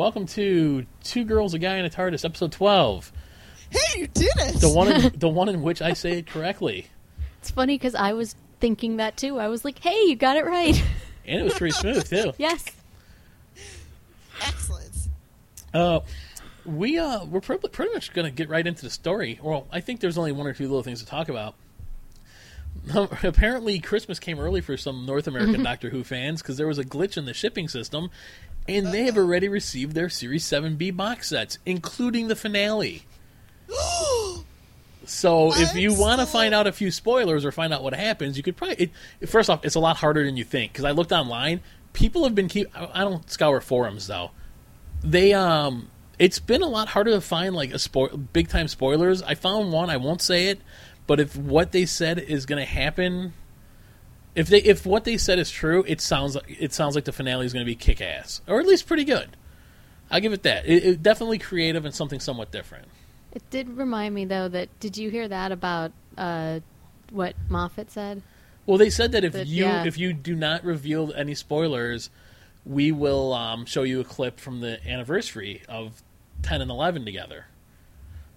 So, 0.00 0.04
welcome 0.04 0.24
to 0.28 0.86
Two 1.04 1.24
Girls, 1.26 1.52
a 1.52 1.58
Guy, 1.58 1.74
and 1.74 1.86
a 1.86 1.90
TARDIS, 1.90 2.24
episode 2.24 2.52
twelve. 2.52 3.12
Hey, 3.68 4.00
you 4.00 4.06
did 4.06 4.32
it! 4.34 4.58
The 4.58 4.70
one, 4.70 4.90
in, 4.90 5.12
the 5.18 5.28
one 5.28 5.50
in 5.50 5.60
which 5.60 5.82
I 5.82 5.92
say 5.92 6.20
it 6.20 6.26
correctly, 6.26 6.86
It's 7.38 7.50
funny 7.50 7.74
because 7.74 7.94
I 7.94 8.14
was 8.14 8.34
thinking 8.60 8.96
that 8.96 9.18
too. 9.18 9.38
I 9.38 9.48
was 9.48 9.62
like, 9.62 9.78
"Hey, 9.78 10.04
you 10.06 10.16
got 10.16 10.38
it 10.38 10.46
right." 10.46 10.82
and 11.26 11.40
it 11.40 11.42
was 11.42 11.52
pretty 11.52 11.74
smooth 11.74 12.08
too. 12.08 12.32
yes. 12.38 12.64
Excellent. 14.40 15.08
Uh, 15.74 16.00
we 16.64 16.98
uh, 16.98 17.26
we're 17.26 17.42
pretty, 17.42 17.68
pretty 17.68 17.92
much 17.92 18.14
going 18.14 18.24
to 18.24 18.30
get 18.30 18.48
right 18.48 18.66
into 18.66 18.80
the 18.80 18.90
story. 18.90 19.38
Well, 19.42 19.66
I 19.70 19.80
think 19.80 20.00
there's 20.00 20.16
only 20.16 20.32
one 20.32 20.46
or 20.46 20.54
two 20.54 20.64
little 20.64 20.82
things 20.82 21.00
to 21.00 21.06
talk 21.06 21.28
about. 21.28 21.56
Apparently, 23.22 23.78
Christmas 23.78 24.18
came 24.18 24.40
early 24.40 24.62
for 24.62 24.76
some 24.76 25.04
North 25.04 25.26
American 25.26 25.62
Doctor 25.62 25.90
Who 25.90 26.02
fans 26.02 26.40
because 26.40 26.56
there 26.56 26.66
was 26.66 26.78
a 26.78 26.84
glitch 26.84 27.18
in 27.18 27.26
the 27.26 27.34
shipping 27.34 27.68
system, 27.68 28.10
and 28.68 28.88
they 28.88 29.04
have 29.04 29.16
already 29.16 29.48
received 29.48 29.94
their 29.94 30.08
Series 30.08 30.44
7B 30.44 30.96
box 30.96 31.28
sets, 31.28 31.58
including 31.66 32.28
the 32.28 32.36
finale. 32.36 33.04
So, 35.06 35.52
if 35.56 35.74
you 35.74 35.92
want 35.92 36.20
to 36.20 36.26
find 36.26 36.54
out 36.54 36.68
a 36.68 36.72
few 36.72 36.92
spoilers 36.92 37.44
or 37.44 37.50
find 37.50 37.72
out 37.72 37.82
what 37.82 37.94
happens, 37.94 38.36
you 38.36 38.44
could 38.44 38.56
probably. 38.56 38.92
It, 39.20 39.28
first 39.28 39.50
off, 39.50 39.64
it's 39.64 39.74
a 39.74 39.80
lot 39.80 39.96
harder 39.96 40.24
than 40.24 40.36
you 40.36 40.44
think 40.44 40.72
because 40.72 40.84
I 40.84 40.92
looked 40.92 41.10
online. 41.10 41.62
People 41.92 42.22
have 42.22 42.36
been 42.36 42.46
keep. 42.46 42.68
I 42.78 42.88
I 42.94 43.00
don't 43.00 43.28
scour 43.28 43.60
forums 43.60 44.06
though. 44.06 44.30
They 45.02 45.32
um, 45.32 45.90
it's 46.20 46.38
been 46.38 46.62
a 46.62 46.68
lot 46.68 46.88
harder 46.88 47.10
to 47.12 47.20
find 47.20 47.56
like 47.56 47.72
a 47.72 47.78
spoil 47.80 48.16
big 48.16 48.48
time 48.48 48.68
spoilers. 48.68 49.20
I 49.22 49.34
found 49.34 49.72
one. 49.72 49.90
I 49.90 49.96
won't 49.96 50.22
say 50.22 50.46
it, 50.46 50.60
but 51.08 51.18
if 51.18 51.34
what 51.34 51.72
they 51.72 51.86
said 51.86 52.18
is 52.20 52.46
going 52.46 52.60
to 52.60 52.70
happen, 52.70 53.32
if 54.34 54.48
they 54.48 54.58
if 54.62 54.86
what 54.86 55.04
they 55.04 55.16
said 55.16 55.38
is 55.38 55.50
true, 55.50 55.84
it 55.86 56.00
sounds 56.00 56.34
like 56.36 56.44
it 56.60 56.72
sounds 56.72 56.94
like 56.94 57.04
the 57.04 57.12
finale 57.12 57.46
is 57.46 57.52
going 57.52 57.64
to 57.64 57.70
be 57.70 57.74
kick 57.74 58.00
ass 58.00 58.40
or 58.46 58.60
at 58.60 58.66
least 58.66 58.86
pretty 58.86 59.04
good. 59.04 59.36
I'll 60.10 60.20
give 60.20 60.32
it 60.32 60.42
that. 60.42 60.66
It, 60.66 60.84
it 60.84 61.02
definitely 61.02 61.38
creative 61.38 61.84
and 61.84 61.94
something 61.94 62.20
somewhat 62.20 62.50
different. 62.50 62.88
It 63.32 63.48
did 63.50 63.68
remind 63.76 64.14
me 64.14 64.24
though 64.24 64.48
that 64.48 64.68
did 64.80 64.96
you 64.96 65.10
hear 65.10 65.28
that 65.28 65.52
about 65.52 65.92
uh, 66.18 66.60
what 67.10 67.34
Moffat 67.48 67.90
said? 67.90 68.22
Well, 68.66 68.76
they 68.78 68.90
said 68.90 69.12
that 69.12 69.24
if 69.24 69.32
But, 69.32 69.46
you 69.46 69.64
yeah. 69.64 69.84
if 69.84 69.98
you 69.98 70.12
do 70.12 70.34
not 70.34 70.64
reveal 70.64 71.12
any 71.14 71.34
spoilers, 71.34 72.10
we 72.64 72.92
will 72.92 73.32
um, 73.32 73.66
show 73.66 73.82
you 73.84 74.00
a 74.00 74.04
clip 74.04 74.38
from 74.38 74.60
the 74.60 74.78
anniversary 74.86 75.62
of 75.68 76.02
ten 76.42 76.60
and 76.60 76.70
eleven 76.70 77.04
together. 77.04 77.46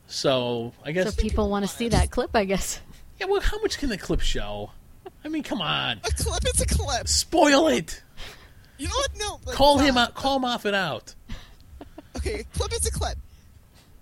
So 0.08 0.74
I 0.84 0.92
guess 0.92 1.14
So 1.16 1.22
people 1.22 1.50
want 1.50 1.66
to 1.66 1.72
see 1.72 1.90
that 1.90 2.12
clip, 2.12 2.32
I 2.36 2.46
guess. 2.46 2.80
yeah. 3.20 3.26
Well, 3.28 3.42
how 3.42 3.60
much 3.62 3.78
can 3.78 3.90
the 3.90 3.98
clip 3.98 4.22
show? 4.22 4.72
I 5.26 5.30
mean, 5.30 5.44
come 5.44 5.62
on, 5.62 6.00
A 6.04 6.12
clip 6.12 6.44
is 6.54 6.62
a 6.62 6.66
clip. 6.66 7.08
spoil 7.08 7.68
it. 7.70 8.02
You 8.78 8.88
know 8.88 8.96
what? 8.96 9.10
No. 9.18 9.40
but 9.46 9.54
Call 9.56 9.78
him 9.80 9.98
out. 9.98 10.16
Call 10.16 10.40
Moffat 10.40 10.74
out. 10.74 11.16
Okay, 12.18 12.44
clip 12.56 12.74
is 12.74 12.86
a 12.88 12.92
clip. 12.92 13.18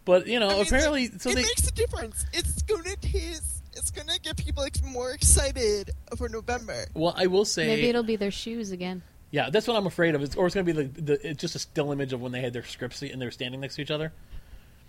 But 0.05 0.27
you 0.27 0.39
know, 0.39 0.49
I 0.49 0.53
mean, 0.53 0.61
apparently, 0.63 1.03
it, 1.05 1.21
so 1.21 1.29
it 1.29 1.35
they 1.35 1.41
makes 1.43 1.67
a 1.67 1.71
difference. 1.73 2.25
It's 2.33 2.61
gonna 2.63 2.95
taste. 2.97 3.61
It's 3.73 3.91
gonna 3.91 4.17
get 4.21 4.35
people 4.37 4.63
ex- 4.63 4.81
more 4.83 5.11
excited 5.11 5.91
for 6.17 6.27
November. 6.27 6.85
well, 6.93 7.13
I 7.15 7.27
will 7.27 7.45
say, 7.45 7.67
Maybe 7.67 7.87
it'll 7.89 8.03
be 8.03 8.15
their 8.17 8.31
shoes 8.31 8.71
again. 8.71 9.01
yeah, 9.31 9.49
that's 9.49 9.67
what 9.67 9.77
I'm 9.77 9.85
afraid 9.87 10.15
of. 10.15 10.23
It's, 10.23 10.35
or 10.35 10.45
it's 10.47 10.55
going 10.55 10.65
to 10.65 10.73
be 10.73 10.83
the, 10.83 11.01
the 11.01 11.29
it's 11.29 11.39
just 11.39 11.55
a 11.55 11.59
still 11.59 11.91
image 11.91 12.11
of 12.11 12.19
when 12.21 12.31
they 12.33 12.41
had 12.41 12.51
their 12.51 12.65
scripts 12.65 13.01
and 13.01 13.21
they 13.21 13.25
were 13.25 13.31
standing 13.31 13.61
next 13.61 13.75
to 13.75 13.81
each 13.81 13.91
other, 13.91 14.11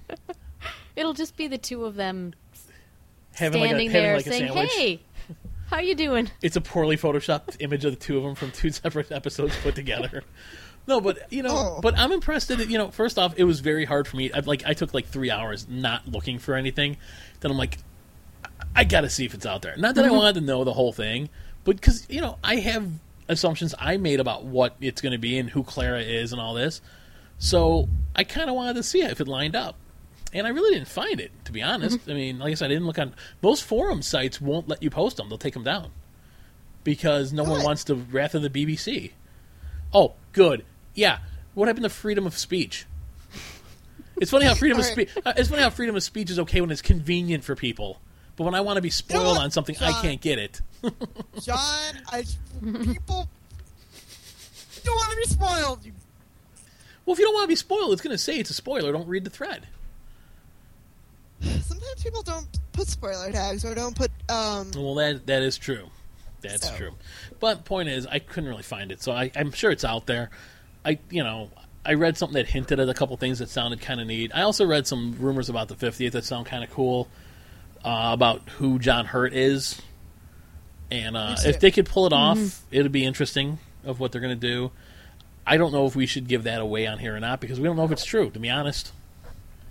It'll 0.96 1.12
just 1.14 1.36
be 1.36 1.46
the 1.48 1.58
two 1.58 1.84
of 1.84 1.94
them 1.94 2.34
having 3.34 3.60
like 3.60 3.70
a, 3.70 3.74
standing 3.74 3.90
having 3.90 4.02
there 4.02 4.16
like 4.16 4.24
saying, 4.26 4.46
sandwich. 4.48 4.72
"Hey, 4.74 5.00
how 5.72 5.80
you 5.80 5.94
doing?" 5.94 6.30
it's 6.42 6.56
a 6.56 6.60
poorly 6.60 6.96
photoshopped 6.96 7.56
image 7.60 7.84
of 7.84 7.92
the 7.92 7.98
two 7.98 8.16
of 8.16 8.22
them 8.22 8.34
from 8.34 8.50
two 8.50 8.70
separate 8.70 9.10
episodes 9.10 9.56
put 9.62 9.74
together. 9.74 10.22
No, 10.86 11.00
but 11.00 11.32
you 11.32 11.42
know, 11.42 11.76
Oh. 11.76 11.80
but 11.80 11.96
I'm 11.96 12.12
impressed 12.12 12.48
that 12.48 12.60
it, 12.60 12.68
you 12.68 12.78
know. 12.78 12.90
First 12.90 13.18
off, 13.18 13.34
it 13.36 13.44
was 13.44 13.60
very 13.60 13.84
hard 13.84 14.08
for 14.08 14.16
me. 14.16 14.32
I, 14.32 14.40
like 14.40 14.64
I 14.66 14.74
took 14.74 14.92
like 14.92 15.06
three 15.06 15.30
hours 15.30 15.66
not 15.68 16.08
looking 16.08 16.38
for 16.38 16.54
anything. 16.54 16.96
Then 17.40 17.50
I'm 17.50 17.56
like, 17.56 17.78
I, 18.44 18.48
I 18.76 18.84
got 18.84 19.02
to 19.02 19.10
see 19.10 19.24
if 19.24 19.34
it's 19.34 19.46
out 19.46 19.62
there. 19.62 19.76
Not 19.76 19.94
that 19.94 20.04
I 20.04 20.08
mm-hmm. 20.08 20.16
wanted 20.16 20.34
to 20.40 20.40
know 20.40 20.64
the 20.64 20.72
whole 20.72 20.92
thing, 20.92 21.28
but 21.64 21.76
because 21.76 22.06
you 22.10 22.20
know 22.20 22.38
I 22.42 22.56
have 22.56 22.90
assumptions 23.28 23.74
I 23.78 23.96
made 23.96 24.18
about 24.18 24.44
what 24.44 24.76
it's 24.80 25.00
going 25.00 25.12
to 25.12 25.18
be 25.18 25.38
and 25.38 25.50
who 25.50 25.62
Clara 25.62 26.00
is 26.00 26.32
and 26.32 26.40
all 26.40 26.54
this. 26.54 26.80
So 27.38 27.88
I 28.14 28.24
kind 28.24 28.50
of 28.50 28.56
wanted 28.56 28.74
to 28.74 28.82
see 28.82 29.02
if 29.02 29.20
it 29.20 29.28
lined 29.28 29.56
up, 29.56 29.76
and 30.32 30.46
I 30.46 30.50
really 30.50 30.74
didn't 30.74 30.88
find 30.88 31.20
it. 31.20 31.32
To 31.44 31.52
be 31.52 31.62
honest, 31.62 31.98
mm-hmm. 31.98 32.10
I 32.10 32.14
mean, 32.14 32.38
like 32.38 32.52
I 32.52 32.54
said, 32.54 32.66
I 32.66 32.74
didn't 32.74 32.86
look 32.86 32.98
on 32.98 33.14
most 33.42 33.64
forum 33.64 34.02
sites. 34.02 34.40
Won't 34.40 34.68
let 34.68 34.82
you 34.82 34.90
post 34.90 35.16
them; 35.16 35.28
they'll 35.28 35.38
take 35.38 35.54
them 35.54 35.64
down 35.64 35.90
because 36.84 37.32
no 37.32 37.44
one 37.44 37.62
wants 37.62 37.84
the 37.84 37.94
wrath 37.94 38.34
of 38.34 38.42
the 38.42 38.50
BBC. 38.50 39.12
Oh, 39.92 40.14
good. 40.32 40.64
Yeah. 40.94 41.18
What 41.54 41.68
happened 41.68 41.84
to 41.84 41.90
freedom 41.90 42.26
of 42.26 42.36
speech? 42.36 42.86
It's 44.16 44.30
funny 44.30 44.46
how 44.46 44.54
freedom 44.54 44.78
of 44.78 44.84
speech. 44.84 45.10
Uh, 45.24 45.32
it's 45.36 45.48
funny 45.48 45.62
how 45.62 45.70
freedom 45.70 45.96
of 45.96 46.02
speech 46.02 46.30
is 46.30 46.38
okay 46.40 46.60
when 46.60 46.70
it's 46.70 46.82
convenient 46.82 47.44
for 47.44 47.56
people, 47.56 48.00
but 48.36 48.44
when 48.44 48.54
I 48.54 48.60
want 48.60 48.76
to 48.76 48.82
be 48.82 48.90
spoiled 48.90 49.36
what, 49.36 49.42
on 49.42 49.50
something, 49.50 49.76
I 49.80 50.00
can't 50.00 50.20
get 50.20 50.38
it. 50.38 50.60
John, 51.40 51.98
I 52.08 52.24
people 52.62 53.28
don't 54.84 54.96
want 54.96 55.10
to 55.10 55.16
be 55.16 55.24
spoiled. 55.24 55.80
Well, 57.04 57.14
if 57.14 57.18
you 57.18 57.24
don't 57.24 57.34
want 57.34 57.44
to 57.44 57.48
be 57.48 57.56
spoiled, 57.56 57.92
it's 57.92 58.02
going 58.02 58.14
to 58.14 58.18
say 58.18 58.38
it's 58.38 58.50
a 58.50 58.54
spoiler. 58.54 58.92
Don't 58.92 59.08
read 59.08 59.24
the 59.24 59.30
thread. 59.30 59.66
Sometimes 61.62 62.02
people 62.02 62.22
don't 62.22 62.46
put 62.72 62.88
spoiler 62.88 63.30
tags 63.32 63.64
or 63.64 63.74
don't 63.74 63.94
put 63.96 64.10
um. 64.28 64.70
Well, 64.76 64.94
that 64.96 65.26
that 65.26 65.42
is 65.42 65.58
true. 65.58 65.88
That's 66.40 66.68
So. 66.68 66.76
true. 66.76 66.92
But 67.40 67.64
point 67.64 67.88
is, 67.88 68.06
I 68.06 68.18
couldn't 68.18 68.48
really 68.48 68.62
find 68.62 68.90
it, 68.92 69.00
so 69.02 69.12
I, 69.12 69.30
I'm 69.36 69.52
sure 69.52 69.70
it's 69.70 69.84
out 69.84 70.06
there. 70.06 70.30
I 70.84 70.98
you 71.10 71.22
know 71.22 71.50
I 71.84 71.94
read 71.94 72.16
something 72.16 72.34
that 72.34 72.48
hinted 72.48 72.78
at 72.80 72.88
a 72.88 72.94
couple 72.94 73.16
things 73.16 73.38
that 73.40 73.48
sounded 73.48 73.80
kind 73.80 74.00
of 74.00 74.06
neat. 74.06 74.30
I 74.34 74.42
also 74.42 74.64
read 74.66 74.86
some 74.86 75.16
rumors 75.18 75.48
about 75.48 75.68
the 75.68 75.74
50th 75.74 76.12
that 76.12 76.24
sound 76.24 76.46
kind 76.46 76.62
of 76.64 76.70
cool 76.70 77.08
uh, 77.84 78.10
about 78.12 78.48
who 78.58 78.78
John 78.78 79.06
Hurt 79.06 79.32
is, 79.34 79.80
and 80.90 81.16
uh, 81.16 81.36
if 81.44 81.58
they 81.60 81.70
could 81.70 81.86
pull 81.86 82.06
it 82.06 82.12
off, 82.12 82.62
it'd 82.70 82.92
be 82.92 83.04
interesting 83.04 83.58
of 83.84 83.98
what 84.00 84.12
they're 84.12 84.20
going 84.20 84.38
to 84.38 84.46
do. 84.48 84.70
I 85.44 85.56
don't 85.56 85.72
know 85.72 85.86
if 85.86 85.96
we 85.96 86.06
should 86.06 86.28
give 86.28 86.44
that 86.44 86.60
away 86.60 86.86
on 86.86 86.98
here 86.98 87.16
or 87.16 87.20
not 87.20 87.40
because 87.40 87.58
we 87.58 87.66
don't 87.66 87.74
know 87.76 87.84
if 87.84 87.90
it's 87.90 88.04
true. 88.04 88.30
To 88.30 88.38
be 88.38 88.48
honest. 88.50 88.92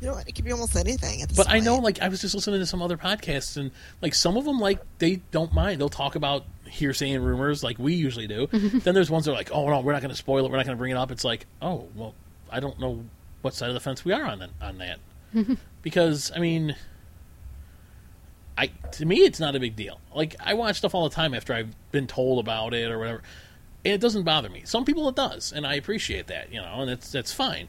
You 0.01 0.07
know 0.07 0.13
what? 0.15 0.27
It 0.27 0.33
could 0.33 0.45
be 0.45 0.51
almost 0.51 0.75
anything. 0.75 1.21
At 1.21 1.29
this 1.29 1.37
But 1.37 1.49
I 1.49 1.59
know, 1.59 1.77
like, 1.77 2.01
I 2.01 2.09
was 2.09 2.19
just 2.21 2.33
listening 2.35 2.59
to 2.59 2.65
some 2.65 2.81
other 2.81 2.97
podcasts, 2.97 3.55
and 3.55 3.71
like 4.01 4.15
some 4.15 4.35
of 4.35 4.45
them, 4.45 4.59
like, 4.59 4.79
they 4.97 5.21
don't 5.31 5.53
mind. 5.53 5.79
They'll 5.79 5.89
talk 5.89 6.15
about 6.15 6.43
hearsay 6.71 7.11
and 7.11 7.25
rumors, 7.25 7.63
like 7.63 7.77
we 7.77 7.93
usually 7.93 8.27
do. 8.27 8.47
then 8.51 8.95
there's 8.95 9.11
ones 9.11 9.25
that 9.25 9.31
are 9.31 9.35
like, 9.35 9.51
"Oh 9.51 9.69
no, 9.69 9.81
we're 9.81 9.93
not 9.93 10.01
going 10.01 10.11
to 10.11 10.17
spoil 10.17 10.45
it. 10.45 10.51
We're 10.51 10.57
not 10.57 10.65
going 10.65 10.75
to 10.77 10.79
bring 10.79 10.91
it 10.91 10.97
up." 10.97 11.11
It's 11.11 11.23
like, 11.23 11.45
oh 11.61 11.87
well, 11.95 12.15
I 12.49 12.59
don't 12.59 12.79
know 12.79 13.03
what 13.41 13.53
side 13.53 13.69
of 13.69 13.73
the 13.73 13.79
fence 13.79 14.03
we 14.03 14.13
are 14.13 14.23
on 14.23 14.39
that, 14.39 14.49
on 14.61 14.77
that, 14.79 14.99
because 15.81 16.31
I 16.35 16.39
mean, 16.39 16.75
I 18.57 18.67
to 18.67 19.05
me, 19.05 19.17
it's 19.17 19.39
not 19.39 19.55
a 19.55 19.59
big 19.59 19.75
deal. 19.75 19.99
Like 20.15 20.35
I 20.39 20.53
watch 20.53 20.77
stuff 20.77 20.95
all 20.95 21.07
the 21.07 21.15
time 21.15 21.33
after 21.33 21.53
I've 21.53 21.75
been 21.91 22.07
told 22.07 22.39
about 22.39 22.73
it 22.73 22.89
or 22.89 22.97
whatever, 22.97 23.21
and 23.85 23.93
it 23.93 24.01
doesn't 24.01 24.23
bother 24.23 24.49
me. 24.49 24.63
Some 24.65 24.85
people 24.85 25.07
it 25.09 25.15
does, 25.15 25.51
and 25.51 25.67
I 25.67 25.75
appreciate 25.75 26.27
that, 26.27 26.51
you 26.51 26.61
know, 26.61 26.81
and 26.81 26.89
that's 26.89 27.11
that's 27.11 27.33
fine. 27.33 27.67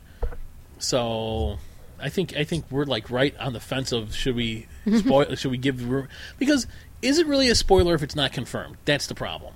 So 0.79 1.59
I 2.03 2.09
think 2.09 2.37
I 2.37 2.45
think 2.45 2.65
we're 2.71 2.85
like 2.85 3.11
right 3.11 3.37
on 3.39 3.53
the 3.53 3.61
fence 3.61 3.93
of 3.93 4.15
should 4.15 4.35
we 4.37 4.67
spoil 4.99 5.35
should 5.37 5.51
we 5.51 5.59
give 5.59 5.79
the 5.79 5.87
ru- 5.87 6.09
because 6.39 6.67
is 7.01 7.19
it 7.19 7.27
really 7.27 7.49
a 7.49 7.55
spoiler 7.55 7.95
if 7.95 8.03
it's 8.03 8.17
not 8.17 8.33
confirmed? 8.33 8.77
That's 8.85 9.07
the 9.07 9.15
problem. 9.15 9.55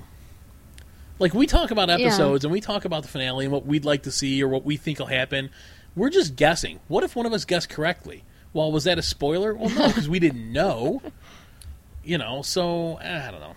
Like 1.19 1.33
we 1.35 1.47
talk 1.47 1.71
about 1.71 1.89
Yeah. 1.89 2.07
episodes 2.07 2.45
and 2.45 2.53
we 2.53 2.61
talk 2.61 2.85
about 2.85 3.03
the 3.03 3.09
finale 3.09 3.45
and 3.47 3.53
what 3.53 3.67
we'd 3.67 3.85
like 3.85 4.03
to 4.05 4.11
see 4.13 4.43
or 4.43 4.49
what 4.49 4.65
we 4.65 4.77
think 4.77 4.99
will 4.99 5.07
happen. 5.07 5.51
We're 5.95 6.11
just 6.11 6.37
guessing. 6.37 6.81
What 6.89 7.05
if 7.05 7.17
one 7.17 7.25
of 7.27 7.33
us 7.33 7.45
guessed 7.45 7.69
correctly? 7.71 8.23
Well, 8.53 8.71
was 8.71 8.85
that 8.85 8.99
a 8.99 9.03
spoiler? 9.03 9.55
Well, 9.55 9.71
no, 9.71 9.87
because 9.89 10.09
we 10.09 10.19
didn't 10.19 10.53
know. 10.53 11.03
You 12.05 12.19
know, 12.19 12.43
so 12.43 12.97
eh, 12.99 13.29
I 13.29 13.31
don't 13.31 13.41
know. 13.41 13.55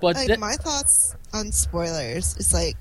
But 0.00 0.16
like 0.16 0.28
that- 0.28 0.40
my 0.40 0.54
thoughts 0.56 1.14
on 1.32 1.52
spoilers 1.52 2.36
is 2.36 2.52
like 2.52 2.76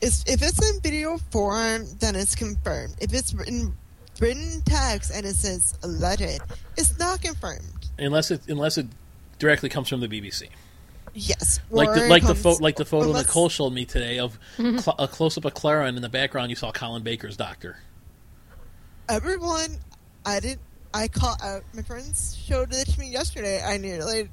is 0.00 0.24
if 0.26 0.42
it's 0.42 0.70
in 0.74 0.80
video 0.80 1.18
form 1.30 1.84
then 1.98 2.16
it's 2.16 2.34
confirmed 2.34 2.94
if 3.00 3.12
it's 3.12 3.32
in 3.46 3.74
written 4.20 4.62
text 4.64 5.10
and 5.14 5.24
it 5.26 5.34
says 5.34 5.74
alleged 5.82 6.40
it's 6.76 6.98
not 6.98 7.20
confirmed. 7.22 7.62
Unless 7.98 8.30
it 8.30 8.42
unless 8.48 8.78
it 8.78 8.86
directly 9.38 9.68
comes 9.68 9.88
from 9.88 10.00
the 10.00 10.08
BBC. 10.08 10.48
yes. 11.14 11.60
Like 11.70 11.92
the, 11.94 12.04
it 12.04 12.08
like 12.10 12.22
the 12.22 12.28
comes- 12.28 12.42
pho- 12.42 12.56
like 12.60 12.76
the 12.76 12.84
photo 12.84 13.08
unless- 13.08 13.26
Nicole 13.26 13.48
showed 13.48 13.70
me 13.72 13.84
today 13.84 14.18
of 14.18 14.38
cl- 14.56 14.96
a 14.98 15.08
close 15.08 15.36
up 15.38 15.44
of 15.44 15.54
Clara, 15.54 15.86
and 15.86 15.96
in 15.96 16.02
the 16.02 16.08
background 16.08 16.50
you 16.50 16.56
saw 16.56 16.70
Colin 16.72 17.02
Baker's 17.02 17.36
doctor. 17.36 17.78
everyone 19.08 19.76
i 20.24 20.38
didn't 20.40 20.60
i 20.94 21.08
caught 21.08 21.40
uh, 21.42 21.60
my 21.74 21.82
friends 21.82 22.36
showed 22.46 22.72
it 22.72 22.86
to 22.88 22.98
me 23.00 23.08
yesterday. 23.08 23.62
I 23.62 23.76
nearly 23.76 24.28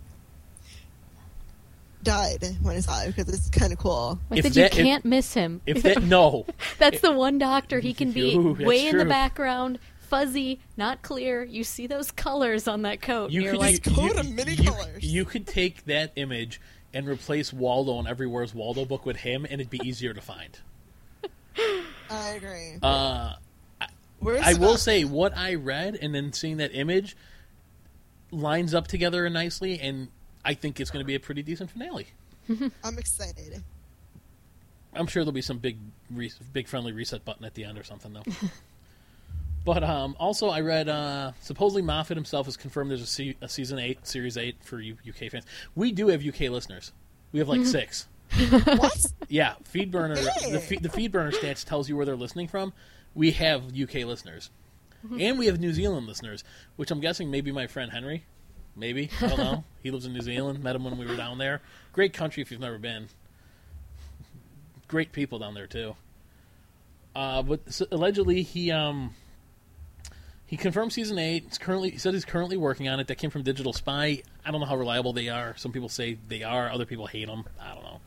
died 2.07 2.43
when 2.61 2.75
i 2.75 2.79
saw 2.79 3.01
it 3.03 3.15
because 3.15 3.31
it's 3.33 3.49
kind 3.49 3.71
of 3.73 3.79
cool 3.79 4.19
I 4.31 4.37
If 4.37 4.43
said 4.45 4.53
that- 4.53 4.75
you 4.77 4.83
can't 4.83 5.05
miss 5.05 5.33
him. 5.33 5.61
If 5.65 5.83
that 5.83 6.01
no, 6.03 6.45
That's 6.79 7.01
the 7.01 7.11
one 7.11 7.37
doctor. 7.37 7.79
He 7.79 7.93
can 7.93 8.11
be 8.11 8.35
Ooh, 8.37 8.55
that's 8.55 8.65
way 8.67 8.87
in 8.87 8.97
the 8.97 9.05
background, 9.05 9.79
fuzzy, 9.99 10.59
not 10.77 11.01
clear. 11.01 11.43
You 11.43 11.63
see 11.63 11.85
those 11.87 12.11
colors 12.11 12.67
on 12.67 12.81
that 12.83 13.01
coat. 13.01 13.31
you 13.31 13.39
and 13.39 13.43
you're 13.45 13.53
could 13.53 13.59
like, 13.59 13.85
you, 13.85 13.91
coat 13.93 14.13
you- 14.13 14.19
of 14.21 14.29
many 14.31 14.53
you- 14.53 14.71
colors. 14.71 15.03
you 15.03 15.25
could 15.25 15.45
take 15.47 15.85
that 15.85 16.11
image 16.15 16.59
and 16.93 17.07
replace 17.07 17.51
Waldo 17.53 17.99
in 17.99 18.07
every 18.07 18.25
Where's 18.27 18.55
Waldo 18.55 18.85
book 18.85 19.05
with 19.05 19.17
him, 19.17 19.43
and 19.45 19.59
it'd 19.61 19.69
be 19.69 19.81
easier 19.83 20.13
to 20.13 20.21
find. 20.21 20.57
I 22.09 22.29
agree. 22.29 22.75
Uh, 22.81 23.33
Where's 24.19 24.41
I 24.43 24.53
will 24.53 24.77
say 24.77 25.03
what 25.03 25.35
I 25.37 25.55
read 25.55 25.95
and 26.01 26.15
then 26.15 26.31
seeing 26.33 26.57
that 26.57 26.73
image 26.73 27.15
lines 28.31 28.73
up 28.73 28.87
together 28.87 29.29
nicely, 29.29 29.79
and 29.79 30.07
I 30.45 30.53
think 30.53 30.79
it's 30.79 30.89
going 30.91 31.03
to 31.03 31.07
be 31.07 31.15
a 31.15 31.19
pretty 31.19 31.43
decent 31.43 31.71
finale. 31.71 32.07
I'm 32.83 32.97
excited. 32.97 33.63
I'm 34.93 35.07
sure 35.07 35.23
there'll 35.23 35.33
be 35.33 35.41
some 35.41 35.57
big, 35.59 35.77
re- 36.09 36.31
big 36.53 36.67
friendly 36.67 36.91
reset 36.91 37.23
button 37.25 37.45
at 37.45 37.53
the 37.53 37.63
end 37.65 37.77
or 37.77 37.83
something 37.83 38.13
though. 38.13 38.23
but 39.65 39.83
um, 39.83 40.15
also, 40.19 40.47
I 40.49 40.61
read 40.61 40.87
uh, 40.89 41.33
supposedly 41.41 41.81
Moffat 41.81 42.15
himself 42.17 42.45
has 42.47 42.57
confirmed 42.57 42.89
there's 42.91 43.01
a, 43.01 43.05
se- 43.05 43.37
a 43.41 43.49
season 43.49 43.79
eight, 43.79 44.07
series 44.07 44.37
eight 44.37 44.55
for 44.63 44.79
you 44.79 44.95
UK 45.07 45.29
fans. 45.31 45.45
We 45.75 45.91
do 45.91 46.07
have 46.07 46.25
UK 46.25 46.41
listeners. 46.49 46.93
We 47.31 47.39
have 47.39 47.49
like 47.49 47.65
six. 47.65 48.07
What? 48.49 49.05
Yeah, 49.29 49.55
FeedBurner. 49.73 50.15
The, 50.15 50.31
Hey. 50.31 50.59
feed, 50.59 50.83
the 50.83 50.89
FeedBurner 50.89 51.33
stats 51.33 51.63
tells 51.63 51.87
you 51.89 51.95
where 51.95 52.05
they're 52.05 52.15
listening 52.15 52.47
from. 52.47 52.73
We 53.15 53.31
have 53.31 53.63
UK 53.77 54.05
listeners, 54.05 54.49
and 55.19 55.39
we 55.39 55.45
have 55.47 55.59
New 55.59 55.71
Zealand 55.73 56.07
listeners, 56.07 56.43
which 56.75 56.91
I'm 56.91 56.99
guessing 56.99 57.31
maybe 57.31 57.51
my 57.51 57.67
friend 57.67 57.91
Henry. 57.91 58.25
Maybe 58.77 59.09
I 59.21 59.27
don't 59.27 59.37
know. 59.37 59.63
he 59.83 59.91
lives 59.91 60.05
in 60.05 60.13
New 60.13 60.21
Zealand. 60.21 60.63
Met 60.63 60.75
him 60.75 60.83
when 60.83 60.97
we 60.97 61.05
were 61.05 61.15
down 61.15 61.37
there. 61.37 61.61
Great 61.93 62.13
country 62.13 62.41
if 62.41 62.51
you've 62.51 62.61
never 62.61 62.77
been. 62.77 63.07
Great 64.87 65.11
people 65.11 65.39
down 65.39 65.53
there 65.53 65.67
too. 65.67 65.95
Uh, 67.15 67.41
but 67.41 67.61
s 67.67 67.81
allegedly 67.91 68.43
he 68.43 68.71
um 68.71 69.15
he 70.45 70.55
confirmed 70.55 70.93
season 70.93 71.17
eight. 71.17 71.43
It's 71.47 71.57
currently 71.57 71.89
he 71.89 71.97
said 71.97 72.13
he's 72.13 72.25
currently 72.25 72.57
working 72.57 72.87
on 72.87 72.99
it. 72.99 73.07
That 73.07 73.15
came 73.15 73.29
from 73.29 73.43
Digital 73.43 73.73
Spy. 73.73 74.21
I 74.45 74.51
don't 74.51 74.61
know 74.61 74.67
how 74.67 74.77
reliable 74.77 75.13
they 75.13 75.27
are. 75.27 75.55
Some 75.57 75.71
people 75.71 75.89
say 75.89 76.17
they 76.27 76.43
are. 76.43 76.69
Other 76.69 76.85
people 76.85 77.07
hate 77.07 77.27
them. 77.27 77.45
I 77.59 77.73
don't 77.73 77.83
know. 77.83 77.99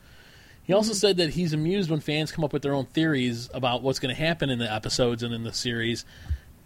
He 0.63 0.73
also 0.73 0.93
said 0.93 1.17
that 1.17 1.31
he's 1.31 1.53
amused 1.53 1.89
when 1.89 1.99
fans 1.99 2.31
come 2.31 2.43
up 2.43 2.53
with 2.53 2.61
their 2.61 2.73
own 2.73 2.85
theories 2.85 3.49
about 3.53 3.81
what's 3.81 3.99
going 3.99 4.15
to 4.15 4.21
happen 4.21 4.49
in 4.49 4.59
the 4.59 4.71
episodes 4.71 5.23
and 5.23 5.33
in 5.33 5.43
the 5.43 5.53
series, 5.53 6.05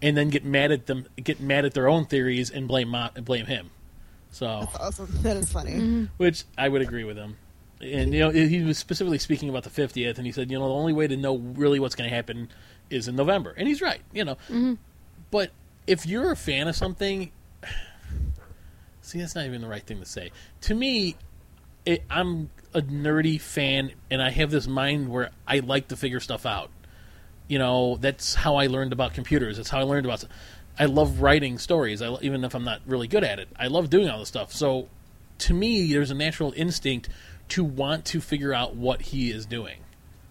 and 0.02 0.16
then 0.16 0.30
get 0.30 0.46
mad 0.46 0.72
at 0.72 0.86
them, 0.86 1.07
get 1.22 1.40
mad 1.40 1.66
at 1.66 1.74
their 1.74 1.88
own 1.88 2.06
theories 2.06 2.52
and 2.52 2.68
blame 2.68 2.90
Mo- 2.90 3.10
blame 3.22 3.46
him. 3.48 3.72
So, 4.35 4.59
That's 4.59 4.99
awesome. 4.99 5.07
That 5.21 5.37
is 5.37 5.49
funny. 5.49 5.71
Mm-hmm. 5.71 6.05
which 6.17 6.43
I 6.57 6.67
would 6.67 6.81
agree 6.81 7.05
with 7.05 7.15
him. 7.15 7.37
And 7.79 8.13
you 8.13 8.19
know, 8.19 8.31
he 8.31 8.63
was 8.63 8.77
specifically 8.77 9.17
speaking 9.17 9.47
about 9.47 9.63
the 9.63 9.69
50th, 9.69 10.17
and 10.17 10.25
he 10.25 10.33
said, 10.33 10.51
you 10.51 10.59
know, 10.59 10.67
the 10.67 10.73
only 10.73 10.91
way 10.91 11.07
to 11.07 11.15
know 11.15 11.37
really 11.37 11.79
what's 11.79 11.95
going 11.95 12.09
to 12.09 12.13
happen 12.13 12.49
is 12.89 13.07
in 13.07 13.15
November, 13.15 13.53
and 13.55 13.65
he's 13.65 13.81
right. 13.81 14.01
You 14.11 14.25
know, 14.25 14.37
but 15.31 15.51
if 15.87 16.05
you're 16.05 16.33
a 16.33 16.35
fan 16.35 16.67
of 16.67 16.75
something, 16.75 17.31
see, 19.01 19.19
that's 19.19 19.35
not 19.35 19.45
even 19.45 19.61
the 19.61 19.69
right 19.69 19.83
thing 19.83 20.01
to 20.01 20.05
say. 20.05 20.31
To 20.61 20.75
me, 20.75 21.15
it, 21.85 22.03
I'm 22.09 22.49
a 22.73 22.81
nerdy 22.81 23.39
fan, 23.39 23.93
and 24.11 24.21
I 24.21 24.31
have 24.31 24.51
this 24.51 24.67
mind 24.67 25.07
where 25.07 25.29
I 25.47 25.59
like 25.59 25.87
to 25.87 25.95
figure 25.95 26.19
stuff 26.19 26.45
out. 26.45 26.71
You 27.47 27.57
know, 27.57 27.95
that's 28.01 28.35
how 28.35 28.57
I 28.57 28.67
learned 28.67 28.91
about 28.91 29.13
computers. 29.13 29.55
That's 29.55 29.69
how 29.69 29.79
I 29.79 29.83
learned 29.83 30.05
about. 30.05 30.25
I 30.77 30.86
love 30.86 31.22
writing 31.22 31.57
stories, 31.57 32.01
I, 32.01 32.16
even 32.22 32.44
if 32.44 32.54
I'm 32.54 32.63
not 32.63 32.81
really 32.86 33.07
good 33.07 33.24
at 33.24 33.39
it. 33.39 33.50
I 33.57 33.68
love 33.68 33.89
doing 33.89 34.10
all 34.10 34.19
this 34.19 34.27
stuff. 34.27 34.51
So, 34.51 34.89
to 35.39 35.54
me, 35.54 35.92
there's 35.92 36.12
a 36.12 36.16
natural 36.16 36.54
instinct 36.56 37.10
to 37.50 37.63
want 37.63 38.06
to 38.06 38.22
figure 38.22 38.54
out 38.54 38.75
what 38.75 39.01
he 39.01 39.31
is 39.31 39.45
doing, 39.45 39.80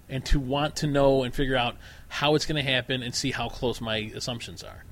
and 0.09 0.25
to 0.27 0.39
want 0.39 0.77
to 0.77 0.87
know 0.87 1.23
and 1.23 1.35
figure 1.35 1.57
out 1.57 1.77
how 2.09 2.35
it's 2.35 2.47
going 2.47 2.63
to 2.63 2.71
happen 2.71 3.03
and 3.03 3.15
see 3.15 3.31
how 3.31 3.49
close 3.49 3.81
my 3.81 3.97
assumptions 4.15 4.63
are. 4.63 4.85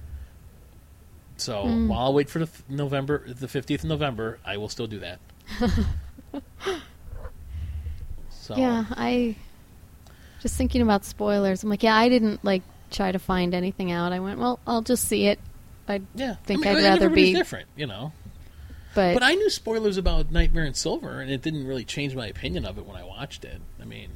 So 1.37 1.62
hmm. 1.62 1.88
while 1.88 2.06
I 2.06 2.10
wait 2.10 2.31
for 2.31 2.38
the 2.38 2.44
f- 2.44 2.62
November, 2.69 3.25
the 3.26 3.46
15th 3.46 3.81
of 3.81 3.84
November, 3.84 4.38
I 4.44 4.56
will 4.56 4.69
still 4.69 4.87
do 4.87 5.00
that. 5.00 5.19
so 8.31 8.56
Yeah, 8.56 8.84
I 8.90 9.37
just 10.40 10.56
thinking 10.56 10.82
about 10.82 11.05
spoilers. 11.05 11.62
I'm 11.62 11.70
like, 11.70 11.82
yeah, 11.82 11.96
I 11.96 12.08
didn't 12.08 12.44
like 12.44 12.62
try 12.92 13.10
to 13.12 13.18
find 13.18 13.54
anything 13.54 13.90
out. 13.92 14.12
I 14.12 14.20
went, 14.20 14.38
well, 14.38 14.60
I'll 14.66 14.82
just 14.82 15.08
see 15.08 15.26
it. 15.26 15.38
I 15.88 16.00
yeah, 16.14 16.36
think 16.44 16.66
I 16.66 16.70
mean, 16.74 16.78
I'd 16.78 16.84
and 16.92 17.00
rather 17.00 17.10
be- 17.14 17.32
different, 17.34 17.68
you 17.76 17.86
know. 17.86 18.12
but, 18.94 19.14
But 19.14 19.22
I 19.22 19.34
knew 19.34 19.50
spoilers 19.50 19.96
about 19.96 20.30
Nightmare 20.30 20.64
in 20.64 20.74
Silver, 20.74 21.20
and 21.20 21.30
it 21.30 21.42
didn't 21.42 21.66
really 21.66 21.84
change 21.84 22.14
my 22.14 22.26
opinion 22.28 22.64
of 22.64 22.78
it 22.78 22.86
when 22.86 22.96
I 22.96 23.04
watched 23.04 23.44
it. 23.44 23.60
I 23.80 23.84
mean, 23.84 24.10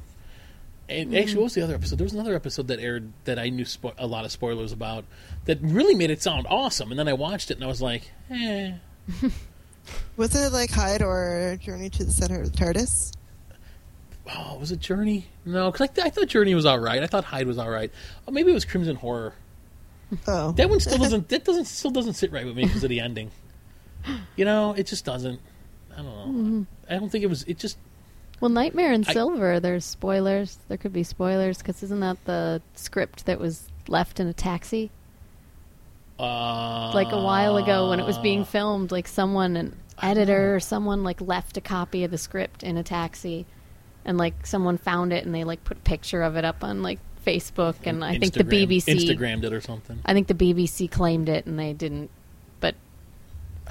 and 0.89 1.09
Mm-hmm. 1.09 1.17
actually, 1.17 1.35
what 1.35 1.43
was 1.45 1.53
the 1.55 1.63
other 1.63 1.75
episode? 1.75 1.97
There 1.97 2.05
was 2.05 2.13
another 2.13 2.33
episode 2.35 2.67
that 2.69 2.79
aired 2.79 3.11
that 3.25 3.37
I 3.37 3.49
knew 3.49 3.65
spo- 3.65 3.93
a 3.97 4.07
lot 4.07 4.23
of 4.23 4.31
spoilers 4.31 4.71
about 4.71 5.03
that 5.43 5.59
really 5.61 5.95
made 5.95 6.09
it 6.11 6.21
sound 6.21 6.47
awesome, 6.49 6.91
and 6.91 6.97
then 6.97 7.09
I 7.09 7.13
watched 7.13 7.51
it 7.51 7.55
and 7.57 7.63
I 7.65 7.67
was 7.67 7.81
like, 7.81 8.09
eh. 8.31 8.73
Was 10.17 10.35
it 10.35 10.51
like 10.51 10.69
Hyde 10.71 11.01
or 11.01 11.57
Journey 11.61 11.89
to 11.91 12.03
the 12.05 12.11
Center 12.11 12.41
of 12.41 12.51
the 12.51 12.57
TARDIS? 12.57 13.13
Oh, 14.29 14.57
was 14.59 14.71
it 14.71 14.79
Journey? 14.79 15.27
No, 15.45 15.71
because 15.71 15.89
I, 15.89 15.93
th- 15.93 16.07
I 16.07 16.09
thought 16.09 16.27
Journey 16.27 16.53
was 16.55 16.65
all 16.65 16.79
right. 16.79 17.01
I 17.01 17.07
thought 17.07 17.23
Hyde 17.23 17.47
was 17.47 17.57
all 17.57 17.69
right. 17.69 17.91
Oh, 18.27 18.31
maybe 18.31 18.51
it 18.51 18.53
was 18.53 18.65
Crimson 18.65 18.95
Horror. 18.97 19.33
Oh, 20.27 20.51
That 20.53 20.69
one 20.69 20.79
still 20.79 20.97
doesn't. 20.97 21.29
That 21.29 21.43
doesn't 21.45 21.65
still 21.65 21.91
doesn't 21.91 22.13
sit 22.13 22.31
right 22.31 22.45
with 22.45 22.55
me 22.55 22.65
because 22.65 22.83
of 22.83 22.89
the 22.89 22.99
ending. 22.99 23.31
You 24.35 24.45
know, 24.45 24.73
it 24.73 24.87
just 24.87 25.03
doesn't. 25.05 25.39
I 25.93 26.01
don't 26.01 26.05
know. 26.51 26.65
I 26.89 26.97
don't 26.97 27.09
think 27.09 27.23
it 27.23 27.27
was. 27.27 27.43
It 27.43 27.57
just. 27.57 27.77
well, 28.39 28.49
Nightmare 28.49 28.93
in 28.93 29.03
I- 29.07 29.13
Silver, 29.13 29.59
there's 29.59 29.83
spoilers. 29.85 30.59
There 30.67 30.77
could 30.77 30.93
be 30.93 31.03
spoilers 31.03 31.57
because 31.57 31.83
isn't 31.83 31.99
that 32.01 32.23
the 32.25 32.61
script 32.75 33.25
that 33.25 33.39
was 33.39 33.67
left 33.87 34.19
in 34.19 34.27
a 34.27 34.33
taxi? 34.33 34.91
Uh, 36.19 36.91
like 36.95 37.11
a 37.11 37.21
while 37.21 37.57
ago 37.57 37.89
when 37.89 37.99
it 37.99 38.05
was 38.05 38.17
being 38.17 38.43
filmed 38.43 38.91
like 38.91 39.07
someone 39.07 39.55
an 39.55 39.75
editor 40.01 40.55
or 40.55 40.59
someone 40.59 41.03
like 41.03 41.21
left 41.21 41.57
a 41.57 41.61
copy 41.61 42.03
of 42.03 42.09
the 42.11 42.17
script 42.17 42.63
in 42.63 42.75
a 42.75 42.81
taxi 42.83 43.45
and 44.07 44.17
like 44.17 44.47
someone 44.47 44.77
found 44.79 45.13
it 45.13 45.23
and 45.25 45.35
they 45.35 45.43
like 45.43 45.63
put 45.63 45.77
a 45.77 45.81
picture 45.81 46.23
of 46.23 46.35
it 46.35 46.43
up 46.45 46.63
on 46.63 46.81
like 46.81 46.99
facebook 47.25 47.75
and 47.83 48.03
i 48.03 48.17
think 48.17 48.33
the 48.33 48.43
bbc 48.43 48.85
Instagrammed 48.85 49.43
it 49.43 49.53
or 49.53 49.61
something. 49.61 49.99
i 50.05 50.13
think 50.13 50.27
the 50.27 50.33
bbc 50.33 50.89
claimed 50.89 51.29
it 51.29 51.45
and 51.45 51.59
they 51.59 51.73
didn't 51.73 52.09
but 52.59 52.73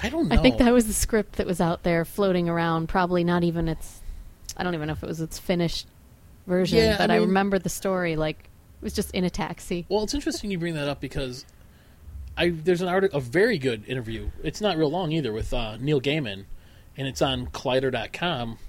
I 0.01 0.09
don't 0.09 0.27
know. 0.29 0.35
i 0.35 0.41
think 0.41 0.59
that 0.59 0.71
was 0.71 0.87
the 0.87 0.93
script 0.93 1.33
that 1.37 1.47
was 1.47 1.59
out 1.59 1.83
there 1.83 2.05
floating 2.05 2.47
around 2.47 2.87
probably 2.87 3.23
not 3.23 3.43
even 3.43 3.67
its 3.67 4.01
i 4.55 4.63
don't 4.63 4.75
even 4.75 4.87
know 4.87 4.93
if 4.93 5.03
it 5.03 5.07
was 5.07 5.19
its 5.19 5.39
finished 5.39 5.87
version 6.45 6.77
Yeah, 6.77 6.97
but 6.97 7.09
I, 7.11 7.17
mean- 7.17 7.27
remember 7.29 7.57
the 7.59 7.69
story 7.69 8.15
like 8.15 8.37
it 8.79 8.83
was 8.83 8.93
just 8.93 9.09
in 9.11 9.23
a 9.23 9.29
taxi 9.29 9.87
Well, 9.89 10.03
it's 10.03 10.13
interesting 10.13 10.51
you 10.51 10.59
bring 10.59 10.75
that 10.75 10.87
up 10.87 11.01
because 11.01 11.45
I 12.37 12.49
there's 12.49 12.83
an 12.83 12.87
article, 12.87 13.17
a 13.17 13.21
very 13.21 13.57
good 13.57 13.83
interview. 13.89 14.29
It's 14.43 14.61
not 14.61 14.77
real 14.77 14.91
long 14.91 15.11
either 15.11 15.33
with 15.33 15.51
uh, 15.51 15.77
Neil 15.77 15.99
Gaiman, 15.99 16.45
and 16.95 17.07
it's 17.07 17.19
on 17.19 17.47
Collider.com. 17.47 18.59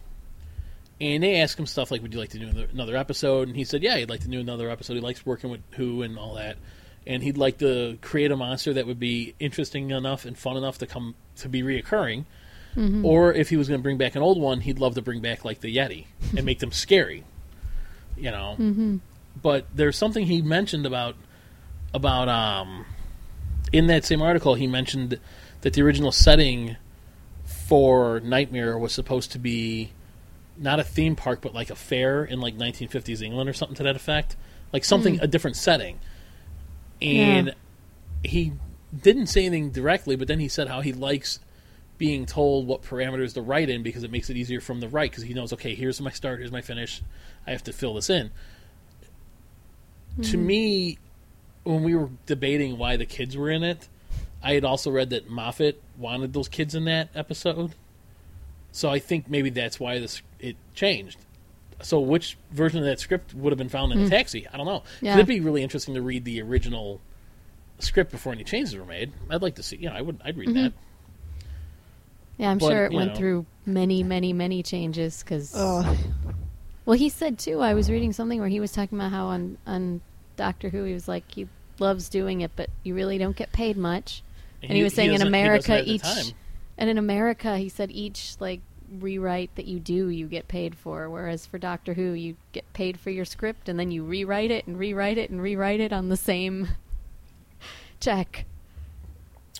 And 1.00 1.22
they 1.22 1.40
ask 1.40 1.58
him 1.58 1.66
stuff 1.66 1.90
like, 1.90 2.02
"Would 2.02 2.12
you 2.12 2.18
like 2.18 2.30
to 2.30 2.38
do 2.38 2.66
another- 2.72 2.96
episode?" 2.96 3.48
And 3.48 3.56
he 3.56 3.64
said, 3.64 3.82
"Yeah, 3.82 3.96
he'd 3.98 4.10
like 4.10 4.20
to 4.20 4.28
do 4.28 4.40
another 4.40 4.68
episode. 4.68 4.94
He 4.94 5.00
likes 5.00 5.24
working 5.24 5.50
with 5.50 5.60
Who 5.72 6.02
and 6.02 6.18
all 6.18 6.34
that, 6.34 6.56
and 7.06 7.22
he'd 7.22 7.38
like 7.38 7.58
to 7.58 7.98
create 8.00 8.32
a 8.32 8.36
monster 8.36 8.72
that 8.74 8.86
would 8.86 8.98
be 8.98 9.34
interesting 9.38 9.90
enough 9.90 10.24
and 10.24 10.36
fun 10.36 10.56
enough 10.56 10.78
to 10.78 10.86
come 10.86 11.14
to 11.36 11.48
be 11.48 11.62
reoccurring. 11.62 12.24
Or 13.04 13.32
if 13.32 13.48
he 13.48 13.56
was 13.56 13.66
going 13.66 13.80
to 13.80 13.82
bring 13.82 13.96
back 13.96 14.14
an 14.14 14.22
old 14.22 14.40
one, 14.40 14.60
he'd 14.60 14.78
love 14.78 14.94
to 14.94 15.02
bring 15.02 15.20
back 15.20 15.44
like 15.44 15.60
the 15.60 15.74
Yeti 15.74 16.06
and 16.36 16.44
make 16.44 16.58
them 16.60 16.72
scary. 16.72 17.24
You 18.16 18.32
know, 18.32 18.56
mm-hmm. 18.58 18.96
but 19.40 19.66
there's 19.72 19.96
something 19.96 20.26
he 20.26 20.42
mentioned 20.42 20.86
about 20.86 21.14
about 21.94 22.28
um 22.28 22.84
in 23.72 23.86
that 23.86 24.04
same 24.04 24.20
article 24.20 24.56
he 24.56 24.66
mentioned 24.66 25.20
that 25.60 25.74
the 25.74 25.82
original 25.82 26.10
setting 26.10 26.74
for 27.44 28.18
Nightmare 28.18 28.76
was 28.76 28.92
supposed 28.92 29.30
to 29.30 29.38
be 29.38 29.92
not 30.58 30.80
a 30.80 30.84
theme 30.84 31.16
park 31.16 31.40
but 31.40 31.54
like 31.54 31.70
a 31.70 31.76
fair 31.76 32.24
in 32.24 32.40
like 32.40 32.56
1950s 32.56 33.22
England 33.22 33.48
or 33.48 33.52
something 33.52 33.76
to 33.76 33.82
that 33.82 33.96
effect. 33.96 34.36
Like 34.72 34.84
something 34.84 35.18
hmm. 35.18 35.24
a 35.24 35.26
different 35.26 35.56
setting. 35.56 35.98
And 37.00 37.48
Yeah. 37.48 37.52
he 38.30 38.52
didn't 39.02 39.26
say 39.26 39.46
anything 39.46 39.70
directly 39.70 40.16
but 40.16 40.28
then 40.28 40.40
he 40.40 40.48
said 40.48 40.68
how 40.68 40.80
he 40.80 40.92
likes 40.92 41.40
being 41.98 42.26
told 42.26 42.66
what 42.66 42.82
parameters 42.82 43.34
to 43.34 43.42
write 43.42 43.68
in 43.68 43.82
because 43.82 44.04
it 44.04 44.10
makes 44.10 44.30
it 44.30 44.36
easier 44.36 44.60
from 44.60 44.80
the 44.80 44.88
right 44.88 45.10
because 45.10 45.24
he 45.24 45.34
knows 45.34 45.52
okay 45.52 45.74
here's 45.74 46.00
my 46.00 46.10
start 46.10 46.38
here's 46.38 46.52
my 46.52 46.62
finish. 46.62 47.02
I 47.46 47.52
have 47.52 47.64
to 47.64 47.72
fill 47.72 47.94
this 47.94 48.10
in. 48.10 48.30
To 50.22 50.36
hmm. 50.36 50.46
me 50.46 50.98
when 51.64 51.82
we 51.82 51.94
were 51.94 52.08
debating 52.26 52.78
why 52.78 52.96
the 52.96 53.04
kids 53.04 53.36
were 53.36 53.50
in 53.50 53.62
it, 53.62 53.88
I 54.42 54.54
had 54.54 54.64
also 54.64 54.90
read 54.90 55.10
that 55.10 55.28
Moffat 55.28 55.82
wanted 55.98 56.32
those 56.32 56.48
kids 56.48 56.74
in 56.74 56.84
that 56.86 57.10
episode. 57.14 57.74
So 58.72 58.88
I 58.88 58.98
think 58.98 59.28
maybe 59.28 59.50
that's 59.50 59.78
why 59.78 59.98
this 59.98 60.22
it 60.40 60.56
changed. 60.74 61.18
So 61.80 62.00
which 62.00 62.36
version 62.50 62.80
of 62.80 62.86
that 62.86 62.98
script 62.98 63.34
would 63.34 63.52
have 63.52 63.58
been 63.58 63.68
found 63.68 63.92
in 63.92 63.98
a 63.98 64.02
hmm. 64.02 64.08
taxi? 64.08 64.46
I 64.52 64.56
don't 64.56 64.66
know. 64.66 64.82
Yeah. 65.00 65.14
It'd 65.14 65.26
be 65.26 65.40
really 65.40 65.62
interesting 65.62 65.94
to 65.94 66.02
read 66.02 66.24
the 66.24 66.42
original 66.42 67.00
script 67.78 68.10
before 68.10 68.32
any 68.32 68.44
changes 68.44 68.76
were 68.76 68.84
made. 68.84 69.12
I'd 69.30 69.42
like 69.42 69.54
to 69.56 69.62
see. 69.62 69.76
You 69.76 69.90
know, 69.90 69.94
I 69.94 70.00
would. 70.00 70.20
I'd 70.24 70.36
read 70.36 70.48
mm-hmm. 70.48 70.62
that. 70.64 70.72
yeah 72.36 72.50
i'm 72.50 72.58
but, 72.58 72.68
sure 72.68 72.84
it 72.86 72.92
you 72.92 72.98
went 72.98 73.12
know. 73.12 73.16
through 73.16 73.46
many 73.66 74.02
many 74.02 74.32
many 74.32 74.62
changes 74.62 75.22
because 75.22 75.54
Well, 76.88 76.96
he 76.96 77.10
said 77.10 77.38
too. 77.38 77.60
I 77.60 77.74
was 77.74 77.90
reading 77.90 78.14
something 78.14 78.40
where 78.40 78.48
he 78.48 78.60
was 78.60 78.72
talking 78.72 78.96
about 78.96 79.10
how 79.10 79.26
on 79.26 79.58
on 79.66 80.00
Doctor 80.36 80.70
Who 80.70 80.84
he 80.84 80.94
was 80.94 81.06
like 81.06 81.30
he 81.30 81.46
loves 81.78 82.08
doing 82.08 82.40
it, 82.40 82.50
but 82.56 82.70
you 82.82 82.94
really 82.94 83.18
don't 83.18 83.36
get 83.36 83.52
paid 83.52 83.76
much. 83.76 84.22
And, 84.62 84.72
he, 84.72 84.82
was 84.82 84.94
saying 84.94 85.10
in 85.10 85.16
doesn't- 85.16 85.26
he 85.26 85.38
America 85.38 85.68
doesn't 85.68 85.80
at 85.80 85.84
the 85.84 85.92
each, 85.92 86.02
time. 86.02 86.34
and 86.78 86.88
in 86.88 86.96
America 86.96 87.58
he 87.58 87.68
said 87.68 87.90
each 87.90 88.36
like 88.40 88.62
rewrite 89.00 89.54
that 89.56 89.66
you 89.66 89.78
do, 89.80 90.08
you 90.08 90.26
get 90.26 90.48
paid 90.48 90.74
for. 90.74 91.08
Whereas 91.10 91.46
for 91.46 91.58
Doctor 91.58 91.94
Who, 91.94 92.12
you 92.12 92.36
get 92.52 92.70
paid 92.72 92.98
for 92.98 93.10
your 93.10 93.24
script 93.24 93.68
and 93.68 93.78
then 93.78 93.90
you 93.90 94.04
rewrite 94.04 94.50
it 94.50 94.66
and 94.66 94.78
rewrite 94.78 95.18
it 95.18 95.30
and 95.30 95.40
rewrite 95.42 95.80
it 95.80 95.92
on 95.92 96.08
the 96.08 96.16
same 96.16 96.68
check. 98.00 98.44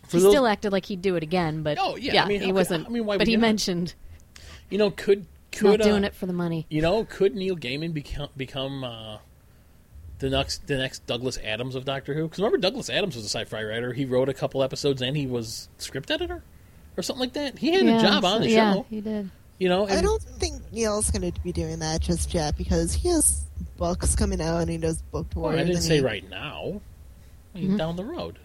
For 0.06 0.16
he 0.16 0.22
those- 0.22 0.32
still 0.32 0.46
acted 0.46 0.72
like 0.72 0.86
he'd 0.86 1.02
do 1.02 1.16
it 1.16 1.22
again, 1.22 1.62
but 1.62 1.78
Oh, 1.80 1.96
yeah, 1.96 2.24
I 2.24 2.28
mean, 2.28 2.40
he 2.40 2.52
wasn't. 2.52 2.86
I 2.86 2.90
mean, 2.90 3.04
why 3.04 3.18
but 3.18 3.26
he 3.26 3.36
not? 3.36 3.42
mentioned 3.42 3.94
You 4.70 4.78
know, 4.78 4.90
could 4.90 5.26
could 5.52 5.80
not 5.80 5.80
doing 5.80 6.04
uh, 6.04 6.08
it 6.08 6.14
for 6.14 6.26
the 6.26 6.32
money. 6.32 6.66
You 6.70 6.82
know, 6.82 7.04
could 7.04 7.34
Neil 7.34 7.56
Gaiman 7.56 7.92
become 7.92 8.28
become 8.36 8.84
uh, 8.84 9.18
the 10.18 10.30
next 10.30 10.66
the 10.66 10.76
next 10.78 11.06
Douglas 11.06 11.38
Adams 11.44 11.74
of 11.74 11.84
Doctor 11.84 12.14
Who? 12.14 12.22
Because 12.24 12.38
remember, 12.38 12.58
Douglas 12.58 12.88
Adams 12.88 13.16
was 13.16 13.24
a 13.24 13.28
sci-fi 13.28 13.62
writer. 13.62 13.92
He 13.92 14.04
wrote 14.04 14.28
a 14.28 14.34
couple 14.34 14.62
episodes 14.62 15.02
and 15.02 15.16
he 15.16 15.26
was 15.26 15.68
script 15.78 16.10
editor 16.10 16.42
or 16.98 17.02
something 17.02 17.20
like 17.20 17.32
that. 17.34 17.56
He 17.58 17.72
had 17.72 17.86
yeah, 17.86 17.98
a 17.98 18.02
job 18.02 18.24
on 18.24 18.40
the 18.42 18.48
so- 18.48 18.54
yeah, 18.54 18.74
show. 18.74 18.86
he 18.90 19.00
did. 19.00 19.30
You 19.58 19.68
know, 19.68 19.88
I 19.88 20.02
don't 20.02 20.22
think 20.22 20.60
Neil's 20.72 21.10
going 21.10 21.32
to 21.32 21.40
be 21.40 21.50
doing 21.50 21.80
that 21.80 22.00
just 22.00 22.32
yet 22.32 22.56
because 22.56 22.92
he 22.92 23.08
has 23.08 23.42
books 23.76 24.14
coming 24.14 24.40
out 24.40 24.58
and 24.58 24.70
he 24.70 24.76
does 24.78 25.02
book 25.02 25.26
well, 25.34 25.50
tours. 25.52 25.60
I 25.60 25.64
didn't 25.64 25.82
say 25.82 25.96
he- 25.96 26.00
right 26.02 26.28
now. 26.28 26.80
I 27.54 27.58
mean, 27.58 27.70
Mhm. 27.72 27.78
Down 27.78 27.96
the 27.96 28.04
road. 28.04 28.38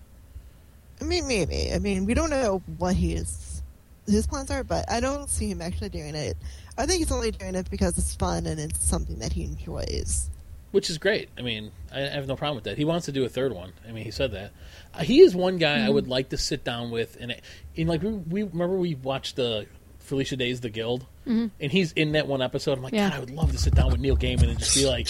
I 1.01 1.03
mean, 1.03 1.27
maybe. 1.27 1.72
I 1.72 1.77
mean, 1.79 2.05
we 2.05 2.13
don't 2.15 2.29
know 2.31 2.63
what 2.77 2.95
he 2.95 3.13
is, 3.13 3.62
his 4.07 4.25
plans 4.25 4.50
are, 4.50 4.63
but 4.63 4.89
I 4.89 5.01
don't 5.01 5.29
see 5.29 5.50
him 5.50 5.62
actually 5.62 5.89
doing 5.89 6.15
it. 6.15 6.36
I 6.77 6.86
think 6.88 7.00
he's 7.00 7.12
only 7.12 7.29
doing 7.31 7.53
it 7.55 7.69
because 7.69 7.95
it's 7.98 8.15
fun 8.15 8.48
and 8.48 8.60
it's 8.60 8.83
something 8.83 9.19
that 9.19 9.33
he 9.33 9.43
enjoys. 9.43 10.29
Which 10.74 10.89
is 10.89 10.98
great. 10.98 11.30
I 11.38 11.42
mean, 11.42 11.72
I 11.94 12.00
I 12.01 12.10
have 12.10 12.27
no 12.27 12.36
problem 12.36 12.56
with 12.56 12.65
that. 12.65 12.77
He 12.77 12.84
wants 12.84 13.06
to 13.06 13.12
do 13.13 13.24
a 13.24 13.30
third 13.30 13.53
one. 13.53 13.72
I 13.88 13.92
mean, 13.94 14.03
he 14.03 14.12
said 14.12 14.32
that. 14.34 14.51
Uh, 14.94 15.03
he 15.03 15.22
is 15.22 15.34
one 15.36 15.58
guy 15.58 15.75
I 15.75 15.80
Mm-hmm. 15.86 15.94
would 15.94 16.08
like 16.10 16.30
to 16.30 16.38
sit 16.38 16.63
down 16.65 16.92
with, 16.92 17.15
and 17.22 17.34
in 17.75 17.88
like 17.88 18.01
we, 18.03 18.10
we 18.12 18.44
remember 18.44 18.75
we 18.75 18.96
watched 18.96 19.36
the 19.38 19.68
Felicia 20.00 20.36
Day's 20.36 20.60
The 20.62 20.70
Guild, 20.70 21.06
and 21.25 21.51
he's 21.60 21.94
in 21.94 22.12
that 22.13 22.27
one 22.27 22.42
episode. 22.42 22.77
I'm 22.77 22.84
like, 22.84 22.94
Mm-hmm. 22.94 22.98
Yeah. 23.03 23.10
God, 23.12 23.15
I 23.15 23.20
would 23.22 23.30
love 23.30 23.51
to 23.53 23.58
sit 23.58 23.74
down 23.75 23.92
with 23.92 24.01
Neil 24.01 24.18
Gaiman 24.18 24.50
and 24.50 24.60
just 24.60 24.75
be 24.75 24.86
like, 24.86 25.08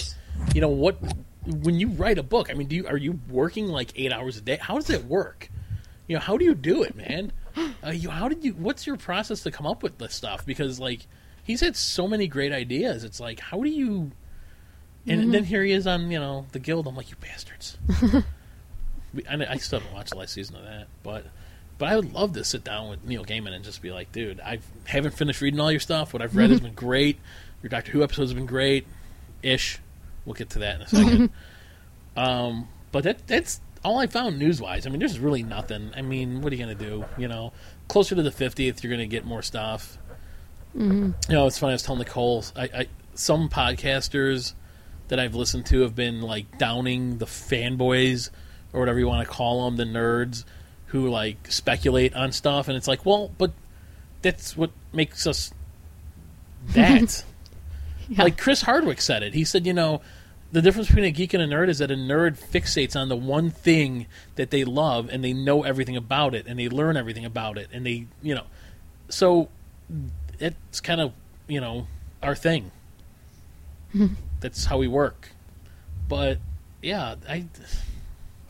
you 0.54 0.60
know, 0.60 0.68
what 0.68 0.96
when 1.46 1.80
you 1.80 1.88
write 1.88 2.18
a 2.18 2.22
book? 2.22 2.50
I 2.50 2.54
mean, 2.54 2.68
do 2.68 2.76
you 2.76 2.86
are 2.86 2.96
you 2.96 3.18
working 3.28 3.66
like 3.66 3.90
eight 3.96 4.12
hours 4.12 4.36
a 4.36 4.40
day? 4.42 4.58
How 4.60 4.76
does 4.76 4.90
it 4.90 5.04
work? 5.06 5.48
You 6.06 6.16
know, 6.16 6.20
how 6.20 6.36
do 6.36 6.44
you 6.44 6.54
do 6.54 6.82
it, 6.82 6.94
man? 6.94 7.32
Uh, 7.82 7.90
you, 7.90 8.10
how 8.10 8.28
did 8.28 8.44
you? 8.44 8.52
What's 8.52 8.86
your 8.86 8.96
process 8.98 9.42
to 9.44 9.50
come 9.50 9.66
up 9.66 9.82
with 9.82 9.96
this 9.98 10.14
stuff? 10.14 10.44
Because 10.44 10.78
like 10.78 11.06
he's 11.42 11.60
had 11.62 11.74
so 11.76 12.06
many 12.06 12.26
great 12.28 12.52
ideas. 12.52 13.02
It's 13.04 13.18
like, 13.20 13.40
how 13.40 13.62
do 13.62 13.70
you? 13.70 14.12
And 15.06 15.20
Mm-hmm. 15.20 15.30
then 15.32 15.44
here 15.44 15.62
he 15.62 15.72
is 15.72 15.86
on, 15.86 16.10
you 16.10 16.18
know, 16.18 16.46
the 16.52 16.58
guild. 16.58 16.86
I'm 16.86 16.96
like, 16.96 17.10
you 17.10 17.16
bastards. 17.20 17.76
I, 19.28 19.46
I 19.48 19.56
still 19.58 19.78
haven't 19.80 19.94
watched 19.94 20.10
the 20.10 20.16
last 20.16 20.32
season 20.32 20.56
of 20.56 20.64
that, 20.64 20.86
but 21.02 21.26
but 21.76 21.88
I 21.88 21.96
would 21.96 22.12
love 22.12 22.32
to 22.34 22.44
sit 22.44 22.62
down 22.64 22.88
with 22.88 23.04
Neil 23.04 23.24
Gaiman 23.24 23.52
and 23.52 23.64
just 23.64 23.82
be 23.82 23.90
like, 23.90 24.12
dude, 24.12 24.40
I 24.40 24.60
haven't 24.86 25.12
finished 25.12 25.40
reading 25.40 25.60
all 25.60 25.70
your 25.70 25.80
stuff. 25.80 26.12
What 26.12 26.22
I've 26.22 26.36
read 26.36 26.50
has 26.50 26.60
been 26.68 26.74
great. 26.74 27.18
Your 27.62 27.68
Doctor 27.70 27.92
Who 27.92 28.02
episodes 28.02 28.30
have 28.30 28.36
been 28.36 28.46
great, 28.46 28.86
ish. 29.42 29.78
We'll 30.24 30.34
get 30.34 30.50
to 30.50 30.60
that 30.60 30.76
in 30.76 30.82
a 30.82 30.88
second. 30.88 31.30
um, 32.16 32.68
but 32.92 33.04
that 33.04 33.26
that's 33.26 33.60
all 33.84 33.98
I 33.98 34.06
found 34.06 34.38
news 34.38 34.60
wise. 34.60 34.86
I 34.86 34.90
mean, 34.90 35.00
there's 35.00 35.18
really 35.18 35.42
nothing. 35.42 35.90
I 35.96 36.02
mean, 36.02 36.40
what 36.40 36.52
are 36.52 36.56
you 36.56 36.62
gonna 36.62 36.74
do? 36.74 37.04
You 37.18 37.28
know, 37.28 37.52
closer 37.88 38.14
to 38.14 38.22
the 38.22 38.30
50th, 38.30 38.82
you're 38.82 38.90
gonna 38.90 39.06
get 39.06 39.24
more 39.24 39.42
stuff. 39.42 39.98
You 40.76 41.14
know, 41.28 41.46
it's 41.46 41.58
funny. 41.58 41.72
I 41.72 41.74
was 41.74 41.82
telling 41.82 42.00
Nicole, 42.00 42.44
I, 42.56 42.62
I 42.64 42.86
some 43.14 43.48
podcasters 43.48 44.54
that 45.08 45.20
I've 45.20 45.34
listened 45.34 45.66
to 45.66 45.80
have 45.82 45.94
been 45.94 46.20
like 46.20 46.58
downing 46.58 47.18
the 47.18 47.26
fanboys 47.26 48.30
or 48.72 48.80
whatever 48.80 48.98
you 48.98 49.06
want 49.06 49.26
to 49.26 49.32
call 49.32 49.64
them, 49.64 49.76
the 49.76 49.84
nerds 49.84 50.44
who 50.86 51.08
like 51.08 51.50
speculate 51.50 52.14
on 52.14 52.32
stuff, 52.32 52.68
and 52.68 52.76
it's 52.76 52.88
like, 52.88 53.04
well, 53.04 53.30
but 53.36 53.52
that's 54.22 54.56
what 54.56 54.70
makes 54.92 55.26
us 55.26 55.52
that. 56.68 57.24
Yeah. 58.06 58.24
Like 58.24 58.36
Chris 58.36 58.60
Hardwick 58.60 59.00
said 59.00 59.22
it. 59.22 59.32
He 59.32 59.44
said, 59.44 59.66
you 59.66 59.72
know, 59.72 60.02
the 60.52 60.60
difference 60.60 60.88
between 60.88 61.06
a 61.06 61.10
geek 61.10 61.32
and 61.32 61.42
a 61.42 61.46
nerd 61.46 61.70
is 61.70 61.78
that 61.78 61.90
a 61.90 61.94
nerd 61.94 62.38
fixates 62.38 63.00
on 63.00 63.08
the 63.08 63.16
one 63.16 63.50
thing 63.50 64.06
that 64.34 64.50
they 64.50 64.62
love 64.62 65.08
and 65.10 65.24
they 65.24 65.32
know 65.32 65.62
everything 65.62 65.96
about 65.96 66.34
it 66.34 66.46
and 66.46 66.58
they 66.58 66.68
learn 66.68 66.98
everything 66.98 67.24
about 67.24 67.56
it 67.56 67.68
and 67.72 67.86
they, 67.86 68.06
you 68.22 68.34
know, 68.34 68.44
so 69.08 69.48
it's 70.38 70.80
kind 70.80 71.00
of, 71.00 71.12
you 71.48 71.62
know, 71.62 71.86
our 72.22 72.34
thing. 72.34 72.70
That's 74.44 74.66
how 74.66 74.76
we 74.76 74.88
work. 74.88 75.30
But 76.06 76.36
yeah, 76.82 77.14
I, 77.26 77.46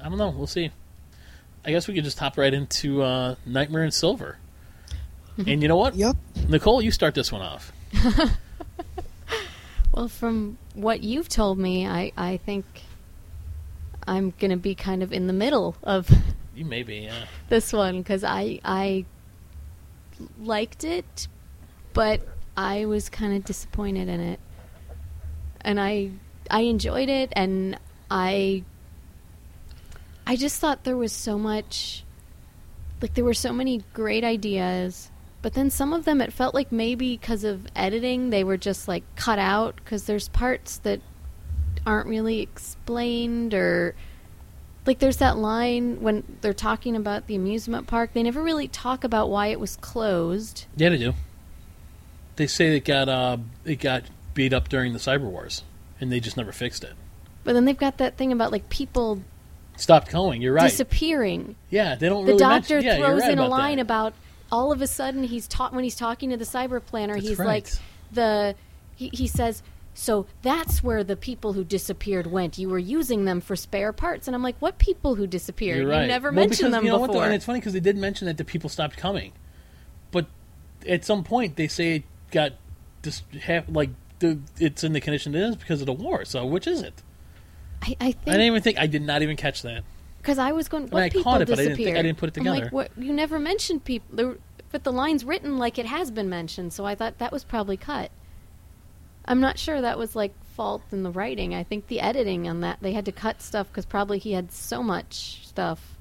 I 0.03 0.09
don't 0.09 0.19
know. 0.19 0.31
We'll 0.31 0.49
see. 0.49 0.73
I 1.65 1.71
guess 1.71 1.87
we 1.87 1.95
could 1.95 2.03
just 2.03 2.19
hop 2.19 2.37
right 2.37 2.53
into 2.53 3.01
uh, 3.01 3.37
Nightmare 3.47 3.85
in 3.85 3.93
Silver. 3.93 4.39
and 5.39 5.63
you 5.63 5.69
know 5.69 5.77
what, 5.77 5.95
Yep. 5.95 6.17
Nicole, 6.49 6.83
you 6.83 6.91
start 6.91 7.15
this 7.15 7.31
one 7.31 7.43
off. 7.43 7.73
Well, 9.93 10.09
from 10.09 10.59
what 10.75 11.05
you've 11.05 11.29
told 11.29 11.57
me, 11.57 11.87
I, 11.87 12.11
I 12.17 12.39
think 12.39 12.65
I'm 14.09 14.35
going 14.41 14.51
to 14.51 14.57
be 14.57 14.75
kind 14.75 15.05
of 15.05 15.13
in 15.13 15.29
the 15.29 15.33
middle 15.33 15.77
of 15.85 16.11
You 16.57 16.65
may 16.65 16.83
be, 16.83 16.97
yeah. 16.97 17.27
this 17.49 17.73
one 17.73 17.99
because 17.99 18.25
I, 18.25 18.59
I 18.65 19.05
liked 20.41 20.83
it, 20.83 21.29
but 21.93 22.27
I 22.57 22.87
was 22.87 23.09
kind 23.09 23.37
of 23.37 23.45
disappointed 23.45 24.09
in 24.09 24.19
it. 24.19 24.41
And 25.65 25.81
I 25.81 26.11
I 26.51 26.63
enjoyed 26.63 27.09
it 27.09 27.33
and 27.35 27.79
I 28.11 28.65
I 30.27 30.37
just 30.37 30.61
thought 30.61 30.85
there 30.85 30.97
was 30.97 31.13
so 31.13 31.39
much 31.39 32.05
like 33.01 33.15
there 33.15 33.25
were 33.25 33.35
so 33.35 33.53
many 33.53 33.83
great 33.93 34.25
ideas, 34.25 35.11
but 35.43 35.55
then 35.55 35.71
some 35.71 35.93
of 35.93 36.05
them 36.05 36.21
it 36.21 36.33
felt 36.33 36.55
like 36.55 36.73
maybe 36.73 37.17
because 37.17 37.45
of 37.45 37.67
editing 37.75 38.31
they 38.31 38.45
were 38.45 38.57
just 38.57 38.89
like 38.89 39.05
cut 39.17 39.39
out 39.39 39.85
cuz 39.85 40.05
there's 40.05 40.29
parts 40.29 40.79
that 40.79 41.01
aren't 41.87 42.07
really 42.07 42.41
explained 42.41 43.53
or 43.53 43.95
like 44.87 44.99
there's 44.99 45.19
that 45.19 45.37
line 45.37 46.01
when 46.01 46.25
they're 46.41 46.55
talking 46.55 46.97
about 46.97 47.27
the 47.27 47.35
amusement 47.35 47.87
park 47.87 48.11
they 48.15 48.23
never 48.23 48.43
really 48.43 48.69
talk 48.69 49.05
about 49.05 49.29
why 49.29 49.49
it 49.49 49.61
was 49.61 49.77
closed 49.77 50.65
Yeah, 50.77 50.91
they 50.91 50.99
do. 50.99 51.15
They 52.37 52.47
say 52.47 52.77
it 52.77 52.85
got 52.85 53.09
uh, 53.09 53.37
it 53.65 53.77
got 53.77 54.05
beat 54.35 54.53
up 54.53 54.69
during 54.69 54.93
the 54.93 54.99
cyber 54.99 55.31
wars, 55.31 55.63
and 56.01 56.11
they 56.13 56.21
just 56.21 56.37
never 56.37 56.53
fixed 56.53 56.85
it. 56.85 56.93
but 57.45 57.53
then 57.55 57.65
they've 57.65 57.77
got 57.79 57.99
that 57.99 58.17
thing 58.17 58.33
about 58.33 58.53
like 58.53 58.69
people 58.69 59.23
Stopped 59.77 60.11
going. 60.13 60.41
You're 60.41 60.53
right. 60.53 60.71
disappearing 60.71 61.57
yeah, 61.71 61.95
they 61.97 62.09
don't 62.09 62.25
the 62.27 62.33
really 62.33 62.39
doctor 62.39 62.75
mention. 62.77 63.01
Yeah, 63.01 63.07
throws 63.07 63.23
right 63.23 63.33
in 63.33 63.39
a 63.41 63.49
line 63.49 63.77
that. 63.77 63.83
about 63.83 64.15
all 64.53 64.71
of 64.71 64.81
a 64.81 64.87
sudden 64.87 65.25
he's 65.25 65.49
taught 65.49 65.73
when 65.73 65.83
he's 65.83 65.97
talking 65.97 66.31
to 66.31 66.37
the 66.37 66.45
cyber 66.45 66.85
planner 66.85 67.15
That's 67.15 67.27
he's 67.29 67.39
right. 67.41 67.47
like 67.47 67.67
the 68.13 68.55
he, 68.95 69.11
he 69.13 69.27
says 69.27 69.63
so 69.95 70.27
that's 70.43 70.83
where 70.85 71.03
the 71.03 71.17
people 71.17 71.55
who 71.55 71.65
disappeared 71.65 72.27
went 72.29 72.57
you 72.59 72.69
were 72.69 72.79
using 72.79 73.25
them 73.25 73.41
for 73.41 73.57
spare 73.57 73.93
parts 73.93 74.29
and 74.29 74.35
i'm 74.37 74.43
like 74.43 74.57
what 74.61 74.79
people 74.79 75.17
who 75.17 75.27
disappeared 75.27 75.79
You're 75.79 75.89
right. 75.89 76.03
you 76.03 76.07
never 76.09 76.29
Well, 76.29 76.35
mentioned 76.47 76.59
because, 76.59 76.73
them 76.73 76.85
you 76.85 76.91
know 76.91 76.99
what, 76.99 77.07
though, 77.09 77.15
before 77.15 77.25
and 77.25 77.35
it's 77.35 77.45
funny 77.45 77.59
because 77.59 77.73
they 77.73 77.81
did 77.81 77.97
mention 77.97 78.27
that 78.27 78.37
the 78.37 78.45
people 78.45 78.69
stopped 78.71 78.97
coming, 78.97 79.33
but 80.13 80.27
at 80.87 81.05
some 81.05 81.25
point 81.25 81.57
they 81.57 81.67
say 81.67 81.97
it 81.97 82.03
got 82.31 82.53
dis- 83.03 83.23
like 83.69 83.91
the, 84.31 84.41
it's 84.59 84.85
in 84.85 84.93
the 84.93 85.01
condition 85.01 85.35
it 85.35 85.43
is 85.43 85.57
because 85.57 85.81
of 85.81 85.87
the 85.87 85.93
war. 85.93 86.25
So 86.25 86.45
which 86.47 86.67
is 86.67 86.83
it? 86.83 87.03
i, 87.83 87.97
I 88.01 88.07
I 88.07 88.13
didn't 88.25 88.41
even 88.43 88.63
think. 88.63 88.79
I 88.79 88.87
did 88.87 89.03
not 89.03 89.23
even 89.23 89.37
catch 89.37 89.63
that. 89.63 89.85
Because 90.19 90.39
I 90.39 90.53
was 90.53 90.69
going, 90.69 90.85
mean, 90.85 90.91
what 90.93 91.03
I 91.03 91.11
people 91.11 91.25
caught 91.25 91.43
it, 91.43 91.49
but 91.49 91.59
I 91.59 91.65
disappeared? 91.65 91.77
didn't 91.77 91.87
think- 91.87 91.99
I 91.99 92.03
didn't 92.03 92.19
put 92.19 92.29
it 92.31 92.35
together. 92.35 92.61
like, 92.65 92.73
what? 92.73 92.91
You 92.97 93.13
never 93.13 93.39
mentioned 93.39 93.85
people, 93.85 94.17
there, 94.17 94.37
but 94.73 94.83
the 94.83 94.93
line's 94.93 95.25
written 95.25 95.59
like 95.59 95.79
it 95.79 95.87
has 95.87 96.11
been 96.11 96.29
mentioned, 96.31 96.73
so 96.73 96.87
I 96.87 96.95
thought 96.95 97.19
that 97.19 97.31
was 97.31 97.45
probably 97.45 97.77
cut. 97.77 98.11
I'm 99.27 99.41
not 99.41 99.59
sure 99.59 99.81
that 99.81 99.99
was 99.99 100.17
like 100.17 100.33
fault 100.55 100.83
in 100.93 101.03
the 101.03 101.11
writing. 101.11 101.55
I 101.55 101.63
think 101.63 101.89
the 101.89 102.01
editing 102.01 102.49
on 102.49 102.61
that 102.61 102.79
they 102.81 102.93
had 102.93 103.05
to 103.07 103.13
cut 103.13 103.43
stuff 103.43 103.69
because 103.69 103.87
probably 103.87 104.19
he 104.19 104.33
had 104.33 104.51
so 104.53 104.83
much 104.83 105.47
stuff 105.47 105.99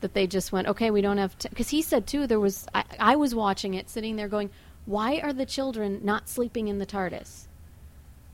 that 0.00 0.14
they 0.14 0.26
just 0.26 0.52
went, 0.52 0.68
okay, 0.68 0.90
we 0.90 1.00
don't 1.00 1.18
have 1.18 1.36
to. 1.38 1.48
Because 1.48 1.68
he 1.70 1.82
said 1.82 2.06
too, 2.06 2.26
there 2.26 2.40
was 2.40 2.66
I, 2.74 2.84
I 2.98 3.16
was 3.16 3.34
watching 3.34 3.74
it, 3.74 3.88
sitting 3.90 4.16
there 4.16 4.28
going, 4.28 4.50
why 4.86 5.18
are 5.20 5.32
the 5.32 5.46
children 5.46 6.00
not 6.02 6.28
sleeping 6.28 6.68
in 6.68 6.78
the 6.78 6.86
TARDIS? 6.86 7.46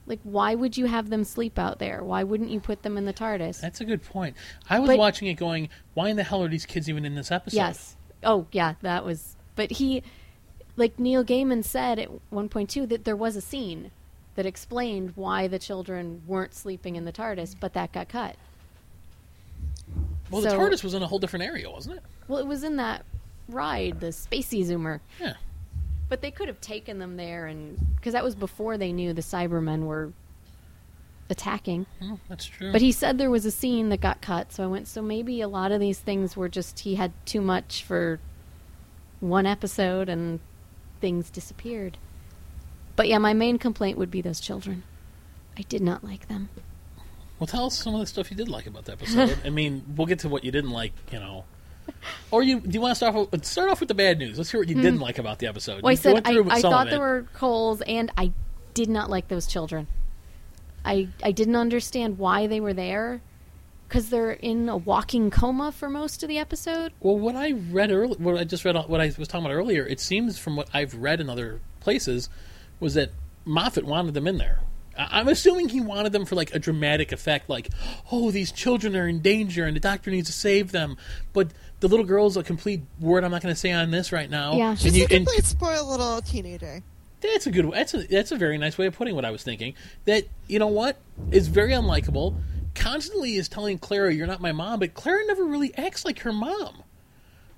Like, 0.07 0.21
why 0.23 0.55
would 0.55 0.79
you 0.79 0.87
have 0.87 1.11
them 1.11 1.23
sleep 1.25 1.59
out 1.59 1.79
there? 1.79 2.03
Why 2.03 2.23
wouldn't 2.25 2.51
you 2.51 2.61
put 2.61 2.83
them 2.83 2.97
in 2.97 3.05
the 3.05 3.13
TARDIS? 3.13 3.61
That's 3.61 3.81
a 3.83 3.85
good 3.85 4.03
point. 4.03 4.37
I 4.71 4.79
was 4.79 4.89
But- 4.89 4.99
watching 4.99 5.29
it 5.29 5.35
going, 5.35 5.69
why 5.95 6.09
in 6.09 6.17
the 6.17 6.23
hell 6.25 6.43
are 6.43 6.49
these 6.49 6.65
kids 6.65 6.89
even 6.89 7.05
in 7.05 7.15
this 7.15 7.31
episode? 7.31 7.57
Yes. 7.59 7.97
Oh, 8.25 8.47
yeah, 8.51 8.75
that 8.81 9.05
was. 9.05 9.37
But 9.55 9.73
he, 9.73 10.03
like 10.77 10.99
Neil 10.99 11.23
Gaiman 11.25 11.63
said 11.63 11.99
at 11.99 12.09
one 12.31 12.49
point 12.49 12.71
too, 12.71 12.87
that 12.87 13.05
there 13.05 13.17
was 13.17 13.37
a 13.37 13.41
scene 13.43 13.91
that 14.35 14.47
explained 14.47 15.13
why 15.15 15.47
the 15.47 15.59
children 15.59 16.23
weren't 16.27 16.55
sleeping 16.55 16.97
in 16.97 17.05
the 17.05 17.13
TARDIS, 17.13 17.55
but 17.61 17.75
that 17.75 17.93
got 17.93 18.09
cut. 18.09 18.37
Well, 20.31 20.41
the 20.43 20.51
So- 20.51 20.59
TARDIS 20.59 20.83
was 20.85 20.95
in 20.95 21.03
a 21.03 21.07
whole 21.07 21.19
different 21.19 21.45
area, 21.45 21.71
wasn't 21.71 21.97
it? 21.99 22.03
Well, 22.29 22.39
it 22.39 22.47
was 22.47 22.63
in 22.65 22.77
that 22.77 23.05
ride, 23.49 24.01
the 24.01 24.09
Spacey 24.09 24.65
Zoomer. 24.65 25.01
Yeah. 25.21 25.35
But 26.09 26.23
they 26.23 26.31
could 26.31 26.49
have 26.49 26.61
taken 26.61 26.99
them 26.99 27.17
there, 27.17 27.47
and 27.47 27.79
because 27.97 28.15
that 28.15 28.25
was 28.25 28.35
before 28.35 28.79
they 28.79 28.93
knew 28.93 29.13
the 29.13 29.23
Cybermen 29.23 29.85
were 29.85 30.13
attacking. 31.31 31.87
Well, 32.01 32.21
that's 32.29 32.47
true. 32.47 32.73
But 32.73 32.81
he 32.81 32.93
said 32.93 33.19
there 33.19 33.31
was 33.31 33.45
a 33.45 33.51
scene 33.51 33.91
that 33.91 34.01
got 34.01 34.21
cut, 34.23 34.53
so 34.53 34.65
I 34.65 34.67
went. 34.67 34.89
So 34.89 35.03
maybe 35.03 35.41
a 35.41 35.49
lot 35.49 35.73
of 35.73 35.81
these 35.81 35.99
things 35.99 36.37
were 36.37 36.49
just 36.49 36.81
he 36.81 36.95
had 36.95 37.13
too 37.27 37.41
much 37.41 37.85
for 37.85 38.21
one 39.21 39.47
episode, 39.47 40.09
and 40.09 40.41
things 41.01 41.31
disappeared. 41.31 41.99
But 42.97 43.09
yeah, 43.09 43.19
my 43.19 43.35
main 43.35 43.59
complaint 43.59 43.99
would 43.99 44.11
be 44.11 44.21
those 44.21 44.41
children. 44.41 44.83
I 45.57 45.63
did 45.63 45.83
not 45.83 46.03
like 46.05 46.29
them. 46.29 46.49
Well, 47.39 47.47
tell 47.47 47.67
us 47.67 47.79
some 47.79 47.95
of 47.95 48.01
the 48.01 48.07
stuff 48.07 48.31
you 48.31 48.37
did 48.37 48.49
like 48.49 48.67
about 48.67 48.87
the 48.87 48.93
episode. 48.93 49.39
I 49.45 49.51
mean, 49.51 49.85
we'll 49.97 50.07
get 50.07 50.21
to 50.21 50.29
what 50.29 50.45
you 50.45 50.51
didn't 50.51 50.71
like, 50.71 50.93
you 51.13 51.21
know. 51.21 51.45
Or 52.31 52.43
you 52.43 52.61
do 52.61 52.71
you 52.71 52.81
want 52.81 52.93
to 52.93 52.95
start 52.95 53.15
off, 53.15 53.33
with- 53.33 53.45
start 53.45 53.71
off 53.71 53.81
with 53.81 53.89
the 53.89 53.95
bad 53.95 54.19
news? 54.19 54.37
Let's 54.37 54.51
hear 54.51 54.61
what 54.61 54.69
you 54.69 54.75
hmm. 54.75 54.83
didn't 54.83 55.01
like 55.01 55.19
about 55.19 55.39
the 55.39 55.47
episode. 55.47 55.83
Well, 55.83 55.93
I 55.93 55.95
said 55.95 56.23
I, 56.25 56.39
I 56.51 56.61
thought 56.61 56.91
there 56.91 57.01
were 57.01 57.27
holes, 57.37 57.81
and 57.83 58.11
I 58.19 58.33
did 58.75 58.89
not 58.89 59.09
like 59.09 59.29
those 59.29 59.47
children. 59.47 59.87
I 60.85 61.09
I 61.23 61.33
didn't 61.33 61.57
understand 61.57 62.19
why 62.19 62.47
they 62.47 62.61
were 62.61 62.75
there, 62.75 63.23
because 63.89 64.11
they're 64.11 64.33
in 64.33 64.69
a 64.69 64.77
walking 64.77 65.31
coma 65.31 65.73
for 65.73 65.89
most 65.89 66.23
of 66.23 66.29
the 66.29 66.39
episode. 66.39 66.93
Well, 67.01 67.19
what 67.19 67.35
I 67.35 67.53
read 67.53 67.91
earlier, 67.91 68.19
what 68.19 68.37
I 68.37 68.45
just 68.45 68.65
read, 68.65 68.77
what 68.77 69.01
I 69.01 69.13
was 69.19 69.29
talking 69.29 69.47
about 69.47 69.55
earlier, 69.55 69.87
it 69.87 69.99
seems 69.99 70.39
from 70.39 70.57
what 70.57 70.69
I've 70.75 70.95
read 70.95 71.21
in 71.21 71.31
other 71.31 71.61
places, 71.81 72.29
was 72.81 72.95
that 72.95 73.11
Moffat 73.47 73.85
wanted 73.85 74.13
them 74.13 74.27
in 74.27 74.37
there. 74.37 74.61
I'm 74.99 75.29
assuming 75.29 75.69
he 75.69 75.81
wanted 75.81 76.13
them 76.13 76.27
for 76.27 76.35
like 76.35 76.55
a 76.55 76.59
dramatic 76.59 77.13
effect, 77.13 77.49
like, 77.49 77.69
oh, 78.11 78.31
these 78.31 78.53
children 78.53 78.97
are 78.97 79.09
in 79.09 79.21
danger 79.21 79.65
and 79.65 79.77
the 79.77 79.81
doctor 79.81 80.11
needs 80.11 80.29
to 80.29 80.33
save 80.33 80.73
them. 80.73 80.97
But 81.33 81.53
the 81.81 81.89
little 81.89 82.05
girl's 82.07 82.37
a 82.37 82.43
complete 82.43 82.83
word 83.01 83.25
I'm 83.25 83.31
not 83.31 83.43
going 83.43 83.55
to 83.55 83.59
say 83.61 83.73
on 83.73 83.91
this 83.91 84.11
right 84.13 84.29
now. 84.29 84.57
Yeah. 84.57 84.75
She's 84.75 84.97
you, 84.97 85.05
a 85.05 85.15
and 85.15 85.27
complete 85.27 85.45
spoiled 85.45 85.89
little 85.89 86.21
teenager. 86.23 86.83
that's 87.21 87.47
a 87.47 87.51
good. 87.51 87.71
That's 87.73 87.95
a 87.95 87.99
that's 88.07 88.33
a 88.33 88.37
very 88.37 88.59
nice 88.59 88.77
way 88.79 88.87
of 88.87 88.95
putting 88.97 89.15
what 89.15 89.25
I 89.25 89.31
was 89.31 89.43
thinking. 89.43 89.75
That 90.05 90.25
you 90.47 90.59
know 90.59 90.67
what 90.69 90.97
is 91.31 91.49
very 91.49 91.73
unlikable. 91.73 92.35
Constantly 92.75 93.37
is 93.37 93.49
telling 93.49 93.79
Clara, 93.79 94.13
"You're 94.15 94.27
not 94.27 94.41
my 94.41 94.53
mom," 94.53 94.81
but 94.81 94.95
Clara 94.95 95.25
never 95.27 95.45
really 95.45 95.77
acts 95.77 96.05
like 96.05 96.21
her 96.21 96.33
mom. 96.33 96.83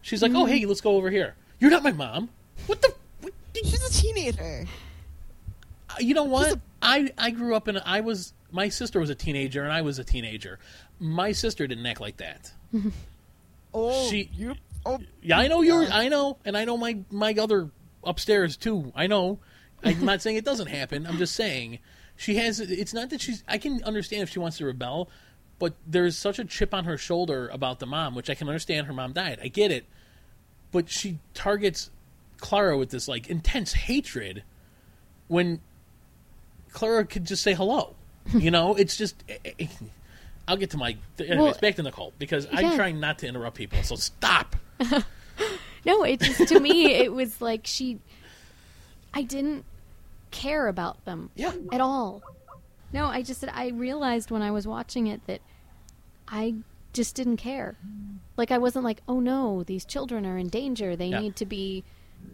She's 0.02 0.22
like, 0.22 0.32
"Oh, 0.32 0.44
Mm-hmm. 0.44 0.52
hey, 0.52 0.64
let's 0.66 0.80
go 0.80 0.96
over 0.96 1.10
here." 1.10 1.34
You're 1.58 1.70
not 1.70 1.82
my 1.82 1.92
mom. 1.92 2.30
What 2.66 2.80
the? 2.80 2.94
What, 3.20 3.34
She's 3.54 3.82
a 3.84 3.92
teenager. 4.02 4.64
you 5.98 6.14
know 6.14 6.24
what? 6.24 6.44
She's 6.46 6.54
a- 6.54 6.60
I 6.82 7.10
I 7.18 7.30
grew 7.30 7.54
up 7.54 7.68
in. 7.68 7.76
I 7.84 8.00
was 8.00 8.32
my 8.50 8.68
sister 8.70 8.98
was 8.98 9.10
a 9.10 9.14
teenager 9.14 9.62
and 9.62 9.72
I 9.72 9.82
was 9.82 9.98
a 9.98 10.04
teenager. 10.04 10.58
My 10.98 11.32
sister 11.32 11.66
didn't 11.66 11.84
act 11.86 12.00
like 12.00 12.16
that. 12.18 12.52
Oh, 13.74 14.08
She- 14.10 14.30
you. 14.34 14.54
Oh, 14.86 14.98
Yeah, 15.22 15.38
I 15.38 15.46
know 15.48 15.60
yours. 15.62 15.88
Yeah. 15.90 15.96
I 15.98 16.08
know, 16.08 16.38
and 16.44 16.56
I 16.56 16.64
know 16.64 16.76
my 16.76 16.98
my 17.10 17.34
other 17.34 17.70
upstairs 18.02 18.56
too. 18.56 18.92
I 18.96 19.06
know. 19.06 19.38
I'm 19.84 20.04
not 20.04 20.22
saying 20.22 20.36
it 20.36 20.44
doesn't 20.44 20.68
happen. 20.68 21.06
I'm 21.06 21.18
just 21.18 21.34
saying 21.34 21.78
she 22.16 22.36
has. 22.36 22.60
It's 22.60 22.94
not 22.94 23.10
that 23.10 23.20
she's. 23.20 23.44
I 23.46 23.58
can 23.58 23.82
understand 23.84 24.22
if 24.22 24.30
she 24.30 24.38
wants 24.38 24.56
to 24.58 24.64
rebel, 24.66 25.08
but 25.58 25.74
there's 25.86 26.16
such 26.16 26.38
a 26.38 26.44
chip 26.44 26.72
on 26.74 26.84
her 26.84 26.96
shoulder 26.98 27.48
about 27.48 27.78
the 27.78 27.86
mom, 27.86 28.14
which 28.14 28.30
I 28.30 28.34
can 28.34 28.48
understand. 28.48 28.86
Her 28.86 28.92
mom 28.94 29.12
died. 29.12 29.38
I 29.42 29.48
get 29.48 29.70
it, 29.70 29.84
but 30.72 30.88
she 30.88 31.18
targets 31.34 31.90
Clara 32.38 32.76
with 32.78 32.88
this 32.90 33.06
like 33.06 33.28
intense 33.28 33.72
hatred 33.74 34.44
when 35.28 35.60
Clara 36.72 37.04
could 37.04 37.26
just 37.26 37.42
say 37.42 37.52
hello. 37.54 37.94
You 38.32 38.50
know, 38.50 38.74
it's 38.76 38.96
just. 38.96 39.22
Eh, 39.28 39.36
eh, 39.44 39.52
eh. 39.60 39.66
I'll 40.49 40.56
get 40.56 40.70
to 40.70 40.76
my. 40.76 40.97
Anyways, 41.18 41.38
Well, 41.38 41.54
back 41.61 41.76
to 41.76 41.82
Nicole 41.82 42.12
because 42.18 42.47
I'm 42.52 42.75
trying 42.76 42.99
not 43.00 43.18
to 43.20 43.26
interrupt 43.28 43.56
people. 43.56 43.82
So 43.82 43.97
stop. 43.97 44.56
No, 45.87 46.02
it 46.02 46.20
just 46.20 46.49
to 46.49 46.61
me 46.61 46.92
it 46.92 47.11
was 47.12 47.40
like 47.40 47.62
she. 47.64 47.99
I 49.14 49.23
didn't 49.23 49.64
care 50.30 50.68
about 50.68 51.03
them 51.07 51.31
Yeah. 51.35 51.53
at 51.72 51.81
all. 51.81 52.22
No, 52.92 53.07
I 53.07 53.22
just 53.22 53.42
I 53.50 53.68
realized 53.68 54.31
when 54.31 54.42
I 54.42 54.50
was 54.50 54.66
watching 54.66 55.07
it 55.07 55.26
that 55.26 55.40
I 56.29 56.57
just 56.92 57.14
didn't 57.14 57.38
care. 57.38 57.76
Like 58.37 58.50
I 58.50 58.59
wasn't 58.59 58.85
like, 58.85 59.00
"Oh 59.09 59.20
no, 59.20 59.62
these 59.62 59.87
children 59.87 60.26
are 60.26 60.37
in 60.37 60.48
danger. 60.48 60.96
They 60.96 61.07
Yeah. 61.09 61.20
need 61.20 61.37
to 61.37 61.46
be 61.46 61.83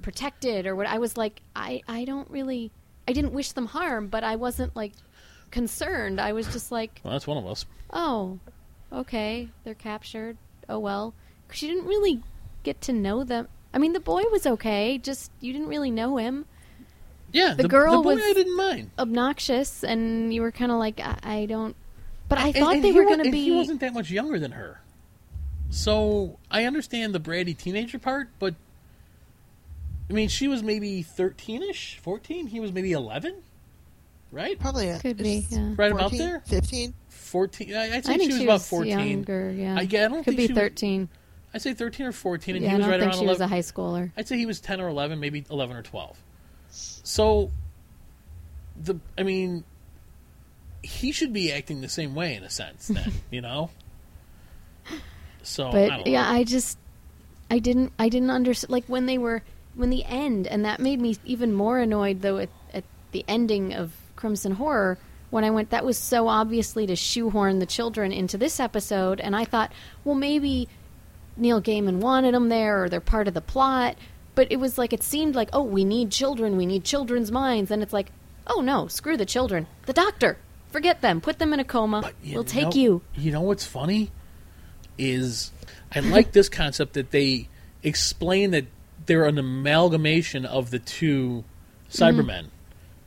protected." 0.02 0.66
Or 0.66 0.74
what 0.74 0.86
I 0.88 0.98
was 0.98 1.16
like, 1.16 1.40
I 1.54 1.82
I 1.86 2.04
don't 2.04 2.28
really 2.28 2.72
I 3.06 3.12
didn't 3.12 3.32
wish 3.32 3.52
them 3.52 3.66
harm, 3.66 4.08
but 4.08 4.24
I 4.24 4.34
wasn't 4.34 4.74
like 4.74 4.92
concerned. 5.50 6.20
I 6.20 6.32
was 6.32 6.46
just 6.52 6.70
like, 6.72 7.00
Well, 7.04 7.12
that's 7.12 7.26
one 7.26 7.36
of 7.38 7.46
us. 7.46 7.66
"Oh, 7.92 8.38
okay, 8.92 9.48
they're 9.64 9.74
captured. 9.74 10.36
Oh 10.68 10.78
well." 10.78 11.14
You 11.54 11.68
didn't 11.68 11.86
really 11.86 12.22
get 12.64 12.80
to 12.82 12.92
know 12.92 13.22
them. 13.24 13.46
I 13.72 13.78
mean, 13.78 13.92
the 13.92 14.00
boy 14.00 14.22
was 14.32 14.46
okay, 14.46 14.98
just 14.98 15.30
you 15.40 15.52
didn't 15.52 15.68
really 15.68 15.90
know 15.92 16.16
him. 16.16 16.46
Yeah, 17.32 17.54
The 17.54 17.68
girl 17.68 17.98
the 17.98 18.02
boy 18.02 18.14
was- 18.16 18.24
I 18.24 18.32
didn't 18.32 18.56
mind. 18.56 18.90
Obnoxious 18.98 19.84
and 19.84 20.32
you 20.34 20.40
were 20.42 20.50
kind 20.52 20.72
of 20.72 20.78
like, 20.78 21.00
I, 21.00 21.18
I 21.22 21.46
don't 21.46 21.76
but 22.28 22.38
I 22.38 22.46
And- 22.48 22.56
thought 22.56 22.74
and 22.76 22.84
they 22.84 22.90
he 22.92 22.94
were 22.98 23.02
wa- 23.04 23.08
going 23.10 23.18
to 23.20 23.24
and 23.26 23.32
be 23.32 23.44
He 23.44 23.50
wasn't 23.52 23.80
that 23.80 23.92
much 23.94 24.10
younger 24.10 24.38
than 24.38 24.52
her, 24.52 24.80
so 25.70 26.38
I 26.50 26.64
understand 26.64 27.14
the 27.14 27.20
bratty 27.20 27.56
teenager 27.56 27.98
part. 27.98 28.28
But 28.38 28.54
I 30.08 30.12
mean, 30.12 30.28
she 30.28 30.48
was 30.48 30.62
maybe 30.62 31.02
thirteen-ish, 31.02 31.98
fourteen. 32.00 32.46
He 32.48 32.60
was 32.60 32.72
maybe 32.72 32.92
eleven, 32.92 33.36
right? 34.32 34.58
probably 34.58 34.88
a, 34.88 34.98
Could 34.98 35.16
be, 35.18 35.46
yeah. 35.50 35.72
Right 35.76 35.92
about 35.92 36.10
14, 36.10 36.18
there? 36.18 36.40
15. 36.46 36.94
Fourteen. 37.08 37.74
I, 37.74 37.96
I'd 37.96 38.04
say 38.04 38.14
I 38.14 38.18
think 38.18 38.30
she 38.30 38.34
was 38.34 38.38
she 38.38 38.44
about 38.44 38.52
was 38.54 38.68
fourteen. 38.68 39.08
younger. 39.08 39.50
Yeah, 39.50 39.76
I, 39.76 39.80
yeah, 39.82 40.04
I 40.04 40.08
don't 40.08 40.18
could 40.18 40.24
think 40.26 40.36
be 40.36 40.46
she 40.46 40.52
was- 40.52 40.58
thirteen. 40.60 41.08
I'd 41.52 41.60
say 41.62 41.74
thirteen 41.74 42.06
or 42.06 42.12
fourteen, 42.12 42.54
and 42.54 42.62
yeah, 42.64 42.70
he 42.70 42.74
I 42.74 42.78
was 42.78 42.84
don't 42.84 42.90
right 42.92 43.00
think 43.00 43.12
around 43.12 43.20
she 43.20 43.26
was 43.26 43.40
a 43.40 43.48
high 43.48 43.58
schooler. 43.60 44.12
I'd 44.16 44.28
say 44.28 44.36
he 44.38 44.46
was 44.46 44.60
ten 44.60 44.80
or 44.80 44.88
eleven, 44.88 45.18
maybe 45.18 45.44
eleven 45.50 45.76
or 45.76 45.82
twelve. 45.82 46.16
So, 46.70 47.50
the 48.80 49.00
I 49.18 49.24
mean, 49.24 49.64
he 50.82 51.10
should 51.10 51.32
be 51.32 51.50
acting 51.52 51.80
the 51.80 51.88
same 51.88 52.14
way 52.14 52.36
in 52.36 52.44
a 52.44 52.50
sense, 52.50 52.86
then 52.88 53.12
you 53.32 53.40
know. 53.40 53.70
So, 55.42 55.68
I 55.68 55.72
But 55.72 55.88
don't 55.88 56.06
yeah, 56.06 56.22
know. 56.22 56.38
I 56.38 56.44
just 56.44 56.78
I 57.50 57.58
didn't 57.58 57.92
I 57.98 58.08
didn't 58.08 58.30
understand 58.30 58.70
like 58.70 58.84
when 58.86 59.06
they 59.06 59.18
were 59.18 59.42
when 59.74 59.90
the 59.90 60.04
end 60.04 60.46
and 60.46 60.64
that 60.64 60.78
made 60.80 61.00
me 61.00 61.16
even 61.24 61.52
more 61.52 61.78
annoyed 61.80 62.22
though 62.22 62.38
at, 62.38 62.50
at 62.72 62.84
the 63.12 63.24
ending 63.28 63.74
of 63.74 63.92
Crimson 64.16 64.52
Horror 64.52 64.98
when 65.30 65.44
I 65.44 65.50
went 65.50 65.70
that 65.70 65.84
was 65.84 65.98
so 65.98 66.28
obviously 66.28 66.86
to 66.86 66.96
shoehorn 66.96 67.58
the 67.58 67.66
children 67.66 68.12
into 68.12 68.38
this 68.38 68.58
episode 68.58 69.20
and 69.20 69.36
I 69.36 69.44
thought 69.44 69.72
well 70.04 70.14
maybe 70.14 70.68
Neil 71.36 71.60
Gaiman 71.60 71.98
wanted 71.98 72.34
them 72.34 72.48
there 72.48 72.84
or 72.84 72.88
they're 72.88 73.00
part 73.00 73.28
of 73.28 73.34
the 73.34 73.40
plot 73.40 73.96
but 74.34 74.50
it 74.50 74.56
was 74.56 74.78
like 74.78 74.92
it 74.92 75.02
seemed 75.02 75.34
like 75.34 75.50
oh 75.52 75.62
we 75.62 75.84
need 75.84 76.10
children 76.10 76.56
we 76.56 76.66
need 76.66 76.84
children's 76.84 77.30
minds 77.30 77.70
and 77.70 77.82
it's 77.82 77.92
like 77.92 78.10
oh 78.46 78.60
no 78.60 78.88
screw 78.88 79.16
the 79.16 79.26
children. 79.26 79.66
The 79.86 79.92
doctor! 79.92 80.38
Forget 80.70 81.00
them. 81.00 81.20
Put 81.20 81.38
them 81.38 81.52
in 81.52 81.60
a 81.60 81.64
coma. 81.64 82.12
We'll 82.24 82.44
take 82.44 82.74
you. 82.74 83.00
You 83.14 83.32
know 83.32 83.40
what's 83.40 83.64
funny? 83.64 84.10
Is 84.98 85.52
I 85.94 86.00
like 86.00 86.32
this 86.32 86.48
concept 86.48 86.94
that 86.94 87.10
they 87.10 87.48
explain 87.82 88.50
that 88.50 88.66
they're 89.06 89.24
an 89.24 89.38
amalgamation 89.38 90.44
of 90.44 90.70
the 90.70 90.78
two 90.78 91.44
mm-hmm. 91.90 92.04
Cybermen, 92.04 92.46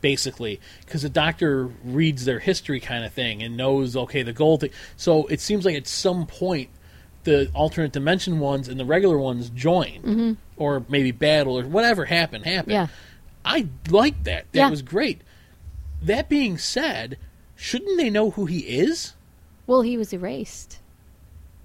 basically, 0.01 0.59
because 0.85 1.01
the 1.01 1.09
Doctor 1.09 1.65
reads 1.83 2.25
their 2.25 2.39
history 2.39 2.79
kind 2.79 3.03
of 3.05 3.11
thing 3.13 3.41
and 3.43 3.57
knows 3.57 3.95
okay 3.95 4.21
the 4.23 4.33
gold 4.33 4.61
thing. 4.61 4.71
So 4.97 5.25
it 5.27 5.39
seems 5.39 5.65
like 5.65 5.75
at 5.75 5.87
some 5.87 6.25
point 6.25 6.69
the 7.25 7.49
alternate 7.53 7.91
dimension 7.91 8.39
ones 8.39 8.67
and 8.67 8.79
the 8.79 8.85
regular 8.85 9.17
ones 9.17 9.49
join, 9.49 10.37
or 10.57 10.83
maybe 10.89 11.11
battle 11.11 11.57
or 11.59 11.63
whatever 11.63 12.05
happened 12.05 12.45
happened. 12.45 12.73
Yeah. 12.73 12.87
I 13.43 13.67
like 13.89 14.23
that. 14.23 14.45
That 14.53 14.59
Yeah. 14.59 14.69
was 14.69 14.81
great. 14.81 15.21
That 16.01 16.29
being 16.29 16.57
said, 16.57 17.17
shouldn't 17.55 17.97
they 17.97 18.09
know 18.09 18.31
who 18.31 18.45
he 18.45 18.59
is? 18.59 19.13
well 19.67 19.81
he 19.81 19.97
was 19.97 20.11
erased 20.13 20.79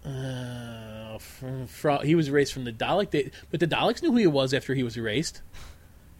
Uh, 0.05 1.19
from, 1.19 1.67
from, 1.67 2.05
he 2.05 2.15
was 2.15 2.29
erased 2.29 2.53
from 2.53 2.65
the 2.65 2.73
Dalek, 2.73 3.11
they, 3.11 3.31
but 3.51 3.61
the 3.61 3.67
Daleks 3.67 4.03
knew 4.03 4.11
who 4.13 4.19
he 4.19 4.27
was 4.27 4.53
after 4.53 4.75
he 4.75 4.83
was 4.83 4.97
erased. 4.97 5.41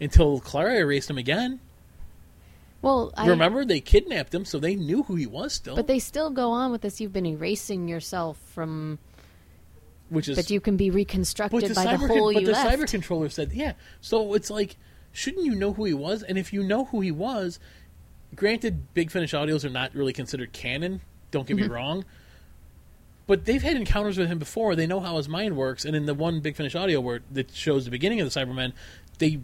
Until 0.01 0.39
Clara 0.39 0.75
erased 0.79 1.09
him 1.09 1.17
again. 1.17 1.59
Well, 2.85 3.11
I 3.17 3.25
Remember, 3.25 3.65
they 3.65 3.79
kidnapped 3.79 4.31
him, 4.31 4.45
so 4.45 4.59
they 4.59 4.75
knew 4.75 5.01
who 5.01 5.15
he 5.15 5.25
was 5.25 5.53
still. 5.53 5.75
But 5.75 5.87
they 5.87 5.97
still 5.97 6.29
go 6.29 6.51
on 6.51 6.71
with 6.71 6.81
this. 6.81 7.01
You've 7.01 7.11
been 7.11 7.25
erasing 7.25 7.87
yourself 7.87 8.37
from, 8.53 8.99
which 10.09 10.29
is 10.29 10.35
but 10.37 10.51
you 10.51 10.61
can 10.61 10.77
be 10.77 10.91
reconstructed 10.91 11.63
the 11.63 11.73
by 11.73 11.83
cyber 11.83 12.01
the 12.01 12.07
con- 12.07 12.07
hole 12.09 12.33
but 12.33 12.41
you 12.41 12.45
the 12.45 12.51
left. 12.51 12.69
cyber 12.69 12.87
controller 12.87 13.27
said, 13.29 13.53
yeah. 13.53 13.73
So 14.01 14.35
it's 14.35 14.51
like, 14.51 14.77
shouldn't 15.11 15.45
you 15.45 15.55
know 15.55 15.73
who 15.73 15.85
he 15.85 15.95
was? 15.95 16.21
And 16.21 16.37
if 16.37 16.53
you 16.53 16.61
know 16.61 16.85
who 16.85 17.01
he 17.01 17.09
was, 17.09 17.59
granted, 18.35 18.93
Big 18.93 19.09
Finish 19.09 19.33
audios 19.33 19.65
are 19.65 19.71
not 19.71 19.95
really 19.95 20.13
considered 20.13 20.53
canon. 20.53 21.01
Don't 21.31 21.47
get 21.47 21.57
me 21.57 21.63
mm-hmm. 21.63 21.71
wrong. 21.71 22.05
But 23.25 23.45
they've 23.45 23.63
had 23.63 23.77
encounters 23.77 24.19
with 24.19 24.27
him 24.27 24.37
before. 24.37 24.75
They 24.75 24.85
know 24.85 24.99
how 24.99 25.17
his 25.17 25.27
mind 25.27 25.57
works. 25.57 25.85
And 25.85 25.95
in 25.95 26.05
the 26.05 26.13
one 26.13 26.39
Big 26.39 26.55
Finish 26.55 26.75
audio 26.75 27.01
where 27.01 27.21
that 27.31 27.49
shows 27.49 27.85
the 27.85 27.89
beginning 27.89 28.21
of 28.21 28.31
the 28.31 28.39
Cybermen, 28.39 28.73
they 29.17 29.39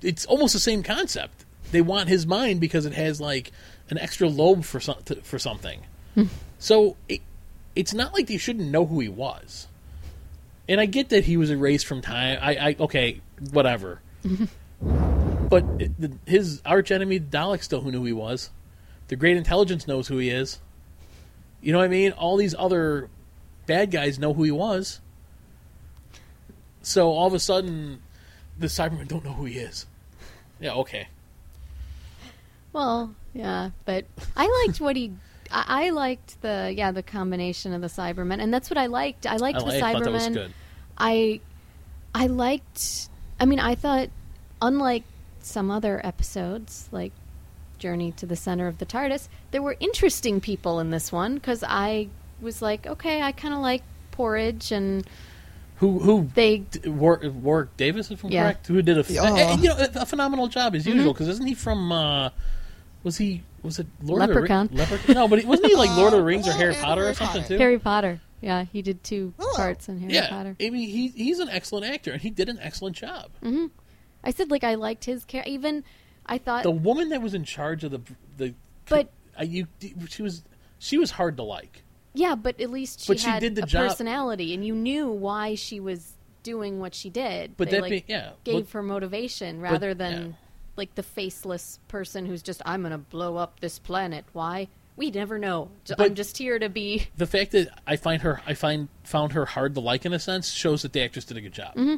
it's 0.00 0.24
almost 0.26 0.52
the 0.52 0.60
same 0.60 0.84
concept. 0.84 1.44
They 1.70 1.80
want 1.80 2.08
his 2.08 2.26
mind 2.26 2.60
because 2.60 2.86
it 2.86 2.92
has 2.94 3.20
like 3.20 3.52
an 3.90 3.98
extra 3.98 4.28
lobe 4.28 4.64
for 4.64 4.80
some, 4.80 4.96
to, 5.06 5.16
for 5.16 5.38
something. 5.38 5.82
Hmm. 6.14 6.24
so 6.60 6.96
it, 7.08 7.20
it's 7.74 7.92
not 7.92 8.14
like 8.14 8.28
they 8.28 8.36
shouldn't 8.36 8.70
know 8.70 8.86
who 8.86 9.00
he 9.00 9.08
was. 9.08 9.66
And 10.68 10.80
I 10.80 10.86
get 10.86 11.08
that 11.10 11.24
he 11.24 11.36
was 11.36 11.50
erased 11.50 11.86
from 11.86 12.00
time. 12.00 12.38
I, 12.40 12.56
I 12.56 12.76
okay, 12.80 13.20
whatever. 13.50 14.00
but 14.80 15.64
it, 15.78 16.00
the, 16.00 16.12
his 16.26 16.62
arch 16.64 16.90
enemy 16.90 17.20
Dalek 17.20 17.62
still 17.62 17.80
who 17.80 17.90
knew 17.90 18.00
who 18.00 18.06
he 18.06 18.12
was. 18.12 18.50
The 19.08 19.16
Great 19.16 19.36
Intelligence 19.36 19.86
knows 19.86 20.08
who 20.08 20.18
he 20.18 20.30
is. 20.30 20.60
You 21.60 21.72
know 21.72 21.78
what 21.78 21.84
I 21.84 21.88
mean? 21.88 22.12
All 22.12 22.36
these 22.36 22.54
other 22.56 23.08
bad 23.66 23.90
guys 23.90 24.18
know 24.18 24.32
who 24.32 24.42
he 24.42 24.50
was. 24.50 25.00
So 26.82 27.10
all 27.10 27.26
of 27.26 27.34
a 27.34 27.38
sudden, 27.38 28.02
the 28.58 28.66
Cybermen 28.66 29.08
don't 29.08 29.24
know 29.24 29.32
who 29.32 29.46
he 29.46 29.58
is. 29.58 29.86
Yeah, 30.60 30.74
okay. 30.74 31.08
Well, 32.74 33.14
yeah, 33.32 33.70
but 33.86 34.04
I 34.36 34.64
liked 34.66 34.80
what 34.80 34.96
he. 34.96 35.12
I, 35.50 35.86
I 35.86 35.90
liked 35.90 36.42
the 36.42 36.74
yeah 36.76 36.90
the 36.90 37.02
combination 37.02 37.72
of 37.72 37.80
the 37.80 37.86
Cybermen, 37.86 38.40
and 38.42 38.52
that's 38.52 38.68
what 38.68 38.76
I 38.76 38.86
liked. 38.86 39.26
I 39.26 39.36
liked 39.36 39.58
I, 39.58 39.64
the 39.64 39.76
I 39.86 39.92
thought 39.92 40.04
that 40.04 40.12
was 40.12 40.26
Cybermen. 40.28 40.34
good. 40.34 40.52
I 40.98 41.40
I 42.14 42.26
liked. 42.26 43.08
I 43.40 43.46
mean, 43.46 43.60
I 43.60 43.74
thought 43.76 44.08
unlike 44.60 45.04
some 45.40 45.70
other 45.70 46.00
episodes, 46.04 46.88
like 46.90 47.12
Journey 47.78 48.12
to 48.12 48.26
the 48.26 48.36
Center 48.36 48.66
of 48.66 48.78
the 48.78 48.86
TARDIS, 48.86 49.28
there 49.52 49.62
were 49.62 49.76
interesting 49.80 50.40
people 50.40 50.80
in 50.80 50.90
this 50.90 51.12
one 51.12 51.34
because 51.36 51.62
I 51.66 52.08
was 52.40 52.60
like, 52.60 52.86
okay, 52.86 53.22
I 53.22 53.32
kind 53.32 53.54
of 53.54 53.60
like 53.60 53.82
Porridge, 54.10 54.72
and 54.72 55.04
Who 55.76 55.98
who 56.00 56.28
they 56.34 56.58
d- 56.58 56.88
Warwick, 56.88 57.32
Warwick 57.34 57.76
Davis, 57.76 58.10
if 58.10 58.24
I'm 58.24 58.30
Yeah. 58.30 58.44
correct, 58.44 58.66
who 58.66 58.80
did 58.82 58.98
a, 58.98 59.04
Yeah. 59.12 59.26
and, 59.26 59.38
and, 59.38 59.62
you 59.62 59.68
know 59.68 59.76
a, 59.76 59.90
a 60.02 60.06
phenomenal 60.06 60.48
job 60.48 60.74
as 60.74 60.84
Mm-hmm. 60.86 60.96
usual. 60.96 61.12
Because 61.12 61.28
isn't 61.28 61.46
he 61.46 61.54
from? 61.54 61.92
Uh, 61.92 62.30
was 63.04 63.16
he? 63.18 63.42
Was 63.62 63.78
it 63.78 63.86
Lord 64.02 64.18
Leprechaun. 64.20 64.66
of 64.66 64.70
the 64.72 64.76
Rings? 64.78 64.90
Leprechaun? 64.90 65.14
No, 65.14 65.28
but 65.28 65.38
he, 65.40 65.46
wasn't 65.46 65.68
he 65.68 65.76
like 65.76 65.90
Lord 65.96 66.12
of 66.12 66.18
the 66.18 66.24
Rings 66.24 66.48
or 66.48 66.50
Uh, 66.50 66.56
Harry 66.56 66.74
Potter 66.74 67.00
or 67.02 67.04
Harry 67.04 67.14
something 67.14 67.42
Potter. 67.42 67.54
too? 67.54 67.58
Harry 67.58 67.78
Potter. 67.78 68.20
Yeah, 68.40 68.64
he 68.64 68.82
did 68.82 69.02
two 69.04 69.32
Oh. 69.38 69.52
parts 69.56 69.88
in 69.88 70.00
Harry 70.00 70.12
yeah, 70.14 70.28
Potter. 70.28 70.56
I 70.60 70.70
mean 70.70 70.88
he 70.88 71.08
he's 71.08 71.38
an 71.38 71.48
excellent 71.48 71.86
actor 71.86 72.12
and 72.12 72.20
he 72.20 72.30
did 72.30 72.48
an 72.48 72.58
excellent 72.60 72.96
job. 72.96 73.30
Hmm. 73.42 73.66
I 74.22 74.30
said 74.32 74.50
like 74.50 74.64
I 74.64 74.74
liked 74.74 75.04
his 75.04 75.24
character. 75.24 75.50
Even 75.50 75.84
I 76.26 76.38
thought, 76.38 76.62
The 76.64 76.70
woman 76.70 77.10
that 77.10 77.22
was 77.22 77.32
in 77.34 77.44
charge 77.44 77.84
of 77.84 77.90
the 77.92 78.00
the 78.36 78.54
But- 78.88 79.10
I, 79.38 79.44
you 79.44 79.66
she 80.08 80.22
was 80.22 80.42
she 80.78 80.98
was 80.98 81.12
hard 81.12 81.36
to 81.38 81.42
like. 81.42 81.84
yeah, 82.12 82.34
but 82.34 82.60
at 82.60 82.70
least 82.70 83.00
she 83.00 83.08
But 83.12 83.20
she 83.20 83.26
had 83.28 83.40
did 83.40 83.54
the 83.54 83.62
a 83.64 83.66
job- 83.66 83.88
personality, 83.88 84.52
and 84.54 84.64
you 84.64 84.74
knew 84.74 85.08
why 85.08 85.54
she 85.54 85.80
was 85.80 86.12
doing 86.42 86.78
what 86.80 86.94
she 86.94 87.08
did. 87.10 87.56
But 87.56 87.70
they, 87.70 87.76
that 87.76 87.82
like, 87.82 87.90
be- 87.90 88.04
yeah, 88.12 88.32
gave 88.44 88.66
but- 88.66 88.72
her 88.74 88.82
motivation 88.82 89.60
rather 89.60 89.94
than 89.94 90.12
yeah. 90.12 90.32
Like 90.76 90.94
the 90.94 91.02
faceless 91.02 91.78
person 91.88 92.26
who's 92.26 92.42
just 92.42 92.62
I'm 92.64 92.82
gonna 92.82 92.98
blow 92.98 93.36
up 93.36 93.60
this 93.60 93.78
planet. 93.78 94.24
Why? 94.32 94.68
We 94.96 95.10
never 95.10 95.38
know. 95.38 95.70
But- 95.88 96.00
I'm 96.00 96.14
just 96.14 96.38
here 96.38 96.58
to 96.58 96.68
be. 96.68 97.08
the 97.16 97.26
fact 97.26 97.50
that 97.52 97.68
I 97.86 97.96
find 97.96 98.22
her, 98.22 98.40
I 98.46 98.54
find 98.54 98.88
found 99.02 99.32
her 99.32 99.44
hard 99.44 99.74
to 99.74 99.80
like 99.80 100.04
in 100.06 100.12
a 100.12 100.18
sense, 100.20 100.50
shows 100.50 100.82
that 100.82 100.92
the 100.92 101.02
actress 101.02 101.24
did 101.24 101.36
a 101.36 101.40
good 101.40 101.52
job. 101.52 101.74
Mm-hmm. 101.74 101.96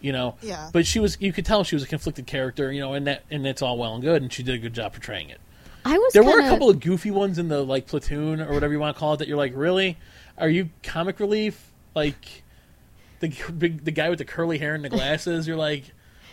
You 0.00 0.12
know, 0.12 0.34
Yeah. 0.42 0.68
But 0.72 0.84
she 0.86 0.98
was, 0.98 1.16
you 1.20 1.32
could 1.32 1.46
tell 1.46 1.62
she 1.64 1.76
was 1.76 1.84
a 1.84 1.86
conflicted 1.86 2.26
character. 2.26 2.72
You 2.72 2.80
know, 2.80 2.92
and 2.94 3.06
that, 3.06 3.22
and 3.30 3.44
that's 3.44 3.62
all 3.62 3.78
well 3.78 3.94
and 3.94 4.02
good, 4.02 4.20
and 4.20 4.32
she 4.32 4.42
did 4.42 4.56
a 4.56 4.58
good 4.58 4.74
job 4.74 4.92
portraying 4.92 5.30
it. 5.30 5.40
I 5.84 5.96
was. 5.96 6.12
There 6.12 6.22
were 6.22 6.38
a 6.38 6.48
couple 6.48 6.68
of 6.70 6.80
goofy 6.80 7.10
ones 7.10 7.38
in 7.38 7.48
the 7.48 7.62
like 7.64 7.86
platoon 7.86 8.40
or 8.40 8.52
whatever 8.52 8.72
you 8.72 8.78
want 8.80 8.94
to 8.96 9.00
call 9.00 9.14
it 9.14 9.18
that 9.18 9.28
you're 9.28 9.36
like, 9.36 9.52
really? 9.56 9.96
Are 10.38 10.48
you 10.48 10.70
comic 10.82 11.18
relief? 11.18 11.72
Like 11.94 12.42
the 13.20 13.28
big, 13.56 13.84
the 13.84 13.90
guy 13.90 14.08
with 14.10 14.18
the 14.18 14.24
curly 14.24 14.58
hair 14.58 14.74
and 14.74 14.84
the 14.84 14.88
glasses. 14.90 15.46
you're 15.48 15.56
like, 15.56 15.84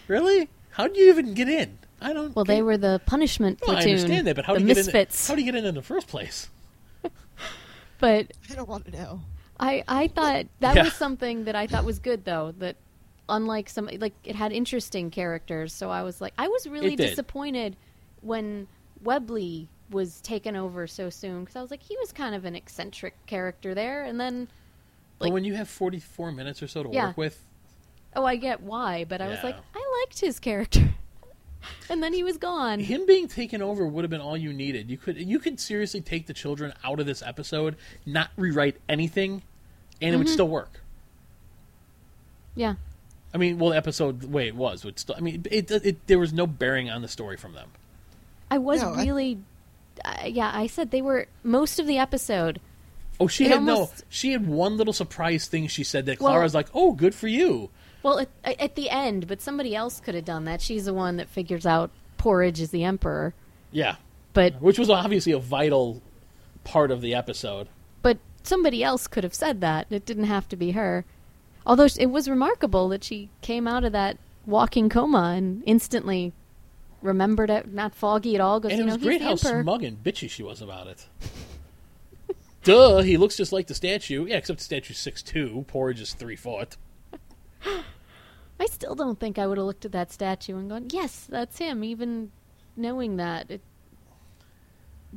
really? 0.08 0.50
How 0.80 0.86
would 0.86 0.96
you 0.96 1.10
even 1.10 1.34
get 1.34 1.50
in? 1.50 1.78
I 2.00 2.13
don't. 2.13 2.34
Well, 2.34 2.46
they 2.46 2.62
were 2.62 2.78
the 2.78 3.02
punishment 3.06 3.60
Well, 3.68 3.76
I 3.76 3.82
understand 3.84 4.28
that, 4.28 4.38
but 4.38 4.46
how 4.46 4.54
the 4.54 4.62
do 4.62 4.65
you 4.65 4.74
get 4.74 4.78
misfits? 4.78 5.28
in? 5.28 5.32
How 5.34 5.36
do 5.36 5.42
you 5.42 5.52
get 5.52 5.60
in 5.60 5.65
in 5.65 5.76
the 5.76 5.82
first 5.82 6.08
place? 6.08 6.48
but 8.00 8.32
I 8.50 8.56
don't 8.56 8.70
want 8.70 8.86
to 8.86 8.92
know. 8.92 9.20
I 9.60 9.84
I 9.89 10.08
thought 10.08 10.46
that 10.62 10.78
Yeah. 10.78 10.84
was 10.84 10.94
something 10.94 11.44
that 11.44 11.56
I 11.56 11.68
thought 11.68 11.84
was 11.84 12.00
good 12.00 12.24
though. 12.24 12.54
That 12.60 12.78
unlike 13.28 13.70
some 13.70 13.89
like 14.00 14.13
it 14.24 14.36
had 14.38 14.54
interesting 14.54 15.12
characters. 15.12 15.74
So 15.74 15.89
I 15.89 16.02
was 16.04 16.22
like 16.22 16.34
I 16.38 16.48
was 16.48 16.65
really 16.65 16.96
disappointed 16.96 17.76
when 18.22 18.65
Webley 19.04 19.68
was 19.89 20.22
taken 20.22 20.56
over 20.56 20.88
so 20.88 21.10
soon 21.10 21.42
because 21.42 21.58
I 21.58 21.62
was 21.62 21.72
like 21.72 21.84
he 21.84 21.98
was 22.00 22.13
kind 22.13 22.36
of 22.36 22.46
an 22.46 22.56
eccentric 22.56 23.26
character 23.26 23.76
there, 23.76 24.04
and 24.04 24.18
then 24.18 24.48
but 25.18 25.34
when 25.34 25.44
you 25.44 25.56
have 25.56 25.68
44 25.68 26.32
minutes 26.32 26.63
or 26.63 26.68
so 26.68 26.84
to 26.84 26.89
Yeah. 26.89 27.08
work 27.08 27.18
with, 27.18 27.44
oh 28.15 28.26
I 28.26 28.36
get 28.36 28.62
why, 28.62 29.06
but 29.06 29.22
I 29.22 29.28
was 29.28 29.38
Yeah. 29.39 29.45
like 29.48 29.56
I 29.76 30.00
liked 30.06 30.19
his 30.19 30.39
character, 30.39 30.89
and 31.89 32.02
then 32.04 32.13
he 32.13 32.24
was 32.24 32.38
gone. 32.38 32.80
him 32.80 33.06
being 33.06 33.28
taken 33.28 33.62
over 33.62 33.86
would 33.88 34.04
have 34.04 34.10
been 34.12 34.22
all 34.22 34.38
you 34.38 34.52
needed. 34.54 34.89
You 34.89 34.98
could 34.98 35.17
you 35.17 35.39
could 35.39 35.60
seriously 35.60 36.02
take 36.02 36.28
the 36.28 36.34
children 36.34 36.74
out 36.84 37.00
of 37.00 37.06
this 37.06 37.22
episode, 37.22 37.76
not 38.06 38.30
rewrite 38.38 38.78
anything, 38.88 39.41
and 40.02 40.13
it 40.13 40.17
would 40.17 40.28
Mm-hmm. 40.28 40.34
still 40.34 40.48
work. 40.48 40.82
Yeah, 42.56 42.76
I 43.34 43.38
mean, 43.38 43.58
well, 43.60 43.69
the 43.69 43.78
episode 43.78 44.22
the 44.22 44.28
way 44.28 44.48
it 44.48 44.56
was 44.56 44.84
would 44.84 45.00
still. 45.00 45.15
I 45.15 45.22
mean, 45.22 45.45
it, 45.50 45.69
it, 45.72 46.08
there 46.08 46.19
was 46.19 46.34
no 46.34 46.48
bearing 46.48 46.89
on 46.89 47.02
the 47.02 47.08
story 47.08 47.38
from 47.38 47.54
them. 47.54 47.69
I 48.52 48.58
was 48.58 48.82
No, 48.82 48.93
I- 48.93 49.04
really. 49.04 49.39
Uh, 50.04 50.26
yeah, 50.28 50.50
I 50.54 50.67
said 50.67 50.91
they 50.91 51.02
were 51.02 51.28
most 51.43 51.78
of 51.80 51.86
the 51.86 51.98
episode. 51.98 52.60
Oh, 53.19 53.28
she 53.28 53.45
It 53.45 53.52
had 53.52 53.63
no. 53.63 53.74
almost- 53.74 54.04
She 54.08 54.32
had 54.32 54.48
one 54.48 54.78
little 54.78 54.93
surprise 54.93 55.45
thing 55.48 55.67
she 55.67 55.84
said 55.84 56.06
that 56.06 56.19
Well- 56.22 56.32
Clara's 56.32 56.56
like, 56.56 56.69
"Oh, 56.74 56.93
good 56.93 57.13
for 57.13 57.28
you." 57.28 57.69
Well, 58.04 58.20
at, 58.20 58.30
at 58.62 58.76
the 58.76 58.90
end, 58.90 59.28
but 59.28 59.42
somebody 59.42 59.76
else 59.76 60.00
could 60.00 60.16
have 60.16 60.26
done 60.26 60.46
that. 60.46 60.62
She's 60.62 60.86
the 60.86 60.94
one 60.94 61.18
that 61.18 61.30
figures 61.30 61.66
out 61.66 61.92
Porridge 62.18 62.62
is 62.62 62.72
the 62.72 62.84
emperor. 62.84 63.34
Yeah, 63.72 63.96
But 64.34 64.62
which 64.62 64.80
was 64.80 64.90
obviously 64.90 65.32
a 65.34 65.40
vital 65.40 66.02
part 66.64 66.92
of 66.92 67.02
the 67.02 67.14
episode. 67.14 67.68
but 68.02 68.18
somebody 68.44 68.84
else 68.84 69.08
could 69.08 69.24
have 69.24 69.34
said 69.34 69.62
that. 69.62 69.88
It 69.90 70.06
didn't 70.06 70.24
have 70.26 70.48
to 70.50 70.56
be 70.56 70.72
her. 70.72 71.06
Although 71.66 71.88
it 71.98 72.08
was 72.10 72.28
remarkable 72.30 72.88
that 72.90 73.04
she 73.04 73.30
came 73.42 73.68
out 73.68 73.84
of 73.84 73.92
that 73.92 74.18
walking 74.46 74.90
coma 74.90 75.34
and 75.36 75.62
instantly 75.66 76.34
remembered 77.02 77.50
it, 77.50 77.72
not 77.72 77.94
foggy 77.94 78.34
at 78.36 78.42
all. 78.42 78.60
Goes, 78.60 78.72
And 78.72 78.80
you 78.80 78.84
it 78.86 78.88
know, 78.88 78.96
was 78.96 79.04
great 79.04 79.22
how 79.22 79.32
emperor. 79.32 79.62
smug 79.62 79.84
and 79.84 80.02
bitchy 80.04 80.30
she 80.30 80.42
was 80.42 80.62
about 80.62 80.88
it. 80.88 81.06
Duh, 82.64 83.00
he 83.02 83.18
looks 83.18 83.38
just 83.38 83.52
like 83.54 83.68
the 83.68 83.76
statue. 83.76 84.26
Yeah, 84.26 84.38
except 84.38 84.60
the 84.60 84.66
statue's 84.66 84.98
six 84.98 85.22
two. 85.24 85.64
Porridge 85.68 86.02
is 86.02 86.14
three 86.14 86.36
foot. 86.36 86.76
I 88.60 88.65
still 88.65 88.95
don't 88.95 89.19
think 89.19 89.38
I 89.39 89.48
would 89.48 89.58
have 89.58 89.65
looked 89.65 89.86
at 89.86 89.91
that 89.93 90.12
statue 90.12 90.58
and 90.58 90.69
gone, 90.69 90.88
"Yes, 90.91 91.26
that's 91.30 91.58
him." 91.58 91.84
Even 91.84 92.32
knowing 92.76 93.17
that, 93.17 93.50
it 93.50 93.62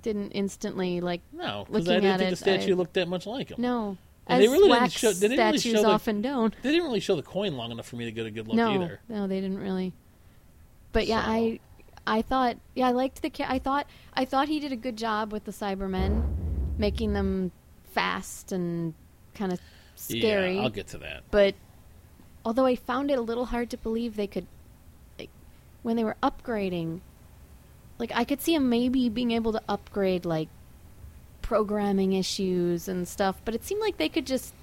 didn't 0.00 0.30
instantly 0.30 1.00
like 1.00 1.20
No, 1.32 1.64
because 1.66 1.88
I 1.88 2.00
didn't 2.00 2.18
think 2.18 2.30
the 2.30 2.36
statue 2.36 2.72
I- 2.72 2.76
looked 2.76 2.94
that 2.94 3.08
much 3.08 3.26
like 3.26 3.50
him. 3.50 3.56
no. 3.60 3.96
And 4.24 4.38
As 4.40 4.44
they 4.44 4.48
really 4.52 4.68
didn't 4.68 4.80
wax 4.82 4.92
show- 4.92 5.12
they 5.12 5.28
didn't 5.28 5.44
really 5.44 5.58
statues 5.58 5.72
show 5.78 5.82
the- 5.82 5.88
often 5.88 6.22
don't. 6.22 6.54
They 6.62 6.70
didn't 6.70 6.84
really 6.86 7.00
show 7.00 7.16
the 7.16 7.22
coin 7.24 7.56
long 7.56 7.72
enough 7.72 7.86
for 7.88 7.96
me 7.96 8.04
to 8.04 8.12
get 8.12 8.24
a 8.24 8.30
good 8.30 8.46
look 8.46 8.56
no, 8.56 8.70
either. 8.74 9.00
no, 9.08 9.26
they 9.26 9.40
didn't 9.40 9.58
really. 9.58 9.92
But 10.92 11.08
yeah, 11.08 11.24
So- 11.24 11.30
I, 11.32 11.60
I 12.06 12.22
thought, 12.22 12.56
yeah, 12.76 12.86
I 12.86 12.92
liked 12.92 13.20
the. 13.22 13.30
ca- 13.30 13.46
I 13.48 13.58
thought, 13.58 13.88
I 14.14 14.24
thought 14.24 14.46
he 14.48 14.60
did 14.60 14.70
a 14.70 14.76
good 14.76 14.96
job 14.96 15.32
with 15.32 15.42
the 15.44 15.50
Cybermen, 15.50 16.22
making 16.78 17.14
them 17.14 17.50
fast 17.90 18.52
and 18.52 18.94
kind 19.34 19.52
of 19.52 19.60
scary. 19.96 20.54
Yeah, 20.54 20.62
I'll 20.62 20.70
get 20.70 20.86
to 20.88 20.98
that. 20.98 21.24
But 21.32 21.56
although 22.44 22.66
I 22.66 22.74
found 22.76 23.10
it 23.10 23.18
a 23.18 23.22
little 23.22 23.46
hard 23.46 23.70
to 23.70 23.76
believe 23.76 24.16
they 24.16 24.26
could, 24.26 24.46
like, 25.18 25.30
when 25.82 25.96
they 25.96 26.04
were 26.04 26.16
upgrading, 26.22 27.00
like 27.98 28.12
I 28.14 28.24
could 28.24 28.40
see 28.40 28.54
them 28.54 28.68
maybe 28.68 29.08
being 29.08 29.30
able 29.30 29.52
to 29.52 29.62
upgrade 29.68 30.24
like 30.24 30.48
programming 31.40 32.12
issues 32.12 32.88
and 32.88 33.06
stuff. 33.06 33.40
But 33.44 33.54
it 33.54 33.64
seemed 33.64 33.80
like 33.80 33.96
they 33.96 34.08
could 34.08 34.26
just 34.26 34.54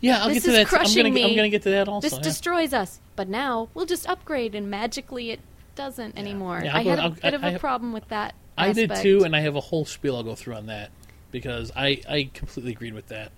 Yeah, 0.00 0.22
I'll 0.22 0.28
This 0.28 0.38
get 0.38 0.42
to 0.44 0.50
is 0.50 0.56
that. 0.56 0.66
Crushing 0.66 1.06
I'm 1.06 1.14
me. 1.14 1.36
gonna 1.36 1.48
get 1.48 1.62
to 1.62 1.70
that 1.70 1.88
also. 1.88 2.06
this 2.06 2.14
yeah. 2.18 2.22
destroys 2.22 2.72
us. 2.74 3.00
But 3.16 3.28
now 3.28 3.68
we'll 3.74 3.86
just 3.86 4.08
upgrade, 4.08 4.54
and 4.54 4.70
magically 4.70 5.30
it 5.30 5.40
doesn't 5.76 6.18
anymore. 6.18 6.60
Yeah, 6.64 6.76
I 6.76 6.82
had 6.82 6.98
a 6.98 7.02
I'll- 7.02 7.10
bit 7.10 7.34
of 7.34 7.44
I- 7.44 7.50
a 7.50 7.54
I- 7.54 7.58
problem 7.58 7.92
with 7.92 8.08
that. 8.08 8.34
I 8.58 8.72
did 8.72 8.94
too, 8.96 9.24
and 9.24 9.34
I 9.34 9.40
have 9.40 9.56
a 9.56 9.60
whole 9.60 9.86
spiel 9.86 10.16
I'll 10.16 10.22
go 10.22 10.34
through 10.34 10.54
on 10.54 10.66
that 10.66 10.90
because 11.30 11.70
I 11.74 12.02
I 12.08 12.28
completely 12.34 12.72
agreed 12.72 12.92
with 12.94 13.08
that. 13.08 13.30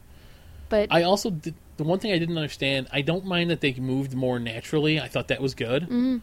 but 0.68 0.88
I 0.90 1.03
also 1.03 1.31
did, 1.31 1.55
the 1.83 1.88
one 1.88 1.99
thing 1.99 2.12
I 2.12 2.18
didn't 2.18 2.37
understand. 2.38 2.87
I 2.92 3.03
don't 3.03 3.25
mind 3.25 3.51
that 3.51 3.61
they 3.61 3.75
moved 3.75 4.14
more 4.14 4.38
naturally. 4.38 5.01
I 5.01 5.09
thought 5.09 5.29
that 5.29 5.40
was 5.40 5.55
good. 5.55 5.83
Mm-hmm. 5.83 6.18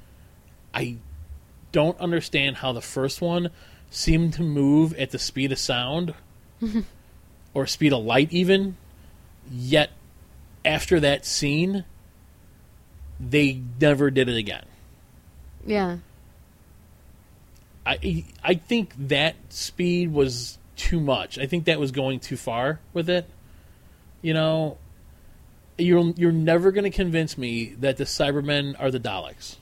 I 0.73 0.97
don't 1.73 1.99
understand 1.99 2.57
how 2.57 2.71
the 2.71 2.81
first 2.81 3.19
one 3.19 3.49
seemed 3.91 4.33
to 4.35 4.41
move 4.41 4.93
at 4.93 5.11
the 5.11 5.19
speed 5.19 5.51
of 5.51 5.59
sound 5.59 6.13
or 7.53 7.67
speed 7.67 7.91
of 7.91 8.05
light, 8.05 8.31
even. 8.31 8.77
Yet 9.51 9.89
after 10.63 10.99
that 11.01 11.25
scene, 11.25 11.83
they 13.19 13.61
never 13.81 14.09
did 14.09 14.29
it 14.29 14.37
again. 14.37 14.65
yeah, 15.65 15.97
I 17.85 18.23
I 18.43 18.53
think 18.53 18.93
that 19.09 19.35
speed 19.49 20.13
was 20.13 20.57
too 20.77 21.01
much. 21.01 21.37
I 21.37 21.47
think 21.47 21.65
that 21.65 21.79
was 21.79 21.91
going 21.91 22.21
too 22.21 22.37
far 22.37 22.79
with 22.93 23.09
it. 23.09 23.29
You 24.21 24.33
know, 24.33 24.77
you're 25.81 26.13
you're 26.15 26.31
never 26.31 26.71
going 26.71 26.83
to 26.83 26.95
convince 26.95 27.37
me 27.37 27.75
that 27.79 27.97
the 27.97 28.03
Cybermen 28.03 28.75
are 28.79 28.91
the 28.91 28.99
Daleks. 28.99 29.57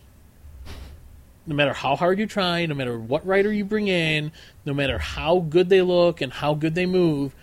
No 1.45 1.55
matter 1.55 1.73
how 1.73 1.95
hard 1.95 2.19
you 2.19 2.27
try, 2.27 2.65
no 2.65 2.75
matter 2.75 2.99
what 2.99 3.25
writer 3.25 3.51
you 3.51 3.63
bring 3.63 3.87
in, 3.87 4.33
no 4.65 4.73
matter 4.73 4.97
how 4.97 5.39
good 5.39 5.69
they 5.69 5.81
look 5.81 6.19
and 6.19 6.33
how 6.33 6.53
good 6.53 6.75
they 6.75 6.85
move, 6.85 7.33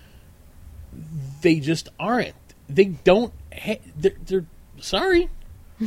they 1.40 1.58
just 1.58 1.88
aren't. 1.98 2.34
They 2.68 2.84
don't. 2.84 3.32
Ha- 3.52 3.80
they're, 3.96 4.16
they're 4.26 4.44
sorry. 4.80 5.30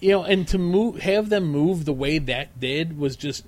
you 0.00 0.10
know, 0.10 0.24
and 0.24 0.48
to 0.48 0.58
move, 0.58 1.00
have 1.00 1.28
them 1.28 1.44
move 1.44 1.84
the 1.84 1.92
way 1.92 2.18
that 2.18 2.58
did 2.58 2.98
was 2.98 3.16
just. 3.16 3.44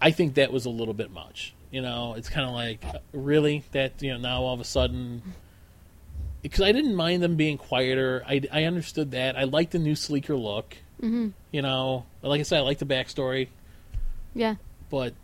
I 0.00 0.10
think 0.10 0.34
that 0.34 0.52
was 0.52 0.64
a 0.66 0.70
little 0.70 0.94
bit 0.94 1.10
much. 1.10 1.54
You 1.70 1.82
know, 1.82 2.14
it's 2.14 2.28
kind 2.28 2.46
of 2.46 2.54
like 2.54 2.84
really 3.12 3.64
that 3.72 4.00
you 4.00 4.12
know 4.12 4.18
now 4.18 4.42
all 4.42 4.54
of 4.54 4.60
a 4.60 4.64
sudden. 4.64 5.22
Because 6.44 6.60
I 6.60 6.72
didn't 6.72 6.94
mind 6.94 7.22
them 7.22 7.36
being 7.36 7.56
quieter, 7.56 8.22
I, 8.28 8.42
I 8.52 8.64
understood 8.64 9.12
that. 9.12 9.34
I 9.36 9.44
liked 9.44 9.72
the 9.72 9.78
new 9.78 9.94
sleeker 9.94 10.36
look. 10.36 10.76
Mm-hmm. 11.00 11.28
You 11.50 11.62
know, 11.62 12.04
like 12.20 12.38
I 12.38 12.42
said, 12.42 12.58
I 12.58 12.62
like 12.62 12.78
the 12.78 12.84
backstory. 12.84 13.48
Yeah. 14.34 14.56
But 14.90 15.14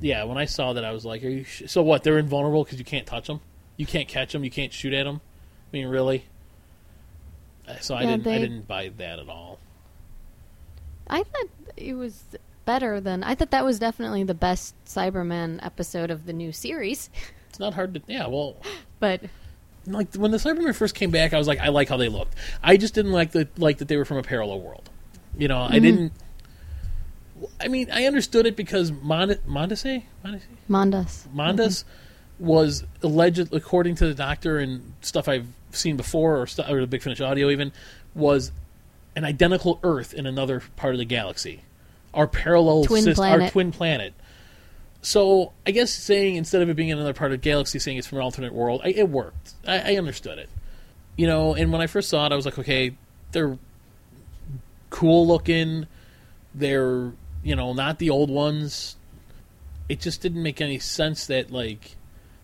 yeah, 0.00 0.24
when 0.24 0.38
I 0.38 0.46
saw 0.46 0.72
that, 0.72 0.84
I 0.84 0.90
was 0.90 1.04
like, 1.04 1.22
"Are 1.24 1.28
you 1.28 1.44
sh-? 1.44 1.62
so 1.66 1.82
what? 1.82 2.02
They're 2.02 2.18
invulnerable 2.18 2.64
because 2.64 2.78
you 2.80 2.84
can't 2.84 3.06
touch 3.06 3.28
them, 3.28 3.40
you 3.76 3.86
can't 3.86 4.08
catch 4.08 4.32
them, 4.32 4.42
you 4.42 4.50
can't 4.50 4.72
shoot 4.72 4.92
at 4.92 5.04
them. 5.04 5.20
I 5.72 5.76
mean, 5.76 5.86
really?" 5.86 6.24
Uh, 7.68 7.78
So 7.78 7.94
I 7.94 8.02
Yeah, 8.02 8.16
didn't. 8.16 8.26
I 8.26 8.38
didn't 8.38 8.66
buy 8.68 8.90
that 8.98 9.20
at 9.20 9.28
all. 9.28 9.58
I 11.06 11.22
thought 11.22 11.48
it 11.76 11.94
was 11.94 12.24
better 12.64 13.00
than 13.00 13.22
I 13.22 13.34
thought 13.36 13.52
that 13.52 13.64
was 13.64 13.78
definitely 13.78 14.24
the 14.24 14.34
best 14.34 14.74
Cyberman 14.84 15.64
episode 15.64 16.10
of 16.10 16.26
the 16.26 16.32
new 16.32 16.50
series. 16.52 17.08
It's 17.48 17.58
not 17.60 17.74
hard 17.74 17.94
to. 17.94 18.02
Yeah, 18.06 18.26
well, 18.26 18.56
But 19.00 19.22
like 19.86 20.14
when 20.14 20.30
the 20.30 20.38
Cybermen 20.38 20.74
first 20.74 20.94
came 20.94 21.10
back, 21.10 21.32
I 21.32 21.38
was 21.38 21.48
like, 21.48 21.60
I 21.60 21.68
like 21.68 21.88
how 21.88 21.96
they 21.96 22.08
looked. 22.08 22.34
I 22.62 22.76
just 22.76 22.94
didn't 22.94 23.12
like 23.12 23.32
the 23.32 23.48
like 23.56 23.78
that 23.78 23.88
they 23.88 23.96
were 23.96 24.04
from 24.04 24.18
a 24.18 24.22
parallel 24.22 24.60
world. 24.60 24.90
You 25.36 25.48
know, 25.48 25.62
I 25.62 25.72
mm-hmm. 25.72 25.82
didn't. 25.82 26.12
I 27.60 27.68
mean, 27.68 27.90
I 27.90 28.04
understood 28.04 28.46
it 28.46 28.56
because 28.56 28.92
Mond- 28.92 29.40
Mondese, 29.48 30.04
Mondese, 30.24 30.42
Mondas. 30.68 31.26
Mondas 31.28 31.84
mm-hmm. 31.84 32.46
was 32.46 32.84
alleged, 33.02 33.54
according 33.54 33.94
to 33.96 34.06
the 34.06 34.14
doctor 34.14 34.58
and 34.58 34.92
stuff 35.00 35.26
I've 35.26 35.46
seen 35.70 35.96
before, 35.96 36.38
or, 36.38 36.46
stu- 36.46 36.64
or 36.68 36.80
the 36.80 36.86
Big 36.86 37.00
Finish 37.00 37.20
audio 37.20 37.48
even, 37.48 37.72
was 38.14 38.52
an 39.16 39.24
identical 39.24 39.80
Earth 39.82 40.12
in 40.12 40.26
another 40.26 40.62
part 40.76 40.94
of 40.94 40.98
the 40.98 41.06
galaxy, 41.06 41.62
our 42.12 42.26
parallel 42.26 42.84
Twin 42.84 43.04
sys- 43.04 43.18
our 43.18 43.48
twin 43.48 43.72
planet. 43.72 44.12
So 45.02 45.52
I 45.66 45.70
guess 45.70 45.90
saying 45.90 46.36
instead 46.36 46.62
of 46.62 46.68
it 46.68 46.74
being 46.74 46.92
another 46.92 47.14
part 47.14 47.32
of 47.32 47.40
galaxy, 47.40 47.78
saying 47.78 47.96
it's 47.96 48.06
from 48.06 48.18
an 48.18 48.24
alternate 48.24 48.52
world, 48.52 48.82
I, 48.84 48.90
it 48.90 49.08
worked. 49.08 49.54
I, 49.66 49.92
I 49.92 49.96
understood 49.96 50.38
it, 50.38 50.48
you 51.16 51.26
know. 51.26 51.54
And 51.54 51.72
when 51.72 51.80
I 51.80 51.86
first 51.86 52.08
saw 52.08 52.26
it, 52.26 52.32
I 52.32 52.36
was 52.36 52.44
like, 52.44 52.58
okay, 52.58 52.96
they're 53.32 53.58
cool 54.90 55.26
looking. 55.26 55.86
They're 56.54 57.12
you 57.42 57.56
know 57.56 57.72
not 57.72 57.98
the 57.98 58.10
old 58.10 58.30
ones. 58.30 58.96
It 59.88 60.00
just 60.00 60.20
didn't 60.20 60.42
make 60.42 60.60
any 60.60 60.78
sense 60.78 61.26
that 61.26 61.50
like 61.50 61.96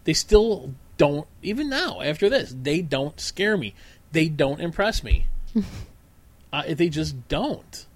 they 0.04 0.14
still 0.14 0.72
don't 0.96 1.26
even 1.42 1.68
now 1.68 2.00
after 2.00 2.30
this 2.30 2.54
they 2.62 2.80
don't 2.80 3.20
scare 3.20 3.56
me. 3.56 3.74
They 4.12 4.28
don't 4.28 4.60
impress 4.60 5.04
me. 5.04 5.26
uh, 6.52 6.62
they 6.68 6.88
just 6.88 7.28
don't. 7.28 7.86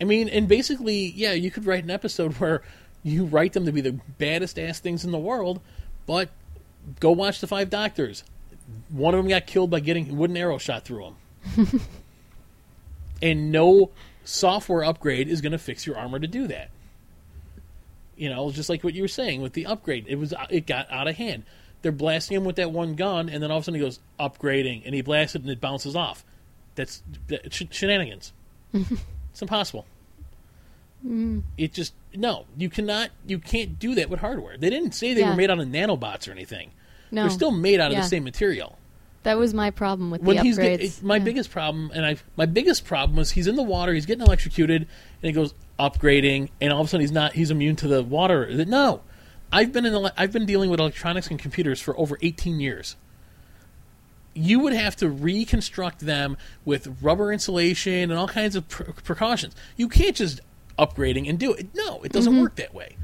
I 0.00 0.04
mean, 0.04 0.28
and 0.28 0.48
basically, 0.48 1.12
yeah, 1.16 1.32
you 1.32 1.50
could 1.50 1.66
write 1.66 1.84
an 1.84 1.90
episode 1.90 2.32
where 2.38 2.62
you 3.08 3.24
write 3.24 3.52
them 3.52 3.66
to 3.66 3.72
be 3.72 3.80
the 3.80 3.98
baddest 4.18 4.58
ass 4.58 4.80
things 4.80 5.04
in 5.04 5.10
the 5.10 5.18
world, 5.18 5.60
but 6.06 6.30
go 7.00 7.10
watch 7.10 7.40
the 7.40 7.46
Five 7.46 7.70
Doctors. 7.70 8.24
One 8.90 9.14
of 9.14 9.18
them 9.18 9.28
got 9.28 9.46
killed 9.46 9.70
by 9.70 9.80
getting 9.80 10.10
a 10.10 10.14
wooden 10.14 10.36
arrow 10.36 10.58
shot 10.58 10.84
through 10.84 11.12
him, 11.56 11.80
and 13.22 13.50
no 13.50 13.90
software 14.24 14.84
upgrade 14.84 15.28
is 15.28 15.40
going 15.40 15.52
to 15.52 15.58
fix 15.58 15.86
your 15.86 15.96
armor 15.96 16.18
to 16.18 16.26
do 16.26 16.46
that. 16.48 16.70
You 18.16 18.28
know, 18.28 18.50
just 18.50 18.68
like 18.68 18.84
what 18.84 18.94
you 18.94 19.02
were 19.02 19.08
saying 19.08 19.40
with 19.40 19.52
the 19.52 19.66
upgrade, 19.66 20.06
it 20.08 20.16
was 20.16 20.34
it 20.50 20.66
got 20.66 20.90
out 20.90 21.08
of 21.08 21.16
hand. 21.16 21.44
They're 21.82 21.92
blasting 21.92 22.36
him 22.36 22.44
with 22.44 22.56
that 22.56 22.72
one 22.72 22.94
gun, 22.94 23.28
and 23.28 23.42
then 23.42 23.50
all 23.50 23.58
of 23.58 23.62
a 23.62 23.64
sudden 23.66 23.80
he 23.80 23.86
goes 23.86 24.00
upgrading, 24.18 24.82
and 24.84 24.94
he 24.94 25.00
blasts 25.00 25.36
it, 25.36 25.42
and 25.42 25.50
it 25.50 25.60
bounces 25.60 25.94
off. 25.94 26.24
That's 26.74 27.02
that, 27.28 27.52
sh- 27.52 27.62
shenanigans. 27.70 28.32
it's 28.72 29.40
impossible. 29.40 29.86
Mm. 31.06 31.42
It 31.56 31.72
just 31.72 31.94
no, 32.14 32.46
you 32.56 32.68
cannot, 32.68 33.10
you 33.26 33.38
can't 33.38 33.78
do 33.78 33.94
that 33.94 34.10
with 34.10 34.20
hardware. 34.20 34.56
They 34.56 34.70
didn't 34.70 34.92
say 34.92 35.14
they 35.14 35.20
Yeah. 35.20 35.30
were 35.30 35.36
made 35.36 35.50
out 35.50 35.60
of 35.60 35.68
nanobots 35.68 36.26
or 36.28 36.32
anything. 36.32 36.72
No. 37.10 37.22
They're 37.22 37.30
still 37.30 37.50
made 37.52 37.80
out 37.80 37.88
of 37.88 37.92
Yeah. 37.94 38.00
the 38.02 38.08
same 38.08 38.24
material 38.24 38.78
That 39.22 39.36
was 39.38 39.52
my 39.54 39.70
problem 39.70 40.10
with 40.10 40.22
when 40.22 40.36
the 40.36 40.42
upgrades. 40.42 40.56
get, 40.56 40.80
it- 40.80 41.02
my 41.02 41.16
Yeah. 41.16 41.24
biggest 41.24 41.50
problem, 41.50 41.90
and 41.94 42.04
I 42.04 42.16
my 42.36 42.46
biggest 42.46 42.84
problem 42.84 43.16
was 43.16 43.32
he's 43.32 43.46
in 43.46 43.56
the 43.56 43.62
water, 43.62 43.92
he's 43.94 44.06
getting 44.06 44.24
electrocuted, 44.26 44.82
and 44.82 44.88
he 45.28 45.32
goes 45.32 45.54
upgrading, 45.78 46.48
and 46.60 46.72
all 46.72 46.80
of 46.80 46.86
a 46.86 46.90
sudden 46.90 47.02
he's 47.02 47.12
not 47.12 47.34
he's 47.34 47.50
immune 47.50 47.76
to 47.76 47.88
the 47.88 48.02
water. 48.02 48.48
No, 48.66 49.02
I've 49.52 49.72
been 49.72 49.86
in 49.86 50.10
I've 50.16 50.32
been 50.32 50.46
dealing 50.46 50.70
with 50.70 50.80
electronics 50.80 51.28
and 51.28 51.38
computers 51.38 51.80
for 51.80 51.98
over 51.98 52.18
eighteen 52.22 52.58
years. 52.58 52.96
You 54.34 54.60
would 54.60 54.72
have 54.72 54.94
to 54.96 55.08
reconstruct 55.08 56.00
them 56.00 56.36
with 56.64 56.96
rubber 57.02 57.32
insulation 57.32 58.10
and 58.10 58.12
all 58.12 58.28
kinds 58.28 58.54
of 58.54 58.68
pr- 58.68 58.84
precautions. 58.92 59.54
You 59.76 59.88
can't 59.88 60.14
just 60.14 60.40
upgrading 60.78 61.28
and 61.28 61.38
do 61.38 61.52
it. 61.52 61.68
No, 61.74 62.00
it 62.02 62.12
doesn't 62.12 62.32
Mm-hmm. 62.32 62.42
work 62.42 62.56
that 62.56 62.72
way. 62.74 62.96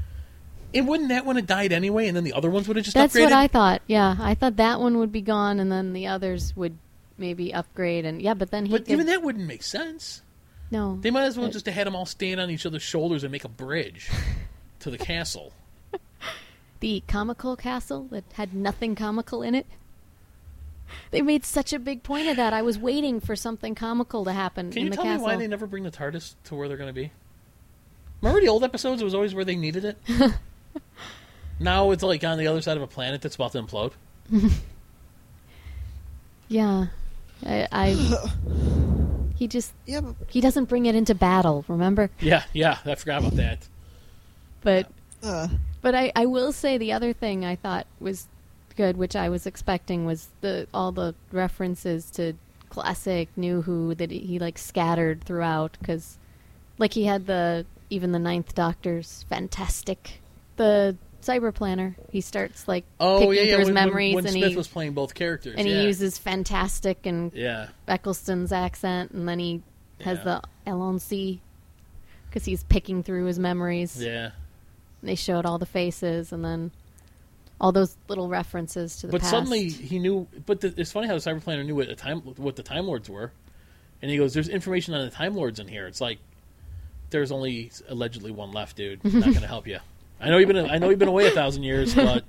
And 0.73 0.87
wouldn't 0.87 1.09
that 1.09 1.25
one 1.25 1.35
have 1.37 1.47
died 1.47 1.71
anyway, 1.71 2.07
and 2.07 2.17
then 2.17 2.23
the 2.25 2.33
other 2.33 2.49
ones 2.49 2.67
would 2.67 2.75
have 2.77 2.83
just 2.85 2.97
upgraded? 2.97 3.01
That's 3.01 3.15
upgraded? 3.15 3.23
what 3.23 3.33
I 3.33 3.47
thought. 3.47 3.81
Yeah, 3.87 4.15
I 4.19 4.35
thought 4.35 4.57
that 4.57 4.79
one 4.79 4.97
would 4.97 5.11
be 5.11 5.21
gone, 5.21 5.59
and 5.59 5.71
then 5.71 5.93
the 5.93 6.07
others 6.07 6.53
would 6.55 6.77
maybe 7.17 7.53
upgrade. 7.53 8.05
And 8.05 8.21
yeah, 8.21 8.33
but 8.33 8.51
then 8.51 8.65
he 8.65 8.71
but 8.71 8.85
could, 8.85 8.91
even 8.93 9.05
that 9.07 9.21
wouldn't 9.23 9.47
make 9.47 9.63
sense. 9.63 10.21
no. 10.71 10.97
They 11.01 11.11
might 11.11 11.23
as 11.23 11.37
well 11.37 11.47
It- 11.47 11.53
just 11.53 11.65
have 11.67 11.75
had 11.75 11.87
them 11.87 11.95
all 11.95 12.05
stand 12.05 12.41
on 12.41 12.49
each 12.49 12.65
other's 12.65 12.81
shoulders 12.83 13.23
and 13.23 13.31
make 13.31 13.45
a 13.45 13.49
bridge 13.49 14.09
to 14.79 14.89
the 14.91 14.97
castle. 14.97 15.53
the 16.81 17.01
comical 17.07 17.55
castle 17.55 18.07
that 18.11 18.25
had 18.33 18.53
nothing 18.53 18.95
comical 18.95 19.41
in 19.41 19.55
it. 19.55 19.65
They 21.11 21.21
made 21.21 21.45
such 21.45 21.71
a 21.73 21.79
big 21.79 22.03
point 22.03 22.27
of 22.27 22.35
that. 22.35 22.51
I 22.53 22.61
was 22.61 22.77
waiting 22.77 23.19
for 23.19 23.35
something 23.35 23.73
comical 23.75 24.23
to 24.25 24.33
happen 24.33 24.69
Can 24.71 24.79
in 24.79 24.83
you 24.85 24.89
the 24.91 24.95
tell 24.97 25.05
castle. 25.05 25.27
me 25.27 25.33
why 25.33 25.37
they 25.39 25.47
never 25.47 25.65
bring 25.67 25.83
the 25.83 25.89
TARDIS 25.91 26.35
to 26.45 26.55
where 26.55 26.67
they're 26.67 26.77
going 26.77 26.89
to 26.89 26.93
be? 26.93 27.11
Remember 28.21 28.41
the 28.41 28.47
old 28.47 28.63
episodes? 28.63 29.01
It 29.01 29.05
was 29.05 29.13
always 29.13 29.35
where 29.35 29.45
they 29.45 29.55
needed 29.55 29.85
it. 29.85 29.97
now 31.59 31.91
it's 31.91 32.03
like 32.03 32.23
on 32.23 32.37
the 32.37 32.47
other 32.47 32.61
side 32.61 32.77
of 32.77 32.83
a 32.83 32.87
planet 32.87 33.21
that's 33.21 33.35
about 33.35 33.51
to 33.53 33.61
implode. 33.61 33.91
Yeah, 36.47 36.87
I, 37.45 37.67
I 37.71 37.89
he 39.35 39.47
just 39.47 39.73
Yeah, 39.85 40.01
but, 40.01 40.15
he 40.29 40.41
doesn't 40.41 40.65
bring 40.65 40.85
it 40.85 40.95
into 40.95 41.15
battle. 41.15 41.65
Remember, 41.67 42.09
Yeah, 42.19 42.43
yeah, 42.53 42.77
I 42.85 42.95
forgot 42.95 43.21
about 43.21 43.35
that. 43.35 43.67
but 44.61 44.87
uh, 45.23 45.47
But 45.81 45.95
I, 45.95 46.11
I 46.15 46.25
will 46.27 46.51
say 46.51 46.77
the 46.77 46.93
other 46.93 47.13
thing 47.13 47.43
I 47.43 47.55
thought 47.55 47.87
was 47.99 48.27
good, 48.75 48.97
which 48.97 49.15
I 49.15 49.29
was 49.29 49.47
expecting, 49.47 50.05
was 50.05 50.27
the 50.41 50.67
all 50.73 50.91
the 50.91 51.15
references 51.31 52.11
to 52.11 52.33
classic 52.69 53.29
New 53.35 53.63
Who 53.63 53.95
that 53.95 54.11
he, 54.11 54.19
he 54.19 54.39
like 54.39 54.57
scattered 54.59 55.23
throughout 55.23 55.77
because, 55.79 56.17
like 56.77 56.93
he 56.93 57.05
had 57.05 57.25
the 57.25 57.65
even 57.89 58.11
the 58.11 58.19
Ninth 58.19 58.55
Doctor's 58.55 59.25
fantastic, 59.29 60.21
the 60.57 60.95
Cyber 61.21 61.53
Planner. 61.53 61.95
He 62.11 62.21
starts 62.21 62.67
like 62.67 62.85
Oh 62.99 63.19
picking 63.19 63.33
yeah, 63.35 63.41
yeah. 63.41 63.49
through 63.51 63.59
his 63.59 63.65
when, 63.67 63.75
when- 63.75 63.85
memories 63.87 64.15
when 64.15 64.25
and 64.25 64.33
Smith 64.33 64.49
he 64.51 64.55
was 64.55 64.67
playing 64.67 64.93
both 64.93 65.13
characters, 65.13 65.55
and 65.57 65.67
yeah. 65.67 65.75
he 65.81 65.83
uses 65.85 66.17
fantastic 66.17 67.05
and 67.05 67.31
yeah, 67.33 67.67
Eccleston's 67.87 68.51
accent, 68.51 69.11
and 69.11 69.27
then 69.27 69.39
he 69.39 69.61
has 70.01 70.17
Yeah. 70.19 70.23
the 70.65 70.71
Allons-y 70.71 71.39
because 72.29 72.45
he's 72.45 72.63
picking 72.65 73.01
through 73.03 73.25
his 73.25 73.39
memories. 73.39 74.01
yeah. 74.01 74.31
They 75.01 75.15
showed 75.15 75.45
all 75.45 75.57
the 75.59 75.65
faces 75.67 76.31
and 76.33 76.43
then 76.43 76.71
all 77.61 77.71
those 77.71 77.95
little 78.07 78.27
references 78.27 78.97
to 78.97 79.07
the 79.07 79.11
But 79.11 79.21
past. 79.21 79.31
suddenly 79.31 79.69
he 79.69 79.99
knew. 79.99 80.27
But 80.45 80.61
the, 80.61 80.73
it's 80.77 80.91
funny 80.91 81.07
how 81.07 81.13
the 81.13 81.19
Cyber 81.19 81.41
Planner 81.43 81.63
knew 81.63 81.75
what 81.75 81.87
the 81.87 81.95
time 81.95 82.21
what 82.21 82.55
the 82.55 82.63
Time 82.63 82.87
Lords 82.87 83.09
were, 83.09 83.31
and 84.01 84.09
he 84.11 84.17
goes, 84.17 84.33
"There's 84.33 84.49
information 84.49 84.93
on 84.95 85.05
the 85.05 85.11
Time 85.11 85.35
Lords 85.35 85.59
in 85.59 85.67
here." 85.67 85.85
It's 85.87 86.01
like 86.01 86.17
there's 87.15 87.31
only 87.31 87.71
allegedly 87.87 88.29
one 88.29 88.51
left, 88.51 88.75
dude. 88.75 88.99
I'm 89.05 89.13
Not 89.13 89.29
going 89.29 89.39
to 89.39 89.47
help 89.47 89.67
you. 89.67 89.79
I 90.19 90.29
know 90.29 90.37
you've 90.37 90.49
been 90.49 90.69
I 90.69 90.77
know 90.79 90.89
you've 90.89 90.99
been 90.99 91.07
away 91.07 91.27
a 91.27 91.31
thousand 91.31 91.63
years, 91.63 91.95
but 91.95 92.25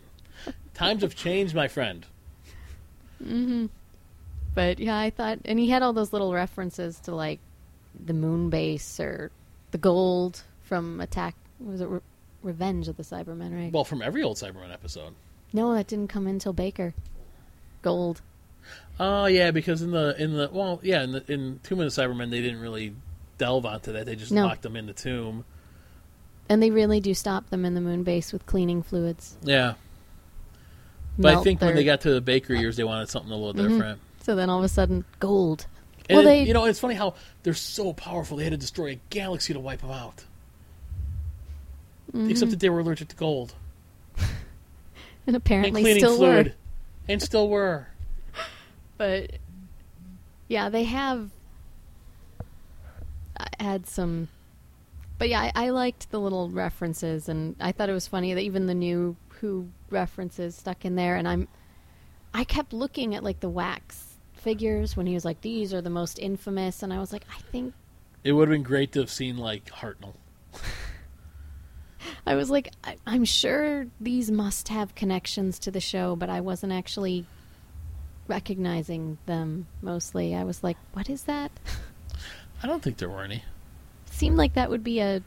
times 0.75 1.03
have 1.03 1.17
changed, 1.17 1.57
my 1.57 1.67
friend. 1.67 2.07
Mm-hmm. 3.21 3.67
But 4.55 4.79
yeah, 4.79 4.97
I 4.97 5.11
thought, 5.11 5.41
and 5.45 5.59
he 5.59 5.69
had 5.69 5.83
all 5.83 5.93
those 5.93 6.13
little 6.13 6.33
references 6.33 7.01
to 7.01 7.15
like 7.17 7.41
the 8.05 8.13
moon 8.13 8.49
base 8.49 9.01
or 9.01 9.33
the 9.73 9.79
gold 9.79 10.45
from 10.63 11.01
Attack. 11.01 11.35
Was 11.59 11.81
it 11.81 11.89
Re- 11.89 12.01
Revenge 12.45 12.87
of 12.87 12.97
the 12.97 13.03
Cybermen? 13.03 13.53
Right? 13.53 13.73
Well, 13.73 13.85
from 13.85 14.03
every 14.03 14.23
old 14.23 14.37
Cyberman 14.37 14.73
episode. 14.73 15.15
no, 15.53 15.75
that 15.75 15.89
didn't 15.89 16.09
come 16.09 16.29
until 16.29 16.53
Baker. 16.53 16.95
Gold. 17.83 18.21
Oh 19.01 19.27
yeah, 19.27 19.51
because 19.51 19.83
in 19.83 19.91
the 19.91 20.15
in 20.17 20.37
the 20.37 20.49
well, 20.53 20.79
yeah, 20.85 21.03
in 21.03 21.11
the 21.11 21.25
in 21.33 21.59
Tomb 21.65 21.81
of 21.81 21.93
the 21.93 22.03
Cybermen, 22.03 22.31
they 22.31 22.41
didn't 22.41 22.61
really 22.61 22.95
delve 23.39 23.67
onto 23.67 23.93
that. 23.93 24.07
They 24.07 24.17
just 24.17 24.33
No. 24.33 24.47
locked 24.47 24.63
them 24.63 24.77
in 24.77 24.87
the 24.87 24.93
tomb. 24.93 25.45
And 26.49 26.63
they 26.63 26.71
really 26.71 27.01
do 27.01 27.13
stop 27.15 27.51
them 27.51 27.65
in 27.65 27.75
the 27.75 27.81
moon 27.81 28.03
base 28.05 28.33
with 28.33 28.47
cleaning 28.47 28.83
fluids. 28.83 29.37
Yeah, 29.43 29.75
but 31.19 31.29
I 31.29 31.33
Melt 31.35 31.45
think 31.45 31.61
when 31.61 31.69
their- 31.69 31.77
they 31.77 31.85
got 31.85 32.03
to 32.03 32.11
the 32.15 32.21
Baker 32.21 32.55
years, 32.55 32.77
they 32.77 32.85
wanted 32.85 33.09
something 33.09 33.33
a 33.33 33.37
little 33.37 33.53
different. 33.53 34.01
So 34.23 34.35
then 34.37 34.49
all 34.51 34.59
of 34.59 34.65
a 34.65 34.69
sudden, 34.69 35.05
gold. 35.19 35.67
And 36.09 36.19
well, 36.19 36.27
it- 36.27 36.31
they 36.31 36.43
you 36.45 36.53
know, 36.55 36.65
it's 36.67 36.79
funny 36.79 36.95
how 36.95 37.15
they're 37.43 37.53
so 37.55 37.93
powerful. 37.93 38.37
They 38.37 38.45
had 38.45 38.53
to 38.53 38.57
destroy 38.57 38.93
a 38.93 39.01
galaxy 39.11 39.53
to 39.55 39.59
wipe 39.61 39.81
them 39.81 39.91
out. 39.91 40.25
Mm-hmm. 42.13 42.31
Except 42.31 42.51
that 42.53 42.61
they 42.61 42.71
were 42.71 42.81
allergic 42.81 43.09
to 43.09 43.17
gold 43.17 43.55
and 44.17 44.27
and 45.27 45.37
apparently 45.37 45.83
cleaning 45.83 45.99
still 46.01 46.17
fluid, 46.17 46.47
were. 46.47 46.53
and 47.09 47.21
still 47.21 47.49
were. 47.49 47.89
but 48.97 49.33
yeah, 50.49 50.69
they 50.69 50.85
have 50.85 51.31
had 53.61 53.87
some. 53.87 54.29
But 55.19 55.29
yeah, 55.29 55.41
I, 55.41 55.67
I 55.67 55.71
liked 55.71 56.11
the 56.11 56.21
little 56.21 56.51
references, 56.51 57.29
and 57.29 57.57
I 57.61 57.73
thought 57.73 57.89
it 57.89 57.95
was 57.95 58.07
funny 58.07 58.35
that 58.35 58.41
even 58.43 58.67
the 58.67 58.75
new 58.75 59.17
Who 59.41 59.69
references 59.91 60.57
stuck 60.57 60.85
in 60.85 60.95
there. 60.97 61.17
And 61.17 61.27
I'm, 61.27 61.49
I 62.35 62.45
kept 62.45 62.73
looking 62.73 63.15
at 63.15 63.25
like 63.25 63.41
the 63.41 63.49
wax 63.49 64.17
figures 64.35 64.97
when 64.97 65.07
he 65.07 65.15
was 65.15 65.25
like, 65.25 65.41
"These 65.41 65.73
are 65.73 65.81
the 65.81 65.91
most 65.91 66.19
infamous," 66.19 66.83
and 66.83 66.93
I 66.93 66.99
was 66.99 67.13
like, 67.13 67.25
I 67.35 67.41
think 67.51 67.75
It 68.25 68.33
would 68.33 68.49
have 68.49 68.55
been 68.55 68.63
great 68.63 68.93
to 68.93 69.01
have 69.01 69.11
seen 69.11 69.37
like 69.37 69.67
Hartnell. 69.67 70.15
I 72.27 72.35
was 72.35 72.51
like, 72.51 72.73
I, 72.85 72.97
I'm 73.07 73.25
sure 73.25 73.87
these 74.01 74.31
must 74.31 74.69
have 74.69 74.95
connections 74.95 75.59
to 75.61 75.71
the 75.71 75.81
show, 75.81 76.17
but 76.17 76.29
I 76.29 76.41
wasn't 76.41 76.73
actually 76.73 77.27
recognizing 78.29 79.19
them 79.27 79.67
mostly. 79.83 80.35
I 80.35 80.45
was 80.45 80.63
like, 80.63 80.77
what 80.93 81.09
is 81.09 81.25
that? 81.25 81.51
I 82.63 82.67
don't 82.67 82.83
think 82.83 82.99
there 82.99 83.09
were 83.09 83.23
any. 83.23 83.43
Seemed 84.11 84.37
like 84.37 84.55
that 84.55 84.71
would 84.71 84.83
be 84.85 85.01
a. 85.01 85.23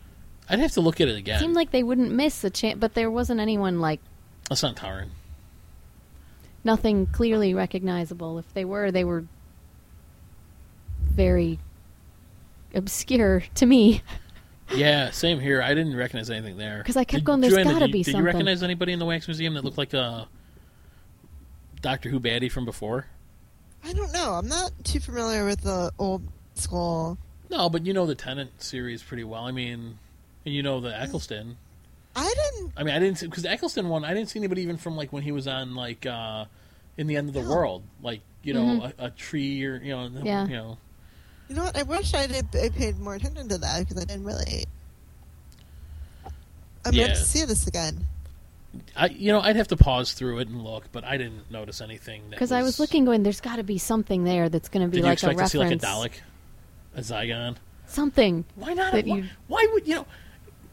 I'd 0.50 0.60
have 0.60 0.72
to 0.74 0.82
look 0.82 1.00
at 1.00 1.08
it 1.08 1.18
again. 1.18 1.40
Seemed 1.40 1.56
like 1.56 1.72
they 1.72 1.84
wouldn't 1.84 2.12
miss 2.12 2.44
a 2.44 2.50
chance, 2.50 2.80
but 2.80 2.96
there 2.96 3.12
wasn't 3.12 3.40
anyone 3.40 3.80
like 3.80 4.00
That's 4.50 4.64
not 4.64 4.76
Taran. 4.76 5.10
nothing 6.64 7.06
clearly 7.06 7.54
recognizable. 7.54 8.40
If 8.40 8.52
they 8.56 8.66
were, 8.66 8.92
they 8.92 9.04
were 9.04 9.26
very 11.04 11.60
obscure 12.74 13.44
to 13.56 13.66
me. 13.66 14.02
Yeah, 14.72 15.10
same 15.10 15.40
here. 15.40 15.64
I 15.64 15.74
didn't 15.74 15.96
recognize 15.96 16.30
anything 16.30 16.58
there 16.58 16.78
because 16.78 16.96
I 16.96 17.04
kept 17.04 17.22
Did- 17.22 17.26
going, 17.26 17.42
"There's 17.42 17.56
Joanna, 17.56 17.72
gotta 17.72 17.80
did 17.80 17.88
you, 17.88 17.94
be 17.94 17.98
Did 18.04 18.06
something." 18.12 18.18
Did 18.20 18.22
you 18.22 18.26
recognize 18.36 18.62
anybody 18.62 18.94
in 18.94 19.00
the 19.00 19.06
Wax 19.06 19.28
Museum 19.28 19.56
that 19.56 19.64
looked 19.64 19.80
like 19.80 19.96
a 19.96 20.28
Doctor 21.82 22.08
Who 22.10 22.20
baddie 22.20 22.52
from 22.52 22.66
before? 22.66 23.08
I 23.84 23.94
don't 23.94 24.14
know. 24.14 24.34
I'm 24.34 24.48
not 24.48 24.72
too 24.84 25.00
familiar 25.00 25.44
with 25.44 25.62
the 25.62 25.92
old 25.98 26.22
school. 26.60 27.18
No, 27.50 27.70
but 27.70 27.86
you 27.86 27.94
know 27.94 28.06
the 28.06 28.16
Tennant 28.16 28.62
series 28.62 29.02
pretty 29.02 29.24
well. 29.24 29.44
I 29.46 29.52
mean, 29.52 29.98
and 30.46 30.54
you 30.54 30.62
know 30.64 30.80
the 30.80 30.98
Eccleston. 31.00 31.58
I 32.16 32.34
didn't. 32.54 32.74
I 32.78 32.84
mean, 32.84 32.94
I 32.96 33.00
didn't 33.00 33.22
because 33.22 33.44
the 33.44 33.50
Eccleston 33.52 33.90
one. 33.90 34.04
I 34.06 34.14
didn't 34.14 34.30
see 34.30 34.40
anybody 34.40 34.62
even 34.62 34.78
from 34.78 34.96
like 34.96 35.12
when 35.14 35.24
he 35.24 35.32
was 35.32 35.48
on 35.48 35.76
like 35.76 36.06
uh 36.06 36.46
in 36.98 37.08
the 37.08 37.16
end 37.16 37.28
of 37.30 37.34
the 37.34 37.42
world, 37.50 37.84
like 38.02 38.22
you 38.44 38.54
know 38.54 38.92
a, 39.00 39.06
a 39.06 39.10
tree 39.12 39.64
or 39.66 39.78
you 39.78 39.92
know 39.96 40.10
Yeah. 40.24 40.46
you 40.48 40.56
know. 40.56 40.78
You 41.48 41.56
know 41.56 41.64
what? 41.64 41.78
I 41.78 41.84
wish 41.84 42.14
I 42.14 42.28
did. 42.28 42.46
I 42.56 42.70
paid 42.70 43.00
more 43.00 43.16
attention 43.16 43.50
to 43.50 43.58
that 43.58 43.80
because 43.80 44.02
I 44.02 44.06
didn't 44.06 44.26
really. 44.26 44.66
I'm 46.86 46.94
Yeah. 46.94 47.06
going 47.08 47.18
to 47.18 47.24
see 47.26 47.44
this 47.46 47.68
again. 47.68 48.06
I 48.96 49.08
you 49.08 49.32
know 49.32 49.40
I'd 49.42 49.56
have 49.56 49.70
to 49.70 49.78
pause 49.78 50.14
through 50.14 50.40
it 50.40 50.48
and 50.48 50.64
look, 50.64 50.92
but 50.92 51.04
I 51.04 51.18
didn't 51.18 51.50
notice 51.50 51.82
anything. 51.82 52.22
Because 52.30 52.52
I 52.52 52.62
was 52.62 52.80
looking, 52.80 53.04
going, 53.04 53.24
there's 53.24 53.42
got 53.42 53.56
to 53.56 53.64
be 53.64 53.80
something 53.80 54.24
there 54.24 54.48
that's 54.50 54.70
going 54.70 54.86
to 54.86 54.90
be 54.90 54.98
Did 54.98 55.06
you 55.06 55.10
like 55.10 55.24
a 55.24 55.32
expect 55.32 55.40
to 55.40 55.48
see 55.48 55.58
like 55.58 55.72
a. 55.72 55.78
Dalek, 55.78 56.12
a 56.96 57.02
Zygon? 57.02 57.56
Something. 57.88 58.46
Why 58.56 58.74
not? 58.74 58.92
That 58.94 59.06
Why, 59.06 59.18
you- 59.18 59.26
why 59.48 59.68
would 59.74 59.88
you 59.88 59.96
know? 59.96 60.06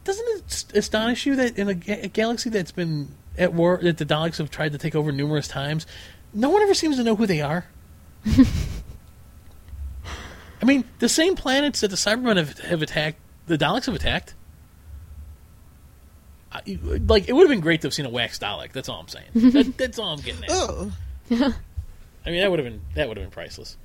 Doesn't 0.03 0.25
it 0.29 0.65
astonish 0.75 1.25
you 1.25 1.35
that 1.35 1.57
in 1.57 1.67
a, 1.67 1.73
ga- 1.73 2.01
a 2.03 2.07
galaxy 2.07 2.49
that's 2.49 2.71
been 2.71 3.09
at 3.37 3.53
war, 3.53 3.79
that 3.81 3.97
the 3.97 4.05
Daleks 4.05 4.37
have 4.37 4.49
tried 4.49 4.71
to 4.71 4.77
take 4.77 4.95
over 4.95 5.11
numerous 5.11 5.47
times, 5.49 5.85
no 6.33 6.49
one 6.49 6.61
ever 6.61 6.73
seems 6.73 6.95
to 6.97 7.03
know 7.03 7.15
who 7.15 7.25
they 7.25 7.41
are. 7.41 7.65
I 10.61 10.65
mean, 10.65 10.85
the 10.99 11.09
same 11.09 11.35
planets 11.35 11.81
that 11.81 11.89
the 11.89 11.95
Cybermen 11.97 12.37
have, 12.37 12.57
have 12.59 12.81
attacked, 12.81 13.17
the 13.47 13.57
Daleks 13.57 13.85
have 13.85 13.95
attacked. 13.95 14.33
I, 16.51 16.61
like, 17.07 17.27
it 17.27 17.33
would 17.33 17.41
have 17.43 17.49
been 17.49 17.59
great 17.59 17.81
to 17.81 17.87
have 17.87 17.93
seen 17.93 18.05
a 18.05 18.09
wax 18.09 18.39
Dalek. 18.39 18.71
That's 18.71 18.89
all 18.89 18.99
I'm 19.01 19.07
saying. 19.07 19.27
that, 19.35 19.77
that's 19.77 19.99
all 19.99 20.13
I'm 20.13 20.19
getting 20.21 20.43
at. 20.45 20.49
Oh, 20.51 20.91
I 21.31 22.29
mean, 22.31 22.39
that 22.41 22.49
would 22.49 22.59
have 22.59 22.65
been 22.65 22.81
that 22.95 23.07
would 23.07 23.17
have 23.17 23.25
been 23.25 23.31
priceless. 23.31 23.77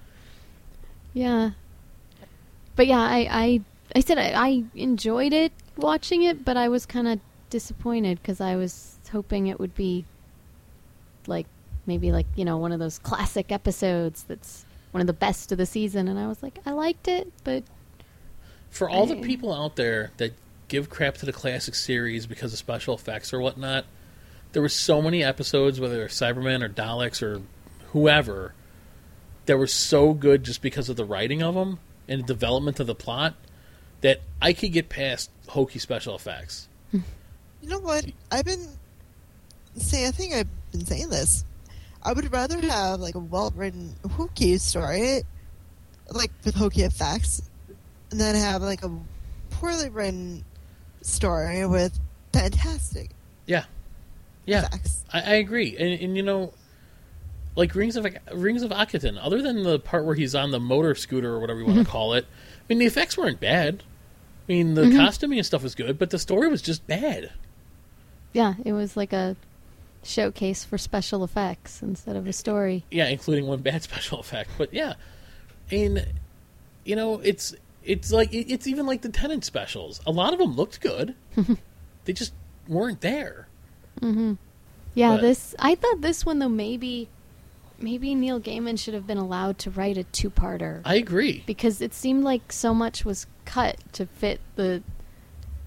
Yeah. 1.12 1.50
But 2.76 2.86
yeah, 2.86 3.00
I 3.00 3.28
I, 3.30 3.60
I 3.96 4.00
said 4.00 4.18
I, 4.18 4.32
I 4.32 4.64
enjoyed 4.74 5.32
it 5.32 5.52
watching 5.76 6.22
it, 6.22 6.44
but 6.44 6.56
I 6.56 6.68
was 6.68 6.86
kind 6.86 7.08
of 7.08 7.20
disappointed 7.50 8.20
because 8.20 8.40
I 8.40 8.56
was 8.56 8.96
hoping 9.10 9.46
it 9.46 9.60
would 9.60 9.74
be 9.74 10.04
like 11.26 11.46
maybe 11.86 12.12
like 12.12 12.26
you 12.34 12.44
know 12.44 12.56
one 12.56 12.72
of 12.72 12.78
those 12.78 12.98
classic 12.98 13.52
episodes 13.52 14.24
that's 14.24 14.64
one 14.92 15.00
of 15.00 15.06
the 15.06 15.12
best 15.12 15.52
of 15.52 15.58
the 15.58 15.66
season, 15.66 16.08
and 16.08 16.18
I 16.18 16.26
was 16.26 16.42
like 16.42 16.58
I 16.64 16.72
liked 16.72 17.08
it, 17.08 17.32
but 17.44 17.64
For 18.70 18.88
all 18.88 19.06
the 19.06 19.16
people 19.16 19.52
out 19.52 19.76
there 19.76 20.12
that 20.16 20.32
give 20.68 20.88
crap 20.88 21.16
to 21.18 21.26
the 21.26 21.32
classic 21.32 21.74
series 21.74 22.26
because 22.26 22.52
of 22.54 22.58
special 22.58 22.94
effects 22.94 23.32
or 23.34 23.40
whatnot, 23.40 23.84
there 24.52 24.62
were 24.62 24.70
so 24.70 25.02
many 25.02 25.22
episodes, 25.22 25.78
whether 25.78 25.96
they're 25.96 26.06
Cybermen 26.06 26.62
or 26.62 26.70
Daleks 26.70 27.22
or 27.22 27.42
whoever, 27.92 28.54
that 29.44 29.58
were 29.58 29.66
so 29.66 30.14
good 30.14 30.44
just 30.44 30.62
because 30.62 30.88
of 30.88 30.96
the 30.96 31.04
writing 31.04 31.42
of 31.42 31.54
them 31.54 31.78
and 32.12 32.22
the 32.22 32.26
development 32.26 32.78
of 32.78 32.86
the 32.86 32.94
plot 32.94 33.34
that 34.02 34.20
I 34.40 34.52
could 34.52 34.72
get 34.72 34.88
past 34.88 35.30
hokey 35.48 35.78
special 35.78 36.14
effects. 36.14 36.68
you 36.92 37.02
know 37.62 37.78
what? 37.78 38.04
I've 38.30 38.44
been 38.44 38.68
saying. 39.76 40.06
I 40.08 40.10
think 40.10 40.34
I've 40.34 40.48
been 40.72 40.84
saying 40.84 41.08
this. 41.08 41.44
I 42.02 42.12
would 42.12 42.30
rather 42.32 42.60
have 42.60 43.00
like 43.00 43.14
a 43.14 43.20
well-written 43.20 43.94
hokey 44.10 44.58
story, 44.58 45.22
like 46.10 46.32
with 46.44 46.54
hokey 46.54 46.82
effects, 46.82 47.48
and 48.10 48.20
then 48.20 48.34
have 48.34 48.60
like 48.60 48.84
a 48.84 48.90
poorly 49.50 49.88
written 49.88 50.44
story 51.02 51.64
with 51.66 51.98
fantastic 52.32 53.10
Yeah, 53.46 53.64
yeah, 54.44 54.66
effects. 54.66 55.04
I, 55.12 55.20
I 55.20 55.34
agree. 55.34 55.76
And, 55.78 56.00
and 56.00 56.16
you 56.16 56.22
know, 56.22 56.52
like 57.54 57.74
Rings 57.74 57.96
of 57.96 58.06
Rings 58.32 58.62
of 58.62 58.70
Akhaten, 58.70 59.18
other 59.20 59.42
than 59.42 59.62
the 59.62 59.78
part 59.78 60.04
where 60.04 60.14
he's 60.14 60.34
on 60.34 60.50
the 60.50 60.60
motor 60.60 60.94
scooter 60.94 61.34
or 61.34 61.40
whatever 61.40 61.60
you 61.60 61.66
want 61.66 61.78
to 61.78 61.84
mm-hmm. 61.84 61.90
call 61.90 62.14
it, 62.14 62.26
I 62.26 62.62
mean 62.68 62.78
the 62.78 62.86
effects 62.86 63.16
weren't 63.16 63.40
bad. 63.40 63.82
I 64.48 64.52
mean 64.52 64.74
the 64.74 64.82
mm-hmm. 64.82 64.98
costuming 64.98 65.38
and 65.38 65.46
stuff 65.46 65.62
was 65.62 65.74
good, 65.74 65.98
but 65.98 66.10
the 66.10 66.18
story 66.18 66.48
was 66.48 66.62
just 66.62 66.86
bad. 66.86 67.30
yeah, 68.32 68.54
it 68.64 68.72
was 68.72 68.96
like 68.96 69.12
a 69.12 69.36
showcase 70.02 70.64
for 70.64 70.78
special 70.78 71.22
effects 71.22 71.82
instead 71.82 72.16
of 72.16 72.26
a 72.26 72.32
story. 72.32 72.84
Yeah, 72.90 73.06
including 73.06 73.46
one 73.46 73.60
bad 73.60 73.82
special 73.82 74.20
effect. 74.20 74.50
But 74.56 74.72
yeah, 74.72 74.94
and 75.70 76.06
you 76.84 76.96
know 76.96 77.20
it's 77.20 77.54
it's 77.84 78.12
like 78.12 78.30
it's 78.32 78.66
even 78.66 78.86
like 78.86 79.02
the 79.02 79.10
Tennant 79.10 79.44
specials. 79.44 80.00
A 80.06 80.10
lot 80.10 80.32
of 80.32 80.38
them 80.38 80.54
looked 80.54 80.80
good. 80.80 81.14
Mm-hmm. 81.36 81.54
they 82.04 82.12
just 82.12 82.32
weren't 82.68 83.00
there. 83.00 83.48
Yeah, 84.94 85.16
But- 85.16 85.22
this 85.22 85.54
I 85.58 85.74
thought 85.74 86.00
this 86.00 86.24
one 86.24 86.38
though 86.38 86.48
maybe 86.48 87.08
maybe 87.82 88.14
Neil 88.14 88.40
Gaiman 88.40 88.78
should 88.78 88.94
have 88.94 89.06
been 89.06 89.18
allowed 89.18 89.58
to 89.60 89.70
write 89.70 89.96
a 89.98 90.04
two-parter 90.04 90.80
I 90.84 90.94
agree. 90.96 91.42
because 91.46 91.80
it 91.80 91.92
seemed 91.94 92.24
like 92.24 92.52
so 92.52 92.72
much 92.74 93.04
was 93.04 93.26
cut 93.44 93.76
to 93.92 94.06
fit 94.06 94.40
the 94.56 94.82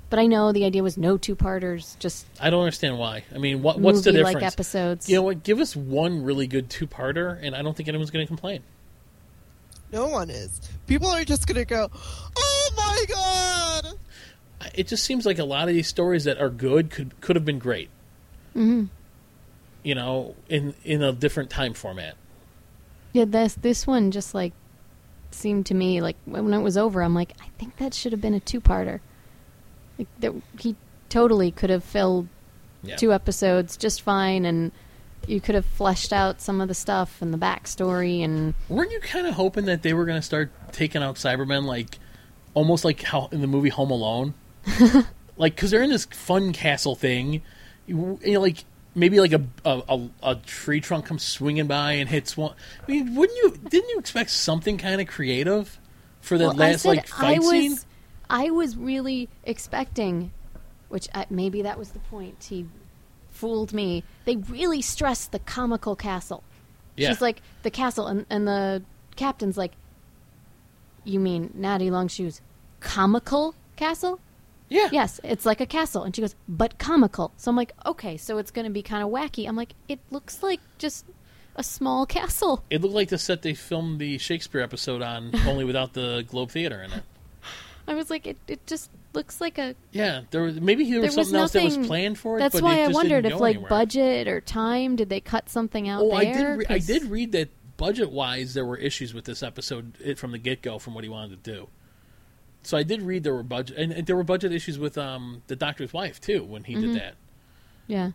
but 0.10 0.20
I 0.20 0.28
know 0.28 0.52
the 0.52 0.66
idea 0.66 0.84
was 0.84 0.98
no 0.98 1.18
two-parters, 1.18 1.98
just 2.00 2.26
I 2.40 2.50
don't 2.52 2.62
understand 2.62 2.98
why. 3.00 3.24
I 3.34 3.38
mean, 3.40 3.62
what 3.64 3.80
what's 3.80 4.02
the 4.02 4.12
movie-like 4.12 4.36
difference? 4.36 4.54
episodes. 4.54 5.10
You 5.10 5.16
know 5.16 5.24
what? 5.24 5.44
Give 5.44 5.60
us 5.60 5.76
one 5.76 6.24
really 6.24 6.46
good 6.48 6.70
two-parter, 6.70 7.38
and 7.42 7.56
I 7.56 7.64
don't 7.64 7.76
think 7.76 7.90
anyone's 7.90 8.12
going 8.12 8.24
to 8.24 8.28
complain. 8.28 8.62
No 9.92 10.08
one 10.08 10.30
is. 10.30 10.62
People 10.88 11.08
are 11.08 11.24
just 11.26 11.48
gonna 11.48 11.66
go, 11.66 11.90
"Oh 12.38 12.70
my 12.78 13.06
god!" 13.10 13.94
It 14.74 14.88
just 14.88 15.04
seems 15.04 15.26
like 15.26 15.40
a 15.40 15.44
lot 15.44 15.68
of 15.68 15.74
these 15.74 15.88
stories 15.88 16.24
that 16.26 16.38
are 16.40 16.50
good 16.50 16.92
could 16.92 17.20
could 17.20 17.36
have 17.36 17.46
been 17.46 17.60
great. 17.60 17.90
Mhm. 18.56 18.90
You 19.86 19.94
know, 19.96 20.36
in 20.50 20.74
in 20.84 21.02
a 21.04 21.12
different 21.14 21.50
time 21.52 21.74
format. 21.74 22.16
Yeah, 23.14 23.26
this 23.26 23.54
this 23.54 23.86
one 23.86 24.10
just 24.12 24.34
like 24.34 24.52
seemed 25.32 25.66
to 25.68 25.74
me 25.76 26.02
like 26.02 26.16
when 26.26 26.54
it 26.54 26.62
was 26.64 26.76
over, 26.76 27.02
I'm 27.04 27.14
like, 27.14 27.34
I 27.40 27.48
think 27.60 27.78
that 27.78 27.94
should 27.94 28.12
have 28.12 28.20
been 28.22 28.34
a 28.34 28.40
two-parter. 28.40 29.00
Like 30.00 30.08
that, 30.22 30.34
he 30.60 30.76
totally 31.10 31.52
could 31.52 31.70
have 31.70 31.84
filled 31.84 32.28
Yeah. 32.84 32.96
two 32.96 33.14
episodes 33.14 33.78
just 33.78 34.02
fine, 34.02 34.44
and 34.46 34.72
you 35.28 35.40
could 35.40 35.54
have 35.56 35.66
fleshed 35.66 36.12
out 36.12 36.42
some 36.42 36.62
of 36.62 36.68
the 36.68 36.74
stuff 36.74 37.22
and 37.22 37.34
the 37.34 37.38
backstory 37.38 38.24
and 38.24 38.54
Weren't 38.70 38.92
you 38.92 39.00
kind 39.02 39.28
of 39.28 39.36
hoping 39.36 39.66
that 39.66 39.82
they 39.84 39.94
were 39.94 40.06
going 40.06 40.18
to 40.20 40.26
start 40.26 40.52
taking 40.72 41.02
out 41.04 41.16
Cybermen, 41.16 41.66
like 41.66 42.00
almost 42.56 42.84
like 42.86 43.02
how 43.04 43.28
in 43.32 43.42
the 43.42 43.48
movie 43.48 43.70
Home 43.70 43.92
Alone, 43.92 44.34
like 45.38 45.56
because 45.56 45.70
they're 45.72 45.84
in 45.84 45.90
this 45.92 46.06
fun 46.06 46.54
castle 46.54 46.96
thing, 46.96 47.42
you, 47.88 48.20
you 48.24 48.34
know, 48.34 48.42
like 48.42 48.66
maybe 48.96 49.20
like 49.20 49.34
a, 49.34 49.44
a 49.66 49.82
a 49.90 50.10
a 50.24 50.36
tree 50.36 50.82
trunk 50.82 51.06
comes 51.06 51.24
swinging 51.24 51.68
by 51.68 51.94
and 51.94 52.10
hits 52.10 52.36
one. 52.36 52.56
I 52.88 52.92
mean, 52.92 53.16
wouldn't 53.16 53.38
you? 53.38 53.52
Didn't 53.70 53.90
you 53.90 54.00
expect 54.00 54.32
something 54.32 54.78
kind 54.78 55.00
of 55.02 55.08
creative 55.08 55.80
for 56.22 56.38
the 56.38 56.46
Well, 56.48 56.56
last 56.56 56.86
like 56.86 57.08
fight 57.08 57.38
I 57.38 57.40
was, 57.40 57.50
scene? 57.50 57.78
I 58.30 58.50
was 58.50 58.76
really 58.76 59.30
expecting, 59.44 60.32
which 60.90 61.08
I, 61.14 61.26
maybe 61.30 61.62
that 61.62 61.78
was 61.78 61.92
the 61.92 62.00
point. 62.00 62.46
He 62.50 62.66
fooled 63.30 63.74
me. 63.74 64.04
They 64.24 64.38
really 64.38 64.82
stressed 64.82 65.32
the 65.32 65.40
comical 65.40 65.96
castle. 65.96 66.44
Yeah. 66.98 67.10
She's 67.10 67.22
like 67.22 67.42
the 67.64 67.70
castle, 67.70 68.08
and, 68.08 68.26
and 68.30 68.48
the 68.48 68.82
captain's 69.18 69.58
like, 69.58 69.74
"You 71.04 71.20
mean 71.20 71.52
Natty 71.54 71.92
Longshoe's 71.92 72.42
comical 72.80 73.54
castle?" 73.76 74.20
Yeah, 74.70 74.90
Yes, 74.92 75.20
it's 75.24 75.46
like 75.46 75.62
a 75.62 75.66
castle. 75.66 76.04
And 76.04 76.16
she 76.16 76.22
goes, 76.22 76.36
"But 76.48 76.78
comical." 76.80 77.32
So 77.38 77.50
I'm 77.52 77.56
like, 77.56 77.74
"Okay, 77.86 78.18
so 78.18 78.38
it's 78.40 78.52
going 78.52 78.66
to 78.66 78.72
be 78.72 78.82
kind 78.82 79.04
of 79.04 79.10
wacky." 79.10 79.48
I'm 79.48 79.56
like, 79.56 79.74
"It 79.88 80.00
looks 80.12 80.42
like 80.42 80.60
just 80.80 81.06
a 81.56 81.64
small 81.64 82.06
castle." 82.06 82.64
It 82.70 82.82
looked 82.82 82.96
like 82.96 83.10
the 83.10 83.18
set 83.20 83.42
they 83.44 83.54
filmed 83.54 84.00
the 84.00 84.18
Shakespeare 84.18 84.62
episode 84.62 85.02
on, 85.02 85.32
only 85.48 85.66
without 85.66 85.94
the 85.94 86.26
Globe 86.28 86.50
Theater 86.50 86.82
in 86.82 86.92
it. 86.94 87.04
I 87.88 87.94
was 87.94 88.10
like, 88.10 88.26
"It 88.26 88.38
it 88.48 88.66
just 88.66 88.90
looks 89.14 89.40
like 89.40 89.58
a 89.60 89.76
Yeah, 89.92 90.22
there 90.32 90.42
was 90.42 90.60
maybe 90.60 90.90
there 90.92 91.02
was 91.02 91.14
there 91.16 91.22
was 91.22 91.28
something 91.30 91.40
else 91.42 91.52
that 91.54 91.64
was 91.64 91.78
nothing- 91.78 91.88
planned 91.88 92.18
for 92.20 92.38
it. 92.38 92.40
That's 92.40 92.56
but 92.56 92.64
why 92.64 92.76
it 92.80 92.86
I 92.86 92.88
wondered 92.92 93.26
if 93.28 93.40
like 93.40 93.56
anywhere. 93.58 93.70
budget 93.70 94.28
or 94.28 94.42
time 94.42 94.96
did 94.96 95.10
they 95.10 95.22
cut 95.22 95.48
something 95.50 95.88
out 95.88 96.02
Oh, 96.02 96.10
there? 96.10 96.18
I 96.18 96.24
did. 96.26 96.58
Re- 96.58 96.66
I 96.70 96.80
did 96.80 97.04
read 97.04 97.32
that 97.34 97.50
budget 97.78 98.10
wise, 98.12 98.54
there 98.56 98.66
were 98.66 98.78
issues 98.78 99.14
with 99.14 99.26
this 99.26 99.44
episode 99.44 99.94
from 100.18 100.32
the 100.32 100.38
get 100.40 100.62
go, 100.64 100.80
from 100.80 100.96
what 100.96 101.04
he 101.04 101.10
wanted 101.10 101.44
to 101.44 101.52
do. 101.52 101.68
So 102.66 102.78
I 102.78 102.84
did 102.84 103.02
read 103.02 103.24
there 103.24 103.34
were 103.36 103.44
budget 103.44 103.78
and, 103.78 103.92
and 103.92 104.08
there 104.08 104.16
were 104.16 104.24
budget 104.24 104.52
issues 104.52 104.78
with 104.80 104.98
um 104.98 105.42
the 105.48 105.56
doctor's 105.56 105.94
wife 105.94 106.20
too 106.20 106.44
when 106.44 106.64
he 106.64 106.74
Mm-hmm. 106.76 106.94
did 106.94 106.96
that. 107.02 107.14
Yeah. 107.88 108.12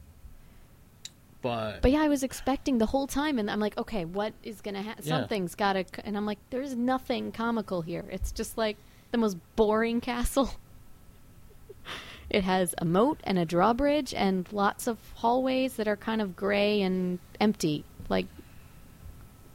But, 1.42 1.80
But 1.80 1.90
yeah, 1.92 2.02
I 2.02 2.08
was 2.08 2.22
expecting 2.22 2.76
the 2.76 2.84
whole 2.84 3.06
time, 3.06 3.38
and 3.38 3.50
I'm 3.50 3.60
like, 3.60 3.78
okay, 3.78 4.04
what 4.04 4.34
is 4.42 4.60
gonna 4.60 4.82
happen? 4.82 5.04
Yeah. 5.06 5.20
Something's 5.20 5.54
gotta. 5.54 5.84
c- 5.84 6.02
And 6.04 6.14
I'm 6.16 6.26
like, 6.26 6.38
there's 6.50 6.76
nothing 6.76 7.32
comical 7.32 7.80
here. 7.80 8.04
It's 8.10 8.30
just 8.30 8.58
like 8.58 8.76
the 9.10 9.16
most 9.18 9.38
boring 9.56 10.02
castle. 10.02 10.50
it 12.30 12.44
has 12.44 12.74
a 12.78 12.84
moat 12.84 13.20
and 13.24 13.38
a 13.38 13.46
drawbridge 13.46 14.12
and 14.12 14.46
lots 14.52 14.86
of 14.86 14.98
hallways 15.14 15.74
that 15.76 15.88
are 15.88 15.96
kind 15.96 16.20
of 16.20 16.36
gray 16.36 16.82
and 16.82 17.18
empty. 17.40 17.84
Like, 18.10 18.26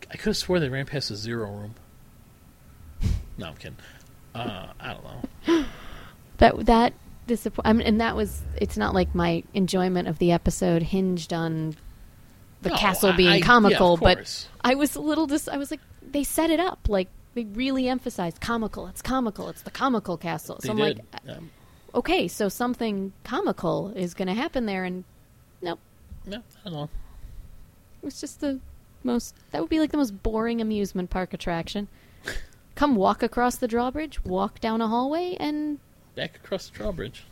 I 0.10 0.16
could 0.18 0.28
have 0.30 0.38
swore 0.38 0.60
they 0.60 0.70
ran 0.70 0.88
past 0.88 1.10
the 1.10 1.16
zero 1.16 1.52
room. 1.52 1.76
No, 3.38 3.48
I'm 3.48 3.56
kidding. 3.58 3.76
Uh, 4.36 4.68
I 4.80 4.94
don't 4.94 5.04
know. 5.48 5.66
that 6.38 6.66
that 6.66 6.94
disappoint. 7.28 7.66
I 7.68 7.74
mean, 7.74 7.88
and 7.88 8.02
that 8.02 8.16
was. 8.16 8.42
It's 8.58 8.78
not 8.78 8.94
like 8.94 9.16
my 9.16 9.44
enjoyment 9.54 10.08
of 10.08 10.20
the 10.20 10.32
episode 10.32 10.84
hinged 10.84 11.32
on 11.34 11.76
the 12.62 12.70
No, 12.70 12.76
castle 12.76 13.14
being 13.14 13.30
I- 13.30 13.36
yeah, 13.38 13.46
comical, 13.46 13.98
but. 13.98 14.48
I 14.62 14.76
was 14.76 14.96
a 14.96 15.02
little 15.02 15.26
dis. 15.28 15.48
I 15.48 15.58
was 15.58 15.72
like, 15.72 15.80
they 16.02 16.24
set 16.24 16.50
it 16.50 16.60
up 16.60 16.80
like 16.90 17.08
they 17.36 17.46
really 17.46 17.88
emphasized 17.88 18.42
comical. 18.42 18.88
It's 18.88 19.02
comical. 19.02 19.48
It's 19.50 19.62
the 19.62 19.72
comical 19.72 20.18
castle. 20.18 20.58
They 20.62 20.68
So 20.68 20.72
I'm 20.74 20.78
did. 20.80 21.02
like, 21.26 21.38
um, 21.38 21.52
okay, 21.94 22.28
so 22.28 22.50
something 22.50 23.14
comical 23.24 23.92
is 23.96 24.14
going 24.14 24.28
to 24.28 24.34
happen 24.34 24.66
there, 24.66 24.84
and 24.84 25.04
nope, 25.62 25.80
no, 26.26 26.38
I 26.38 26.42
don't 26.70 26.74
know. 26.74 26.84
it 28.02 28.06
was 28.06 28.20
just 28.20 28.42
the 28.42 28.60
most. 29.04 29.36
That 29.52 29.62
would 29.62 29.70
be 29.70 29.80
like 29.80 29.92
the 29.92 29.98
most 29.98 30.22
boring 30.24 30.60
amusement 30.62 31.10
park 31.10 31.34
attraction. 31.34 31.88
Come 32.76 32.96
walk 32.96 33.24
across 33.24 33.56
the 33.56 33.68
drawbridge, 33.68 34.24
walk 34.26 34.60
down 34.60 34.82
a 34.82 34.88
hallway, 34.88 35.38
and 35.40 35.80
Back 36.16 36.36
across 36.44 36.70
the 36.70 36.78
drawbridge. 36.78 37.24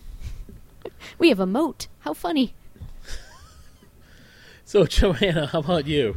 we 1.20 1.30
have 1.30 1.39
a 1.39 1.46
moat. 1.46 1.88
How 2.00 2.14
funny! 2.14 2.54
So 4.66 4.86
Joanna, 4.86 5.48
how 5.48 5.60
about 5.60 5.86
you? 5.86 6.16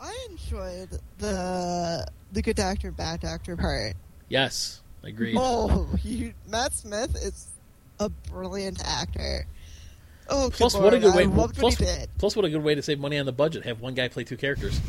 I 0.00 0.26
enjoyed 0.30 0.88
the 1.18 2.06
the 2.32 2.42
good 2.42 2.56
doctor, 2.56 2.90
bad 2.90 3.20
doctor 3.20 3.56
part. 3.56 3.94
Yes, 4.28 4.80
agreed. 5.04 5.36
Oh, 5.38 5.88
you, 6.02 6.32
Matt 6.48 6.72
Smith 6.72 7.14
is 7.14 7.48
a 8.00 8.08
brilliant 8.08 8.82
actor. 8.84 9.46
Oh, 10.28 10.48
good 10.48 10.56
Plus, 10.56 10.74
what 10.74 10.94
a 10.94 10.98
good 10.98 11.14
way. 11.14 11.22
I 11.24 11.26
loved 11.26 11.56
Plus, 11.56 11.78
what 11.78 11.88
he 11.88 11.94
did. 12.00 12.08
plus, 12.18 12.34
what 12.34 12.44
a 12.44 12.50
good 12.50 12.62
way 12.64 12.74
to 12.74 12.82
save 12.82 12.98
money 12.98 13.18
on 13.18 13.26
the 13.26 13.32
budget. 13.32 13.64
Have 13.64 13.80
one 13.80 13.94
guy 13.94 14.08
play 14.08 14.24
two 14.24 14.36
characters. 14.36 14.80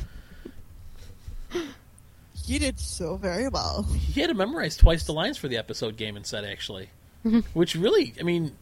He 2.46 2.60
did 2.60 2.80
so 2.80 3.16
very 3.16 3.48
well. 3.48 3.84
He 4.14 4.22
had 4.22 4.28
to 4.28 4.34
memorize 4.36 4.78
twice 4.78 5.04
the 5.06 5.14
lines 5.14 5.38
for 5.38 5.48
the 5.48 5.58
episode 5.58 5.98
game 5.98 6.16
and 6.16 6.26
set 6.26 6.44
actually, 6.44 6.90
which 7.54 7.76
really, 7.76 8.14
I 8.20 8.24
mean, 8.24 8.56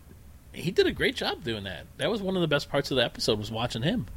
he 0.54 0.72
did 0.72 0.88
a 0.88 0.92
great 0.92 1.16
job 1.16 1.44
doing 1.44 1.64
that. 1.64 1.86
That 1.98 2.10
was 2.12 2.22
one 2.22 2.36
of 2.36 2.42
the 2.42 2.48
best 2.48 2.70
parts 2.70 2.92
of 2.92 2.98
the 2.98 3.04
episode 3.04 3.40
was 3.40 3.52
watching 3.52 3.82
him. 3.82 4.08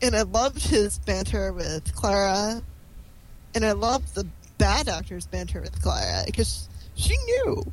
And 0.00 0.14
I 0.14 0.22
loved 0.22 0.66
his 0.66 0.98
banter 0.98 1.52
with 1.52 1.94
Clara. 1.94 2.62
And 3.54 3.64
I 3.64 3.72
loved 3.72 4.14
the 4.14 4.26
bad 4.58 4.86
doctor's 4.86 5.26
banter 5.26 5.60
with 5.60 5.80
Clara 5.82 6.22
because 6.26 6.68
she 6.94 7.16
knew. 7.16 7.64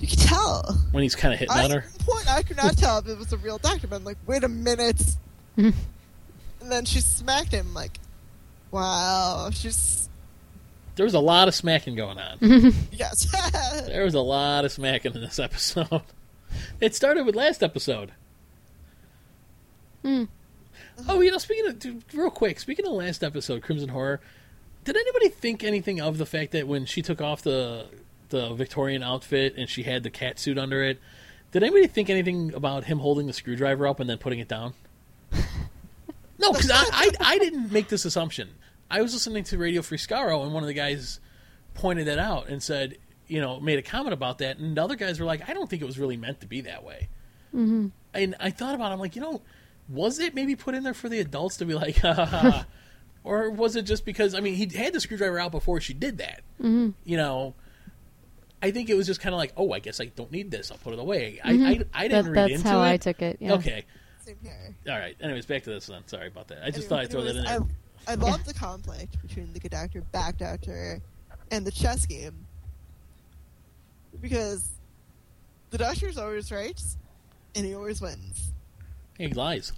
You 0.00 0.08
could 0.08 0.18
tell. 0.18 0.78
when 0.90 1.02
he's 1.02 1.14
kind 1.14 1.32
of 1.34 1.40
hitting 1.40 1.54
I, 1.54 1.64
on 1.64 1.72
at 1.72 1.82
her. 1.82 1.88
one 2.04 2.16
point, 2.16 2.30
I 2.30 2.42
could 2.42 2.56
not 2.56 2.76
tell 2.76 2.98
if 2.98 3.08
it 3.08 3.18
was 3.18 3.32
a 3.32 3.38
real 3.38 3.58
doctor, 3.58 3.86
but 3.86 3.96
I'm 3.96 4.04
like, 4.04 4.18
wait 4.26 4.44
a 4.44 4.48
minute. 4.48 5.02
and 5.56 5.74
then 6.62 6.84
she 6.84 7.00
smacked 7.00 7.52
him, 7.52 7.74
like, 7.74 7.98
wow. 8.70 9.50
She's. 9.52 10.08
There 10.96 11.04
was 11.04 11.14
a 11.14 11.20
lot 11.20 11.48
of 11.48 11.54
smacking 11.54 11.94
going 11.94 12.18
on. 12.18 12.38
Yes. 12.92 13.26
There 13.86 14.04
was 14.04 14.14
a 14.14 14.20
lot 14.20 14.64
of 14.64 14.72
smacking 14.72 15.14
in 15.14 15.20
this 15.20 15.38
episode. 15.38 16.02
It 16.80 16.96
started 16.96 17.24
with 17.24 17.36
last 17.36 17.62
episode. 17.62 18.10
Hmm. 20.02 20.24
Oh, 21.08 21.20
you 21.20 21.30
know, 21.30 21.38
speaking 21.38 21.66
of 21.68 21.78
dude, 21.78 22.02
real 22.12 22.30
quick, 22.30 22.58
speaking 22.58 22.86
of 22.86 22.92
last 22.92 23.22
episode, 23.22 23.62
Crimson 23.62 23.90
Horror, 23.90 24.20
did 24.84 24.96
anybody 24.96 25.28
think 25.28 25.62
anything 25.62 26.00
of 26.00 26.18
the 26.18 26.26
fact 26.26 26.52
that 26.52 26.66
when 26.66 26.86
she 26.86 27.02
took 27.02 27.20
off 27.20 27.42
the 27.42 27.86
the 28.30 28.52
Victorian 28.54 29.02
outfit 29.02 29.54
and 29.56 29.68
she 29.68 29.82
had 29.84 30.02
the 30.02 30.10
cat 30.10 30.38
suit 30.38 30.58
under 30.58 30.82
it, 30.82 30.98
did 31.52 31.62
anybody 31.62 31.86
think 31.86 32.10
anything 32.10 32.52
about 32.54 32.84
him 32.84 32.98
holding 32.98 33.26
the 33.26 33.32
screwdriver 33.32 33.86
up 33.86 34.00
and 34.00 34.08
then 34.10 34.18
putting 34.18 34.38
it 34.40 34.48
down? 34.48 34.74
no, 36.38 36.52
because 36.52 36.70
I, 36.70 36.84
I 36.92 37.10
I 37.20 37.38
didn't 37.38 37.70
make 37.72 37.88
this 37.88 38.04
assumption. 38.04 38.50
I 38.90 39.02
was 39.02 39.12
listening 39.12 39.44
to 39.44 39.58
Radio 39.58 39.82
Free 39.82 39.98
Skaro 39.98 40.42
and 40.42 40.52
one 40.52 40.62
of 40.62 40.66
the 40.66 40.74
guys 40.74 41.20
pointed 41.74 42.06
that 42.08 42.18
out 42.18 42.48
and 42.48 42.62
said, 42.62 42.98
you 43.26 43.40
know, 43.40 43.60
made 43.60 43.78
a 43.78 43.82
comment 43.82 44.12
about 44.12 44.38
that, 44.38 44.58
and 44.58 44.76
the 44.76 44.82
other 44.82 44.96
guys 44.96 45.20
were 45.20 45.26
like, 45.26 45.48
I 45.48 45.54
don't 45.54 45.70
think 45.70 45.80
it 45.82 45.84
was 45.86 45.98
really 45.98 46.16
meant 46.16 46.40
to 46.40 46.46
be 46.48 46.62
that 46.62 46.82
way. 46.82 47.08
Mm-hmm. 47.54 47.88
And 48.12 48.34
I 48.40 48.50
thought 48.50 48.74
about, 48.74 48.90
it, 48.90 48.94
I'm 48.94 48.98
like, 48.98 49.14
you 49.14 49.22
know, 49.22 49.42
was 49.88 50.18
it 50.18 50.34
maybe 50.34 50.56
put 50.56 50.74
in 50.74 50.82
there 50.82 50.94
for 50.94 51.08
the 51.08 51.20
adults 51.20 51.58
to 51.58 51.64
be 51.64 51.74
like, 51.74 51.98
ha 51.98 52.12
ha 52.14 52.24
ha, 52.26 52.66
or 53.22 53.50
was 53.50 53.76
it 53.76 53.82
just 53.82 54.04
because? 54.04 54.34
I 54.34 54.40
mean, 54.40 54.54
he 54.54 54.66
had 54.76 54.92
the 54.92 55.00
screwdriver 55.00 55.38
out 55.38 55.52
before 55.52 55.80
she 55.80 55.94
did 55.94 56.18
that. 56.18 56.42
Mm-hmm. 56.60 56.90
You 57.04 57.16
know, 57.16 57.54
I 58.62 58.72
think 58.72 58.90
it 58.90 58.94
was 58.94 59.06
just 59.06 59.20
kind 59.20 59.32
of 59.34 59.38
like, 59.38 59.52
oh, 59.56 59.72
I 59.72 59.78
guess 59.78 60.00
I 60.00 60.06
don't 60.06 60.32
need 60.32 60.50
this. 60.50 60.70
I'll 60.72 60.78
put 60.78 60.92
it 60.92 60.98
away. 60.98 61.40
I, 61.44 61.52
I 61.52 61.80
I 61.94 62.08
didn't 62.08 62.24
That, 62.24 62.30
read 62.32 62.50
that's 62.50 62.52
into 62.62 62.68
how. 62.68 62.80
I 62.80 62.96
took 62.96 63.22
it. 63.22 63.36
Yeah. 63.40 63.52
Okay, 63.54 63.84
Same 64.24 64.36
here. 64.42 64.74
all 64.88 64.98
right. 64.98 65.16
Anyways, 65.20 65.46
back 65.46 65.62
to 65.64 65.70
this 65.70 65.86
then. 65.86 66.06
Sorry 66.06 66.26
about 66.26 66.48
that. 66.48 66.64
I 66.64 66.70
just 66.70 66.78
Anyway, 66.78 66.88
thought 66.88 67.00
I'd 67.00 67.10
throw 67.10 67.22
that 67.22 67.36
in 67.36 67.44
there. 67.44 67.60
I, 67.60 67.64
I 68.10 68.14
love 68.14 68.44
the 68.44 68.54
conflict 68.54 69.20
between 69.22 69.52
the 69.52 69.60
good 69.60 69.70
doctor, 69.70 70.00
bad 70.12 70.36
doctor, 70.36 71.00
and 71.50 71.64
the 71.66 71.70
chess 71.70 72.06
game. 72.06 72.34
Because 74.20 74.68
the 75.70 75.78
doctor's 75.78 76.18
always 76.18 76.50
right, 76.50 76.80
and 77.54 77.64
he 77.64 77.74
always 77.74 78.00
wins. 78.00 78.52
He 79.16 79.28
lies. 79.28 79.72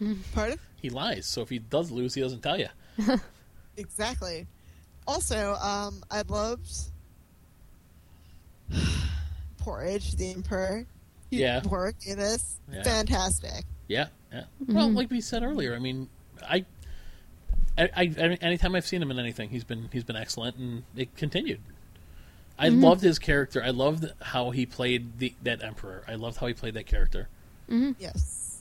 Pardon? 0.34 0.58
He 0.82 0.90
lies. 0.90 1.26
So 1.26 1.42
if 1.42 1.48
he 1.48 1.58
does 1.60 1.90
lose, 1.90 2.14
he 2.14 2.20
doesn't 2.20 2.42
tell 2.42 2.58
you. 2.58 2.68
Exactly. 3.78 4.46
Also, 5.06 5.52
um, 5.56 6.02
I 6.10 6.22
loved 6.28 6.66
Porridge, 9.58 10.12
the 10.16 10.32
Emperor. 10.32 10.86
He 11.30 11.40
Yeah. 11.42 11.62
worked 11.66 12.06
in 12.06 12.18
this. 12.18 12.58
Yeah. 12.72 12.82
Fantastic. 12.82 13.64
Yeah, 13.88 14.06
yeah. 14.32 14.44
Well, 14.66 14.90
like 14.90 15.10
we 15.10 15.20
said 15.20 15.42
earlier, 15.42 15.74
I 15.74 15.78
mean, 15.78 16.08
I, 16.48 16.64
I, 17.78 17.82
I, 17.84 18.02
I- 18.02 18.38
anytime 18.40 18.74
I've 18.74 18.86
seen 18.86 19.02
him 19.02 19.10
in 19.10 19.18
anything, 19.18 19.50
he's 19.50 19.64
been 19.64 19.88
he's 19.92 20.04
been 20.04 20.16
excellent, 20.16 20.56
and 20.56 20.84
it 20.96 21.16
continued. 21.16 21.60
I 22.58 22.68
mm-hmm. 22.68 22.82
loved 22.82 23.02
his 23.02 23.18
character. 23.18 23.62
I 23.62 23.70
loved 23.70 24.10
how 24.22 24.50
he 24.50 24.64
played 24.64 25.18
the 25.18 25.34
that 25.42 25.62
emperor. 25.62 26.02
I 26.08 26.14
loved 26.14 26.38
how 26.38 26.46
he 26.46 26.54
played 26.54 26.74
that 26.74 26.86
character 26.86 27.28
mm-hmm. 27.68 27.92
Yes. 27.98 28.60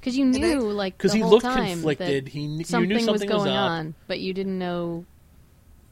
Because 0.00 0.16
you 0.16 0.24
And 0.24 0.36
I- 0.36 0.38
knew, 0.38 0.60
like, 0.60 0.96
because 0.96 1.12
he 1.12 1.20
whole 1.20 1.30
looked 1.30 1.44
time 1.44 1.66
conflicted. 1.66 2.28
He 2.28 2.46
kn- 2.46 2.82
you 2.82 2.86
knew 2.86 3.00
something 3.00 3.28
was 3.28 3.42
going 3.44 3.52
up. 3.52 3.70
on, 3.70 3.94
but 4.06 4.20
you 4.20 4.34
didn't 4.34 4.58
know 4.58 5.06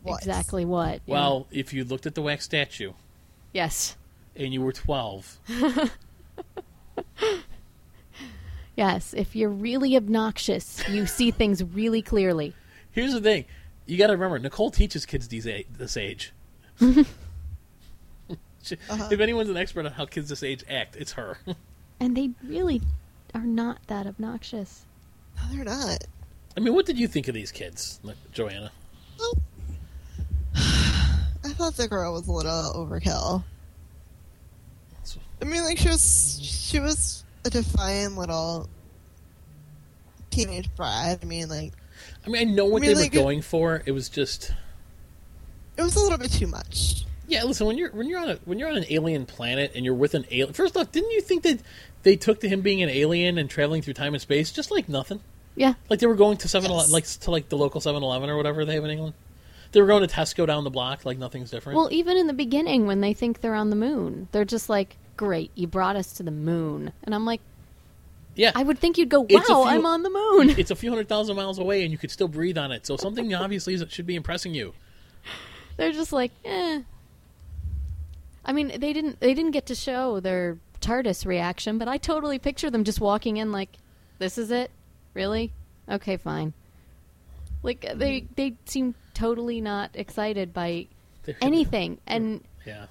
What? 0.03 0.19
exactly 0.19 0.65
what. 0.65 1.01
you 1.07 1.15
know? 1.15 1.21
Well, 1.21 1.47
if 1.51 1.73
you 1.73 1.85
looked 1.85 2.07
at 2.07 2.15
the 2.15 2.23
wax 2.23 2.45
statue 2.45 2.93
yes, 3.53 3.97
and 4.37 4.53
you 4.53 4.61
were 4.61 4.73
twelve, 4.73 5.39
yes. 8.77 9.15
If 9.15 9.35
you're 9.37 9.49
really 9.51 9.97
obnoxious, 9.97 10.87
you 10.89 11.07
see 11.07 11.31
things 11.31 11.63
really 11.63 12.03
clearly. 12.03 12.55
here's 12.91 13.13
the 13.13 13.21
thing: 13.21 13.45
you 13.87 13.97
got 13.99 14.09
to 14.09 14.13
remember, 14.15 14.39
Nicole 14.39 14.71
teaches 14.71 15.07
kids 15.07 15.29
these 15.29 15.47
a- 15.47 15.67
this 15.77 15.97
age. 15.97 16.33
She- 18.65 18.77
uh-huh. 18.89 19.09
If 19.11 19.19
anyone's 19.19 19.49
an 19.51 19.57
expert 19.57 19.87
on 19.87 19.93
how 19.93 20.07
kids 20.07 20.29
this 20.29 20.43
age 20.45 20.65
act, 20.69 20.97
it's 20.97 21.13
her. 21.13 21.39
And 22.01 22.17
they 22.17 22.31
really 22.45 22.81
are 23.33 23.45
not 23.45 23.79
that 23.87 24.09
obnoxious. 24.09 24.87
No, 25.37 25.43
they're 25.55 25.65
not. 25.65 26.05
I 26.57 26.61
mean, 26.61 26.75
what 26.75 26.85
did 26.85 26.99
you 26.99 27.07
think 27.07 27.29
of 27.29 27.35
these 27.35 27.53
kids, 27.53 28.01
Joanna? 28.33 28.73
Well, 29.21 29.35
I 30.57 31.51
thought 31.55 31.75
the 31.77 31.87
girl 31.87 32.13
was 32.15 32.27
a 32.27 32.33
little 32.33 32.73
overkill. 32.75 33.45
I 35.41 35.45
mean, 35.45 35.63
like 35.63 35.79
she 35.79 35.89
was, 35.91 36.41
she 36.43 36.81
was 36.81 37.25
a 37.45 37.51
defiant 37.51 38.17
little 38.17 38.69
teenage 40.31 40.75
brat. 40.75 41.21
I 41.23 41.25
mean, 41.27 41.49
like 41.49 41.73
I 42.27 42.31
mean, 42.31 42.49
I 42.49 42.51
know 42.51 42.65
what 42.67 42.83
I 42.83 42.87
mean, 42.87 42.95
they 42.97 43.03
like, 43.03 43.13
were 43.13 43.21
going 43.21 43.43
for. 43.43 43.83
It 43.87 43.93
was 43.93 44.09
just, 44.09 44.53
it 45.77 45.83
was 45.83 45.97
a 45.97 46.01
little 46.01 46.19
bit 46.19 46.33
too 46.33 46.47
much. 46.47 47.05
yeah. 47.29 47.45
Listen, 47.45 47.67
when 47.67 47.79
you're 47.79 47.91
when 47.91 48.09
you're 48.09 48.21
on 48.21 48.31
a 48.31 48.35
when 48.45 48.59
you're 48.59 48.69
on 48.69 48.77
an 48.77 48.85
alien 48.91 49.27
planet 49.27 49.73
and 49.75 49.85
you're 49.85 49.95
with 49.95 50.15
an 50.15 50.25
alien. 50.31 50.55
First 50.55 50.77
off, 50.77 50.91
didn't 50.93 51.11
you 51.11 51.21
think 51.21 51.43
that 51.43 51.61
they 52.03 52.17
took 52.17 52.41
to 52.41 52.49
him 52.49 52.61
being 52.63 52.83
an 52.83 52.89
alien 52.89 53.39
and 53.39 53.49
traveling 53.49 53.83
through 53.83 53.95
time 53.95 54.15
and 54.15 54.21
space 54.21 54.51
just 54.51 54.71
like 54.71 54.89
nothing? 54.89 55.21
Yeah, 55.55 55.75
Like 55.91 55.99
they 55.99 56.07
were 56.07 56.15
going 56.15 56.39
to 56.39 56.49
seven 56.49 56.71
Yes. 56.71 56.91
like 56.91 57.05
to 57.05 57.31
like 57.31 57.51
the 57.51 57.59
local 57.59 57.79
Seven 57.83 58.03
Eleven 58.03 58.31
or 58.31 58.39
whatever 58.39 58.65
they 58.65 58.75
have 58.75 58.85
in 58.85 58.91
England. 58.91 59.15
They 59.73 59.83
were 59.83 59.87
going 59.87 60.07
to 60.07 60.13
Tesco 60.15 60.47
down 60.47 60.65
the 60.65 60.71
block, 60.71 61.05
like 61.05 61.19
nothing's 61.19 61.51
different. 61.51 61.77
Well, 61.77 61.89
even 61.93 62.17
in 62.17 62.27
the 62.27 62.33
beginning, 62.33 62.87
when 62.87 63.03
they 63.03 63.13
think 63.13 63.43
they're 63.43 63.55
on 63.55 63.69
the 63.69 63.77
moon, 63.77 64.29
they're 64.33 64.47
just 64.47 64.71
like, 64.71 64.97
"Great, 65.17 65.51
you 65.55 65.67
brought 65.67 65.97
us 65.97 66.13
to 66.15 66.23
the 66.23 66.31
moon," 66.31 66.93
and 67.05 67.15
I'm 67.15 67.25
like, 67.25 67.41
yeah, 68.35 68.53
I 68.55 68.63
would 68.63 68.79
think 68.79 68.97
you'd 68.99 69.09
go, 69.11 69.21
"Wow, 69.21 69.41
few- 69.45 69.63
I'm 69.63 69.85
on 69.87 70.03
the 70.03 70.11
moon." 70.11 70.51
it's 70.59 70.71
a 70.71 70.77
few 70.77 70.91
hundred 70.91 71.09
thousand 71.09 71.37
miles 71.37 71.59
away, 71.59 71.83
and 71.83 71.93
you 71.93 71.99
could 71.99 72.11
still 72.11 72.29
breathe 72.29 72.57
on 72.59 72.73
it. 72.73 72.87
So 72.87 72.97
something 72.97 73.33
obviously 73.35 73.75
is- 73.75 73.85
should 73.91 74.07
be 74.07 74.17
impressing 74.17 74.55
you. 74.55 74.73
They're 75.77 75.93
just 75.93 76.13
like, 76.13 76.31
eh. 76.45 76.83
I 78.45 78.53
mean, 78.53 78.69
they 78.79 78.93
didn't 78.93 79.21
they 79.21 79.35
didn't 79.35 79.53
get 79.53 79.67
to 79.67 79.75
show 79.75 80.21
their 80.21 80.59
TARDIS 80.81 81.25
reaction, 81.27 81.79
but 81.79 81.89
I 81.89 81.97
totally 81.99 82.39
picture 82.39 82.71
them 82.71 82.85
just 82.85 83.01
walking 83.01 83.37
in 83.37 83.53
like, 83.53 83.71
"This 84.19 84.37
is 84.39 84.51
it, 84.51 84.71
really? 85.15 85.53
Okay, 85.89 86.17
fine." 86.17 86.53
Like 87.63 87.87
they 87.95 88.27
they 88.35 88.55
seem 88.67 88.95
totally 89.15 89.61
not 89.61 89.91
excited 89.95 90.53
by 90.53 90.89
anything, 91.41 91.99
and 92.07 92.43
Yeah. 92.67 92.87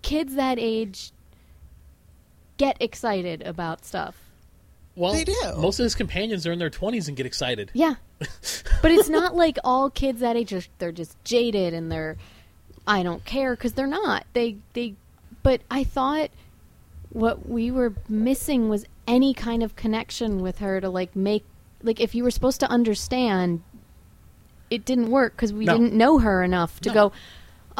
kids 0.00 0.34
that 0.36 0.58
age 0.58 1.12
get 2.58 2.76
excited 2.80 3.42
about 3.42 3.84
stuff. 3.84 4.16
Well, 4.94 5.12
They 5.12 5.24
do. 5.24 5.34
most 5.56 5.78
of 5.78 5.84
his 5.84 5.94
companions 5.94 6.46
are 6.46 6.52
in 6.52 6.58
their 6.58 6.70
20s 6.70 7.06
and 7.08 7.16
get 7.16 7.24
excited. 7.24 7.70
Yeah. 7.72 7.94
but 8.82 8.90
it's 8.90 9.08
not 9.08 9.34
like 9.36 9.56
all 9.64 9.90
kids 9.90 10.20
that 10.20 10.36
age 10.36 10.52
are 10.52 10.62
they're 10.78 10.90
just 10.92 11.16
jaded 11.24 11.72
and 11.72 11.90
they're 11.90 12.16
I 12.86 13.02
don't 13.04 13.24
care 13.24 13.54
cuz 13.54 13.74
they're 13.74 13.86
not. 13.86 14.24
They 14.32 14.56
they 14.72 14.94
but 15.44 15.60
I 15.70 15.84
thought 15.84 16.30
what 17.10 17.48
we 17.48 17.70
were 17.70 17.94
missing 18.08 18.68
was 18.68 18.84
any 19.06 19.32
kind 19.34 19.62
of 19.62 19.76
connection 19.76 20.40
with 20.40 20.58
her 20.58 20.80
to 20.80 20.90
like 20.90 21.14
make 21.14 21.44
like 21.82 22.00
if 22.00 22.14
you 22.16 22.24
were 22.24 22.30
supposed 22.32 22.58
to 22.60 22.68
understand 22.68 23.62
it 24.68 24.84
didn't 24.84 25.10
work 25.10 25.36
cuz 25.36 25.52
we 25.52 25.64
No. 25.64 25.74
didn't 25.78 25.92
know 25.94 26.18
her 26.18 26.42
enough 26.42 26.80
to 26.80 26.88
No. 26.88 26.94
go 26.94 27.12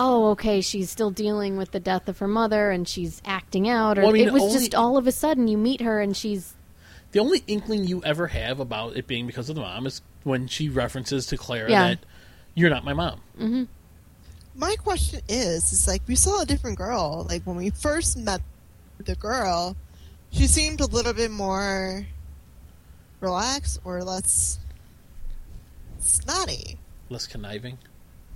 Oh, 0.01 0.31
okay. 0.31 0.61
She's 0.61 0.89
still 0.91 1.11
dealing 1.11 1.57
with 1.57 1.73
the 1.73 1.81
death 1.81 2.09
of 2.09 2.19
her 2.21 2.29
mother, 2.29 2.71
and 2.71 2.87
she's 2.87 3.21
acting 3.25 3.69
out. 3.69 3.99
Or 3.99 4.03
Well, 4.03 4.11
I 4.11 4.13
mean, 4.15 4.29
it 4.29 4.33
was 4.33 4.45
only- 4.45 4.55
just 4.61 4.75
all 4.75 4.97
of 4.97 5.07
a 5.09 5.13
sudden 5.13 5.49
you 5.49 5.59
meet 5.59 5.81
her, 5.81 6.01
and 6.01 6.17
she's 6.17 6.55
The 7.13 7.19
only 7.21 7.43
inkling 7.47 7.85
you 7.87 8.03
ever 8.05 8.27
have 8.29 8.61
about 8.61 8.97
it 8.97 9.07
being 9.07 9.27
because 9.27 9.49
of 9.49 9.55
the 9.57 9.63
mom 9.63 9.87
is 9.87 10.03
when 10.25 10.47
she 10.47 10.69
references 10.69 11.25
to 11.27 11.37
Claire 11.39 11.69
Yeah. 11.71 11.89
that 11.89 11.99
you're 12.55 12.69
not 12.71 12.85
my 12.85 12.93
mom. 12.93 13.21
Mm-hmm. 13.39 13.65
My 14.55 14.77
question 14.77 15.21
is, 15.29 15.73
is 15.73 15.89
like 15.89 16.03
we 16.07 16.15
saw 16.17 16.43
a 16.43 16.45
different 16.47 16.77
girl. 16.77 17.25
Like 17.29 17.45
when 17.45 17.57
we 17.57 17.71
first 17.71 18.19
met 18.19 18.43
the 18.99 19.15
girl, 19.15 19.75
she 20.31 20.47
seemed 20.47 20.81
a 20.83 20.87
little 20.87 21.15
bit 21.15 21.31
more 21.31 22.07
relaxed 23.21 23.81
or 23.85 24.03
less 24.05 24.59
snotty. 26.01 26.79
Less 27.09 27.27
conniving. 27.27 27.79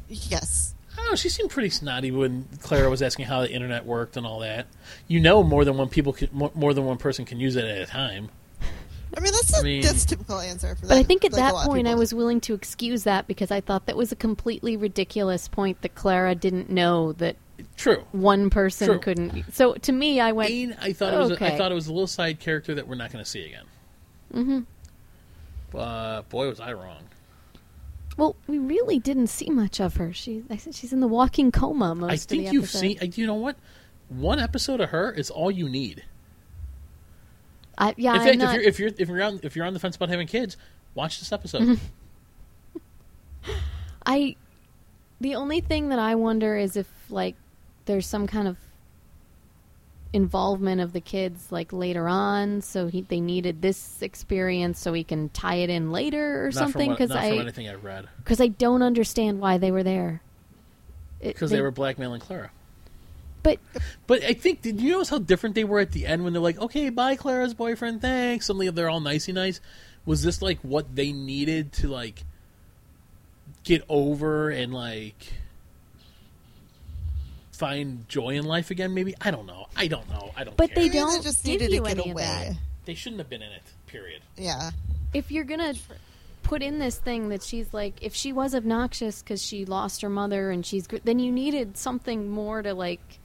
Yes. 0.09 0.75
I 0.93 0.97
don't 0.97 1.11
know. 1.11 1.17
She 1.17 1.29
seemed 1.29 1.51
pretty 1.51 1.71
snotty 1.71 2.11
when 2.11 2.49
Clara 2.61 2.91
was 2.91 3.03
asking 3.03 3.27
how 3.27 3.41
the 3.41 3.51
internet 3.51 3.87
worked 3.87 4.17
and 4.17 4.27
all 4.27 4.41
that. 4.41 4.67
You 5.09 5.21
know, 5.21 5.43
more 5.43 5.65
than 5.65 5.77
one 5.77 5.89
people, 5.89 6.13
can, 6.13 6.29
more, 6.33 6.51
more 6.55 6.75
than 6.75 6.85
one 6.85 6.99
person 6.99 7.25
can 7.25 7.41
use 7.41 7.57
it 7.57 7.65
at 7.65 7.79
a 7.79 7.87
time. 7.87 8.29
I 9.15 9.21
mean 9.21 9.33
that's 9.33 9.55
a, 9.55 9.61
I 9.61 9.63
mean- 9.63 9.83
that's 9.83 10.05
a 10.05 10.09
typical 10.09 10.39
answer 10.39 10.75
for 10.75 10.83
that. 10.83 10.89
But 10.89 10.99
I 10.99 11.03
think 11.03 11.25
at 11.25 11.33
like, 11.33 11.53
that 11.53 11.67
point 11.67 11.87
I 11.87 11.95
was 11.95 12.15
willing 12.15 12.41
to 12.43 12.55
excuse 12.55 13.05
that 13.05 13.27
because 13.27 13.51
I 13.51 13.61
thought 13.61 13.87
that 13.87 13.97
was 13.97 14.11
a 14.11 14.17
completely 14.17 14.77
ridiculous 14.77 15.49
point 15.49 15.83
that 15.83 15.95
Clara 15.95 16.35
didn't 16.35 16.71
know 16.71 17.13
that 17.15 17.37
True. 17.77 18.05
one 18.13 18.49
person 18.49 18.89
True. 18.89 18.99
couldn't. 18.99 19.53
So 19.53 19.75
to 19.75 19.93
me, 19.93 20.19
I 20.19 20.33
went, 20.33 20.49
Bane, 20.49 20.77
I 20.81 20.93
thought 20.95 21.13
it 21.13 21.19
was. 21.19 21.31
A, 21.33 21.45
I 21.45 21.57
thought 21.59 21.71
it 21.71 21.75
was 21.75 21.89
a 21.89 21.93
little 21.93 22.07
side 22.07 22.41
character 22.41 22.75
that 22.75 22.89
we're 22.89 22.95
not 22.95 23.13
going 23.13 23.23
to 23.23 23.31
see 23.31 23.45
again. 23.45 23.65
Mm-hmm. 24.33 24.61
But 25.71 26.23
boy, 26.31 26.49
was 26.49 26.61
I 26.61 26.73
wrong. 26.73 27.05
Well, 28.17 28.37
we 28.47 28.59
really 28.59 28.99
didn't 28.99 29.29
see 29.29 29.51
much 29.51 29.81
of 29.81 29.97
her. 29.97 30.13
She, 30.13 30.43
I 30.51 30.57
said 30.57 30.75
she's 30.75 30.93
in 30.93 31.01
the 31.01 31.09
walking 31.09 31.51
coma 31.53 31.95
most 31.95 32.11
I 32.11 32.15
of 32.15 32.21
the 32.21 32.27
think 32.37 32.53
you've 32.53 32.71
seen. 32.71 32.99
I- 33.01 33.11
You 33.15 33.27
know 33.27 33.35
what? 33.35 33.57
One 34.09 34.39
episode 34.39 34.81
of 34.81 34.91
her 34.91 35.11
is 35.13 35.31
all 35.31 35.51
you 35.51 35.69
need. 35.69 36.05
I, 37.79 37.95
yeah, 37.97 38.15
In 38.17 38.21
fact, 38.23 38.39
not, 38.39 38.57
if 38.57 38.79
you're 38.79 38.89
if 38.89 38.89
you're 38.91 38.91
if 38.99 39.09
you're 39.09 39.23
on 39.23 39.41
if 39.43 39.57
you're 39.57 39.65
on 39.65 39.73
the 39.73 39.81
fence 39.81 39.97
about 39.97 40.11
having 40.11 40.27
kids, 40.27 40.57
watch 40.95 41.19
this 41.19 41.33
episode. 41.33 41.79
I. 44.07 44.37
The 45.21 45.37
only 45.37 45.61
thing 45.61 45.91
that 45.91 46.01
I 46.01 46.17
wonder 46.17 46.57
is 46.57 46.77
if 46.77 46.89
like 47.09 47.37
there's 47.85 48.07
some 48.07 48.27
kind 48.27 48.49
of 48.49 48.57
involvement 50.13 50.81
of 50.81 50.93
the 50.93 51.01
kids 51.01 51.51
like 51.51 51.73
later 51.73 52.09
on, 52.09 52.61
so 52.61 52.87
he, 52.87 53.03
they 53.03 53.21
needed 53.21 53.63
this 53.63 54.03
experience 54.03 54.79
so 54.79 54.93
he 54.93 55.05
can 55.05 55.29
tie 55.31 55.57
it 55.57 55.71
in 55.71 55.91
later 55.91 56.43
or 56.43 56.47
not 56.47 56.55
something. 56.55 56.91
Because 56.91 57.11
I 57.11 57.31
anything 57.31 57.69
I 57.69 57.75
read. 57.75 58.09
because 58.19 58.41
I 58.41 58.49
don't 58.49 58.83
understand 58.83 59.41
why 59.41 59.59
they 59.59 59.71
were 59.71 59.83
there. 59.83 60.23
Because 61.23 61.51
they, 61.51 61.61
were 61.61 61.71
blackmailing 61.71 62.21
Clara. 62.21 62.51
But 63.43 63.59
But 64.07 64.25
I 64.25 64.33
think 64.33 64.63
did 64.63 64.81
you 64.81 64.93
notice 64.93 65.09
how 65.09 65.19
different 65.19 65.55
they 65.55 65.65
were 65.65 65.81
at 65.81 65.93
the 65.93 66.07
end 66.07 66.25
when 66.25 66.33
they're 66.33 66.43
like, 66.43 66.59
"Okay, 66.59 66.91
bye, 66.91 67.17
Clara's 67.17 67.55
boyfriend, 67.55 68.01
thanks." 68.01 68.47
Suddenly 68.47 68.71
they're 68.71 68.91
all 68.91 69.01
nicey 69.01 69.33
nice. 69.33 69.61
Was 70.05 70.23
this 70.23 70.43
like 70.43 70.59
what 70.63 70.95
they 70.95 71.13
needed 71.13 71.73
to 71.75 71.89
like 71.89 72.25
get 73.65 73.85
over 73.89 74.51
and 74.51 74.75
like 74.75 75.33
find 77.53 78.09
joy 78.09 78.31
in 78.31 78.45
life 78.45 78.71
again? 78.71 78.93
Maybe 78.95 79.15
I 79.21 79.31
don't 79.31 79.47
know. 79.47 79.67
I 79.77 79.87
don't 79.87 80.09
know. 80.11 80.33
I 80.37 80.45
don't. 80.45 80.57
But 80.57 80.75
care. 80.75 80.83
they 80.83 80.89
don't 80.89 81.23
just 81.23 81.45
give 81.45 81.61
needed 81.61 81.73
you 81.73 81.81
to 81.81 81.87
get 81.87 81.99
any 81.99 82.11
away. 82.11 82.57
They 82.85 82.95
shouldn't 82.95 83.21
have 83.21 83.31
been 83.31 83.43
in 83.43 83.53
it. 83.53 83.63
Period. 83.87 84.23
Yeah. 84.37 84.71
if 85.15 85.31
you're 85.31 85.45
gonna 85.45 85.75
put 86.43 86.63
in 86.63 86.79
this 86.79 86.99
thing 86.99 87.29
that 87.29 87.43
she's 87.43 87.73
like, 87.73 87.95
if 88.03 88.15
she 88.15 88.33
was 88.33 88.55
obnoxious 88.55 89.23
because 89.23 89.43
she 89.43 89.65
lost 89.65 90.03
her 90.03 90.09
mother 90.09 90.51
and 90.51 90.67
she's, 90.67 90.87
gr- 90.87 90.97
then 91.05 91.19
you 91.19 91.31
needed 91.31 91.77
something 91.77 92.29
more 92.29 92.63
to 92.63 92.75
like 92.75 93.19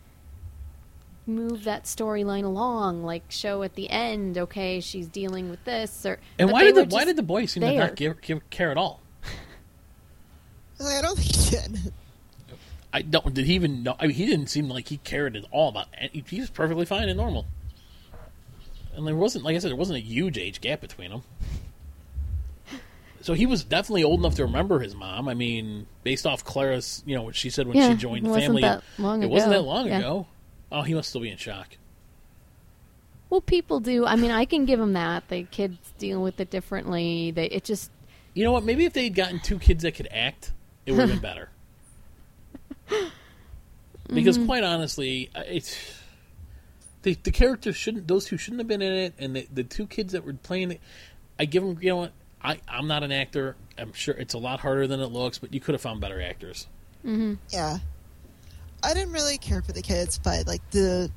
move 1.26 1.64
that 1.64 1.86
storyline 1.86 2.44
along, 2.44 3.04
like 3.04 3.24
show 3.30 3.64
at 3.64 3.76
the 3.76 3.90
end, 3.90 4.38
okay, 4.38 4.80
she's 4.80 5.08
dealing 5.08 5.50
with 5.50 5.64
this, 5.66 6.06
or 6.06 6.20
And 6.38 6.52
why 6.52 6.64
did 6.64 6.76
the 6.76 6.86
why 6.86 7.06
did 7.06 7.16
the 7.16 7.24
boy 7.24 7.46
seem 7.46 7.62
to 7.62 7.74
not 7.74 7.96
give, 7.96 8.22
give 8.22 8.50
care 8.50 8.72
at 8.72 8.78
all? 8.78 9.02
I 10.80 11.02
don't 11.02 11.18
think 11.18 11.36
he 11.36 11.50
did. 11.50 11.94
I 12.98 13.04
don't. 13.04 13.32
Did 13.32 13.46
he 13.46 13.54
even 13.54 13.84
know? 13.84 13.96
I 14.00 14.08
mean, 14.08 14.16
he 14.16 14.26
didn't 14.26 14.48
seem 14.48 14.68
like 14.70 14.88
he 14.88 14.98
cared 14.98 15.36
at 15.38 15.44
all 15.52 15.70
about. 15.70 15.86
Any, 15.96 16.24
he 16.28 16.40
was 16.40 16.50
perfectly 16.50 16.84
fine 16.86 17.08
and 17.10 17.18
normal. 17.18 17.46
And 18.96 19.06
there 19.06 19.16
wasn't, 19.16 19.46
like 19.46 19.56
I 19.56 19.60
said, 19.60 19.70
there 19.70 19.76
wasn't 19.78 19.98
a 19.98 20.02
huge 20.02 20.40
age 20.40 20.62
gap 20.62 20.82
between 20.82 21.12
them. 21.12 21.22
So 23.22 23.34
he 23.36 23.46
was 23.46 23.64
definitely 23.64 24.04
old 24.04 24.20
enough 24.22 24.34
to 24.36 24.46
remember 24.46 24.80
his 24.80 24.96
mom. 24.96 25.28
I 25.28 25.36
mean, 25.36 25.86
based 26.04 26.26
off 26.26 26.44
Clara's, 26.44 27.04
you 27.06 27.16
know, 27.16 27.22
what 27.22 27.36
she 27.36 27.52
said 27.52 27.68
when 27.68 27.78
Yeah, 27.78 27.90
she 27.92 27.96
joined 27.98 28.26
it 28.26 28.30
the 28.30 28.30
wasn't 28.30 28.46
family. 28.48 28.62
that 28.64 28.84
long 28.98 29.22
it 29.22 29.30
wasn't 29.30 29.52
that 29.52 29.62
long 29.62 29.88
Yeah. 29.88 30.00
ago. 30.00 30.28
Oh, 30.72 30.82
he 30.82 30.96
must 30.96 31.10
still 31.10 31.22
be 31.22 31.30
in 31.30 31.38
shock. 31.38 31.78
Well, 33.30 33.42
people 33.42 33.80
do. 33.80 34.06
I 34.08 34.16
mean, 34.16 34.32
I 34.32 34.46
can 34.46 34.66
give 34.66 34.80
them 34.80 34.94
that. 34.94 35.28
The 35.28 35.44
kids 35.44 35.78
deal 36.00 36.24
with 36.24 36.40
it 36.40 36.50
differently. 36.50 37.30
They 37.30 37.46
it 37.48 37.64
just 37.66 37.92
You 38.34 38.44
know 38.46 38.52
what? 38.54 38.64
Maybe 38.64 38.86
if 38.86 38.94
they'd 38.94 39.14
gotten 39.14 39.40
two 39.40 39.60
kids 39.60 39.84
that 39.84 39.94
could 39.94 40.08
act, 40.12 40.54
it 40.88 40.94
would 40.94 41.02
have 41.02 41.10
been 41.10 41.20
better. 41.30 41.50
Because 44.14 44.38
mm-hmm. 44.38 44.46
quite 44.46 44.64
honestly, 44.64 45.30
it's 45.36 45.76
the 47.02 47.18
the 47.24 47.32
characters 47.32 47.76
shouldn't; 47.76 48.08
those 48.08 48.24
two 48.26 48.38
shouldn't 48.38 48.62
have 48.62 48.68
been 48.68 48.82
in 48.82 48.94
it, 48.94 49.14
and 49.20 49.36
the 49.36 49.48
the 49.54 49.64
two 49.64 49.86
kids 49.86 50.14
that 50.14 50.24
were 50.26 50.32
playing 50.34 50.72
it, 50.72 50.82
I 51.38 51.44
give 51.44 51.62
them. 51.64 51.78
You 51.82 51.90
know 51.90 51.96
what? 51.98 52.12
I 52.42 52.60
I'm 52.70 52.88
not 52.88 53.04
an 53.04 53.12
actor. 53.12 53.58
I'm 53.78 53.92
sure 53.92 54.16
it's 54.16 54.34
a 54.34 54.38
lot 54.38 54.62
harder 54.62 54.88
than 54.88 55.02
it 55.02 55.08
looks, 55.08 55.40
but 55.40 55.54
you 55.54 55.60
could 55.60 55.74
have 55.74 55.82
found 55.82 56.00
better 56.00 56.22
actors. 56.22 56.68
Mm-hmm. 57.06 57.34
Yeah. 57.50 57.80
I 58.84 58.94
didn't 58.94 59.12
really 59.12 59.38
care 59.38 59.62
for 59.62 59.74
the 59.74 59.82
kids, 59.82 60.20
but 60.20 60.48
like 60.48 60.62
the 60.72 61.12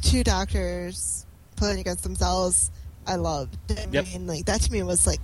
two 0.00 0.24
doctors 0.24 1.26
playing 1.56 1.80
against 1.80 2.04
themselves, 2.04 2.70
I 3.06 3.16
loved. 3.16 3.56
I 3.70 3.86
Yep. 3.90 4.06
mean, 4.06 4.26
like 4.26 4.46
that 4.46 4.62
to 4.62 4.72
me 4.72 4.82
was 4.82 5.06
like 5.06 5.20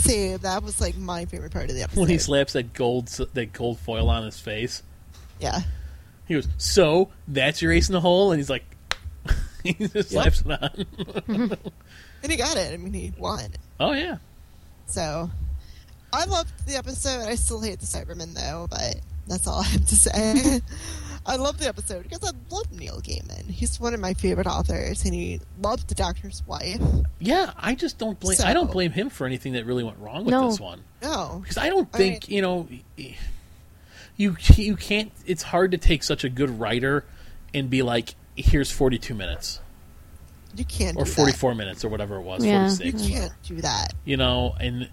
see, 0.00 0.36
that 0.36 0.62
was 0.62 0.80
like 0.80 0.96
my 0.96 1.24
favorite 1.24 1.52
part 1.52 1.70
of 1.70 1.76
the 1.76 1.82
episode. 1.82 2.00
When 2.00 2.08
he 2.08 2.18
slaps 2.18 2.52
that 2.54 2.72
gold 2.72 3.08
that 3.34 3.52
gold 3.52 3.78
foil 3.78 4.08
on 4.08 4.24
his 4.24 4.38
face, 4.38 4.82
yeah. 5.40 5.60
he 6.26 6.34
goes, 6.34 6.48
"So 6.58 7.10
that's 7.28 7.60
your 7.62 7.72
ace 7.72 7.88
in 7.88 7.92
the 7.94 8.00
hole," 8.00 8.32
and 8.32 8.38
he's 8.40 8.50
like, 8.50 8.64
he 9.64 9.74
just 9.74 9.94
Yep. 10.12 10.34
slaps 10.34 10.42
it 10.44 11.26
on. 11.28 11.56
And 12.22 12.30
he 12.30 12.36
got 12.36 12.54
it. 12.58 12.74
I 12.74 12.76
mean, 12.76 12.92
he 12.92 13.12
won. 13.16 13.46
oh 13.80 13.92
yeah. 13.92 14.18
So 14.86 15.30
I 16.12 16.24
loved 16.26 16.66
the 16.66 16.76
episode. 16.76 17.20
I 17.26 17.34
still 17.36 17.60
hate 17.62 17.80
the 17.80 17.86
Cybermen 17.86 18.34
though, 18.34 18.66
but 18.68 18.96
that's 19.26 19.46
all 19.46 19.60
I 19.60 19.64
have 19.64 19.86
to 19.86 19.96
say. 19.96 20.60
I 21.26 21.36
love 21.36 21.58
the 21.58 21.68
episode 21.68 22.04
because 22.04 22.24
I 22.24 22.32
love 22.54 22.72
Neil 22.72 23.00
Gaiman. 23.00 23.48
He's 23.50 23.78
one 23.78 23.92
of 23.94 24.00
my 24.00 24.14
favorite 24.14 24.46
authors, 24.46 25.04
and 25.04 25.14
he 25.14 25.40
loved 25.60 25.88
the 25.88 25.94
Doctor's 25.94 26.42
wife. 26.46 26.80
Yeah, 27.18 27.52
I 27.56 27.74
just 27.74 27.98
don't 27.98 28.18
blame. 28.18 28.36
So- 28.38 28.46
I 28.46 28.54
don't 28.54 28.70
blame 28.72 28.90
him 28.92 29.10
for 29.10 29.26
anything 29.26 29.52
that 29.52 29.66
really 29.66 29.84
went 29.84 29.98
wrong 29.98 30.24
with 30.24 30.32
No. 30.32 30.48
this 30.50 30.58
one 30.58 30.82
No, 31.02 31.38
because 31.42 31.58
I 31.58 31.68
don't 31.68 31.88
I 31.92 31.98
think 31.98 32.28
you 32.28 32.42
know. 32.42 32.68
You 34.16 34.36
you 34.56 34.76
can't. 34.76 35.12
It's 35.26 35.42
hard 35.42 35.70
to 35.70 35.78
take 35.78 36.02
such 36.02 36.24
a 36.24 36.28
good 36.28 36.58
writer 36.58 37.04
and 37.54 37.70
be 37.70 37.82
like, 37.82 38.14
"Here's 38.36 38.70
42 38.70 39.14
minutes 39.14 39.60
you 40.56 40.64
can't. 40.64 40.96
or 40.98 41.04
do 41.04 41.10
44 41.10 41.54
minutes 41.54 41.84
or 41.84 41.88
whatever 41.88 42.16
it 42.16 42.22
was, 42.22 42.44
Yeah. 42.44 42.66
46." 42.68 43.02
You 43.08 43.14
can't 43.14 43.32
do 43.44 43.60
that. 43.62 43.94
You 44.04 44.16
know, 44.18 44.54
and 44.60 44.88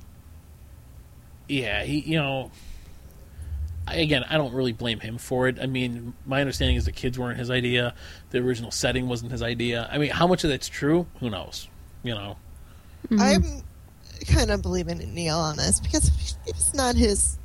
yeah, 1.50 1.84
he 1.84 2.00
you 2.00 2.18
know. 2.18 2.52
I, 3.88 3.96
again, 3.96 4.24
I 4.30 4.38
don't 4.38 4.54
really 4.54 4.74
blame 4.74 5.00
him 5.00 5.18
for 5.18 5.48
it. 5.48 5.58
I 5.62 5.66
mean, 5.66 6.14
my 6.26 6.42
understanding 6.42 6.76
is 6.76 6.86
the 6.86 6.92
kids 6.92 7.18
weren't 7.18 7.40
his 7.40 7.50
idea. 7.50 7.94
The 8.32 8.40
original 8.40 8.72
setting 8.72 9.08
wasn't 9.08 9.32
his 9.32 9.42
idea. 9.42 9.88
I 9.92 9.98
mean, 9.98 10.12
how 10.12 10.28
much 10.28 10.44
of 10.44 10.50
that's 10.50 10.68
true? 10.68 11.08
Who 11.20 11.30
knows? 11.30 11.68
You 12.04 12.14
know. 12.16 12.38
Mm-hmm. 13.10 13.22
I'm 13.22 13.64
kind 14.28 14.52
of 14.52 14.62
believing 14.62 15.02
in 15.02 15.14
Neil 15.14 15.38
on 15.38 15.56
this 15.58 15.80
because 15.80 16.08
if 16.10 16.48
it's 16.48 16.74
not 16.74 16.96
his 16.96 17.38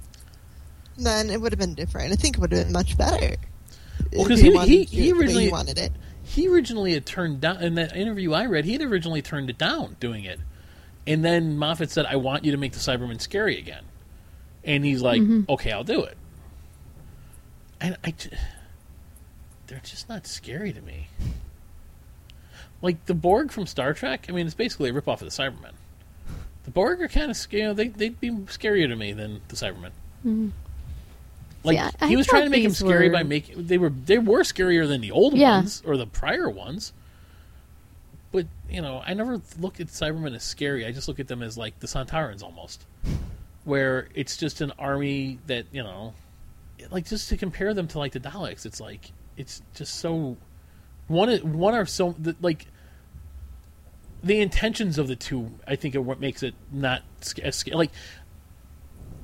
then 0.99 1.31
it 1.31 1.41
would 1.41 1.53
have 1.53 1.59
been 1.59 1.75
different. 1.75 2.13
I 2.13 2.17
think 2.17 2.37
it 2.37 2.41
would 2.41 2.53
have 2.53 2.65
been 2.65 2.73
much 2.73 2.99
better. 2.99 3.37
Well, 4.13 4.23
if 4.23 4.29
'cause 4.29 4.41
he 4.41 4.49
he- 4.51 4.55
wanted 4.55 4.69
he- 4.69 4.85
to 4.87 4.97
he 4.97 5.09
it 5.09 5.17
originally- 5.17 5.51
wanted 5.51 5.79
it. 5.79 5.93
he 6.23 6.49
originally 6.49 6.93
had 6.93 7.07
turned 7.07 7.41
down 7.41 7.63
in 7.63 7.75
that 7.77 7.97
interview 7.97 8.33
I 8.33 8.47
read. 8.47 8.65
He 8.65 8.73
had 8.73 8.83
originally 8.83 9.23
turned 9.23 9.49
it 9.51 9.59
down 9.59 9.97
doing 10.01 10.25
it, 10.25 10.41
and 11.07 11.25
then 11.25 11.57
Moffat 11.57 11.91
said, 11.91 12.05
"I 12.07 12.17
want 12.17 12.45
you 12.45 12.53
to 12.53 12.59
make 12.59 12.73
the 12.73 12.79
Cybermen 12.79 13.21
scary 13.21 13.59
again," 13.59 13.85
and 14.65 14.85
he's 14.85 15.01
like, 15.03 15.23
mm-hmm. 15.23 15.43
"Okay, 15.49 15.73
I'll 15.73 15.85
do 15.85 16.03
it." 16.03 16.17
I, 18.05 18.15
they're 19.67 19.81
just 19.85 20.09
not 20.09 20.27
scary 20.27 20.73
to 20.73 20.81
me. 20.81 21.09
Like 22.81 23.07
the 23.07 23.15
Borg 23.15 23.51
from 23.53 23.67
Star 23.67 23.95
Trek. 23.95 24.27
I 24.29 24.33
mean, 24.33 24.47
it's 24.47 24.55
basically 24.55 24.91
a 24.91 24.93
ripoff 24.93 25.15
of 25.15 25.21
the 25.21 25.27
Cybermen. 25.27 25.73
The 26.65 26.71
Borg 26.71 27.01
are 27.01 27.09
kind 27.09 27.31
of 27.31 27.37
scary. 27.37 27.63
You 27.63 27.69
know, 27.69 27.75
they 27.75 27.89
they'd 27.89 28.19
be 28.21 28.31
scarier 28.31 28.89
to 28.89 28.97
me 28.97 29.13
than 29.13 29.41
the 29.49 29.57
Cybermen. 29.57 29.91
Mm-hmm. 30.25 30.49
Like 31.65 31.79
I- 31.79 31.91
I 32.01 32.09
he 32.09 32.17
was 32.17 32.27
trying 32.27 32.45
to 32.45 32.51
make 32.51 32.65
them 32.65 32.73
scary 32.73 33.09
were- 33.09 33.13
by 33.15 33.23
making 33.23 33.67
they 33.67 33.79
were 33.79 33.91
they 33.91 34.19
were 34.19 34.41
scarier 34.41 34.87
than 34.87 35.01
the 35.01 35.11
old 35.13 35.35
Yeah. 35.35 35.57
ones 35.59 35.83
or 35.87 35.97
the 35.97 36.07
prior 36.07 36.51
ones. 36.51 36.93
But 38.33 38.47
you 38.71 38.81
know, 38.81 39.03
I 39.05 39.15
never 39.15 39.41
look 39.61 39.79
at 39.81 39.89
Cybermen 39.89 40.35
as 40.35 40.43
scary. 40.43 40.87
I 40.87 40.93
just 40.93 41.07
look 41.07 41.21
at 41.21 41.29
them 41.29 41.43
as 41.43 41.57
like 41.59 41.79
the 41.81 41.87
Sontarans 41.87 42.43
almost, 42.43 42.85
where 43.65 44.09
it's 44.15 44.37
just 44.37 44.61
an 44.61 44.73
army 44.79 45.39
that 45.47 45.67
you 45.71 45.83
know, 45.83 46.15
like 46.93 47.07
just 47.07 47.29
to 47.31 47.37
compare 47.37 47.75
them 47.75 47.89
to 47.89 47.99
like 47.99 48.13
the 48.13 48.21
Daleks. 48.21 48.65
It's 48.67 48.81
like 48.81 49.13
it's 49.37 49.63
just 49.75 49.95
so 49.97 50.37
one 51.09 51.31
one 51.59 51.75
are 51.75 51.87
so 51.87 52.15
the- 52.19 52.37
like 52.41 52.67
the 54.23 54.41
intentions 54.41 54.99
of 54.99 55.09
the 55.09 55.17
two. 55.17 55.51
I 55.67 55.77
think 55.77 55.95
are 55.97 56.01
what 56.03 56.21
makes 56.21 56.43
it 56.43 56.55
not. 56.71 57.03
Like 57.73 57.91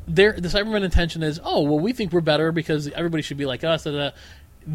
their 0.06 0.32
the 0.32 0.48
Cybermen 0.48 0.82
intention 0.82 1.22
is, 1.22 1.40
oh 1.44 1.62
well, 1.62 1.78
we 1.78 1.92
think 1.92 2.12
we're 2.12 2.20
better 2.20 2.50
because 2.52 2.88
everybody 2.88 3.22
should 3.22 3.36
be 3.36 3.46
like 3.46 3.62
us. 3.64 3.84
Da, 3.84 3.90
da. 3.92 4.10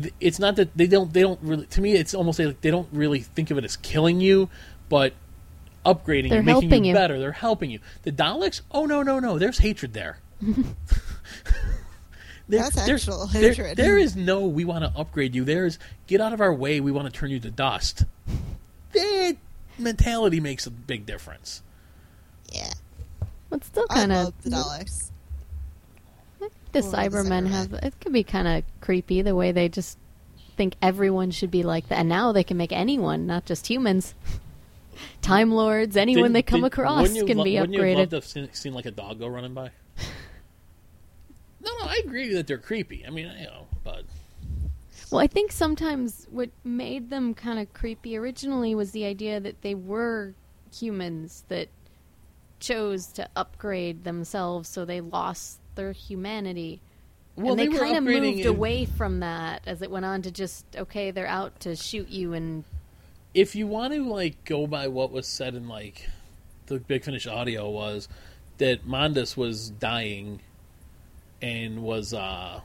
Th- 0.02 0.14
It's 0.20 0.40
not 0.40 0.56
that 0.58 0.76
they 0.78 0.88
don't 0.88 1.12
they 1.14 1.22
don't 1.22 1.40
really. 1.42 1.66
To 1.68 1.82
me, 1.82 1.94
it's 1.94 2.14
almost 2.14 2.40
like 2.40 2.62
they 2.62 2.72
don't 2.72 2.88
really 2.92 3.20
think 3.22 3.52
of 3.52 3.58
it 3.58 3.66
as 3.66 3.76
killing 3.78 4.22
you, 4.22 4.50
but 4.90 5.14
upgrading 5.86 6.30
They're 6.30 6.40
you, 6.40 6.44
making 6.44 6.62
helping 6.70 6.84
you, 6.86 6.90
you. 6.90 6.96
better. 6.96 7.20
They're 7.20 7.32
helping 7.34 7.70
you. 7.72 7.80
The 8.04 8.12
Daleks, 8.12 8.62
oh 8.72 8.86
no 8.86 9.02
no 9.04 9.20
no, 9.20 9.38
there's 9.38 9.58
hatred 9.58 9.94
there. 9.94 10.20
There- 12.50 12.60
That's 12.62 12.76
there- 12.86 12.96
actual 12.96 13.26
there- 13.28 13.50
hatred. 13.54 13.78
there 13.78 13.98
is 13.98 14.16
no 14.16 14.42
we 14.46 14.66
want 14.66 14.84
to 14.84 14.92
upgrade 15.00 15.34
you. 15.34 15.44
There's 15.46 15.80
get 16.08 16.20
out 16.22 16.34
of 16.34 16.42
our 16.42 16.54
way. 16.54 16.80
We 16.82 16.92
want 16.92 17.12
to 17.12 17.18
turn 17.18 17.32
you 17.32 17.40
to 17.40 17.50
dust. 17.52 18.04
That 18.94 19.38
mentality 19.80 20.40
makes 20.40 20.68
a 20.68 20.72
big 20.72 21.06
difference. 21.06 21.62
Yeah, 22.52 22.74
But 23.50 23.64
still 23.64 23.88
kind 23.88 24.12
of 24.12 24.26
love 24.26 24.34
the 24.44 24.50
Daleks. 24.52 25.10
the 26.74 26.80
Or 26.80 26.82
Cybermen 26.82 27.46
Cybermen. 27.46 27.50
have 27.50 27.74
it 27.74 27.94
could 28.00 28.14
be 28.14 28.24
kind 28.24 28.48
of 28.48 28.64
creepy 28.82 29.22
the 29.22 29.36
way 29.36 29.52
they 29.52 29.70
just 29.70 29.98
think 30.58 30.76
everyone 30.82 31.32
should 31.32 31.50
be 31.50 31.64
like 31.64 31.88
that, 31.90 31.98
and 32.00 32.10
now 32.10 32.32
they 32.32 32.44
can 32.44 32.58
make 32.58 32.72
anyone, 32.72 33.26
not 33.26 33.46
just 33.46 33.68
humans. 33.68 34.14
Time 35.24 35.52
lords, 35.52 35.98
anyone 35.98 36.26
Didn't- 36.26 36.34
they 36.34 36.42
come 36.44 36.60
didn't- 36.62 36.74
across 36.74 37.02
wouldn't 37.08 37.28
can 37.28 37.38
lo- 37.38 37.44
be 37.44 37.60
wouldn't 37.60 37.74
you 37.74 37.82
have 37.82 37.98
loved 37.98 38.08
upgraded. 38.08 38.10
to 38.12 38.16
have 38.18 38.26
seen, 38.26 38.50
seen 38.54 38.74
like 38.74 38.86
a 38.86 38.92
dog 38.92 39.18
go 39.20 39.28
running 39.28 39.54
by? 39.56 39.72
No, 41.64 41.72
no, 41.80 41.86
I 41.86 42.02
agree 42.04 42.34
that 42.34 42.48
they're 42.48 42.58
creepy. 42.58 43.06
I 43.06 43.10
mean, 43.10 43.32
you 43.40 43.46
know, 43.46 43.68
but 43.84 44.04
Well, 45.12 45.22
I 45.22 45.28
think 45.28 45.52
sometimes 45.52 46.28
what 46.32 46.50
made 46.64 47.10
them 47.10 47.34
kind 47.34 47.60
of 47.60 47.74
creepy 47.74 48.18
originally 48.18 48.76
was 48.76 48.92
the 48.92 49.06
idea 49.06 49.40
that 49.40 49.62
they 49.62 49.76
were 49.76 50.34
humans 50.76 51.44
that 51.50 51.70
chose 52.60 53.08
to 53.08 53.30
upgrade 53.36 54.04
themselves, 54.04 54.70
so 54.70 54.86
they 54.86 55.02
lost 55.02 55.60
their 55.76 55.92
humanity. 55.92 56.82
well, 57.36 57.52
and 57.52 57.60
they, 57.60 57.68
were 57.70 57.80
kind 57.80 57.98
of 57.98 58.04
moved 58.04 58.40
in- 58.40 58.48
away 58.48 58.86
from 58.86 59.20
that 59.20 59.62
as 59.66 59.82
it 59.82 59.92
went 59.92 60.06
on 60.06 60.22
to 60.22 60.32
just 60.32 60.66
okay, 60.76 61.12
they're 61.12 61.28
out 61.28 61.60
to 61.62 61.76
shoot 61.76 62.10
you 62.10 62.34
and 62.34 62.64
If 63.34 63.56
you 63.56 63.68
want 63.68 63.94
to 63.94 64.04
like 64.06 64.44
go 64.46 64.68
by 64.68 64.88
what 64.88 65.12
was 65.12 65.28
said 65.28 65.56
in 65.56 65.68
like 65.68 66.10
the 66.68 66.80
Big 66.80 67.04
Finish 67.04 67.28
audio 67.28 67.70
was 67.70 68.08
that 68.60 68.88
Mondas 68.88 69.36
was 69.36 69.70
dying 69.72 70.40
and 71.44 71.84
was 71.84 72.14
uh 72.14 72.62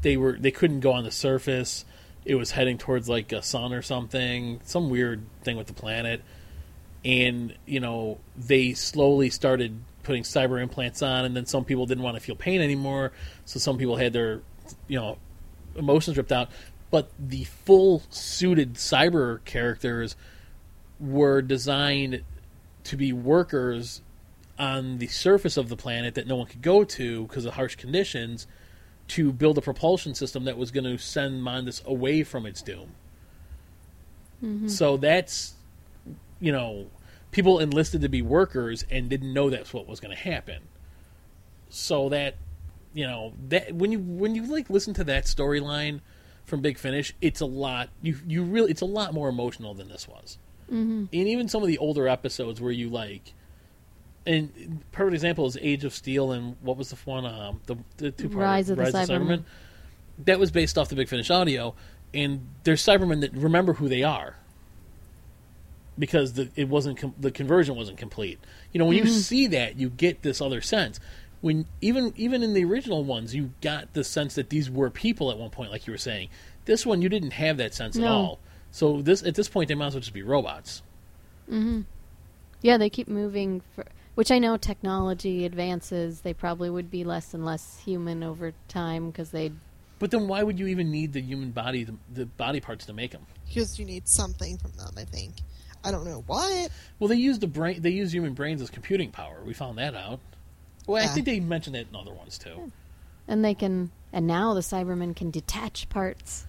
they 0.00 0.16
were 0.16 0.32
they 0.32 0.50
couldn't 0.50 0.80
go 0.80 0.92
on 0.92 1.04
the 1.04 1.10
surface. 1.12 1.84
It 2.24 2.34
was 2.34 2.50
heading 2.50 2.78
towards 2.78 3.08
like 3.08 3.30
a 3.30 3.42
sun 3.42 3.72
or 3.72 3.82
something, 3.82 4.60
some 4.64 4.88
weird 4.88 5.22
thing 5.42 5.56
with 5.56 5.66
the 5.66 5.74
planet. 5.74 6.22
And 7.04 7.54
you 7.66 7.78
know 7.78 8.18
they 8.36 8.72
slowly 8.72 9.30
started 9.30 9.78
putting 10.02 10.22
cyber 10.22 10.60
implants 10.60 11.02
on, 11.02 11.24
and 11.24 11.36
then 11.36 11.46
some 11.46 11.64
people 11.64 11.86
didn't 11.86 12.02
want 12.02 12.16
to 12.16 12.20
feel 12.20 12.34
pain 12.34 12.60
anymore, 12.60 13.12
so 13.44 13.60
some 13.60 13.78
people 13.78 13.96
had 13.96 14.12
their 14.12 14.40
you 14.88 14.98
know 14.98 15.18
emotions 15.76 16.16
ripped 16.16 16.32
out. 16.32 16.48
But 16.90 17.10
the 17.18 17.44
full 17.44 18.02
suited 18.10 18.74
cyber 18.74 19.44
characters 19.44 20.16
were 20.98 21.42
designed 21.42 22.22
to 22.84 22.96
be 22.96 23.12
workers 23.12 24.00
on 24.62 24.98
the 24.98 25.08
surface 25.08 25.56
of 25.56 25.68
the 25.68 25.76
planet 25.76 26.14
that 26.14 26.28
no 26.28 26.36
one 26.36 26.46
could 26.46 26.62
go 26.62 26.84
to 26.84 27.26
because 27.26 27.44
of 27.44 27.54
harsh 27.54 27.74
conditions 27.74 28.46
to 29.08 29.32
build 29.32 29.58
a 29.58 29.60
propulsion 29.60 30.14
system 30.14 30.44
that 30.44 30.56
was 30.56 30.70
going 30.70 30.84
to 30.84 30.96
send 30.96 31.42
Mondas 31.42 31.84
away 31.84 32.22
from 32.22 32.46
its 32.46 32.62
doom. 32.62 32.94
So 34.68 34.96
that's, 34.96 35.54
you 36.38 36.52
know, 36.52 36.86
people 37.32 37.58
enlisted 37.58 38.02
to 38.02 38.08
be 38.08 38.22
workers 38.22 38.84
and 38.88 39.10
didn't 39.10 39.32
know 39.32 39.50
that's 39.50 39.74
what 39.74 39.88
was 39.88 39.98
going 39.98 40.14
to 40.14 40.22
happen. 40.22 40.62
So 41.68 42.08
that, 42.10 42.36
you 42.94 43.04
know, 43.04 43.32
that 43.48 43.74
when 43.74 43.90
you 43.90 43.98
when 43.98 44.36
you 44.36 44.46
like 44.46 44.70
listen 44.70 44.94
to 44.94 45.04
that 45.04 45.24
storyline 45.24 46.00
from 46.44 46.60
Big 46.60 46.78
Finish, 46.78 47.14
it's 47.20 47.40
a 47.40 47.46
lot. 47.46 47.88
You 48.00 48.16
you 48.26 48.44
really 48.44 48.70
it's 48.70 48.82
a 48.82 48.86
lot 48.86 49.12
more 49.12 49.28
emotional 49.28 49.74
than 49.74 49.88
this 49.88 50.06
was. 50.06 50.38
Mm-hmm. 50.70 51.04
And 51.12 51.28
even 51.28 51.48
some 51.48 51.62
of 51.62 51.68
the 51.68 51.78
older 51.78 52.06
episodes 52.06 52.60
where 52.60 52.72
you 52.72 52.88
like, 52.88 53.34
and 54.26 54.82
perfect 54.92 55.14
example 55.14 55.46
is 55.46 55.58
Age 55.60 55.84
of 55.84 55.94
Steel 55.94 56.32
and 56.32 56.56
what 56.60 56.76
was 56.76 56.90
the 56.90 56.96
one 57.04 57.24
um 57.26 57.60
the 57.66 57.76
the 57.96 58.10
two 58.10 58.28
part 58.28 58.42
Rise 58.42 58.70
of 58.70 58.76
the 58.76 58.84
Cybermen. 58.84 59.44
That 60.24 60.38
was 60.38 60.50
based 60.50 60.78
off 60.78 60.88
the 60.88 60.94
Big 60.94 61.08
Finish 61.08 61.30
audio, 61.30 61.74
and 62.14 62.46
there's 62.64 62.84
Cybermen 62.84 63.20
that 63.22 63.32
remember 63.32 63.74
who 63.74 63.88
they 63.88 64.02
are 64.02 64.36
because 65.98 66.34
the 66.34 66.48
it 66.56 66.68
wasn't 66.68 66.98
com- 66.98 67.14
the 67.18 67.30
conversion 67.30 67.76
wasn't 67.76 67.98
complete. 67.98 68.38
You 68.72 68.78
know, 68.78 68.86
when 68.86 68.96
you 68.98 69.06
see 69.06 69.46
that, 69.48 69.78
you 69.78 69.90
get 69.90 70.22
this 70.22 70.40
other 70.40 70.60
sense. 70.60 71.00
When 71.40 71.66
even 71.80 72.12
even 72.16 72.42
in 72.42 72.54
the 72.54 72.64
original 72.64 73.04
ones, 73.04 73.34
you 73.34 73.52
got 73.60 73.92
the 73.94 74.04
sense 74.04 74.34
that 74.36 74.50
these 74.50 74.70
were 74.70 74.90
people 74.90 75.30
at 75.30 75.38
one 75.38 75.50
point, 75.50 75.70
like 75.70 75.86
you 75.86 75.92
were 75.92 75.98
saying. 75.98 76.28
This 76.64 76.86
one, 76.86 77.02
you 77.02 77.08
didn't 77.08 77.32
have 77.32 77.56
that 77.56 77.74
sense 77.74 77.96
at 77.98 78.04
all. 78.04 78.38
So 78.70 79.02
this 79.02 79.22
at 79.22 79.34
this 79.34 79.48
point, 79.48 79.68
they 79.68 79.74
might 79.74 79.88
as 79.88 79.94
well 79.94 80.00
just 80.00 80.14
be 80.14 80.22
robots. 80.22 80.82
Hmm. 81.48 81.82
yeah, 82.62 82.78
they 82.78 82.88
keep 82.88 83.08
moving. 83.08 83.62
For, 83.74 83.84
which 84.14 84.30
I 84.30 84.38
know 84.38 84.56
technology 84.56 85.44
advances, 85.44 86.20
they 86.20 86.34
probably 86.34 86.70
would 86.70 86.90
be 86.90 87.04
less 87.04 87.34
and 87.34 87.44
less 87.44 87.80
human 87.84 88.22
over 88.22 88.52
time 88.68 89.10
because 89.10 89.30
they 89.30 89.52
But 89.98 90.10
then, 90.10 90.28
why 90.28 90.42
would 90.42 90.58
you 90.58 90.66
even 90.66 90.90
need 90.90 91.12
the 91.12 91.20
human 91.20 91.50
body, 91.50 91.84
the, 91.84 91.96
the 92.12 92.26
body 92.26 92.60
parts 92.60 92.86
to 92.86 92.92
make 92.92 93.12
them? 93.12 93.26
Because 93.46 93.78
you 93.78 93.84
need 93.84 94.08
something 94.08 94.58
from 94.58 94.72
them, 94.72 94.94
I 94.96 95.04
think. 95.04 95.34
I 95.84 95.90
don't 95.90 96.04
know 96.04 96.22
what. 96.26 96.70
Well, 96.98 97.08
they 97.08 97.16
use 97.16 97.38
the 97.38 97.48
brain. 97.48 97.82
They 97.82 97.90
use 97.90 98.12
human 98.12 98.34
brains 98.34 98.62
as 98.62 98.70
computing 98.70 99.10
power. 99.10 99.42
We 99.44 99.52
found 99.52 99.78
that 99.78 99.94
out. 99.94 100.20
Well, 100.86 101.02
I 101.02 101.08
think 101.08 101.26
they 101.26 101.40
mentioned 101.40 101.74
that 101.76 101.86
in 101.88 101.96
other 101.96 102.12
ones 102.12 102.38
too. 102.38 102.72
and 103.28 103.44
they 103.44 103.54
can 103.54 103.90
and 104.12 104.26
now 104.26 104.54
the 104.54 104.60
Cybermen 104.60 105.16
can 105.16 105.30
detach 105.30 105.88
parts 105.88 106.46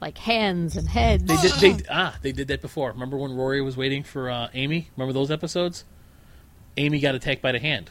like 0.00 0.18
hands 0.18 0.76
and 0.76 0.88
heads. 0.88 1.24
They 1.24 1.36
did. 1.36 1.78
They 1.78 1.84
ah, 1.90 2.16
they 2.20 2.32
did 2.32 2.48
that 2.48 2.60
before. 2.60 2.90
Remember 2.92 3.16
when 3.16 3.34
Rory 3.34 3.62
was 3.62 3.76
waiting 3.76 4.02
for 4.02 4.28
uh, 4.30 4.48
Amy? 4.52 4.90
Remember 4.96 5.12
those 5.12 5.30
episodes? 5.30 5.84
Amy 6.76 7.00
got 7.00 7.14
attacked 7.14 7.42
by 7.42 7.52
the 7.52 7.58
hand, 7.58 7.90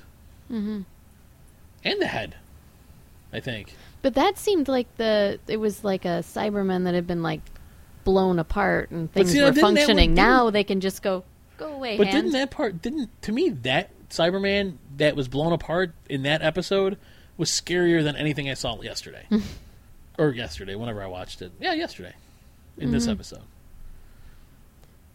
mm-hmm. 0.51 0.81
and 1.83 2.01
the 2.01 2.07
head. 2.07 2.35
I 3.33 3.39
think. 3.39 3.73
But 4.03 4.13
that 4.13 4.37
seemed 4.37 4.67
like 4.67 4.95
the 4.97 5.39
it 5.47 5.57
was 5.57 5.83
like 5.83 6.05
a 6.05 6.19
Cyberman 6.21 6.83
that 6.83 6.93
had 6.93 7.07
been 7.07 7.23
like 7.23 7.41
blown 8.03 8.37
apart 8.37 8.91
and 8.91 9.11
things 9.11 9.31
see, 9.31 9.41
were 9.41 9.53
functioning. 9.53 10.13
now 10.13 10.49
they 10.49 10.63
can 10.63 10.79
just 10.79 11.01
go 11.01 11.23
go 11.57 11.73
away. 11.73 11.97
But 11.97 12.07
hand. 12.07 12.17
didn't 12.17 12.31
that 12.33 12.51
part? 12.51 12.81
Didn't 12.81 13.09
to 13.23 13.31
me 13.31 13.49
that 13.49 13.89
Cyberman 14.09 14.75
that 14.97 15.15
was 15.15 15.27
blown 15.27 15.51
apart 15.51 15.93
in 16.09 16.23
that 16.23 16.41
episode 16.41 16.97
was 17.37 17.49
scarier 17.49 18.03
than 18.03 18.15
anything 18.15 18.49
I 18.49 18.53
saw 18.53 18.79
yesterday, 18.81 19.25
or 20.19 20.29
yesterday 20.29 20.75
whenever 20.75 21.01
I 21.01 21.07
watched 21.07 21.41
it. 21.41 21.51
Yeah, 21.59 21.73
yesterday 21.73 22.13
in 22.77 22.91
this 22.91 23.07
episode. 23.07 23.41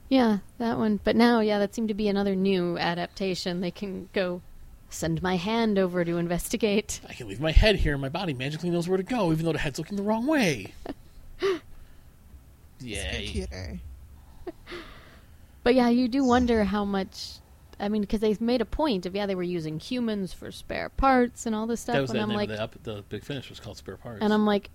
Yeah, 0.08 0.38
that 0.58 0.78
one. 0.78 1.00
But 1.02 1.16
now, 1.16 1.40
yeah, 1.40 1.58
that 1.58 1.74
seemed 1.74 1.88
to 1.88 1.94
be 1.94 2.08
another 2.08 2.34
new 2.34 2.78
adaptation. 2.78 3.60
They 3.60 3.70
can 3.70 4.08
go 4.12 4.40
send 4.88 5.22
my 5.22 5.36
hand 5.36 5.78
over 5.78 6.04
to 6.04 6.16
investigate. 6.16 7.00
I 7.08 7.12
can 7.12 7.28
leave 7.28 7.40
my 7.40 7.52
head 7.52 7.76
here, 7.76 7.92
and 7.92 8.00
my 8.00 8.08
body 8.08 8.32
magically 8.32 8.70
knows 8.70 8.88
where 8.88 8.96
to 8.96 9.02
go, 9.02 9.32
even 9.32 9.44
though 9.44 9.52
the 9.52 9.58
head's 9.58 9.78
looking 9.78 9.96
the 9.96 10.02
wrong 10.02 10.26
way. 10.26 10.72
yeah, 12.80 13.12
Computer. 13.12 13.80
But 15.62 15.74
yeah, 15.74 15.88
you 15.88 16.08
do 16.08 16.24
wonder 16.24 16.64
how 16.64 16.86
much 16.86 17.40
I 17.80 17.88
mean, 17.88 18.02
because 18.02 18.20
they 18.20 18.36
made 18.40 18.60
a 18.60 18.64
point 18.64 19.06
of 19.06 19.14
yeah, 19.14 19.26
they 19.26 19.34
were 19.34 19.42
using 19.42 19.78
humans 19.78 20.32
for 20.32 20.50
spare 20.50 20.88
parts 20.88 21.46
and 21.46 21.54
all 21.54 21.66
this 21.66 21.80
stuff, 21.80 21.94
that 21.94 22.00
was 22.02 22.10
and 22.10 22.18
the 22.18 22.22
I'm 22.22 22.28
name 22.30 22.36
like, 22.38 22.50
of 22.50 22.56
the, 22.56 22.62
ep- 22.62 22.82
the 22.82 23.04
big 23.08 23.24
finish 23.24 23.48
was 23.48 23.60
called 23.60 23.76
Spare 23.76 23.96
Parts. 23.96 24.18
and 24.22 24.32
I'm 24.32 24.46
like, 24.46 24.70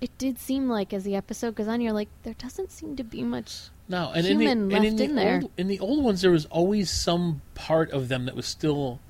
it 0.00 0.16
did 0.18 0.38
seem 0.38 0.68
like 0.68 0.92
as 0.92 1.04
the 1.04 1.16
episode 1.16 1.54
goes 1.56 1.68
on, 1.68 1.80
you're 1.80 1.92
like, 1.92 2.08
there 2.22 2.34
doesn't 2.34 2.70
seem 2.70 2.96
to 2.96 3.04
be 3.04 3.22
much. 3.22 3.70
No, 3.88 4.10
and 4.14 4.26
human 4.26 4.46
in 4.48 4.68
the, 4.68 4.76
and 4.76 4.84
in 4.84 4.96
left 4.96 4.98
the 4.98 5.04
in 5.04 5.14
there. 5.14 5.40
Old, 5.42 5.50
in 5.56 5.66
the 5.68 5.80
old 5.80 6.04
ones, 6.04 6.20
there 6.22 6.30
was 6.30 6.46
always 6.46 6.90
some 6.90 7.42
part 7.54 7.90
of 7.92 8.08
them 8.08 8.24
that 8.26 8.34
was 8.36 8.46
still 8.46 9.00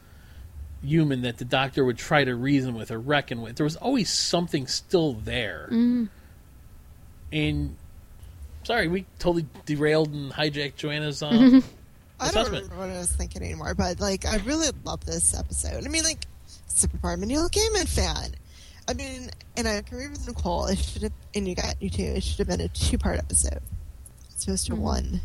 human 0.82 1.22
that 1.22 1.38
the 1.38 1.44
doctor 1.44 1.84
would 1.84 1.98
try 1.98 2.24
to 2.24 2.34
reason 2.34 2.74
with 2.74 2.90
or 2.90 2.98
reckon 3.00 3.40
with. 3.42 3.56
There 3.56 3.64
was 3.64 3.76
always 3.76 4.10
something 4.10 4.66
still 4.66 5.14
there. 5.14 5.68
Mm, 5.72 6.08
And 7.32 7.76
sorry, 8.64 8.88
we 8.88 9.06
totally 9.18 9.46
derailed 9.64 10.12
and 10.12 10.32
hijacked 10.32 10.76
Joanna's. 10.76 11.22
Uh, 11.22 11.28
I 11.30 11.30
don't 11.40 11.62
assessment. 12.20 12.64
remember 12.64 12.76
what 12.76 12.90
I 12.90 12.98
was 12.98 13.12
thinking 13.12 13.42
anymore, 13.42 13.74
but 13.74 14.00
like 14.00 14.24
I 14.26 14.36
really 14.38 14.68
love 14.84 15.04
this 15.04 15.36
episode. 15.38 15.84
I 15.84 15.88
mean, 15.88 16.04
like 16.04 16.24
super 16.68 16.96
part, 16.98 17.16
I'm 17.18 17.22
a 17.22 17.26
Neil 17.26 17.48
Gaiman 17.48 17.88
fan. 17.88 18.32
I 18.88 18.94
mean, 18.94 19.30
and 19.56 19.66
I 19.66 19.72
agree 19.72 20.06
with 20.08 20.26
Nicole. 20.28 20.66
It 20.66 20.78
should 20.78 21.02
have, 21.02 21.12
and 21.34 21.48
you 21.48 21.54
got 21.56 21.80
you 21.82 21.90
too. 21.90 22.02
It 22.04 22.22
should 22.22 22.38
have 22.38 22.46
been 22.46 22.60
a 22.60 22.68
two 22.68 22.96
part 22.98 23.18
episode, 23.18 23.60
as 24.36 24.44
opposed 24.44 24.66
to 24.66 24.72
Mhm. 24.74 24.78
one. 24.78 25.20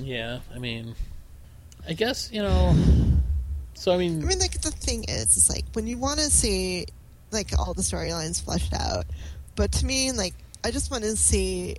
yeah, 0.00 0.40
I 0.54 0.58
mean, 0.58 0.94
I 1.86 1.92
guess 1.94 2.30
you 2.32 2.42
know. 2.42 2.74
So 3.74 3.92
I 3.92 3.96
mean, 3.96 4.22
I 4.22 4.26
mean, 4.26 4.38
like 4.38 4.60
the 4.60 4.70
thing 4.70 5.04
is, 5.04 5.36
it's 5.36 5.48
like 5.50 5.64
when 5.72 5.86
you 5.86 5.96
want 5.98 6.20
to 6.20 6.28
see 6.30 6.86
like 7.30 7.56
all 7.58 7.72
the 7.74 7.82
storylines 7.82 8.42
fleshed 8.42 8.72
out, 8.74 9.06
but 9.56 9.72
to 9.72 9.86
me, 9.86 10.12
like 10.12 10.34
I 10.64 10.70
just 10.70 10.90
want 10.90 11.04
to 11.04 11.16
see 11.16 11.76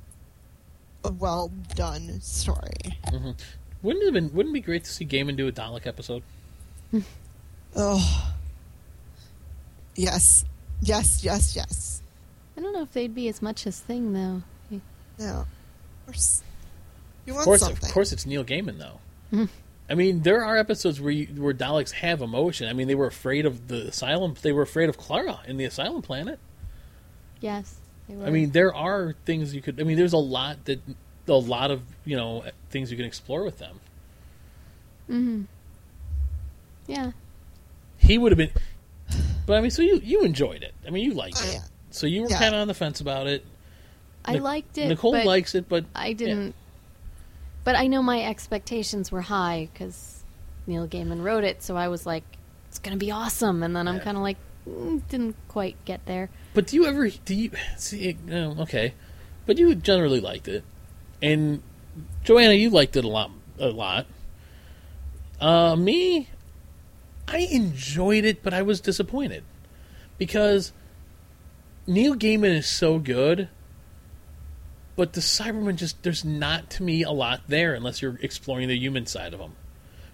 a 1.04 1.12
well 1.12 1.52
done 1.76 2.20
story. 2.22 2.98
mhm. 3.08 3.36
wouldn't 3.84 4.04
it 4.04 4.08
have 4.08 4.14
been 4.14 4.34
wouldn't 4.34 4.54
it 4.54 4.62
be 4.62 4.62
great 4.62 4.84
to 4.86 4.92
see 4.92 5.06
Gaiman 5.06 5.36
do 5.36 5.48
a 5.48 5.52
Dalek 5.52 5.86
episode? 5.88 6.24
Oh, 7.74 8.34
yes, 9.96 10.44
yes, 10.82 11.24
yes, 11.24 11.56
yes. 11.56 12.02
I 12.58 12.62
don't 12.62 12.74
know 12.74 12.82
if 12.82 12.92
they'd 12.92 13.16
be 13.16 13.28
as 13.30 13.42
much 13.42 13.64
his 13.64 13.80
thing 13.80 14.14
though. 14.14 14.44
No, 15.20 15.42
of 15.42 15.48
course, 16.06 16.42
you 17.26 17.38
Of 17.38 17.44
course, 17.44 17.62
something. 17.62 17.86
of 17.86 17.94
course, 17.94 18.12
it's 18.12 18.26
Neil 18.26 18.44
Gaiman 18.44 18.78
though. 18.80 19.00
Mhm. 19.32 19.50
I 19.90 19.96
mean, 19.96 20.22
there 20.22 20.44
are 20.46 20.56
episodes 20.58 21.02
where 21.02 21.12
you, 21.12 21.26
where 21.42 21.54
Daleks 21.54 21.92
have 21.92 22.22
emotion. 22.22 22.68
I 22.70 22.74
mean, 22.74 22.88
they 22.88 22.96
were 22.96 23.08
afraid 23.08 23.46
of 23.46 23.68
the 23.68 23.88
asylum. 23.90 24.36
They 24.42 24.52
were 24.54 24.62
afraid 24.62 24.88
of 24.90 24.98
Clara 24.98 25.40
in 25.46 25.58
the 25.58 25.66
asylum 25.66 26.02
planet. 26.02 26.40
Yes, 27.42 27.76
they 28.08 28.16
were. 28.16 28.26
I 28.26 28.30
mean, 28.30 28.52
there 28.52 28.74
are 28.74 29.16
things 29.26 29.54
you 29.54 29.62
could. 29.62 29.80
I 29.82 29.84
mean, 29.84 29.98
there's 29.98 30.14
a 30.14 30.18
lot 30.18 30.64
that 30.66 30.80
a 31.28 31.34
lot 31.34 31.72
of 31.72 31.82
you 32.06 32.16
know 32.18 32.44
things 32.70 32.92
you 32.92 32.98
can 32.98 33.06
explore 33.06 33.44
with 33.44 33.58
them. 33.60 33.80
hmm 35.08 35.42
yeah, 36.88 37.12
He 37.98 38.18
would 38.18 38.32
have 38.34 38.38
been, 38.38 38.50
but 39.46 39.58
I 39.58 39.62
mean, 39.62 39.72
so 39.72 39.82
you 39.82 40.00
you 40.04 40.24
enjoyed 40.24 40.62
it. 40.64 40.74
I 40.86 40.90
mean, 40.90 41.06
you 41.06 41.14
liked 41.14 41.38
Oh, 41.42 41.48
it. 41.50 41.54
yeah. 41.54 41.62
So 41.92 42.06
you 42.08 42.24
were 42.24 42.30
Yeah. 42.30 42.40
kind 42.40 42.56
of 42.56 42.62
on 42.62 42.68
the 42.68 42.74
fence 42.74 43.00
about 43.02 43.28
it. 43.28 43.46
I 44.26 44.34
Nic- 44.34 44.42
liked 44.42 44.78
it. 44.78 44.88
Nicole 44.88 45.14
but 45.14 45.26
likes 45.26 45.56
it, 45.56 45.70
but 45.70 45.86
I 45.96 46.14
didn't. 46.14 46.54
But 47.64 47.76
I 47.76 47.88
know 47.88 48.02
my 48.02 48.24
expectations 48.24 49.12
were 49.12 49.22
high 49.22 49.70
because 49.72 50.24
Neil 50.66 50.88
Gaiman 50.88 51.24
wrote 51.24 51.44
it, 51.44 51.62
so 51.62 51.76
I 51.78 51.88
was 51.88 52.06
like, 52.06 52.24
it's 52.68 52.80
gonna 52.80 52.98
be 52.98 53.12
awesome, 53.12 53.62
and 53.64 53.76
then 53.76 53.88
I'm 53.88 53.96
Yeah. 53.98 54.04
kind 54.04 54.18
of 54.18 54.24
like, 54.24 54.38
mm, 54.68 55.02
didn't 55.10 55.36
quite 55.48 55.84
get 55.86 56.06
there. 56.06 56.30
But 56.54 56.68
do 56.68 56.76
you 56.76 56.86
ever 56.86 57.10
do 57.10 57.36
you 57.36 57.52
see? 57.78 58.18
No, 58.26 58.56
okay, 58.60 58.94
but 59.46 59.58
you 59.58 59.74
generally 59.76 60.20
liked 60.20 60.48
it, 60.48 60.64
and 61.22 61.62
Joanna, 62.24 62.54
you 62.54 62.70
liked 62.70 62.96
it 62.96 63.04
a 63.06 63.08
lot, 63.08 63.32
a 63.60 63.68
lot. 63.68 64.06
Uh, 65.40 65.76
me, 65.76 66.30
I 67.28 67.40
enjoyed 67.40 68.26
it, 68.26 68.44
but 68.44 68.54
I 68.54 68.62
was 68.62 68.80
disappointed 68.80 69.44
because 70.18 70.72
Neil 71.88 72.16
Gaiman 72.16 72.56
is 72.58 72.68
so 72.68 73.00
good, 73.00 73.50
but 75.02 75.14
the 75.14 75.20
Cybermen 75.22 75.78
just 75.78 76.04
there's 76.04 76.24
not 76.24 76.70
to 76.70 76.84
me 76.84 77.02
a 77.02 77.10
lot 77.10 77.42
there 77.48 77.74
unless 77.74 78.04
you're 78.04 78.20
exploring 78.22 78.68
the 78.68 78.78
human 78.78 79.08
side 79.08 79.34
of 79.34 79.40
them, 79.40 79.54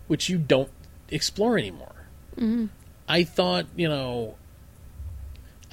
which 0.08 0.30
you 0.30 0.38
don't 0.38 0.72
explore 1.10 1.58
anymore. 1.58 2.06
hmm 2.40 2.68
I 3.06 3.26
thought, 3.26 3.66
you 3.76 3.90
know, 3.90 4.36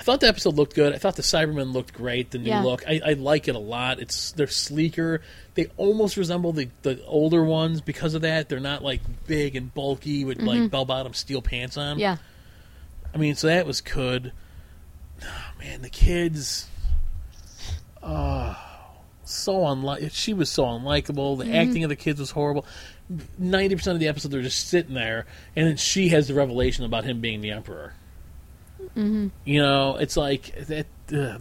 I 0.01 0.03
thought 0.03 0.19
the 0.21 0.27
episode 0.27 0.55
looked 0.57 0.75
good. 0.75 0.93
I 0.93 0.99
thought 0.99 1.15
the 1.15 1.23
Cybermen 1.23 1.73
looked 1.73 1.93
great. 1.95 2.33
The 2.33 2.39
new 2.39 2.49
Yeah. 2.51 2.63
look, 2.65 2.83
I, 2.89 3.01
I 3.07 3.13
like 3.13 3.47
it 3.47 3.55
a 3.55 3.61
lot. 3.61 4.01
It's 4.01 4.33
they're 4.33 4.49
sleeker. 4.49 5.21
They 5.55 5.67
almost 5.77 6.17
resemble 6.17 6.53
the 6.53 6.69
the 6.83 7.01
older 7.07 7.45
ones 7.45 7.81
because 7.81 8.15
of 8.15 8.23
that. 8.23 8.49
They're 8.49 8.59
not 8.59 8.83
like 8.83 9.01
big 9.29 9.55
and 9.55 9.73
bulky 9.73 10.25
with 10.25 10.43
like 10.43 10.73
bell 10.73 10.87
bottom 10.87 11.15
steel 11.15 11.41
pants 11.41 11.77
on. 11.77 11.93
Mm-hmm. 11.93 12.01
Yeah, 12.01 12.17
I 13.15 13.19
mean, 13.19 13.37
so 13.37 13.47
that 13.47 13.65
was 13.65 13.81
good. 13.81 14.33
Oh, 15.23 15.51
man, 15.61 15.83
the 15.83 15.89
kids. 15.91 16.67
Oh, 18.03 18.57
so 19.25 19.67
unlike. 19.67 20.11
She 20.13 20.35
was 20.35 20.51
so 20.51 20.65
unlikable. 20.65 21.39
The 21.39 21.55
acting 21.55 21.85
of 21.85 21.89
the 21.89 21.97
kids 21.97 22.21
was 22.21 22.31
horrible. 22.31 22.67
Ninety 23.39 23.75
percent 23.75 23.95
of 23.95 24.01
the 24.01 24.09
episode, 24.09 24.31
they're 24.31 24.43
just 24.43 24.69
sitting 24.69 24.95
there, 24.95 25.27
and 25.57 25.67
then 25.67 25.77
she 25.77 26.09
has 26.09 26.29
the 26.29 26.35
revelation 26.35 26.85
about 26.85 27.05
him 27.05 27.21
being 27.21 27.41
the 27.41 27.51
emperor. 27.51 27.95
hmm 28.95 29.29
You 29.45 29.61
know, 29.63 29.97
it's 29.97 30.17
like 30.17 30.55
that. 30.67 30.87
Uh, 31.13 31.39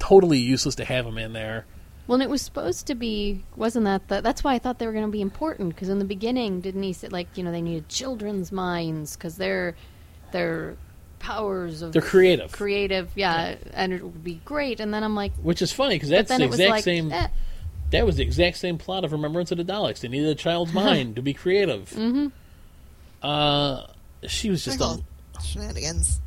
totally 0.00 0.38
useless 0.38 0.74
to 0.76 0.84
have 0.84 1.06
him 1.06 1.18
in 1.18 1.32
there. 1.32 1.66
Well, 2.06 2.14
and 2.14 2.22
it 2.22 2.30
was 2.30 2.42
supposed 2.42 2.88
to 2.88 2.96
be, 2.96 3.44
wasn't 3.54 3.84
that? 3.84 4.08
The, 4.08 4.20
that's 4.20 4.42
why 4.42 4.54
I 4.54 4.58
thought 4.58 4.80
they 4.80 4.86
were 4.86 4.92
going 4.92 5.04
to 5.04 5.10
be 5.12 5.20
important 5.20 5.68
because 5.68 5.88
in 5.88 6.00
the 6.00 6.04
beginning, 6.04 6.60
didn't 6.60 6.82
he 6.82 6.92
say 6.92 7.08
like 7.08 7.28
you 7.36 7.44
know 7.44 7.52
they 7.52 7.62
needed 7.62 7.88
children's 7.88 8.50
minds 8.50 9.14
because 9.16 9.36
their 9.36 9.76
their 10.32 10.76
powers 11.20 11.82
of 11.82 11.92
They're 11.92 12.02
creative, 12.02 12.50
creative, 12.50 13.10
yeah, 13.14 13.54
and 13.72 13.92
it 13.92 14.02
would 14.02 14.24
be 14.24 14.40
great. 14.44 14.80
And 14.80 14.92
then 14.92 15.04
I'm 15.04 15.14
like, 15.14 15.32
which 15.36 15.62
is 15.62 15.72
funny 15.72 15.94
because 15.94 16.08
that's 16.08 16.34
the 16.36 16.44
exact 16.44 16.70
like, 16.70 16.84
same. 16.84 17.12
eh. 17.12 17.28
That 17.92 18.06
was 18.06 18.16
the 18.16 18.22
exact 18.22 18.56
same 18.56 18.78
plot 18.78 19.04
of 19.04 19.12
Remembrance 19.12 19.50
of 19.52 19.58
the 19.58 19.64
Daleks. 19.64 20.00
They 20.00 20.08
needed 20.08 20.28
a 20.28 20.34
child's 20.34 20.72
mind 20.74 21.16
to 21.16 21.22
be 21.22 21.32
creative. 21.34 21.90
hmm 21.92 22.28
Uh, 23.22 23.86
she 24.26 24.50
was 24.50 24.64
just 24.64 24.80
on, 24.80 25.04
shenanigans. 25.42 26.20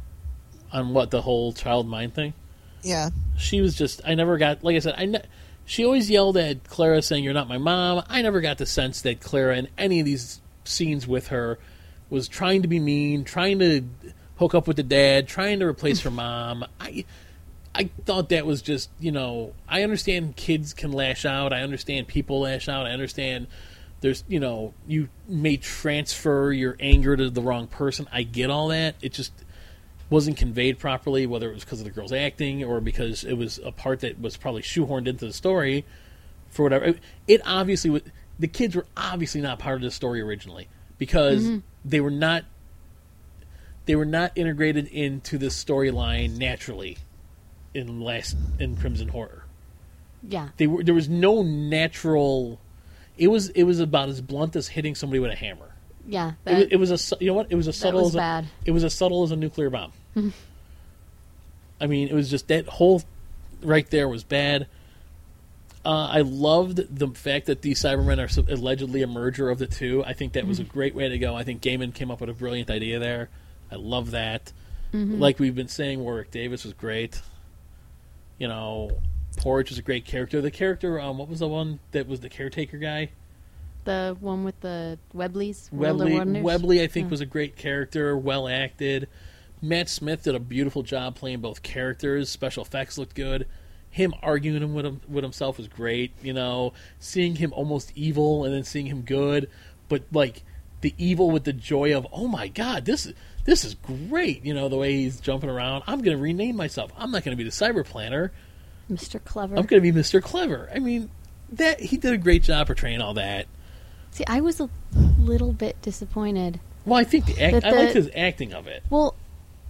on 0.71 0.93
what 0.93 1.11
the 1.11 1.21
whole 1.21 1.53
child 1.53 1.87
mind 1.87 2.13
thing. 2.13 2.33
Yeah, 2.81 3.11
She 3.37 3.61
was 3.61 3.75
just. 3.75 4.01
I 4.05 4.13
never 4.15 4.37
got. 4.37 4.63
Like 4.63 4.75
I 4.75 4.79
said, 4.79 4.95
I. 4.97 5.05
Ne- 5.05 5.23
she 5.65 5.85
always 5.85 6.09
yelled 6.09 6.35
at 6.35 6.65
Clara, 6.65 7.01
saying, 7.01 7.23
"You're 7.23 7.33
not 7.33 7.47
my 7.47 7.57
mom." 7.57 8.03
I 8.09 8.21
never 8.21 8.41
got 8.41 8.57
the 8.57 8.65
sense 8.65 9.01
that 9.03 9.21
Clara, 9.21 9.55
in 9.57 9.69
any 9.77 10.01
of 10.01 10.05
these 10.05 10.41
scenes 10.65 11.07
with 11.07 11.27
her, 11.27 11.57
was 12.09 12.27
trying 12.27 12.63
to 12.63 12.67
be 12.67 12.81
mean, 12.81 13.23
trying 13.23 13.59
to 13.59 13.85
hook 14.37 14.55
up 14.55 14.67
with 14.67 14.77
the 14.77 14.83
dad, 14.83 15.27
trying 15.27 15.59
to 15.59 15.65
replace 15.65 16.01
her 16.01 16.11
mom. 16.11 16.65
I. 16.79 17.05
I 17.75 17.89
thought 18.05 18.29
that 18.29 18.45
was 18.45 18.61
just, 18.61 18.91
you 18.99 19.11
know, 19.11 19.55
I 19.67 19.81
understand 19.81 20.35
kids 20.35 20.75
can 20.75 20.91
lash 20.91 21.25
out. 21.25 21.51
I 21.51 21.61
understand 21.61 22.07
people 22.07 22.41
lash 22.41 22.69
out. 22.69 22.85
I 22.85 22.91
understand 22.91 23.47
there's, 24.01 24.23
you 24.27 24.39
know, 24.39 24.75
you 24.85 25.09
may 25.27 25.57
transfer 25.57 26.51
your 26.51 26.77
anger 26.79 27.17
to 27.17 27.31
the 27.31 27.41
wrong 27.41 27.65
person. 27.65 28.07
I 28.11 28.21
get 28.21 28.51
all 28.51 28.67
that. 28.67 28.93
It 29.01 29.13
just 29.13 29.33
wasn't 30.11 30.37
conveyed 30.37 30.77
properly, 30.77 31.25
whether 31.25 31.49
it 31.49 31.55
was 31.55 31.63
because 31.63 31.79
of 31.79 31.85
the 31.85 31.91
girl's 31.91 32.13
acting 32.13 32.63
or 32.63 32.79
because 32.79 33.23
it 33.23 33.33
was 33.33 33.59
a 33.65 33.71
part 33.71 34.01
that 34.01 34.21
was 34.21 34.37
probably 34.37 34.61
shoehorned 34.61 35.07
into 35.07 35.25
the 35.25 35.33
story 35.33 35.83
for 36.49 36.61
whatever. 36.61 36.93
It 37.27 37.41
obviously 37.43 37.89
was, 37.89 38.03
the 38.37 38.47
kids 38.47 38.75
were 38.75 38.85
obviously 38.95 39.41
not 39.41 39.57
part 39.57 39.77
of 39.77 39.81
the 39.81 39.89
story 39.89 40.21
originally 40.21 40.67
because 40.99 41.43
mm-hmm. 41.43 41.59
they 41.83 42.01
were 42.01 42.11
not 42.11 42.45
they 43.85 43.95
were 43.95 44.05
not 44.05 44.31
integrated 44.35 44.87
into 44.87 45.37
the 45.37 45.47
storyline 45.47 46.37
naturally 46.37 46.97
in 47.73 48.01
last 48.01 48.35
in 48.59 48.75
Crimson 48.77 49.09
Horror. 49.09 49.43
yeah, 50.27 50.49
They 50.57 50.67
were 50.67 50.83
there 50.83 50.93
was 50.93 51.09
no 51.09 51.41
natural. 51.43 52.59
It 53.17 53.27
was 53.27 53.49
it 53.49 53.63
was 53.63 53.79
about 53.79 54.09
as 54.09 54.21
blunt 54.21 54.55
as 54.55 54.67
hitting 54.69 54.95
somebody 54.95 55.19
with 55.19 55.31
a 55.31 55.35
hammer. 55.35 55.71
yeah, 56.07 56.33
It 56.45 56.51
was, 56.51 56.63
that, 56.63 56.71
it 56.73 56.77
was 56.77 57.13
a 57.13 57.17
you 57.23 57.27
know 57.27 57.33
what 57.33 57.47
it 57.49 57.55
was 57.55 57.67
a 57.67 57.73
subtle 57.73 58.01
was 58.01 58.09
as 58.09 58.15
a, 58.15 58.17
bad. 58.17 58.45
it 58.65 58.71
was 58.71 58.83
as 58.83 58.93
subtle 58.93 59.23
as 59.23 59.31
a 59.31 59.35
nuclear 59.35 59.69
bomb. 59.69 59.91
I 61.81 61.87
mean, 61.87 62.07
it 62.07 62.13
was 62.13 62.29
just 62.29 62.47
that 62.47 62.67
whole 62.67 63.01
right 63.61 63.89
there 63.89 64.07
was 64.07 64.23
bad. 64.23 64.67
Uh, 65.85 66.07
I 66.11 66.21
loved 66.21 66.97
the 66.97 67.09
fact 67.09 67.47
that 67.47 67.61
the 67.61 67.71
Cybermen 67.73 68.17
are 68.17 68.53
allegedly 68.53 69.01
a 69.01 69.07
merger 69.07 69.49
of 69.49 69.59
the 69.59 69.67
two. 69.67 70.01
I 70.05 70.13
think 70.13 70.33
that 70.33 70.47
was 70.47 70.59
a 70.59 70.63
great 70.63 70.95
way 70.95 71.09
to 71.09 71.17
go. 71.17 71.35
I 71.35 71.43
think 71.43 71.61
Gaiman 71.61 71.93
came 71.93 72.09
up 72.09 72.21
with 72.21 72.29
a 72.29 72.33
brilliant 72.33 72.69
idea 72.69 72.99
there. 72.99 73.27
I 73.73 73.77
love 73.77 74.11
that. 74.11 74.53
Like 75.19 75.39
we've 75.39 75.55
been 75.55 75.67
saying, 75.67 75.99
Warwick 75.99 76.29
Davis 76.29 76.63
was 76.63 76.73
great. 76.73 77.19
You 78.37 78.47
know, 78.47 78.99
Porridge 79.37 79.69
was 79.69 79.79
a 79.79 79.81
great 79.81 80.05
character. 80.05 80.39
The 80.39 80.51
character, 80.51 80.99
um, 80.99 81.17
what 81.17 81.27
was 81.27 81.39
the 81.39 81.47
one 81.47 81.79
that 81.91 82.07
was 82.07 82.19
the 82.19 82.29
caretaker 82.29 82.77
guy? 82.77 83.09
the 83.85 84.15
one 84.19 84.43
with 84.43 84.59
the 84.61 84.97
Webleys, 85.13 85.69
Webley, 85.71 86.41
Webley, 86.41 86.81
I 86.81 86.87
think, 86.87 87.11
was 87.11 87.21
a 87.21 87.25
great 87.25 87.55
character, 87.55 88.17
well 88.17 88.47
acted. 88.47 89.09
Matt 89.61 89.89
Smith 89.89 90.23
did 90.23 90.35
a 90.35 90.39
beautiful 90.39 90.83
job 90.83 91.15
playing 91.15 91.39
both 91.39 91.63
characters. 91.63 92.29
Special 92.29 92.63
effects 92.63 92.97
looked 92.97 93.15
good. 93.15 93.47
Him 93.89 94.13
arguing 94.21 94.73
with 94.73 94.85
him 94.85 95.01
with 95.07 95.23
himself 95.23 95.57
was 95.57 95.67
great. 95.67 96.11
You 96.21 96.33
know, 96.33 96.73
seeing 96.99 97.35
him 97.35 97.53
almost 97.53 97.91
evil 97.95 98.43
and 98.43 98.53
then 98.53 98.63
seeing 98.63 98.87
him 98.87 99.01
good, 99.01 99.49
but 99.87 100.03
like 100.11 100.43
the 100.81 100.93
evil 100.97 101.31
with 101.31 101.45
the 101.45 101.53
joy 101.53 101.95
of 101.95 102.05
oh 102.11 102.27
my 102.27 102.49
god 102.49 102.83
this 102.83 103.05
is 103.05 103.13
this 103.45 103.65
is 103.65 103.75
great 103.75 104.43
you 104.45 104.53
know 104.53 104.69
the 104.69 104.75
way 104.77 104.93
he's 104.93 105.19
jumping 105.19 105.49
around 105.49 105.83
i'm 105.87 106.01
going 106.01 106.15
to 106.17 106.21
rename 106.21 106.55
myself 106.55 106.91
i'm 106.97 107.11
not 107.11 107.23
going 107.23 107.35
to 107.35 107.41
be 107.41 107.47
the 107.47 107.55
cyber 107.55 107.85
planner 107.85 108.31
Mr. 108.91 109.23
Clever. 109.23 109.55
i'm 109.57 109.65
going 109.65 109.81
to 109.81 109.91
be 109.91 109.97
mr 109.97 110.21
clever 110.21 110.69
i 110.73 110.79
mean 110.79 111.09
that 111.51 111.79
he 111.79 111.97
did 111.97 112.13
a 112.13 112.17
great 112.17 112.43
job 112.43 112.67
portraying 112.67 113.01
all 113.01 113.13
that 113.15 113.45
See, 114.11 114.23
I 114.27 114.41
was 114.41 114.59
a 114.59 114.69
little 115.19 115.53
bit 115.53 115.81
disappointed. 115.81 116.59
well 116.85 116.99
i 116.99 117.03
think 117.03 117.25
the 117.25 117.41
act, 117.41 117.53
But 117.53 117.65
i 117.65 117.71
liked 117.71 117.93
his 117.93 118.09
acting 118.15 118.53
of 118.53 118.67
it 118.67 118.83
Well, 118.89 119.15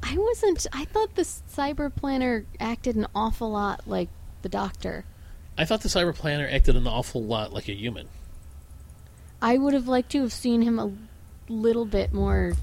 I 0.05 0.17
wasn't. 0.17 0.67
I 0.73 0.83
thought 0.83 1.15
the 1.15 1.21
cyber 1.21 1.93
planner 1.95 2.45
acted 2.59 2.97
an 2.97 3.07
awful 3.15 3.49
lot 3.51 3.87
like 3.87 4.09
the 4.41 4.49
doctor. 4.49 5.05
i 5.57 5.63
thought 5.65 5.81
the 5.81 5.87
cyber 5.89 6.13
planner 6.13 6.47
acted 6.51 6.75
an 6.75 6.87
awful 6.87 7.23
lot 7.23 7.53
like 7.53 7.67
a 7.69 7.73
human 7.73 8.07
I 9.41 9.57
would 9.57 9.73
have 9.73 9.87
liked 9.89 10.09
to 10.11 10.21
have 10.21 10.31
seen 10.33 10.61
him 10.61 10.79
a 10.79 10.91
little 11.49 11.85
bit 11.85 12.13
more 12.13 12.53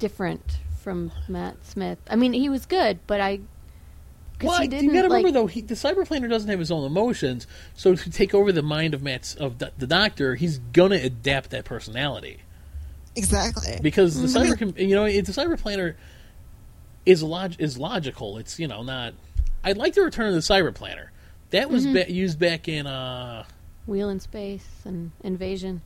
different 0.00 0.58
from 0.82 1.12
Matt 1.28 1.64
Smith. 1.64 1.98
I 2.10 2.16
mean, 2.16 2.32
he 2.32 2.48
was 2.48 2.66
good, 2.66 2.98
but 3.06 3.20
I. 3.20 3.38
Because 4.32 4.48
Well, 4.54 4.62
he 4.62 4.68
didn't. 4.68 4.86
you 4.86 4.92
got 4.94 5.02
to 5.02 5.08
like, 5.08 5.18
remember 5.18 5.38
though, 5.40 5.46
he, 5.46 5.60
the 5.60 5.74
cyber 5.74 6.06
planner 6.06 6.26
doesn't 6.26 6.48
have 6.48 6.58
his 6.58 6.70
own 6.72 6.84
emotions. 6.84 7.46
So 7.74 7.94
to 7.94 8.10
take 8.10 8.32
over 8.34 8.50
the 8.52 8.62
mind 8.62 8.94
of 8.94 9.02
Matt's 9.02 9.34
of 9.34 9.58
the, 9.58 9.70
the 9.76 9.86
doctor, 9.86 10.34
he's 10.34 10.58
gonna 10.72 10.96
adapt 10.96 11.50
that 11.50 11.66
personality 11.66 12.38
Exactly. 13.14 13.78
because 13.82 14.18
the 14.20 14.26
cyber, 14.28 14.58
com- 14.58 14.74
you 14.78 14.94
know, 14.94 15.04
it, 15.04 15.26
the 15.26 15.32
cyber 15.32 15.60
planner 15.60 15.94
is 17.04 17.22
log- 17.22 17.60
is 17.60 17.76
logical. 17.76 18.38
It's 18.38 18.58
you 18.58 18.66
know 18.66 18.82
not. 18.82 19.12
I'd 19.62 19.76
like 19.76 19.94
the 19.94 20.02
return 20.02 20.28
of 20.28 20.32
the 20.34 20.40
cyber 20.40 20.74
planner. 20.74 21.12
That 21.50 21.68
was 21.68 21.84
Mm-hmm. 21.84 21.92
ba- 21.94 22.10
used 22.12 22.38
back 22.38 22.66
in. 22.68 22.86
uh 22.86 23.44
Wheel 23.86 24.08
in 24.08 24.20
Space 24.20 24.66
and 24.86 25.10
Invasion. 25.22 25.82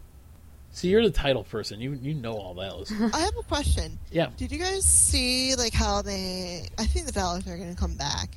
See, 0.75 0.89
you're 0.89 1.05
the 1.05 1.11
title 1.11 1.45
person. 1.45 1.81
You 1.81 1.93
you 2.03 2.15
know 2.15 2.33
all 2.37 2.53
those. 2.53 2.93
I 3.15 3.21
have 3.21 3.37
a 3.39 3.43
question. 3.45 3.97
yeah. 4.11 4.31
Did 4.37 4.51
you 4.51 4.59
guys 4.59 4.85
see 4.85 5.55
like 5.55 5.73
how 5.73 6.03
they? 6.03 6.69
I 6.77 6.85
think 6.85 7.07
the 7.07 7.13
Daleks 7.13 7.47
are 7.47 7.57
going 7.57 7.73
to 7.73 7.81
come 7.81 7.95
back 7.95 8.37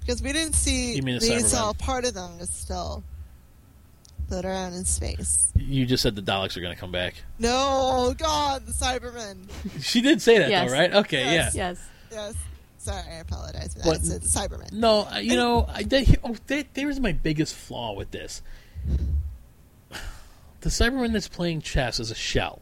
because 0.00 0.22
we 0.22 0.32
didn't 0.34 0.52
see. 0.54 0.94
You 0.94 1.02
mean 1.02 1.18
the 1.18 1.26
we 1.28 1.36
Cybermen? 1.36 1.44
saw 1.46 1.72
part 1.72 2.04
of 2.04 2.12
them 2.12 2.38
is 2.40 2.50
still 2.50 3.02
float 4.28 4.44
around 4.44 4.74
in 4.74 4.84
space. 4.84 5.50
You 5.56 5.86
just 5.86 6.02
said 6.02 6.14
the 6.14 6.20
Daleks 6.20 6.58
are 6.58 6.60
going 6.60 6.74
to 6.74 6.78
come 6.78 6.92
back. 6.92 7.14
No, 7.38 7.48
oh 7.54 8.14
God, 8.14 8.66
the 8.66 8.72
Cybermen. 8.72 9.48
She 9.82 10.02
did 10.02 10.20
say 10.20 10.38
that 10.40 10.50
Yes. 10.50 10.68
though, 10.70 10.76
right? 10.76 10.94
Okay, 10.94 11.22
Yes. 11.24 11.54
yeah. 11.54 11.68
Yes. 11.70 11.88
Yes. 12.12 12.34
Sorry, 12.76 13.02
I 13.10 13.14
apologize 13.20 13.72
for 13.72 13.78
that. 13.80 13.86
What- 13.86 13.96
I 13.96 14.00
said 14.02 14.20
the 14.20 14.28
Cybermen. 14.28 14.72
No, 14.72 15.08
you 15.18 15.36
know, 15.36 15.66
I, 15.72 15.84
that, 15.84 16.18
oh, 16.22 16.36
that, 16.48 16.74
there's 16.74 17.00
my 17.00 17.12
biggest 17.12 17.54
flaw 17.54 17.94
with 17.94 18.10
this. 18.10 18.42
The 20.60 20.70
Cyberman 20.70 21.12
that's 21.12 21.28
playing 21.28 21.62
chess 21.62 22.00
is 22.00 22.10
a 22.10 22.16
shell. 22.16 22.60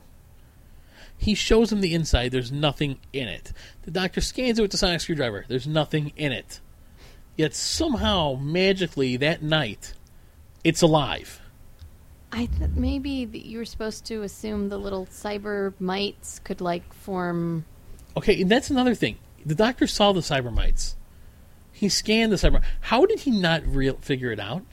He 1.18 1.34
shows 1.34 1.72
him 1.72 1.80
the 1.80 1.94
inside. 1.94 2.30
There's 2.30 2.52
nothing 2.52 2.98
in 3.12 3.26
it. 3.26 3.52
The 3.82 3.90
doctor 3.90 4.20
scans 4.20 4.58
it 4.58 4.62
with 4.62 4.70
the 4.70 4.76
sonic 4.76 5.00
screwdriver. 5.00 5.46
There's 5.48 5.66
nothing 5.66 6.12
in 6.16 6.32
it. 6.32 6.60
Yet 7.36 7.54
somehow, 7.54 8.38
magically, 8.40 9.16
that 9.16 9.42
night, 9.42 9.94
it's 10.62 10.82
alive. 10.82 11.40
I 12.32 12.46
thought 12.46 12.76
maybe 12.76 13.24
that 13.24 13.46
you 13.46 13.58
were 13.58 13.64
supposed 13.64 14.04
to 14.06 14.22
assume 14.22 14.68
the 14.68 14.78
little 14.78 15.06
cyber 15.06 15.72
mites 15.78 16.38
could 16.40 16.60
like 16.60 16.92
form. 16.92 17.64
Okay, 18.16 18.42
and 18.42 18.50
that's 18.50 18.68
another 18.68 18.94
thing. 18.94 19.16
The 19.44 19.54
doctor 19.54 19.86
saw 19.86 20.12
the 20.12 20.20
cyber 20.20 20.52
mites. 20.52 20.96
He 21.72 21.88
scanned 21.88 22.32
the 22.32 22.36
cyber. 22.36 22.62
How 22.80 23.06
did 23.06 23.20
he 23.20 23.30
not 23.30 23.66
real 23.66 23.96
figure 23.98 24.32
it 24.32 24.40
out? 24.40 24.64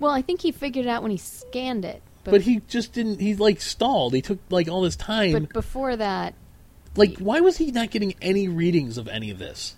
Well, 0.00 0.10
I 0.10 0.22
think 0.22 0.40
he 0.40 0.50
figured 0.50 0.86
it 0.86 0.88
out 0.88 1.02
when 1.02 1.10
he 1.12 1.16
scanned 1.18 1.84
it, 1.84 2.02
but, 2.24 2.32
But 2.32 2.40
he 2.42 2.60
just 2.68 2.92
didn't. 2.92 3.20
He 3.20 3.34
like 3.36 3.60
stalled. 3.60 4.14
He 4.14 4.22
took 4.22 4.38
like 4.50 4.68
all 4.68 4.80
this 4.82 4.96
time. 4.96 5.32
but 5.32 5.52
before 5.52 5.94
that, 5.96 6.34
Like, 6.96 7.18
why 7.18 7.40
was 7.40 7.58
he 7.58 7.70
not 7.70 7.90
getting 7.90 8.14
any 8.20 8.48
readings 8.48 8.98
of 8.98 9.06
any 9.08 9.30
of 9.30 9.38
this? 9.38 9.76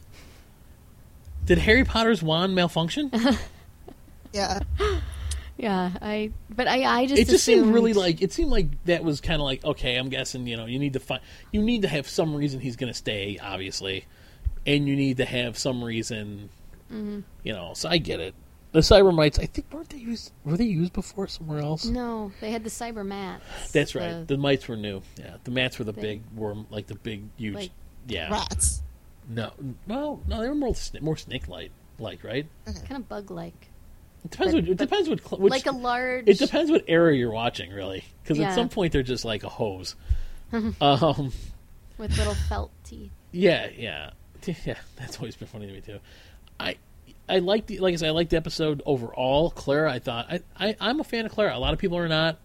Did 1.44 1.58
Harry 1.58 1.84
Potter's 1.84 2.22
wand 2.22 2.54
malfunction? 2.54 3.10
Yeah. 4.32 4.60
yeah, 5.58 5.90
I. 6.00 6.30
But 6.48 6.66
I, 6.66 6.84
I 7.02 7.06
just 7.06 7.20
it 7.20 7.28
just 7.28 7.44
seemed 7.44 7.74
really 7.74 7.92
like 7.92 8.22
it 8.22 8.32
seemed 8.32 8.50
like 8.50 8.82
that 8.86 9.04
was 9.04 9.20
kind 9.20 9.42
of 9.42 9.44
like 9.44 9.62
okay. 9.62 9.96
I'm 9.96 10.08
guessing 10.08 10.46
you 10.46 10.56
know 10.56 10.64
you 10.64 10.78
need 10.78 10.94
to 10.94 11.00
find 11.00 11.20
you 11.50 11.60
need 11.60 11.82
to 11.82 11.88
have 11.88 12.08
some 12.08 12.34
reason 12.34 12.58
he's 12.58 12.76
going 12.76 12.90
to 12.90 12.96
stay, 12.96 13.38
obviously, 13.42 14.06
and 14.66 14.88
you 14.88 14.96
need 14.96 15.18
to 15.18 15.26
have 15.26 15.58
some 15.58 15.84
reason, 15.84 16.48
Mm-hmm. 16.90 17.20
you 17.42 17.52
know. 17.52 17.72
So 17.74 17.90
I 17.90 17.98
get 17.98 18.20
it. 18.20 18.34
The 18.72 18.80
Cybermites, 18.80 19.38
I 19.38 19.44
think, 19.46 19.72
weren't 19.72 19.90
they 19.90 19.98
used? 19.98 20.32
Were 20.44 20.56
they 20.56 20.64
used 20.64 20.94
before 20.94 21.28
somewhere 21.28 21.58
else? 21.58 21.84
No, 21.84 22.32
they 22.40 22.50
had 22.50 22.64
the 22.64 22.70
cyber 22.70 23.04
mats. 23.04 23.44
That's 23.72 23.94
right. 23.94 24.26
The- 24.26 24.34
The 24.34 24.38
mites 24.38 24.66
were 24.66 24.76
new. 24.76 25.02
Yeah, 25.18 25.36
the 25.44 25.50
mats 25.50 25.78
were 25.78 25.84
the 25.84 25.92
Big- 25.92 26.02
big 26.02 26.22
worm, 26.38 26.66
like 26.70 26.86
the 26.86 26.94
big 26.94 27.24
huge. 27.36 27.54
Like- 27.54 27.70
yeah. 28.08 28.30
Rats. 28.32 28.82
No, 29.28 29.52
well, 29.86 30.20
no, 30.26 30.40
they 30.40 30.48
were 30.48 30.54
more 30.54 30.72
sna- 30.72 31.02
more 31.02 31.16
snake 31.16 31.48
like, 31.48 31.70
like 31.98 32.24
right. 32.24 32.46
kind 32.64 32.96
of 32.96 33.08
bug-like, 33.08 33.68
It 34.24 34.30
depends. 34.30 34.54
But- 34.54 34.62
what, 34.62 34.70
it 34.70 34.78
depends 34.78 35.08
what. 35.08 35.20
cl- 35.22 35.40
Which, 35.40 35.50
like 35.50 35.66
a 35.66 35.72
large. 35.72 36.26
It 36.26 36.38
depends 36.38 36.70
what 36.70 36.84
era 36.88 37.14
you're 37.14 37.30
watching, 37.30 37.70
really, 37.72 38.04
because 38.22 38.40
at 38.40 38.54
some 38.54 38.68
point 38.70 38.92
they're 38.92 39.02
just 39.02 39.24
like 39.24 39.44
a 39.44 39.48
hose. 39.50 39.94
um, 40.52 41.32
with 41.98 42.16
little 42.18 42.34
felt 42.34 42.70
teeth. 42.84 43.10
yeah, 43.32 43.68
yeah, 43.76 44.10
yeah. 44.64 44.76
That's 44.96 45.18
always 45.18 45.36
been 45.36 45.48
funny 45.48 45.66
to 45.66 45.72
me 45.72 45.80
too. 45.82 45.98
I, 46.58 46.76
I 47.28 47.38
like 47.38 47.66
the 47.66 47.78
like 47.78 47.94
I 47.94 47.96
said, 47.96 48.08
I 48.08 48.12
like 48.12 48.28
the 48.28 48.36
episode 48.36 48.82
overall. 48.84 49.50
Clara, 49.50 49.92
I 49.92 49.98
thought 49.98 50.26
I, 50.30 50.40
I 50.58 50.76
I'm 50.80 51.00
a 51.00 51.04
fan 51.04 51.26
of 51.26 51.32
Clara. 51.32 51.56
A 51.56 51.58
lot 51.58 51.72
of 51.72 51.78
people 51.78 51.98
are 51.98 52.08
not. 52.08 52.38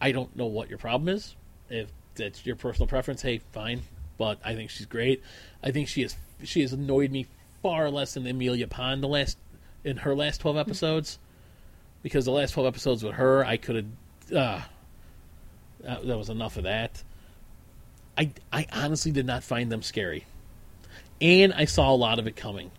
I 0.00 0.12
don't 0.12 0.34
know 0.36 0.46
what 0.46 0.68
your 0.68 0.78
problem 0.78 1.08
is. 1.08 1.34
If 1.68 1.90
that's 2.14 2.44
your 2.46 2.56
personal 2.56 2.86
preference, 2.86 3.22
hey, 3.22 3.40
fine. 3.52 3.82
But 4.16 4.40
I 4.44 4.54
think 4.54 4.70
she's 4.70 4.86
great. 4.86 5.22
I 5.62 5.70
think 5.70 5.88
she 5.88 6.02
has 6.02 6.16
she 6.42 6.62
has 6.62 6.72
annoyed 6.72 7.10
me 7.10 7.26
far 7.62 7.90
less 7.90 8.14
than 8.14 8.26
Amelia 8.26 8.66
Pond 8.66 9.02
the 9.02 9.08
last 9.08 9.38
in 9.84 9.98
her 9.98 10.14
last 10.14 10.40
twelve 10.40 10.56
episodes. 10.56 11.18
Because 12.02 12.24
the 12.24 12.30
last 12.32 12.52
twelve 12.52 12.66
episodes 12.66 13.02
with 13.02 13.14
her, 13.14 13.44
I 13.44 13.56
could 13.56 13.76
have. 13.76 14.36
Uh, 14.36 14.60
that, 15.80 16.06
that 16.06 16.18
was 16.18 16.28
enough 16.28 16.56
of 16.56 16.64
that. 16.64 17.02
I 18.16 18.32
I 18.52 18.66
honestly 18.72 19.12
did 19.12 19.26
not 19.26 19.44
find 19.44 19.70
them 19.70 19.82
scary, 19.82 20.24
and 21.20 21.52
I 21.52 21.66
saw 21.66 21.92
a 21.92 21.94
lot 21.94 22.18
of 22.18 22.26
it 22.26 22.36
coming. 22.36 22.70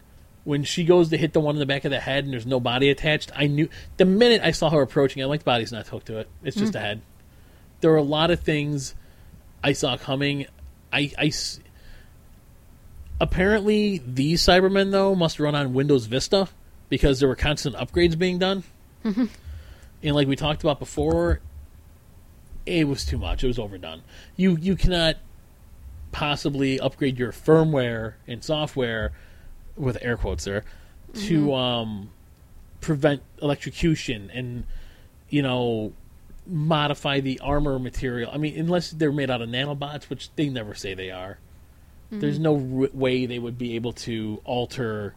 When 0.50 0.64
she 0.64 0.84
goes 0.84 1.10
to 1.10 1.18
hit 1.18 1.34
the 1.34 1.40
one 1.40 1.56
in 1.56 1.60
the 1.60 1.68
back 1.68 1.86
of 1.86 1.92
the 1.92 2.00
head 2.00 2.24
and 2.24 2.34
there's 2.34 2.48
no 2.48 2.60
body 2.60 2.90
attached, 2.90 3.32
I 3.36 3.46
knew 3.46 3.70
the 3.98 4.06
minute 4.06 4.42
I 4.44 4.50
saw 4.50 4.72
her 4.72 4.82
approaching. 4.82 5.22
I'm 5.22 5.30
like, 5.30 5.42
the 5.42 5.46
body's 5.46 5.72
not 5.72 5.86
hooked 5.86 6.08
to 6.08 6.18
it. 6.18 6.30
It's 6.44 6.58
just 6.58 6.74
mm. 6.74 6.78
a 6.78 6.80
head. 6.80 7.02
There 7.82 7.92
were 7.92 7.98
a 7.98 8.02
lot 8.02 8.32
of 8.32 8.40
things 8.40 8.96
I 9.64 9.74
saw 9.74 9.96
coming. 9.96 10.48
I 10.92 11.32
apparently 13.22 14.00
these 14.00 14.42
Cybermen 14.42 14.90
though 14.90 15.14
must 15.14 15.40
run 15.40 15.54
on 15.54 15.76
Windows 15.76 16.08
Vista 16.08 16.50
because 16.90 17.20
there 17.20 17.30
were 17.30 17.36
constant 17.36 17.76
upgrades 17.76 18.18
being 18.18 18.40
done. 18.40 18.64
Mm-hmm. 19.06 19.26
and 20.02 20.16
like 20.16 20.28
we 20.28 20.36
talked 20.36 20.64
about 20.64 20.80
before, 20.80 21.42
it 22.66 22.88
was 22.88 23.06
too 23.06 23.20
much. 23.20 23.44
It 23.44 23.48
was 23.48 23.60
overdone. 23.60 24.02
You 24.36 24.58
you 24.58 24.76
cannot 24.76 25.18
possibly 26.12 26.80
upgrade 26.80 27.20
your 27.20 27.32
firmware 27.32 28.16
and 28.28 28.44
software 28.44 29.12
with 29.80 29.98
air 30.02 30.18
quotes 30.18 30.44
there 30.44 30.64
to 31.14 31.54
um, 31.56 32.12
prevent 32.82 33.24
electrocution 33.42 34.30
and 34.32 34.66
you 35.30 35.42
know 35.42 35.94
modify 36.46 37.20
the 37.20 37.40
armor 37.40 37.80
material. 37.80 38.30
I 38.32 38.38
mean, 38.38 38.60
unless 38.60 38.92
they're 38.92 39.12
made 39.12 39.32
out 39.32 39.42
of 39.42 39.50
nanobots, 39.50 40.04
which 40.04 40.30
they 40.36 40.50
never 40.50 40.76
say 40.76 40.94
they 40.94 41.12
are. 41.12 41.40
There's 42.12 42.40
no 42.40 42.56
r- 42.56 42.90
way 42.92 43.28
they 43.28 43.38
would 43.38 43.60
be 43.60 43.76
able 43.76 43.94
to 43.94 44.42
alter 44.44 45.14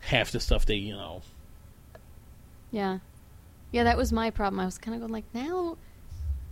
half 0.00 0.30
the 0.30 0.40
stuff 0.40 0.64
they 0.64 0.76
you 0.76 0.94
know. 0.94 1.20
Yeah, 2.70 3.00
yeah, 3.72 3.84
that 3.84 3.98
was 3.98 4.10
my 4.10 4.30
problem. 4.30 4.58
I 4.58 4.64
was 4.64 4.78
kind 4.78 4.94
of 4.94 5.00
going 5.00 5.12
like, 5.12 5.26
now, 5.34 5.76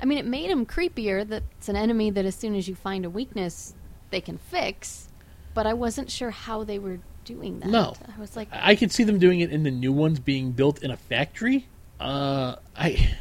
I 0.00 0.04
mean, 0.04 0.18
it 0.18 0.26
made 0.26 0.50
him 0.50 0.66
creepier. 0.66 1.26
That 1.26 1.42
it's 1.56 1.70
an 1.70 1.76
enemy 1.76 2.10
that 2.10 2.26
as 2.26 2.34
soon 2.34 2.54
as 2.54 2.68
you 2.68 2.74
find 2.74 3.06
a 3.06 3.10
weakness, 3.10 3.74
they 4.10 4.20
can 4.20 4.36
fix. 4.36 5.08
But 5.54 5.66
I 5.66 5.72
wasn't 5.72 6.10
sure 6.10 6.30
how 6.30 6.64
they 6.64 6.78
were 6.78 6.98
doing 7.24 7.60
that. 7.60 7.68
No. 7.68 7.94
I 8.14 8.20
was 8.20 8.36
like, 8.36 8.48
I 8.52 8.76
could 8.76 8.92
see 8.92 9.04
them 9.04 9.18
doing 9.18 9.40
it 9.40 9.50
in 9.50 9.62
the 9.62 9.70
new 9.70 9.92
ones 9.92 10.20
being 10.20 10.52
built 10.52 10.82
in 10.82 10.90
a 10.90 10.96
factory. 10.96 11.66
Uh, 12.00 12.56
I, 12.76 13.14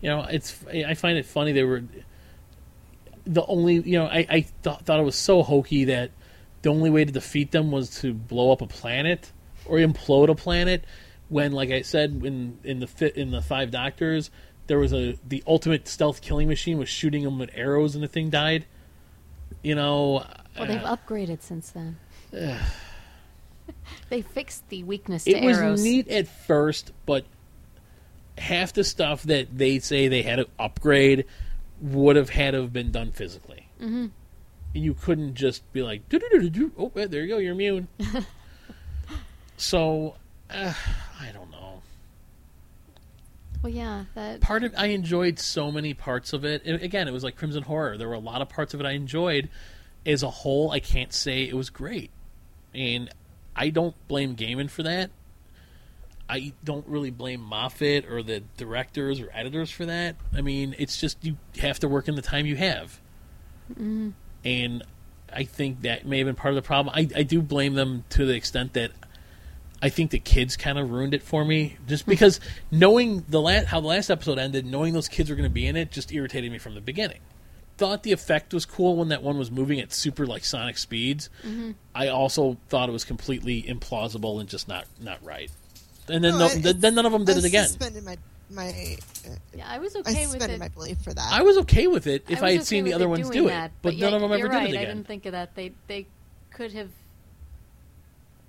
you 0.00 0.08
know, 0.08 0.26
it's 0.28 0.64
I 0.68 0.94
find 0.94 1.18
it 1.18 1.26
funny 1.26 1.52
they 1.52 1.64
were 1.64 1.84
the 3.24 3.44
only 3.46 3.74
you 3.74 3.98
know 3.98 4.06
I 4.06 4.26
I 4.28 4.40
th- 4.62 4.78
thought 4.80 4.98
it 4.98 5.04
was 5.04 5.16
so 5.16 5.42
hokey 5.42 5.84
that 5.84 6.10
the 6.62 6.70
only 6.70 6.90
way 6.90 7.04
to 7.04 7.12
defeat 7.12 7.50
them 7.50 7.70
was 7.70 8.00
to 8.00 8.12
blow 8.12 8.52
up 8.52 8.62
a 8.62 8.66
planet 8.66 9.32
or 9.66 9.78
implode 9.78 10.28
a 10.28 10.34
planet. 10.34 10.84
When, 11.28 11.52
like 11.52 11.70
I 11.70 11.82
said, 11.82 12.22
in 12.24 12.58
in 12.62 12.80
the 12.80 12.86
fit 12.86 13.16
in 13.16 13.30
the 13.30 13.40
Five 13.40 13.70
Doctors, 13.70 14.30
there 14.66 14.78
was 14.78 14.92
a 14.92 15.18
the 15.26 15.42
ultimate 15.46 15.88
stealth 15.88 16.20
killing 16.20 16.48
machine 16.48 16.78
was 16.78 16.88
shooting 16.88 17.24
them 17.24 17.38
with 17.38 17.50
arrows 17.54 17.94
and 17.94 18.04
the 18.04 18.08
thing 18.08 18.28
died. 18.28 18.66
You 19.62 19.74
know, 19.74 20.26
well, 20.58 20.66
they've 20.66 20.82
uh, 20.82 20.96
upgraded 20.96 21.42
since 21.42 21.70
then. 21.70 21.98
they 24.08 24.22
fixed 24.22 24.68
the 24.68 24.82
weakness 24.84 25.24
to 25.24 25.30
it 25.30 25.44
was 25.44 25.58
arrows. 25.58 25.82
neat 25.82 26.08
at 26.08 26.28
first, 26.28 26.92
but 27.06 27.24
half 28.38 28.72
the 28.72 28.84
stuff 28.84 29.22
that 29.24 29.56
they 29.56 29.78
say 29.78 30.08
they 30.08 30.22
had 30.22 30.36
to 30.36 30.48
upgrade 30.58 31.26
would 31.80 32.16
have 32.16 32.30
had 32.30 32.52
to 32.52 32.62
have 32.62 32.72
been 32.72 32.90
done 32.90 33.12
physically. 33.12 33.68
Mm-hmm. 33.80 34.06
You 34.74 34.94
couldn't 34.94 35.34
just 35.34 35.70
be 35.72 35.82
like, 35.82 36.02
oh, 36.12 36.90
there 36.94 37.22
you 37.22 37.28
go, 37.28 37.38
you're 37.38 37.52
immune. 37.52 37.88
so, 39.56 40.16
uh, 40.50 40.72
I 41.20 41.32
don't 41.32 41.50
know. 41.50 41.82
Well, 43.62 43.72
yeah, 43.72 44.04
that 44.14 44.40
Part 44.40 44.64
of 44.64 44.74
I 44.76 44.86
enjoyed 44.86 45.38
so 45.38 45.70
many 45.70 45.94
parts 45.94 46.32
of 46.32 46.44
it. 46.44 46.64
And 46.64 46.82
again, 46.82 47.06
it 47.06 47.12
was 47.12 47.22
like 47.22 47.36
Crimson 47.36 47.62
Horror. 47.62 47.96
There 47.96 48.08
were 48.08 48.14
a 48.14 48.18
lot 48.18 48.42
of 48.42 48.48
parts 48.48 48.74
of 48.74 48.80
it 48.80 48.86
I 48.86 48.92
enjoyed. 48.92 49.48
As 50.04 50.24
a 50.24 50.30
whole, 50.30 50.72
I 50.72 50.80
can't 50.80 51.12
say 51.12 51.44
it 51.44 51.54
was 51.54 51.70
great, 51.70 52.10
and 52.74 53.08
I 53.54 53.70
don't 53.70 53.94
blame 54.08 54.36
Gaiman 54.36 54.70
for 54.70 54.82
that. 54.82 55.10
I 56.28 56.52
don't 56.64 56.86
really 56.86 57.10
blame 57.10 57.40
Moffat 57.42 58.10
or 58.10 58.22
the 58.22 58.40
directors 58.56 59.20
or 59.20 59.28
editors 59.34 59.70
for 59.70 59.84
that. 59.86 60.16
I 60.34 60.40
mean, 60.40 60.74
it's 60.78 60.98
just 60.98 61.22
you 61.22 61.36
have 61.58 61.78
to 61.80 61.88
work 61.88 62.08
in 62.08 62.14
the 62.14 62.22
time 62.22 62.46
you 62.46 62.56
have. 62.56 63.00
Mm-hmm. 63.70 64.10
And 64.44 64.82
I 65.32 65.44
think 65.44 65.82
that 65.82 66.06
may 66.06 66.18
have 66.18 66.26
been 66.26 66.34
part 66.34 66.52
of 66.52 66.56
the 66.56 66.66
problem. 66.66 66.94
I, 66.96 67.08
I 67.14 67.22
do 67.22 67.42
blame 67.42 67.74
them 67.74 68.04
to 68.10 68.24
the 68.24 68.34
extent 68.34 68.72
that 68.74 68.92
I 69.82 69.88
think 69.88 70.10
the 70.10 70.18
kids 70.18 70.56
kind 70.56 70.78
of 70.78 70.90
ruined 70.90 71.12
it 71.12 71.22
for 71.22 71.44
me. 71.44 71.76
Just 71.86 72.06
because 72.06 72.40
knowing 72.70 73.24
the 73.28 73.40
last, 73.40 73.66
how 73.66 73.80
the 73.80 73.88
last 73.88 74.10
episode 74.10 74.38
ended, 74.38 74.64
knowing 74.64 74.94
those 74.94 75.08
kids 75.08 75.28
were 75.28 75.36
going 75.36 75.48
to 75.48 75.50
be 75.50 75.66
in 75.66 75.76
it, 75.76 75.90
just 75.90 76.12
irritated 76.12 76.52
me 76.52 76.58
from 76.58 76.74
the 76.74 76.80
beginning. 76.80 77.20
Thought 77.82 78.04
the 78.04 78.12
effect 78.12 78.54
was 78.54 78.64
cool 78.64 78.94
when 78.96 79.08
that 79.08 79.24
one 79.24 79.38
was 79.38 79.50
moving 79.50 79.80
at 79.80 79.92
super 79.92 80.24
like 80.24 80.44
sonic 80.44 80.78
speeds. 80.78 81.28
I 81.94 82.06
also 82.08 82.56
thought 82.68 82.88
it 82.88 82.92
was 82.92 83.04
completely 83.04 83.62
implausible 83.64 84.38
and 84.38 84.48
just 84.48 84.68
not 84.68 84.86
not 85.00 85.18
right. 85.24 85.50
And 86.08 86.22
then 86.22 86.34
No, 86.38 86.38
no, 86.38 86.46
I- 86.46 86.72
then 86.72 86.94
none 86.94 87.06
of 87.06 87.10
them 87.12 87.24
did 87.24 87.34
I 87.36 87.38
it 87.40 87.44
again. 87.46 87.66
suspended 87.66 88.04
my 88.04 88.16
my. 88.50 88.68
Uh, 89.26 89.30
yeah, 89.56 89.66
I 89.68 89.78
was 89.78 89.96
I 89.96 90.00
okay 90.00 90.12
with 90.26 90.30
suspended 90.30 90.50
it. 90.56 90.60
my 90.60 90.68
belief 90.68 90.98
for 91.02 91.12
that. 91.12 91.28
I 91.32 91.42
was 91.42 91.58
okay 91.58 91.86
with 91.88 92.06
it 92.06 92.24
if 92.28 92.42
I 92.42 92.46
I, 92.46 92.50
was 92.52 92.58
had 92.58 92.66
seen 92.68 92.84
the 92.84 92.92
other 92.92 93.08
ones 93.08 93.28
doing 93.30 93.44
do 93.44 93.48
that, 93.48 93.66
it, 93.70 93.72
but 93.82 93.94
yeah, 93.96 94.06
none 94.06 94.14
of 94.14 94.20
them 94.20 94.30
ever 94.32 94.38
you're 94.38 94.48
did 94.48 94.54
right, 94.56 94.74
it 94.74 94.78
I 94.78 94.84
didn't 94.84 95.06
think 95.08 95.26
of 95.26 95.32
that. 95.32 95.54
They 95.56 95.72
they 95.88 96.06
could 96.50 96.72
have, 96.74 96.90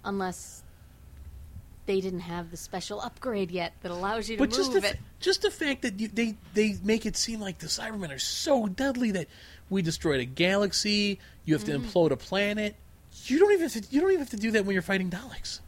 unless 0.04 0.63
they 1.86 2.00
didn't 2.02 2.22
have 2.22 2.50
the 2.52 2.58
special 2.58 3.02
upgrade 3.02 3.52
yet 3.52 3.74
that 3.82 3.92
allows 3.92 4.30
you 4.30 4.38
to 4.38 4.42
But 4.42 4.50
move 4.50 4.58
just 4.58 4.74
the, 4.74 4.88
it. 4.90 4.98
just 5.20 5.42
the 5.42 5.52
fact 5.52 5.82
that 5.82 6.00
you, 6.00 6.08
they 6.08 6.36
they 6.54 6.78
make 6.84 7.06
it 7.06 7.18
seem 7.18 7.40
like 7.40 7.60
the 7.60 7.68
Cybermen 7.68 8.14
are 8.14 8.20
so 8.20 8.68
deadly 8.68 9.12
that 9.12 9.28
we 9.70 9.82
destroyed 9.82 10.20
a 10.20 10.26
galaxy, 10.26 11.20
you 11.46 11.54
have 11.54 11.64
to 11.66 11.72
Mm-hmm. 11.72 11.86
implode 11.88 12.12
a 12.12 12.18
planet. 12.18 12.76
You 13.26 13.40
don't 13.40 13.52
even 13.54 13.70
have 13.70 13.74
to, 13.74 13.84
you 13.94 14.02
don't 14.02 14.10
even 14.12 14.20
have 14.22 14.30
to 14.32 14.38
do 14.38 14.52
that 14.52 14.66
when 14.66 14.74
you're 14.74 14.82
fighting 14.82 15.10
Daleks. 15.10 15.60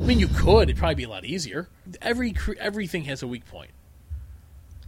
I 0.00 0.04
mean, 0.04 0.20
you 0.20 0.28
could. 0.28 0.64
It'd 0.68 0.76
probably 0.76 0.94
be 0.94 1.04
a 1.04 1.08
lot 1.08 1.24
easier. 1.24 1.68
Every 2.00 2.34
everything 2.60 3.04
has 3.04 3.22
a 3.22 3.26
weak 3.26 3.46
point, 3.46 3.70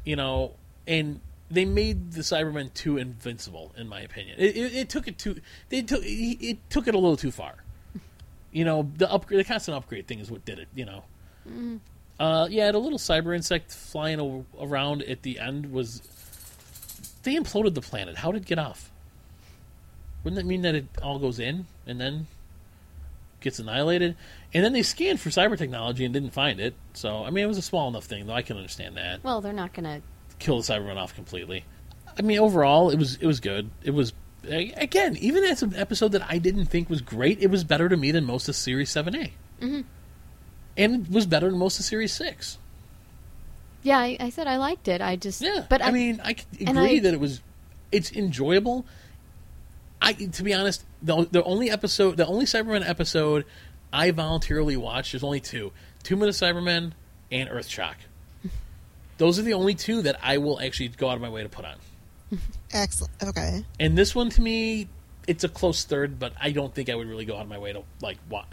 you 0.05 0.15
know, 0.17 0.53
and 0.87 1.21
they 1.51 1.65
made 1.65 2.13
the 2.13 2.21
Cybermen 2.21 2.73
too 2.75 2.97
invincible, 2.97 3.73
in 3.77 3.89
my 3.89 4.01
opinion. 4.03 4.37
It, 4.39 4.57
it, 4.57 4.75
it 4.75 4.89
took 4.89 5.09
it 5.09 5.19
too. 5.19 5.41
They 5.69 5.83
took 5.83 6.05
it, 6.05 6.09
it 6.09 6.71
took 6.71 6.87
it 6.87 6.95
a 6.95 6.99
little 6.99 7.17
too 7.17 7.33
far. 7.33 7.57
You 8.53 8.65
know, 8.65 8.91
the 8.97 9.11
upgrade, 9.11 9.41
the 9.41 9.45
constant 9.45 9.77
upgrade 9.77 10.07
thing 10.07 10.19
is 10.21 10.31
what 10.31 10.45
did 10.45 10.59
it. 10.59 10.69
You 10.75 10.87
know, 10.87 11.05
uh, 12.19 12.49
yeah, 12.51 12.71
the 12.73 12.79
little 12.79 12.99
cyber 12.99 13.35
insect 13.35 13.73
flying 13.73 14.21
o- 14.21 14.45
around 14.61 15.03
at 15.03 15.23
the 15.23 15.39
end 15.39 15.73
was. 15.73 16.03
They 17.23 17.37
imploded 17.37 17.75
the 17.75 17.83
planet. 17.83 18.17
How 18.17 18.33
did 18.33 18.43
it 18.43 18.49
get 18.49 18.59
off? 18.59 18.91
Wouldn't 20.25 20.41
that 20.41 20.47
mean 20.47 20.63
that 20.63 20.75
it 20.75 20.87
all 21.03 21.19
goes 21.19 21.39
in 21.39 21.67
and 21.87 22.01
then 22.01 22.27
gets 23.41 23.59
annihilated? 23.59 24.17
And 24.55 24.65
then 24.65 24.73
they 24.73 24.83
scanned 24.83 25.21
for 25.21 25.29
cyber 25.29 25.57
technology 25.57 26.05
and 26.07 26.15
didn't 26.15 26.33
find 26.33 26.59
it. 26.61 26.75
So, 26.95 27.25
I 27.25 27.31
mean, 27.31 27.45
it 27.45 27.47
was 27.47 27.59
a 27.59 27.63
small 27.63 27.89
enough 27.89 28.05
thing, 28.05 28.27
though. 28.27 28.33
I 28.33 28.41
can 28.43 28.57
understand 28.57 28.97
that. 28.97 29.23
Well, 29.23 29.41
they're 29.43 29.53
not 29.53 29.75
gonna. 29.75 30.01
Kill 30.39 30.63
the 30.63 30.73
Cybermen 30.73 30.97
off 30.97 31.15
completely. 31.15 31.65
I 32.19 32.23
mean, 32.23 32.39
overall, 32.39 32.89
it 32.91 32.99
was 32.99 33.17
it 33.17 33.27
was 33.27 33.41
good. 33.41 33.71
It 33.83 33.91
was 33.91 34.15
again, 34.45 35.17
even 35.17 35.45
as 35.45 35.63
an 35.63 35.75
episode 35.77 36.13
that 36.13 36.23
I 36.29 36.39
didn't 36.39 36.67
think 36.67 36.89
was 36.89 37.01
great, 37.01 37.41
it 37.41 37.49
was 37.49 37.65
better 37.65 37.89
to 37.89 37.97
me 37.97 38.11
than 38.11 38.25
most 38.25 38.49
of 38.49 38.57
Series 38.57 38.91
Seven 38.91 39.15
A, 39.15 39.33
mm-hmm. 39.61 39.81
and 40.77 41.07
it 41.07 41.13
was 41.13 41.27
better 41.27 41.51
than 41.51 41.59
most 41.59 41.79
of 41.79 41.85
Series 41.85 42.13
Six. 42.13 42.59
Yeah, 43.83 43.99
I, 43.99 44.17
I 44.21 44.31
said 44.31 44.47
I 44.47 44.57
liked 44.57 44.89
it. 44.89 45.01
I 45.01 45.17
just. 45.17 45.41
Yeah, 45.41 45.65
but 45.69 45.83
I, 45.83 45.91
mean, 45.91 46.21
I 46.23 46.37
agree 46.61 46.97
I- 46.97 47.01
that 47.01 47.15
it 47.15 47.21
was. 47.21 47.41
It's 47.93 48.13
enjoyable. 48.13 48.87
I, 50.03 50.13
to 50.13 50.43
be 50.43 50.55
honest, 50.55 50.85
the 51.03 51.29
the 51.31 51.43
only 51.45 51.71
episode, 51.71 52.17
the 52.17 52.27
only 52.27 52.47
Cybermen 52.47 52.89
episode 52.89 53.45
I 53.93 54.11
voluntarily 54.11 54.77
watched. 54.77 55.13
There's 55.13 55.25
only 55.25 55.41
two: 55.41 55.73
Tomb 56.03 56.23
of 56.23 56.27
the 56.27 56.33
Cybermen 56.33 56.93
and 57.31 57.49
Earthshock. 57.49 57.97
Those 59.19 59.39
are 59.39 59.43
the 59.43 59.55
only 59.55 59.75
two 59.75 60.03
that 60.03 60.19
I 60.23 60.39
will 60.39 60.61
actually 60.61 60.89
go 60.89 61.09
out 61.09 61.17
of 61.17 61.21
my 61.21 61.29
way 61.29 61.43
to 61.43 61.49
put 61.49 61.65
on. 61.65 61.77
Excellent. 62.73 63.13
Okay. 63.23 63.65
And 63.79 63.97
this 63.97 64.15
one, 64.15 64.31
to 64.31 64.41
me, 64.43 64.89
it's 65.27 65.45
a 65.45 65.49
close 65.49 65.85
third, 65.85 66.19
but 66.19 66.33
I 66.41 66.51
don't 66.53 66.75
think 66.75 66.89
I 66.89 66.95
would 66.95 67.09
really 67.09 67.25
go 67.25 67.37
out 67.37 67.43
of 67.43 67.49
my 67.49 67.59
way 67.59 67.73
to 67.73 67.83
like 68.01 68.19
what. 68.29 68.47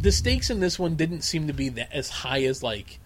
The 0.00 0.12
stakes 0.12 0.50
in 0.50 0.60
this 0.60 0.78
one 0.78 0.94
didn't 0.96 1.22
seem 1.22 1.46
to 1.48 1.52
be 1.52 1.68
that 1.70 1.92
as 1.92 2.08
high 2.10 2.42
as 2.44 2.62
like, 2.62 3.00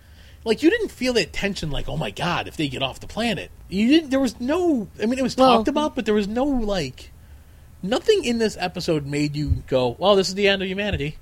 like 0.44 0.62
you 0.62 0.70
didn't 0.70 0.90
feel 0.90 1.12
that 1.14 1.32
tension. 1.32 1.70
Like, 1.70 1.88
oh 1.88 1.96
my 1.96 2.10
god, 2.10 2.48
if 2.48 2.56
they 2.56 2.68
get 2.68 2.82
off 2.82 3.00
the 3.00 3.06
planet, 3.06 3.50
you 3.68 3.88
didn't. 3.88 4.10
There 4.10 4.20
was 4.20 4.38
no. 4.40 4.88
I 5.02 5.06
mean, 5.06 5.18
it 5.18 5.22
was 5.22 5.36
Well- 5.36 5.56
talked 5.58 5.68
about, 5.68 5.94
but 5.94 6.04
there 6.06 6.14
was 6.14 6.28
no 6.28 6.44
like. 6.44 7.12
Nothing 7.82 8.24
in 8.24 8.38
this 8.38 8.56
episode 8.58 9.06
made 9.06 9.36
you 9.36 9.62
go, 9.68 9.94
"Well, 10.00 10.16
this 10.16 10.28
is 10.28 10.34
the 10.34 10.48
end 10.48 10.62
of 10.62 10.68
humanity." 10.68 11.16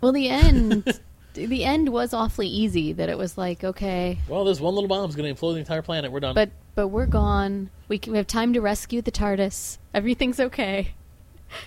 well, 0.00 0.12
the 0.12 0.28
end. 0.30 0.98
the 1.34 1.64
end 1.64 1.90
was 1.90 2.14
awfully 2.14 2.48
easy. 2.48 2.92
That 2.94 3.08
it 3.10 3.18
was 3.18 3.36
like, 3.38 3.62
okay, 3.62 4.18
Well, 4.26 4.44
this 4.44 4.58
one 4.58 4.74
little 4.74 4.88
bomb's 4.88 5.14
going 5.14 5.32
to 5.32 5.38
implode 5.40 5.52
the 5.54 5.60
entire 5.60 5.82
planet. 5.82 6.10
We're 6.10 6.20
done. 6.20 6.34
but 6.34 6.50
but 6.74 6.88
we're 6.88 7.06
gone. 7.06 7.70
We 7.88 7.98
can, 7.98 8.12
we 8.12 8.18
have 8.18 8.26
time 8.26 8.52
to 8.52 8.60
rescue 8.60 9.02
the 9.02 9.12
TARDIS. 9.12 9.78
Everything's 9.92 10.40
okay. 10.40 10.94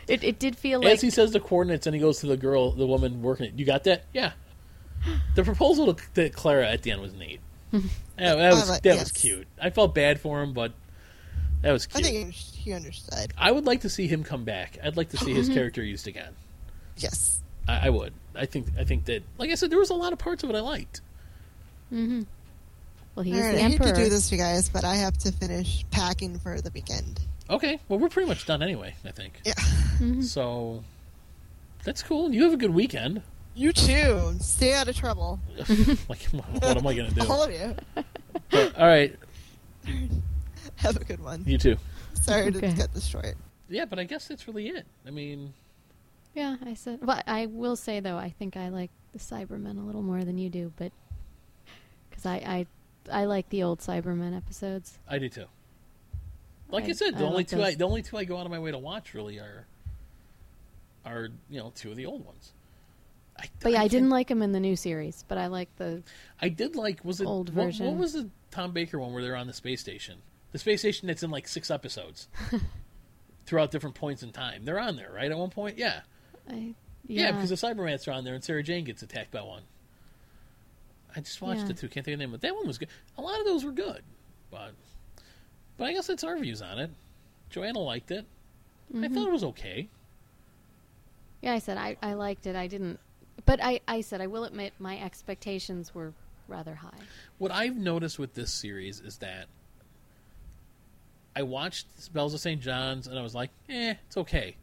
It 0.08 0.24
it 0.24 0.40
did 0.40 0.58
feel 0.58 0.80
like 0.80 0.94
As 0.94 1.02
he 1.02 1.10
says 1.10 1.32
the 1.32 1.40
coordinates, 1.40 1.86
and 1.86 1.96
he 1.96 2.02
goes 2.02 2.20
to 2.20 2.28
the 2.28 2.38
girl, 2.38 2.72
the 2.72 2.88
woman 2.88 3.22
working 3.22 3.48
it. 3.48 3.54
You 3.56 3.66
got 3.66 3.84
that? 3.84 4.06
Yeah. 4.14 4.32
The 5.36 5.44
proposal 5.44 5.94
to, 5.94 6.04
to 6.16 6.30
Clara 6.30 6.68
at 6.68 6.82
the 6.82 6.92
end 6.92 7.02
was 7.02 7.14
neat. 7.14 7.40
yeah, 7.72 7.82
that 8.18 8.54
was 8.54 8.70
uh, 8.70 8.74
that 8.74 8.86
yes. 8.86 9.00
was 9.00 9.12
cute. 9.12 9.48
I 9.62 9.70
felt 9.70 9.94
bad 9.94 10.20
for 10.20 10.42
him, 10.42 10.54
but 10.54 10.74
that 11.62 11.72
was 11.72 11.86
cute. 11.86 12.06
I 12.06 12.10
think 12.10 12.34
he 12.34 12.74
understood. 12.74 13.34
I 13.38 13.52
would 13.52 13.66
like 13.66 13.82
to 13.82 13.90
see 13.90 14.08
him 14.08 14.24
come 14.24 14.44
back. 14.44 14.78
I'd 14.84 14.98
like 14.98 15.10
to 15.10 15.18
see 15.18 15.34
his 15.34 15.50
character 15.54 15.84
used 15.84 16.08
again. 16.08 16.34
Yes. 16.98 17.42
I, 17.68 17.88
I 17.88 17.90
would. 17.90 18.14
I 18.34 18.46
think. 18.46 18.68
I 18.80 18.84
think 18.84 19.06
that, 19.06 19.24
like 19.38 19.52
I 19.52 19.56
said, 19.56 19.70
there 19.70 19.80
was 19.80 19.90
a 19.90 19.96
lot 19.96 20.14
of 20.14 20.20
parts 20.20 20.44
of 20.44 20.50
it 20.50 20.56
I 20.56 20.62
liked. 20.62 21.02
Mm-hmm. 21.92 22.24
Well, 23.16 23.24
he 23.24 23.32
All 23.34 23.38
is 23.40 23.46
right. 23.46 23.56
the 23.56 23.64
I 23.64 23.70
hate 23.70 23.82
to 23.82 23.94
do 23.94 24.10
this, 24.10 24.32
you 24.32 24.38
guys, 24.38 24.70
but 24.70 24.84
I 24.84 24.96
have 24.96 25.18
to 25.20 25.32
finish 25.32 25.86
packing 25.92 26.38
for 26.40 26.60
the 26.62 26.72
weekend. 26.74 27.20
Okay, 27.50 27.80
well, 27.88 28.00
we're 28.00 28.10
pretty 28.10 28.28
much 28.28 28.46
done 28.46 28.62
anyway. 28.64 28.96
I 29.06 29.12
think. 29.12 29.40
Yeah. 29.46 29.54
Mm-hmm. 29.54 30.22
So 30.22 30.84
that's 31.84 32.02
cool. 32.04 32.34
You 32.34 32.44
have 32.44 32.54
a 32.54 32.58
good 32.58 32.74
weekend. 32.74 33.22
You 33.54 33.72
too. 33.72 34.34
Stay 34.42 34.74
out 34.74 34.90
of 34.90 34.98
trouble. 34.98 35.40
like, 36.10 36.24
what 36.24 36.78
am 36.78 36.86
I 36.88 36.94
going 36.94 37.08
to 37.10 37.16
do? 37.16 37.28
All 37.30 37.44
of 37.44 37.52
you. 37.52 37.76
But, 38.52 38.78
all 38.78 38.86
right, 38.88 39.16
Have 40.78 40.98
a 40.98 41.04
good 41.06 41.24
one. 41.24 41.44
you 41.48 41.58
too. 41.58 41.78
Sorry 42.16 42.48
Okay. 42.48 42.72
to 42.72 42.76
cut 42.76 42.94
this 42.94 43.06
short. 43.06 43.36
Yeah, 43.70 43.86
but 43.86 43.98
I 43.98 44.04
guess 44.04 44.28
that's 44.28 44.48
really 44.48 44.68
it. 44.68 44.86
I 45.08 45.12
mean, 45.12 45.54
Yeah, 46.34 46.58
I 46.66 46.74
said. 46.74 47.00
Well, 47.02 47.22
I 47.26 47.46
will 47.46 47.76
say 47.78 48.00
though, 48.02 48.18
I 48.18 48.30
think 48.38 48.58
I 48.58 48.70
like 48.70 48.92
the 49.14 49.20
Cybermen 49.20 49.78
a 49.82 49.86
little 49.86 50.02
more 50.02 50.24
than 50.26 50.38
you 50.38 50.50
do, 50.50 50.74
but 50.76 50.92
because 52.10 52.26
I, 52.26 52.36
I 52.36 52.66
I 53.12 53.26
like 53.26 53.50
the 53.50 53.64
old 53.64 53.80
Cybermen 53.80 54.36
episodes. 54.36 54.98
I 55.08 55.20
do 55.20 55.30
too. 55.30 55.46
Like 56.70 56.86
I, 56.86 56.90
I- 56.90 56.94
said, 56.94 57.18
the 57.18 57.24
I 57.24 57.28
only 57.28 57.38
like 57.38 57.48
two 57.48 57.64
I, 57.64 57.76
the 57.76 57.86
only 57.86 58.02
two 58.02 58.18
I 58.18 58.24
go 58.24 58.38
out 58.38 58.46
of 58.46 58.52
my 58.52 58.60
way 58.60 58.72
to 58.72 58.78
watch 58.78 59.14
really 59.14 59.40
are 59.40 59.68
are 61.06 61.30
you 61.50 61.60
know 61.60 61.72
two 61.76 61.92
of 61.92 61.98
the 61.98 62.06
old 62.06 62.26
ones. 62.26 62.54
I, 63.38 63.50
But 63.60 63.74
yeah, 63.74 63.82
I, 63.82 63.90
didn't 63.90 64.12
like 64.12 64.30
them 64.30 64.42
in 64.42 64.54
the 64.54 64.62
new 64.62 64.78
series, 64.78 65.26
but 65.28 65.38
I 65.38 65.48
like 65.48 65.70
the. 65.76 66.04
I 66.42 66.50
did 66.50 66.76
like 66.76 67.04
was 67.04 67.20
it 67.20 67.28
old 67.28 67.54
what, 67.54 67.66
version. 67.66 67.86
What 67.86 67.98
was 67.98 68.14
the 68.14 68.30
Tom 68.50 68.72
Baker 68.72 68.98
one 68.98 69.14
where 69.14 69.22
they're 69.22 69.36
on 69.36 69.48
the 69.48 69.54
space 69.54 69.82
station? 69.82 70.20
The 70.54 70.60
space 70.60 70.80
station 70.80 71.08
that's 71.08 71.22
in 71.22 71.32
like 71.32 71.48
six 71.48 71.70
episodes 71.70 72.30
throughout 73.46 73.72
different 73.72 73.96
points 73.96 74.24
in 74.24 74.32
time. 74.32 74.64
They're 74.64 74.80
on 74.80 74.96
there, 74.96 75.12
right? 75.14 75.30
At 75.30 75.38
one 75.38 75.50
point, 75.50 75.78
yeah, 75.78 76.02
I, 76.50 76.76
yeah, 77.08 77.24
yeah, 77.24 77.32
because 77.34 77.50
the 77.50 77.56
Cybermans 77.56 78.08
are 78.08 78.12
on 78.12 78.24
there, 78.24 78.36
and 78.36 78.44
Sarah 78.44 78.64
Jane 78.64 78.86
gets 78.86 79.04
attacked 79.04 79.32
by 79.32 79.42
one. 79.42 79.64
I 81.16 81.22
just 81.22 81.42
watched 81.42 81.62
Yeah. 81.62 81.68
the 81.68 81.74
two. 81.74 81.88
Can't 81.88 82.06
think 82.06 82.14
of 82.16 82.20
the 82.20 82.24
name, 82.26 82.32
but 82.32 82.42
that 82.42 82.54
one 82.56 82.68
was 82.68 82.78
good. 82.78 82.90
A 83.18 83.22
lot 83.22 83.40
of 83.40 83.46
those 83.46 83.64
were 83.64 83.72
good, 83.72 84.04
but 84.52 84.72
but 85.78 85.86
I 85.86 85.94
guess 85.94 86.08
that's 86.08 86.24
our 86.24 86.38
views 86.38 86.62
on 86.62 86.80
it. 86.80 86.90
Joanna 87.50 87.80
liked 87.80 88.12
it. 88.12 88.26
I 88.94 88.98
Mm-hmm. 88.98 89.14
thought 89.16 89.28
it 89.28 89.32
was 89.32 89.44
okay. 89.46 89.88
yeah. 91.42 91.54
I 91.54 91.60
said 91.60 91.78
I, 91.78 91.98
I 92.02 92.14
liked 92.14 92.46
it. 92.48 92.56
I 92.56 92.68
didn't, 92.68 93.00
but 93.46 93.60
I, 93.64 93.80
I 93.88 94.02
said 94.02 94.22
I 94.22 94.28
will 94.28 94.44
admit 94.46 94.74
my 94.80 95.00
expectations 95.00 95.94
were 95.96 96.14
rather 96.48 96.76
high. 96.76 97.00
What 97.40 97.52
I've 97.52 97.76
noticed 97.78 98.20
with 98.20 98.34
this 98.36 98.52
series 98.54 99.00
is 99.00 99.18
that 99.18 99.48
I 101.36 101.42
watched 101.44 101.88
Bells 102.14 102.34
of 102.34 102.40
St. 102.40 102.62
John's 102.62 103.08
and 103.08 103.18
I 103.18 103.22
was 103.22 103.36
like, 103.36 103.50
eh, 103.70 103.96
it's 104.08 104.18
okay. 104.18 104.56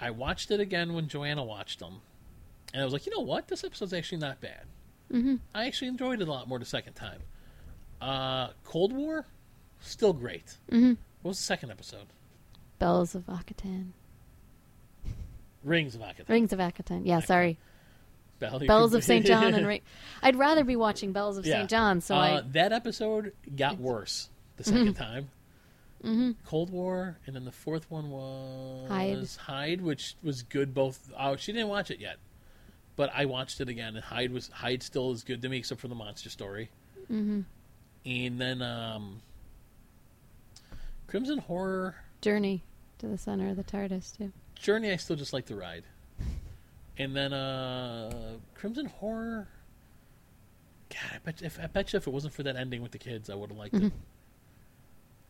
I 0.00 0.10
watched 0.10 0.50
it 0.50 0.60
again 0.60 0.94
when 0.94 1.08
Joanna 1.08 1.42
watched 1.44 1.78
them, 1.80 2.00
and 2.72 2.82
I 2.82 2.84
was 2.84 2.92
like, 2.92 3.06
you 3.06 3.12
know 3.12 3.20
what? 3.24 3.48
This 3.48 3.64
episode's 3.64 3.92
actually 3.92 4.18
not 4.18 4.40
bad. 4.40 4.62
Mm-hmm. 5.12 5.36
I 5.54 5.66
actually 5.66 5.88
enjoyed 5.88 6.20
it 6.20 6.28
a 6.28 6.30
lot 6.30 6.48
more 6.48 6.58
the 6.58 6.64
second 6.64 6.94
time. 6.94 7.20
Uh, 8.00 8.48
Cold 8.64 8.92
War, 8.92 9.26
still 9.80 10.12
great. 10.12 10.56
Mm-hmm. 10.70 10.94
What 11.22 11.30
was 11.30 11.38
the 11.38 11.44
second 11.44 11.70
episode? 11.70 12.06
Bells 12.78 13.14
of 13.14 13.26
Akhaten. 13.26 13.88
Rings 15.64 15.94
of 15.94 16.00
Akhaten. 16.00 16.28
Rings 16.28 16.52
of 16.52 16.58
Akhaten. 16.60 17.02
Yeah, 17.04 17.20
sorry. 17.20 17.58
Bell- 18.38 18.60
Bells 18.60 18.94
of 18.94 19.02
St. 19.02 19.26
John 19.26 19.54
and 19.54 19.66
Ring. 19.66 19.80
I'd 20.22 20.36
rather 20.36 20.62
be 20.62 20.76
watching 20.76 21.12
Bells 21.12 21.38
of 21.38 21.44
Yeah. 21.46 21.54
St. 21.58 21.70
John, 21.70 22.00
so 22.00 22.14
uh, 22.14 22.18
I. 22.18 22.40
that 22.52 22.72
episode 22.72 23.32
got 23.56 23.78
worse 23.78 24.28
the 24.56 24.62
2nd 24.64 24.96
time. 24.96 25.30
Mm-hmm. 26.04 26.30
Cold 26.46 26.70
War, 26.70 27.18
and 27.26 27.34
then 27.34 27.44
the 27.44 27.50
fourth 27.50 27.90
one 27.90 28.10
was 28.10 28.88
Hyde. 28.88 29.28
Hyde, 29.40 29.80
which 29.80 30.14
was 30.22 30.44
good. 30.44 30.72
Both. 30.72 31.10
Oh, 31.18 31.34
she 31.34 31.50
didn't 31.52 31.66
watch 31.68 31.90
it 31.90 31.98
yet, 31.98 32.18
but 32.98 33.12
I 33.14 33.26
watched 33.26 33.60
it 33.60 33.68
again, 33.68 33.94
and 33.94 34.04
Hyde 34.04 34.32
was 34.32 34.48
Hyde 34.48 34.82
still 34.82 35.12
is 35.12 35.22
good 35.22 35.40
to 35.42 35.48
me, 35.48 35.58
except 35.58 35.80
for 35.80 35.86
the 35.86 35.94
monster 35.94 36.28
story. 36.28 36.68
Mm-hmm. 37.04 37.42
And 38.04 38.40
then 38.40 38.60
um, 38.60 39.22
Crimson 41.06 41.38
Horror 41.38 41.94
Journey 42.20 42.64
to 42.98 43.06
the 43.06 43.16
center 43.16 43.48
of 43.48 43.56
the 43.56 43.62
TARDIS, 43.62 44.18
too. 44.18 44.32
Journey. 44.56 44.90
I 44.90 44.96
still 44.96 45.14
just 45.14 45.32
like 45.32 45.46
the 45.46 45.54
ride, 45.54 45.84
and 46.98 47.14
then 47.14 47.32
uh, 47.32 48.12
Crimson 48.54 48.86
Horror. 48.86 49.46
God, 50.90 51.12
I 51.14 51.18
bet, 51.18 51.42
if, 51.42 51.60
I 51.62 51.66
bet 51.66 51.92
you 51.92 51.98
if 51.98 52.06
it 52.08 52.10
wasn't 52.10 52.32
for 52.32 52.42
that 52.42 52.56
ending 52.56 52.82
with 52.82 52.90
the 52.92 52.98
kids, 52.98 53.30
I 53.30 53.34
would 53.36 53.50
have 53.50 53.58
liked 53.58 53.74
it. 53.74 53.92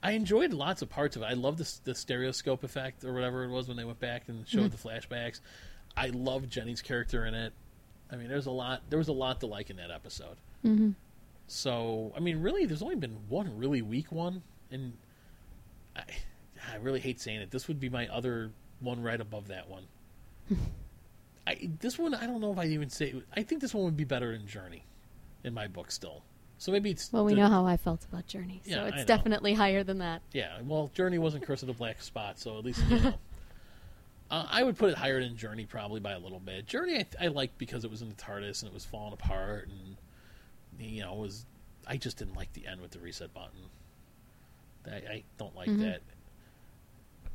I 0.02 0.12
enjoyed 0.12 0.52
lots 0.54 0.80
of 0.80 0.88
parts 0.88 1.16
of 1.16 1.22
it. 1.22 1.24
I 1.26 1.32
love 1.32 1.58
the, 1.58 1.70
the 1.82 1.94
stereoscope 1.94 2.62
effect 2.62 3.04
or 3.04 3.12
whatever 3.12 3.44
it 3.44 3.50
was 3.50 3.66
when 3.66 3.76
they 3.76 3.84
went 3.84 3.98
back 3.98 4.28
and 4.28 4.46
showed 4.46 4.70
the 4.70 4.76
flashbacks. 4.78 5.40
I 5.96 6.08
love 6.08 6.48
Jenny's 6.48 6.82
character 6.82 7.26
in 7.26 7.34
it. 7.34 7.52
I 8.10 8.16
mean, 8.16 8.28
there's 8.28 8.46
a 8.46 8.50
lot. 8.50 8.82
There 8.88 8.98
was 8.98 9.08
a 9.08 9.12
lot 9.12 9.40
to 9.40 9.46
like 9.46 9.70
in 9.70 9.76
that 9.76 9.90
episode. 9.90 10.36
Mm-hmm. 10.64 10.90
So, 11.46 12.12
I 12.16 12.20
mean, 12.20 12.40
really, 12.42 12.66
there's 12.66 12.82
only 12.82 12.96
been 12.96 13.16
one 13.28 13.56
really 13.58 13.82
weak 13.82 14.12
one, 14.12 14.42
and 14.70 14.92
I, 15.96 16.02
I 16.72 16.76
really 16.76 17.00
hate 17.00 17.20
saying 17.20 17.40
it. 17.40 17.50
This 17.50 17.68
would 17.68 17.80
be 17.80 17.88
my 17.88 18.06
other 18.08 18.50
one 18.80 19.02
right 19.02 19.20
above 19.20 19.48
that 19.48 19.68
one. 19.68 19.84
I 21.46 21.70
this 21.80 21.98
one, 21.98 22.14
I 22.14 22.26
don't 22.26 22.40
know 22.40 22.52
if 22.52 22.58
I 22.58 22.66
even 22.66 22.90
say. 22.90 23.14
I 23.34 23.42
think 23.42 23.60
this 23.60 23.72
one 23.74 23.84
would 23.84 23.96
be 23.96 24.04
better 24.04 24.32
than 24.36 24.46
Journey, 24.46 24.84
in 25.44 25.54
my 25.54 25.66
book 25.66 25.90
still. 25.90 26.22
So 26.58 26.72
maybe 26.72 26.90
it's 26.90 27.12
Well, 27.12 27.24
we 27.24 27.34
the- 27.34 27.40
know 27.40 27.48
how 27.48 27.64
I 27.66 27.76
felt 27.76 28.04
about 28.10 28.26
Journey, 28.26 28.60
so 28.64 28.70
Yeah, 28.70 28.86
it's 28.86 29.04
definitely 29.04 29.54
higher 29.54 29.84
than 29.84 29.98
that. 29.98 30.22
Yeah, 30.32 30.58
well, 30.64 30.90
Journey 30.92 31.18
wasn't 31.18 31.44
Curse 31.44 31.62
of 31.62 31.68
the 31.68 31.72
Black 31.72 32.02
Spot, 32.02 32.38
so 32.38 32.58
at 32.58 32.64
least 32.64 32.82
you 32.90 32.98
know. 33.00 33.14
Uh, 34.30 34.46
I 34.50 34.62
would 34.62 34.76
put 34.76 34.90
it 34.90 34.96
higher 34.96 35.22
than 35.22 35.36
Journey, 35.36 35.64
probably 35.66 36.00
by 36.00 36.12
a 36.12 36.18
little 36.18 36.40
bit. 36.40 36.66
Journey, 36.66 36.98
I, 37.20 37.24
I 37.24 37.28
liked 37.28 37.56
because 37.58 37.84
it 37.84 37.90
was 37.90 38.02
in 38.02 38.08
the 38.08 38.14
TARDIS 38.14 38.62
and 38.62 38.68
it 38.70 38.74
was 38.74 38.84
falling 38.84 39.12
apart, 39.12 39.68
and 39.68 39.96
you 40.88 41.02
know, 41.02 41.14
was. 41.14 41.44
I 41.86 41.96
just 41.96 42.18
didn't 42.18 42.34
like 42.36 42.52
the 42.52 42.66
end 42.66 42.82
with 42.82 42.90
the 42.90 42.98
reset 42.98 43.32
button. 43.32 43.60
I, 44.86 44.90
I 44.96 45.22
don't 45.38 45.56
like 45.56 45.70
Mhm. 45.70 45.80
that. 45.80 46.02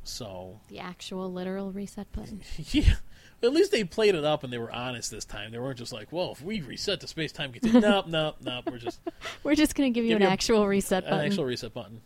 So 0.04 0.60
The 0.68 0.78
actual 0.80 1.32
literal 1.32 1.72
reset 1.72 2.10
button. 2.12 2.42
yeah, 2.70 2.94
at 3.42 3.52
least 3.52 3.72
they 3.72 3.82
played 3.84 4.14
it 4.14 4.24
up 4.24 4.44
and 4.44 4.52
they 4.52 4.58
were 4.58 4.70
honest 4.70 5.10
this 5.10 5.24
time. 5.24 5.50
They 5.50 5.58
weren't 5.58 5.78
just 5.78 5.92
like, 5.92 6.12
"Well, 6.12 6.30
if 6.32 6.42
we 6.42 6.60
reset 6.60 7.00
the 7.00 7.08
space 7.08 7.32
time 7.32 7.52
continuum, 7.52 7.82
nope, 7.90 8.06
nope, 8.06 8.36
nope." 8.42 8.64
We're 8.70 8.78
just 8.78 9.00
We're 9.42 9.54
just 9.56 9.74
going 9.74 9.92
to 9.92 9.94
give 9.98 10.04
you 10.04 10.10
Give 10.10 10.16
an 10.16 10.22
you 10.22 10.28
a- 10.28 10.32
actual 10.32 10.66
reset 10.68 11.04
button. 11.04 11.18
an 11.20 11.26
actual 11.26 11.44
reset 11.46 11.72
button. 11.74 12.00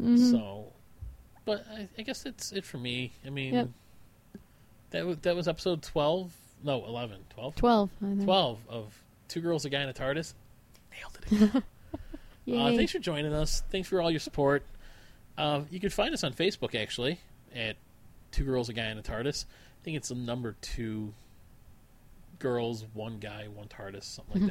Mhm. 0.00 0.30
So, 0.32 0.72
but 1.44 1.64
I, 1.70 1.88
I 1.98 2.02
guess 2.02 2.22
that's 2.22 2.52
it 2.52 2.64
for 2.64 2.78
me. 2.78 3.12
I 3.26 3.30
mean, 3.30 3.54
Yep. 3.54 3.68
that 4.90 5.06
was, 5.06 5.18
that 5.18 5.36
was 5.36 5.48
episode 5.48 5.82
twelve. 5.82 6.32
No, 6.62 6.82
11. 6.86 7.18
12? 7.34 7.56
12. 7.56 7.90
I 8.00 8.04
think. 8.06 8.24
12 8.24 8.58
of 8.70 9.02
Two 9.28 9.40
Girls, 9.42 9.66
a 9.66 9.70
Guy, 9.70 9.80
and 9.80 9.90
a 9.90 9.92
TARDIS. 9.92 10.32
Nailed 10.92 11.18
it. 11.20 11.32
Again. 11.32 11.62
Uh, 12.46 12.76
thanks 12.76 12.92
for 12.92 12.98
joining 12.98 13.32
us. 13.32 13.62
Thanks 13.70 13.88
for 13.88 14.02
all 14.02 14.10
your 14.10 14.20
support. 14.20 14.64
Uh, 15.38 15.62
you 15.70 15.80
can 15.80 15.88
find 15.88 16.12
us 16.12 16.22
on 16.24 16.34
Facebook 16.34 16.78
actually 16.78 17.18
at 17.54 17.76
Two 18.32 18.44
Girls, 18.44 18.68
a 18.68 18.74
Guy, 18.74 18.82
and 18.82 19.00
a 19.00 19.02
TARDIS. 19.02 19.46
I 19.46 19.80
think 19.82 19.96
it's 19.96 20.08
the 20.10 20.14
number 20.14 20.54
two 20.60 21.14
girls, 22.38 22.84
one 22.92 23.18
guy, 23.18 23.46
one 23.52 23.68
TARDIS, 23.68 24.04
something 24.04 24.42
like 24.46 24.50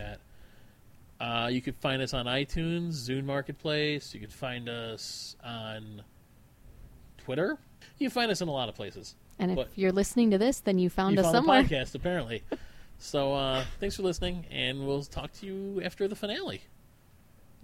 that. 1.19 1.23
Uh, 1.23 1.47
you 1.49 1.61
could 1.61 1.75
find 1.75 2.01
us 2.01 2.15
on 2.15 2.25
iTunes, 2.25 2.93
Zune 3.07 3.25
Marketplace. 3.25 4.11
You 4.15 4.19
could 4.19 4.33
find 4.33 4.67
us 4.67 5.35
on 5.43 6.01
Twitter. 7.26 7.57
You 7.97 8.09
find 8.09 8.32
us 8.32 8.41
in 8.41 8.47
a 8.47 8.51
lot 8.51 8.69
of 8.69 8.76
places. 8.76 9.15
and 9.39 9.51
if 9.51 9.55
but- 9.57 9.69
you're 9.76 9.91
listening 9.91 10.32
to 10.32 10.38
this, 10.38 10.59
then 10.59 10.78
you 10.80 10.89
found 10.89 11.15
you 11.15 11.19
us 11.21 11.26
found 11.26 11.36
somewhere. 11.38 11.63
the 11.63 11.69
podcast, 11.69 11.95
apparently. 11.95 12.43
so 12.99 13.34
uh, 13.34 13.63
thanks 13.80 13.95
for 13.95 14.03
listening, 14.03 14.45
and 14.51 14.86
we'll 14.86 15.03
talk 15.03 15.32
to 15.34 15.45
you 15.45 15.82
after 15.84 16.07
the 16.07 16.15
finale. 16.15 16.61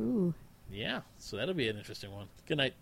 Ooh. 0.01 0.33
Yeah, 0.71 1.01
so 1.17 1.35
that'll 1.37 1.55
be 1.55 1.67
an 1.67 1.77
interesting 1.77 2.11
one. 2.11 2.27
Good 2.47 2.57
night. 2.57 2.73